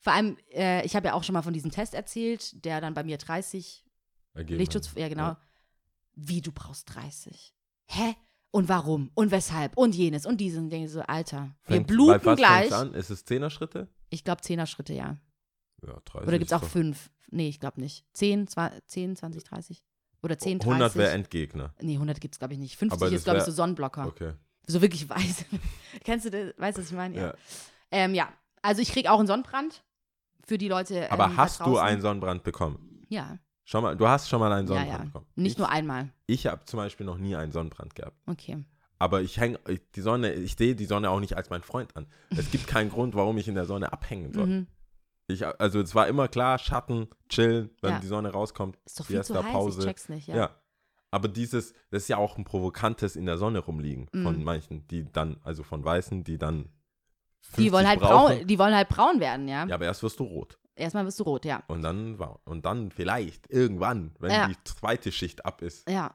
vor 0.00 0.12
allem, 0.14 0.38
äh, 0.52 0.84
ich 0.86 0.96
habe 0.96 1.08
ja 1.08 1.12
auch 1.14 1.22
schon 1.24 1.32
mal 1.34 1.42
von 1.42 1.52
diesem 1.52 1.70
Test 1.70 1.92
erzählt, 1.94 2.64
der 2.64 2.80
dann 2.80 2.94
bei 2.94 3.04
mir 3.04 3.18
30 3.18 3.84
Ergeben 4.34 4.58
Lichtschutz, 4.58 4.88
hat. 4.90 4.96
ja 4.98 5.08
genau. 5.08 5.36
Wie, 6.14 6.40
du 6.40 6.50
brauchst 6.52 6.94
30? 6.94 7.54
Hä? 7.86 8.14
Und 8.52 8.68
warum? 8.68 9.10
Und 9.14 9.30
weshalb? 9.30 9.76
Und 9.76 9.94
jenes 9.94 10.26
und 10.26 10.38
dieses. 10.40 10.58
Und 10.58 10.70
denke 10.70 10.88
so, 10.88 11.00
Alter, 11.02 11.54
wir 11.66 11.76
Fängt- 11.76 11.86
bei 11.86 11.92
bluten 11.94 12.14
was 12.14 12.22
fängt's 12.22 12.38
gleich. 12.40 12.72
An? 12.72 12.94
Ist 12.94 13.10
es 13.10 13.24
Zehner-Schritte? 13.24 13.88
Ich 14.10 14.24
glaube, 14.24 14.42
10er 14.42 14.66
Schritte, 14.66 14.92
ja. 14.92 15.16
Ja, 15.86 15.94
30 16.04 16.28
Oder 16.28 16.38
gibt 16.38 16.50
es 16.50 16.52
auch 16.52 16.64
5? 16.64 17.10
Nee, 17.30 17.48
ich 17.48 17.60
glaube 17.60 17.80
nicht. 17.80 18.04
10, 18.12 18.48
20, 18.48 18.86
10, 18.86 19.16
20, 19.16 19.44
30? 19.44 19.84
Oder 20.22 20.36
10, 20.38 20.58
30? 20.58 20.68
100 20.72 20.96
wäre 20.96 21.10
Endgegner. 21.12 21.74
Nee, 21.80 21.94
100 21.94 22.20
gibt 22.20 22.34
es, 22.34 22.38
glaube 22.40 22.54
ich, 22.54 22.60
nicht. 22.60 22.76
50 22.76 23.00
Aber 23.00 23.10
ist, 23.14 23.24
glaube 23.24 23.38
ich, 23.38 23.44
so 23.44 23.52
Sonnenblocker. 23.52 24.06
Okay. 24.06 24.32
So 24.66 24.82
wirklich 24.82 25.08
weiß. 25.08 25.44
Kennst 26.04 26.26
du 26.26 26.30
das? 26.30 26.52
Weißt 26.58 26.76
du, 26.76 26.82
was 26.82 26.90
ich 26.90 26.96
meine? 26.96 27.16
Ja. 27.16 27.22
Ja. 27.28 27.34
Ähm, 27.92 28.14
ja. 28.14 28.32
Also 28.62 28.82
ich 28.82 28.92
kriege 28.92 29.10
auch 29.10 29.18
einen 29.18 29.28
Sonnenbrand 29.28 29.82
für 30.44 30.58
die 30.58 30.68
Leute. 30.68 31.10
Aber 31.10 31.26
ähm, 31.26 31.36
hast 31.36 31.60
du 31.60 31.78
einen 31.78 32.02
Sonnenbrand 32.02 32.42
bekommen? 32.42 33.04
Ja, 33.08 33.38
Schon 33.70 33.84
mal, 33.84 33.96
du 33.96 34.08
hast 34.08 34.28
schon 34.28 34.40
mal 34.40 34.50
einen 34.52 34.66
ja, 34.66 34.74
Sonnenbrand 34.74 34.98
ja. 34.98 35.04
bekommen. 35.04 35.26
Nicht 35.36 35.52
ich, 35.52 35.58
nur 35.58 35.68
einmal. 35.68 36.08
Ich 36.26 36.46
habe 36.48 36.64
zum 36.64 36.78
Beispiel 36.78 37.06
noch 37.06 37.18
nie 37.18 37.36
einen 37.36 37.52
Sonnenbrand 37.52 37.94
gehabt. 37.94 38.16
Okay. 38.26 38.64
Aber 38.98 39.22
ich 39.22 39.38
hänge 39.38 39.60
die 39.94 40.00
Sonne, 40.00 40.32
ich 40.34 40.56
sehe 40.56 40.74
die 40.74 40.86
Sonne 40.86 41.08
auch 41.08 41.20
nicht 41.20 41.36
als 41.36 41.50
mein 41.50 41.62
Freund 41.62 41.96
an. 41.96 42.06
Es 42.36 42.50
gibt 42.50 42.66
keinen 42.66 42.90
Grund, 42.90 43.14
warum 43.14 43.38
ich 43.38 43.46
in 43.46 43.54
der 43.54 43.66
Sonne 43.66 43.92
abhängen 43.92 44.32
soll. 44.32 44.46
Mhm. 44.46 44.66
Ich, 45.28 45.46
also 45.46 45.80
es 45.80 45.94
war 45.94 46.08
immer 46.08 46.26
klar, 46.26 46.58
Schatten, 46.58 47.06
chillen, 47.28 47.70
wenn 47.80 47.92
Ja. 47.92 47.98
die 48.00 48.08
Sonne 48.08 48.30
rauskommt. 48.30 48.76
Ist 48.84 48.98
doch 48.98 49.06
viel 49.06 49.22
zu 49.22 49.34
heiß, 49.34 49.42
Siesta-Pause. 49.44 49.78
ich 49.82 49.86
check's 49.86 50.08
nicht. 50.08 50.26
Ja. 50.26 50.36
Ja. 50.36 50.50
Aber 51.12 51.28
dieses, 51.28 51.72
das 51.92 52.02
ist 52.02 52.08
ja 52.08 52.16
auch 52.16 52.36
ein 52.38 52.44
provokantes 52.44 53.14
in 53.14 53.26
der 53.26 53.38
Sonne 53.38 53.60
rumliegen 53.60 54.08
von 54.12 54.36
Mhm. 54.38 54.42
manchen, 54.44 54.88
die 54.88 55.04
dann, 55.12 55.36
also 55.44 55.62
von 55.62 55.84
Weißen, 55.84 56.24
die 56.24 56.38
dann 56.38 56.64
Die 57.56 57.70
50 57.70 57.72
wollen, 57.72 57.86
halt 57.88 58.00
brauchen. 58.00 58.36
braun, 58.38 58.46
die 58.48 58.58
wollen 58.58 58.74
halt 58.74 58.88
braun 58.88 59.20
werden, 59.20 59.46
ja. 59.46 59.64
Ja, 59.66 59.76
aber 59.76 59.84
erst 59.84 60.02
wirst 60.02 60.18
du 60.18 60.24
rot. 60.24 60.58
Erstmal 60.76 61.04
wirst 61.04 61.20
du 61.20 61.24
rot, 61.24 61.44
ja. 61.44 61.62
Und 61.66 61.82
dann, 61.82 62.16
und 62.44 62.64
dann 62.64 62.90
vielleicht 62.90 63.50
irgendwann, 63.50 64.14
wenn 64.18 64.30
Ja. 64.30 64.48
die 64.48 64.56
zweite 64.64 65.12
Schicht 65.12 65.44
ab 65.44 65.62
ist. 65.62 65.88
Ja. 65.88 66.14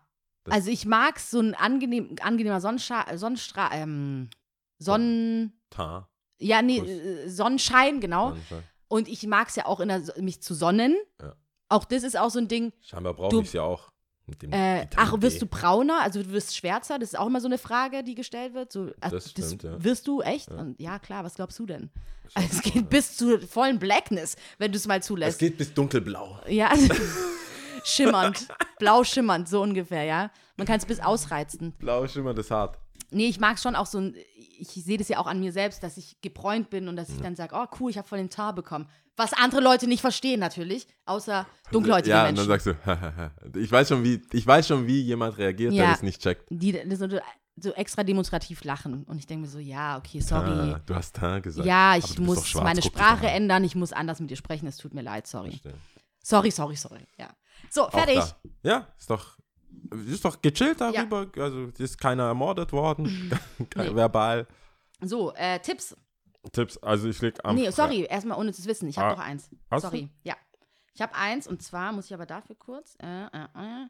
Also 0.50 0.70
ich 0.70 0.86
mag 0.86 1.20
so 1.20 1.40
ein 1.40 1.56
angenehm, 1.56 2.16
angenehmer 2.22 2.62
Sonnenscha 2.62 3.18
Sonnenstra 3.18 3.72
ähm, 3.74 4.30
Sonnen... 4.78 5.54
Ta, 5.70 6.08
Ja, 6.40 6.62
nee, 6.62 6.80
Kuss. 6.80 6.90
äh, 6.90 7.30
Sonnenschein, 7.30 8.00
genau. 8.00 8.30
Sonnenschein. 8.30 8.64
Und 8.88 9.08
ich 9.08 9.26
mag 9.26 9.48
es 9.50 9.56
ja 9.56 9.66
auch, 9.66 9.80
in 9.80 9.88
der, 9.88 10.02
mich 10.20 10.42
zu 10.42 10.54
sonnen. 10.54 10.96
Ja. 11.22 11.36
Auch 11.70 11.86
das 11.86 12.04
ist 12.04 12.18
auch 12.18 12.30
so 12.30 12.40
ein 12.40 12.48
Ding. 12.48 12.72
Scheinbar 12.82 13.14
brauche 13.16 13.42
ich 13.42 13.54
ja 13.54 13.64
auch. 13.64 13.92
Äh, 14.50 14.88
ach, 14.96 15.14
wirst 15.22 15.42
du 15.42 15.46
brauner? 15.46 16.02
Also 16.02 16.24
du 16.24 16.32
wirst 16.32 16.56
schwärzer? 16.56 16.98
Das 16.98 17.10
ist 17.10 17.20
auch 17.20 17.28
immer 17.28 17.42
so 17.42 17.48
eine 17.48 17.58
Frage, 17.58 18.04
die 18.04 18.16
gestellt 18.16 18.54
wird. 18.54 18.72
So, 18.72 18.90
ach, 19.02 19.12
Das 19.12 19.30
stimmt, 19.30 19.64
ja. 19.64 19.84
Wirst 19.84 20.08
du 20.08 20.22
echt? 20.22 20.50
Ja. 20.50 20.58
Und 20.58 20.80
ja, 20.80 20.98
klar, 21.00 21.24
was 21.24 21.36
glaubst 21.36 21.60
du 21.60 21.66
denn? 21.66 21.90
Also, 22.34 22.50
es 22.54 22.62
geht 22.64 22.90
bis 22.90 23.16
zu 23.16 23.40
vollen 23.40 23.78
Blackness, 23.78 24.36
wenn 24.58 24.72
du 24.72 24.78
es 24.78 24.88
mal 24.88 25.00
Es 25.00 25.06
zulässt. 25.06 25.38
geht 25.40 25.58
bis 25.58 25.74
dunkelblau. 25.74 26.40
Ja, 26.48 26.72
schimmernd. 27.84 28.48
Blau 28.80 29.04
schimmernd, 29.04 29.48
so 29.48 29.62
ungefähr, 29.62 30.04
ja. 30.04 30.32
Man 30.58 30.66
kann 30.66 30.78
es 30.78 30.86
bis 30.86 31.00
ausreizen. 31.00 31.74
Blau 31.80 32.08
schimmert 32.08 32.38
ist 32.40 32.50
hart. 32.52 32.80
Nee, 33.12 33.28
ich 33.28 33.40
mag 33.40 33.60
schon 33.60 33.76
auch 33.76 33.86
so 33.86 34.00
ein, 34.00 34.16
ich 34.60 34.70
sehe 34.70 34.98
das 34.98 35.08
ja 35.10 35.20
auch 35.20 35.28
an 35.28 35.40
mir 35.40 35.52
selbst, 35.52 35.84
dass 35.84 35.98
ich 35.98 36.20
gebräunt 36.22 36.70
bin 36.70 36.88
und 36.88 36.96
dass 36.96 37.10
ich 37.10 37.22
dann 37.22 37.36
sage, 37.36 37.56
oh 37.56 37.66
cool, 37.80 37.92
ich 37.92 37.98
habe 37.98 38.08
voll 38.08 38.18
den 38.18 38.30
Tar 38.30 38.54
bekommen. 38.54 38.88
Was 39.18 39.32
andere 39.34 39.62
Leute 39.62 39.88
nicht 39.88 40.02
verstehen 40.02 40.40
natürlich, 40.40 40.88
außer 41.06 41.46
dunkelhäutige 41.72 42.10
ja, 42.16 42.24
Menschen. 42.24 42.42
und 42.42 42.50
dann 42.50 42.60
sagst 42.60 43.54
du, 43.54 43.60
ich 43.60 43.72
weiß 43.72 43.90
schon, 43.90 44.04
wie, 44.04 44.22
ich 44.34 44.46
weiß 44.46 44.68
schon, 44.68 44.88
wie 44.88 45.02
jemand 45.02 45.38
reagiert, 45.38 45.72
der 45.74 45.84
Ja. 45.86 45.92
das 45.92 46.04
nicht 46.04 46.22
checkt. 46.22 46.46
die 46.50 46.78
so, 46.96 47.08
so 47.58 47.72
extra 47.72 48.04
demonstrativ 48.04 48.64
lachen. 48.64 49.04
Und 49.06 49.18
ich 49.18 49.28
denke 49.28 49.44
mir 49.44 49.48
so, 49.48 49.60
ja, 49.60 49.98
okay, 49.98 50.20
sorry. 50.20 50.50
Ah, 50.74 50.82
du 50.86 50.96
hast 50.96 51.16
Tar 51.16 51.40
gesagt. 51.40 51.66
ja, 51.66 51.96
ich 51.96 52.20
muss 52.20 52.48
schwarz, 52.48 52.64
meine 52.64 52.82
Sprache 52.82 53.28
ändern, 53.28 53.64
ich 53.64 53.76
muss 53.76 53.94
anders 53.94 54.20
mit 54.20 54.30
dir 54.30 54.36
sprechen, 54.36 54.68
es 54.68 54.78
tut 54.78 54.94
mir 54.94 55.02
leid, 55.02 55.28
sorry. 55.28 55.52
Verstehe. 55.52 55.74
Sorry, 56.22 56.52
sorry, 56.52 56.76
sorry. 56.76 57.06
Ja. 57.18 57.30
So, 57.70 57.88
fertig. 57.90 58.18
da. 58.18 58.36
Ja, 58.64 58.88
ist 58.98 59.10
doch, 59.10 59.35
ist 60.08 60.26
doch 60.26 60.42
gechillt 60.42 60.82
darüber. 60.82 61.28
Also 61.38 61.70
ist 61.78 61.98
keiner 62.00 62.24
ermordet 62.24 62.72
worden, 62.72 63.32
kein, 63.70 63.88
Nee. 63.88 63.96
verbal. 63.96 64.48
So, 65.02 65.34
äh, 65.36 65.60
Tipps. 65.60 65.96
Tipps, 66.52 66.78
also 66.78 67.08
ich 67.10 67.20
leg 67.22 67.40
am 67.44 67.56
nee, 67.56 67.70
sorry, 67.72 68.04
erstmal 68.04 68.38
ohne 68.38 68.54
zu 68.54 68.64
wissen. 68.66 68.88
Ich 68.88 68.98
habe 68.98 69.10
Ah, 69.14 69.16
noch 69.16 69.24
eins. 69.24 69.50
hast 69.72 69.84
du? 69.84 69.88
Sorry. 69.88 70.10
Ja. 70.24 70.36
Ich 70.94 71.02
habe 71.02 71.14
eins 71.16 71.48
und 71.48 71.62
zwar 71.62 71.92
muss 71.92 72.06
ich 72.06 72.14
aber 72.14 72.26
dafür 72.26 72.56
kurz. 72.56 72.96
Äh, 73.02 73.26
äh, 73.26 73.44
äh. 73.56 73.88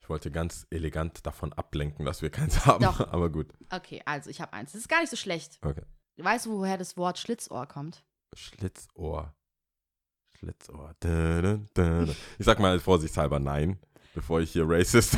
Ich 0.00 0.08
wollte 0.10 0.30
ganz 0.30 0.66
elegant 0.70 1.24
davon 1.26 1.52
ablenken, 1.54 2.04
dass 2.04 2.20
wir 2.20 2.28
keins 2.30 2.66
haben, 2.66 2.84
Doch. 2.84 3.00
aber 3.12 3.30
gut. 3.30 3.52
Okay, 3.70 4.02
also 4.04 4.28
ich 4.28 4.40
habe 4.40 4.52
eins. 4.52 4.72
Das 4.72 4.82
ist 4.82 4.88
gar 4.88 5.00
nicht 5.00 5.10
so 5.10 5.16
schlecht. 5.16 5.58
Okay. 5.62 5.82
Weißt 6.18 6.46
du, 6.46 6.50
woher 6.58 6.76
das 6.78 6.96
Wort 6.96 7.18
Schlitzohr 7.18 7.66
kommt? 7.66 8.04
Schlitzohr. 8.34 9.34
Schlitzohr. 10.38 10.94
Ich 12.38 12.44
sag 12.46 12.58
mal 12.58 12.78
vorsichtshalber 12.80 13.38
nein, 13.40 13.78
bevor 14.14 14.40
ich 14.40 14.52
hier 14.52 14.64
racist. 14.66 15.16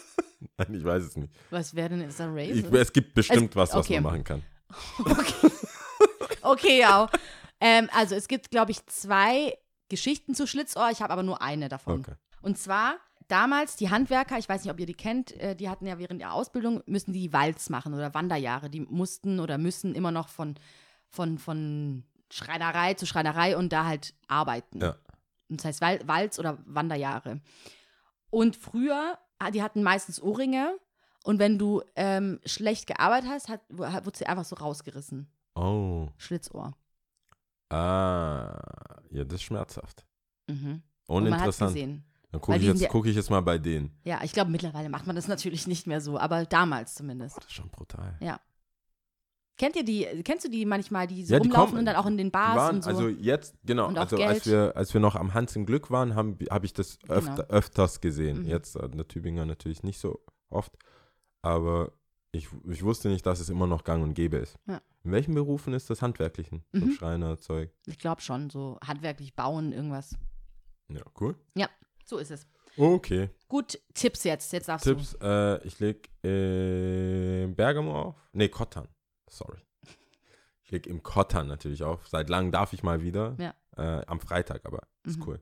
nein, 0.58 0.74
ich 0.74 0.84
weiß 0.84 1.02
es 1.02 1.16
nicht. 1.16 1.32
Was 1.50 1.74
wäre 1.74 1.90
denn 1.90 2.00
ist 2.02 2.20
da 2.20 2.28
Race? 2.32 2.56
Ich, 2.56 2.64
es 2.64 2.92
gibt 2.92 3.14
bestimmt 3.14 3.50
Es- 3.50 3.56
was, 3.56 3.70
was 3.74 3.84
okay. 3.84 4.00
man 4.00 4.04
machen 4.04 4.24
kann. 4.24 4.42
Okay, 4.98 5.50
okay 6.42 6.80
ja. 6.80 7.08
Ähm, 7.60 7.88
also 7.92 8.14
es 8.14 8.28
gibt, 8.28 8.50
glaube 8.50 8.70
ich, 8.70 8.84
zwei 8.86 9.56
Geschichten 9.88 10.34
zu 10.34 10.46
Schlitzohr. 10.46 10.90
Ich 10.90 11.02
habe 11.02 11.12
aber 11.12 11.22
nur 11.22 11.42
eine 11.42 11.68
davon. 11.68 12.00
Okay. 12.00 12.14
Und 12.42 12.58
zwar 12.58 12.96
damals 13.28 13.76
die 13.76 13.90
Handwerker, 13.90 14.38
ich 14.38 14.48
weiß 14.48 14.64
nicht, 14.64 14.72
ob 14.72 14.78
ihr 14.78 14.86
die 14.86 14.94
kennt, 14.94 15.32
äh, 15.40 15.56
die 15.56 15.68
hatten 15.68 15.86
ja 15.86 15.98
während 15.98 16.20
der 16.20 16.32
Ausbildung, 16.32 16.82
müssen 16.86 17.12
die 17.12 17.32
Walz 17.32 17.70
machen 17.70 17.94
oder 17.94 18.14
Wanderjahre. 18.14 18.70
Die 18.70 18.80
mussten 18.80 19.40
oder 19.40 19.58
müssen 19.58 19.94
immer 19.94 20.10
noch 20.10 20.28
von, 20.28 20.54
von, 21.08 21.38
von 21.38 22.04
Schreinerei 22.30 22.94
zu 22.94 23.06
Schreinerei 23.06 23.56
und 23.56 23.72
da 23.72 23.84
halt 23.84 24.14
arbeiten. 24.28 24.80
Ja. 24.80 24.96
Und 25.48 25.60
das 25.60 25.64
heißt 25.66 25.80
Wal 25.80 26.00
Walz 26.06 26.38
oder 26.38 26.58
Wanderjahre. 26.66 27.40
Und 28.36 28.54
früher, 28.56 29.16
ah, 29.38 29.50
die 29.50 29.62
hatten 29.62 29.82
meistens 29.82 30.20
Ohrringe 30.20 30.76
und 31.24 31.38
wenn 31.38 31.58
du 31.58 31.82
ähm, 31.94 32.38
schlecht 32.44 32.86
gearbeitet 32.86 33.30
hast, 33.30 33.48
hat, 33.48 33.62
wurde 33.70 34.12
sie 34.18 34.26
einfach 34.26 34.44
so 34.44 34.56
rausgerissen. 34.56 35.26
Oh. 35.54 36.08
Schlitzohr. 36.18 36.74
Ah. 37.70 39.00
Ja, 39.10 39.24
das 39.24 39.34
ist 39.36 39.42
schmerzhaft. 39.42 40.04
Mhm. 40.48 40.82
Uninteressant. 41.06 41.76
Dann 42.30 42.40
gucke 42.40 42.58
ich, 42.58 42.64
jetzt- 42.64 42.80
ja- 42.82 42.88
guck 42.90 43.06
ich 43.06 43.16
jetzt 43.16 43.30
mal 43.30 43.40
bei 43.40 43.56
denen. 43.58 43.96
Ja, 44.04 44.20
ich 44.22 44.32
glaube, 44.32 44.50
mittlerweile 44.50 44.88
macht 44.88 45.06
man 45.06 45.16
das 45.16 45.28
natürlich 45.28 45.66
nicht 45.66 45.86
mehr 45.86 46.00
so, 46.00 46.18
aber 46.18 46.44
damals 46.44 46.94
zumindest. 46.94 47.38
Das 47.38 47.46
ist 47.46 47.52
schon 47.52 47.70
brutal. 47.70 48.16
Kennt 49.58 49.74
ihr 49.76 49.84
die, 49.84 50.04
kennst 50.22 50.44
du 50.44 50.50
die 50.50 50.66
manchmal, 50.66 51.06
die 51.06 51.24
so 51.24 51.32
Ja, 51.34 51.40
die 51.40 51.48
rumlaufen 51.48 51.68
kommen- 51.70 51.78
und 51.80 51.86
dann 51.86 51.96
auch 51.96 52.06
in 52.06 52.16
den 52.18 52.30
Bars 52.30 52.56
waren, 52.56 52.76
und 52.76 52.82
so? 52.84 52.90
also 52.90 53.08
jetzt, 53.08 53.54
genau, 53.64 53.86
also 53.88 54.16
als 54.22 54.44
wir, 54.46 54.76
als 54.76 54.92
wir 54.92 55.00
noch 55.00 55.14
am 55.16 55.32
Hans 55.32 55.56
im 55.56 55.64
Glück 55.64 55.90
waren, 55.90 56.14
habe 56.14 56.36
hab 56.50 56.64
ich 56.64 56.74
das 56.74 56.98
öfter, 57.08 57.34
Genau. 57.44 57.48
öfters 57.48 58.00
gesehen. 58.02 58.40
Mhm. 58.42 58.48
Jetzt 58.48 58.76
an 58.78 58.92
der 58.98 59.08
Tübinger 59.08 59.46
natürlich 59.46 59.82
nicht 59.82 59.98
so 59.98 60.20
oft, 60.50 60.72
aber 61.42 61.92
ich, 62.32 62.48
ich 62.68 62.82
wusste 62.82 63.08
nicht, 63.08 63.24
dass 63.24 63.40
es 63.40 63.48
immer 63.48 63.66
noch 63.66 63.82
gang 63.84 64.02
und 64.02 64.12
gäbe 64.14 64.36
ist. 64.36 64.56
Ja. 64.66 64.80
In 65.04 65.12
welchen 65.12 65.34
Berufen 65.34 65.72
ist 65.72 65.88
das 65.88 66.02
Handwerklichen? 66.02 66.62
So 66.72 66.84
Mhm. 66.84 66.92
Schreiner, 66.92 67.38
Zeug. 67.38 67.70
ich 67.86 67.98
glaube 67.98 68.20
schon, 68.20 68.50
so 68.50 68.78
handwerklich 68.84 69.34
bauen, 69.34 69.72
irgendwas. 69.72 70.16
Ja, 70.88 71.00
cool. 71.20 71.34
So 72.04 72.18
ist 72.18 72.30
es. 72.30 72.46
Okay. 72.76 73.30
Gut, 73.48 73.80
Tipps 73.94 74.22
jetzt. 74.24 74.52
Jetzt 74.52 74.68
darfst 74.68 74.84
Tipps, 74.86 75.16
äh, 75.20 75.66
ich 75.66 75.80
leg 75.80 76.08
in 76.22 77.54
Bergamo 77.56 78.00
auf. 78.02 78.14
Nee, 78.32 78.48
Kottern. 78.48 78.86
Sorry. 79.28 79.58
Ich 80.62 80.70
leg 80.70 80.86
im 80.86 81.02
Kottern 81.02 81.46
natürlich 81.46 81.82
auf. 81.84 82.08
Seit 82.08 82.28
langem 82.28 82.50
darf 82.52 82.72
ich 82.72 82.82
mal 82.82 83.02
wieder. 83.02 83.36
Ja. 83.38 83.54
Äh, 83.76 84.04
am 84.06 84.20
Freitag, 84.20 84.64
aber 84.66 84.82
ist 85.04 85.18
Mhm. 85.18 85.24
cool. 85.28 85.40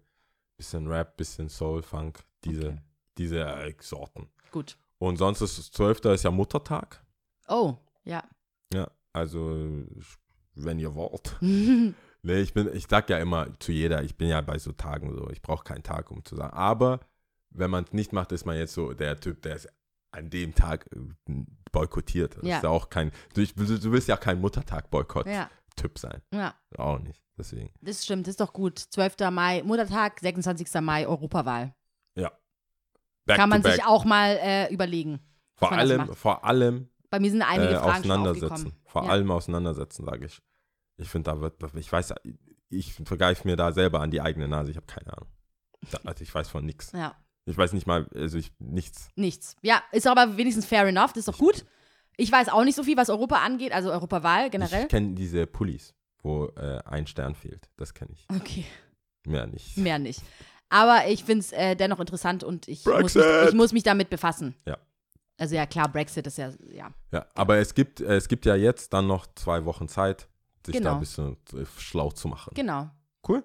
Bisschen 0.56 0.86
Rap, 0.86 1.16
bisschen 1.16 1.48
Soul, 1.48 1.82
Funk, 1.82 2.20
diese, 2.44 2.68
Okay. 2.68 2.78
diese 3.18 3.40
äh, 3.40 3.74
Sorten. 3.80 4.28
Gut. 4.50 4.76
Und 4.98 5.16
sonst 5.16 5.40
ist 5.40 5.58
es 5.58 5.72
12. 5.72 6.12
ist 6.14 6.24
ja 6.24 6.30
Muttertag. 6.30 7.02
Oh, 7.48 7.76
ja. 8.04 8.22
Ja, 8.72 8.90
also 9.12 9.84
wenn 10.54 10.78
ihr 10.78 10.94
wollt. 10.94 11.36
Nee, 12.26 12.40
ich 12.40 12.54
bin, 12.54 12.74
ich 12.74 12.86
sag 12.88 13.10
ja 13.10 13.18
immer 13.18 13.48
zu 13.60 13.70
jeder, 13.70 14.02
ich 14.02 14.16
bin 14.16 14.28
ja 14.28 14.40
bei 14.40 14.58
so 14.58 14.72
Tagen 14.72 15.12
so, 15.14 15.28
ich 15.28 15.42
brauche 15.42 15.62
keinen 15.62 15.82
Tag, 15.82 16.10
um 16.10 16.24
zu 16.24 16.36
sagen. 16.36 16.54
Aber 16.54 17.00
wenn 17.50 17.70
man 17.70 17.84
es 17.84 17.92
nicht 17.92 18.14
macht, 18.14 18.32
ist 18.32 18.46
man 18.46 18.56
jetzt 18.56 18.72
so 18.72 18.94
der 18.94 19.20
Typ, 19.20 19.42
der 19.42 19.56
es 19.56 19.68
an 20.14 20.30
dem 20.30 20.54
Tag 20.54 20.86
äh, 20.94 21.34
boykottiert. 21.72 22.36
Das 22.36 22.44
Ja. 22.46 22.56
ist 22.56 22.62
ja 22.64 22.68
auch 22.70 22.88
kein, 22.90 23.10
du, 23.34 23.40
ich- 23.42 23.54
du 23.54 23.92
willst 23.92 24.08
ja 24.08 24.16
kein 24.16 24.40
Muttertag-Boykott-Typ 24.40 25.92
ja, 25.96 26.00
sein. 26.00 26.22
ja. 26.32 26.54
Auch 26.78 26.98
nicht. 26.98 27.20
Deswegen. 27.36 27.70
Das 27.80 28.04
stimmt, 28.04 28.26
das 28.26 28.32
ist 28.34 28.40
doch 28.40 28.52
gut. 28.52 28.78
12. 28.78 29.16
Mai, 29.32 29.62
Muttertag, 29.64 30.20
26. 30.20 30.80
Mai, 30.80 31.06
Europawahl. 31.06 31.74
Back 33.26 33.38
Kann 33.38 33.48
man 33.48 33.62
to 33.62 33.70
sich 33.70 33.78
back. 33.78 33.88
auch 33.88 34.04
mal 34.04 34.36
äh, 34.42 34.70
überlegen. 34.70 35.18
vor 35.54 35.72
allem, 35.72 36.12
vor 36.14 36.44
allem 36.44 36.90
Bei 37.08 37.18
mir 37.20 37.30
sind 37.30 37.40
einige 37.40 37.72
äh, 37.72 37.78
Fragen 37.78 38.00
auseinandersetzen. 38.10 38.72
Vor 38.84 39.04
ja. 39.04 39.10
allem 39.10 39.30
auseinandersetzen, 39.30 40.04
sage 40.04 40.26
ich. 40.26 40.42
Ich 40.98 41.08
finde, 41.08 41.30
da 41.30 41.40
wird, 41.40 41.54
ich 41.74 41.90
weiß, 41.90 42.12
ich 42.68 42.92
vergreife 42.92 43.48
mir 43.48 43.56
da 43.56 43.72
selber 43.72 44.00
an 44.02 44.10
die 44.10 44.20
eigene 44.20 44.46
Nase. 44.46 44.72
Ich 44.72 44.76
habe 44.76 44.84
keine 44.86 45.10
Ahnung. 45.16 45.30
Also 46.04 46.22
ich 46.22 46.34
weiß 46.34 46.50
von 46.50 46.66
nichts. 46.66 46.92
Ja, 46.92 47.16
Ich 47.46 47.56
weiß 47.56 47.72
nicht 47.74 47.86
mal, 47.86 48.06
also 48.14 48.38
ich, 48.38 48.52
nichts. 48.58 49.08
nichts. 49.16 49.56
Ja, 49.62 49.82
ist 49.92 50.06
aber 50.06 50.36
wenigstens 50.36 50.64
fair 50.66 50.86
enough, 50.86 51.12
das 51.12 51.18
ist 51.18 51.28
doch 51.28 51.38
gut. 51.38 51.64
Ich 52.16 52.30
weiß 52.30 52.48
auch 52.48 52.64
nicht 52.64 52.76
so 52.76 52.84
viel, 52.84 52.96
was 52.96 53.10
Europa 53.10 53.36
angeht, 53.36 53.72
also 53.72 53.90
Europawahl 53.90 54.48
generell. 54.50 54.82
Ich 54.84 54.88
kenne 54.88 55.14
diese 55.14 55.46
Pullis, 55.46 55.94
wo 56.22 56.46
äh, 56.56 56.80
ein 56.84 57.06
Stern 57.06 57.34
fehlt. 57.34 57.68
Das 57.76 57.92
kenne 57.92 58.12
ich. 58.12 58.26
Okay, 58.34 58.64
Mehr 59.26 59.46
nicht. 59.46 59.76
mehr 59.76 59.98
nicht. 59.98 60.22
Aber 60.70 61.06
ich 61.08 61.24
finde 61.24 61.40
es 61.40 61.52
äh, 61.52 61.74
dennoch 61.76 62.00
interessant 62.00 62.42
und 62.44 62.66
ich 62.68 62.84
muss, 62.86 63.14
mich, 63.14 63.24
ich 63.48 63.54
muss 63.54 63.72
mich 63.72 63.82
damit 63.82 64.10
befassen. 64.10 64.54
Ja. 64.66 64.78
Also 65.36 65.54
ja, 65.56 65.66
klar, 65.66 65.88
Brexit 65.90 66.26
ist 66.26 66.38
ja, 66.38 66.52
ja. 66.72 66.90
Ja, 67.12 67.26
aber 67.34 67.58
es 67.58 67.74
gibt, 67.74 68.00
äh, 68.00 68.16
es 68.16 68.28
gibt 68.28 68.46
ja 68.46 68.54
jetzt 68.54 68.92
dann 68.92 69.06
noch 69.06 69.26
zwei 69.34 69.64
Wochen 69.64 69.88
Zeit, 69.88 70.28
sich 70.64 70.74
da 70.74 70.78
Genau. 70.78 70.94
ein 70.94 71.00
bisschen 71.00 71.36
äh, 71.52 71.64
schlau 71.78 72.10
zu 72.12 72.28
machen. 72.28 72.52
Genau. 72.54 72.88
Cool. 73.28 73.42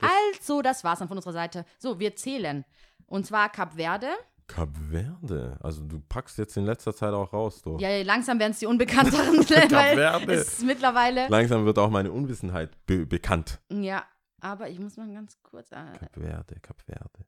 Also, 0.00 0.62
das 0.62 0.84
war's 0.84 0.98
dann 0.98 1.08
von 1.08 1.16
unserer 1.16 1.32
Seite. 1.32 1.64
So, 1.78 1.98
wir 1.98 2.16
zählen. 2.16 2.64
Und 3.06 3.26
zwar 3.26 3.48
Kap 3.50 3.74
Verde. 3.74 4.08
Kap 4.46 4.70
Verde. 4.90 5.58
Also 5.60 5.82
du 5.84 6.00
packst 6.00 6.38
jetzt 6.38 6.56
in 6.56 6.64
letzter 6.66 6.94
Zeit 6.94 7.12
auch 7.12 7.32
raus, 7.32 7.62
du. 7.62 7.78
Ja, 7.78 8.02
langsam 8.02 8.38
werden 8.38 8.52
es 8.52 8.58
die 8.60 8.66
Unbekannteren. 8.66 9.38
Weil 9.70 9.96
Verde. 9.96 10.32
es 10.34 10.54
ist 10.54 10.64
mittlerweile. 10.64 11.28
Langsam 11.28 11.64
wird 11.64 11.78
auch 11.78 11.90
meine 11.90 12.12
Unwissenheit 12.12 12.76
be 12.86 13.06
bekannt. 13.06 13.60
Ja, 13.70 14.04
aber 14.40 14.68
ich 14.68 14.78
muss 14.78 14.96
mal 14.96 15.12
ganz 15.12 15.40
kurz. 15.42 15.72
Äh, 15.72 15.98
Kap 15.98 16.14
Verde, 16.14 16.60
Kap 16.60 16.80
Verde. 16.82 17.26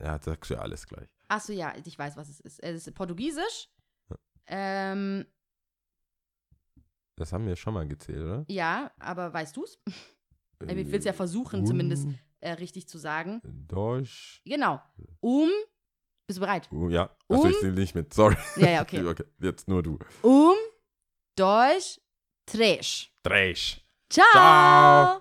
Ja, 0.00 0.18
sagst 0.20 0.50
du 0.50 0.54
ja 0.54 0.60
alles 0.60 0.86
gleich. 0.86 1.08
Achso, 1.28 1.52
ja, 1.52 1.72
ich 1.84 1.98
weiß, 1.98 2.16
was 2.16 2.28
es 2.28 2.40
ist. 2.40 2.60
Es 2.62 2.86
ist 2.86 2.94
Portugiesisch. 2.94 3.68
Ähm, 4.46 5.24
Das 7.16 7.32
haben 7.32 7.46
wir 7.46 7.54
schon 7.56 7.74
mal 7.74 7.86
gezählt, 7.86 8.22
oder? 8.24 8.44
ja, 8.48 8.90
aber 8.98 9.32
weißt 9.32 9.56
du's? 9.56 9.78
Ich 10.66 10.76
will 10.90 10.94
es 10.98 11.04
ja 11.04 11.12
versuchen, 11.12 11.64
zumindest 11.66 12.08
äh, 12.40 12.52
richtig 12.52 12.88
zu 12.88 12.98
sagen. 12.98 13.40
Deutsch. 13.68 14.40
Genau. 14.44 14.80
Um. 15.20 15.48
Bist 16.26 16.38
du 16.38 16.40
bereit? 16.40 16.68
Uh, 16.72 16.88
ja. 16.90 17.10
Achso, 17.28 17.44
Um- 17.44 17.50
ich 17.50 17.56
sehe 17.60 17.72
nicht 17.72 17.94
mit. 17.94 18.12
Sorry. 18.12 18.36
Ja, 18.56 18.68
ja, 18.70 18.82
okay. 18.82 19.02
okay. 19.06 19.24
Jetzt 19.40 19.68
nur 19.68 19.82
du. 19.82 19.98
Um. 20.22 20.54
Dois. 21.36 22.00
Três. 22.46 23.08
Dresch. 23.22 23.80
Ciao. 24.10 24.24
Ciao. 24.32 25.16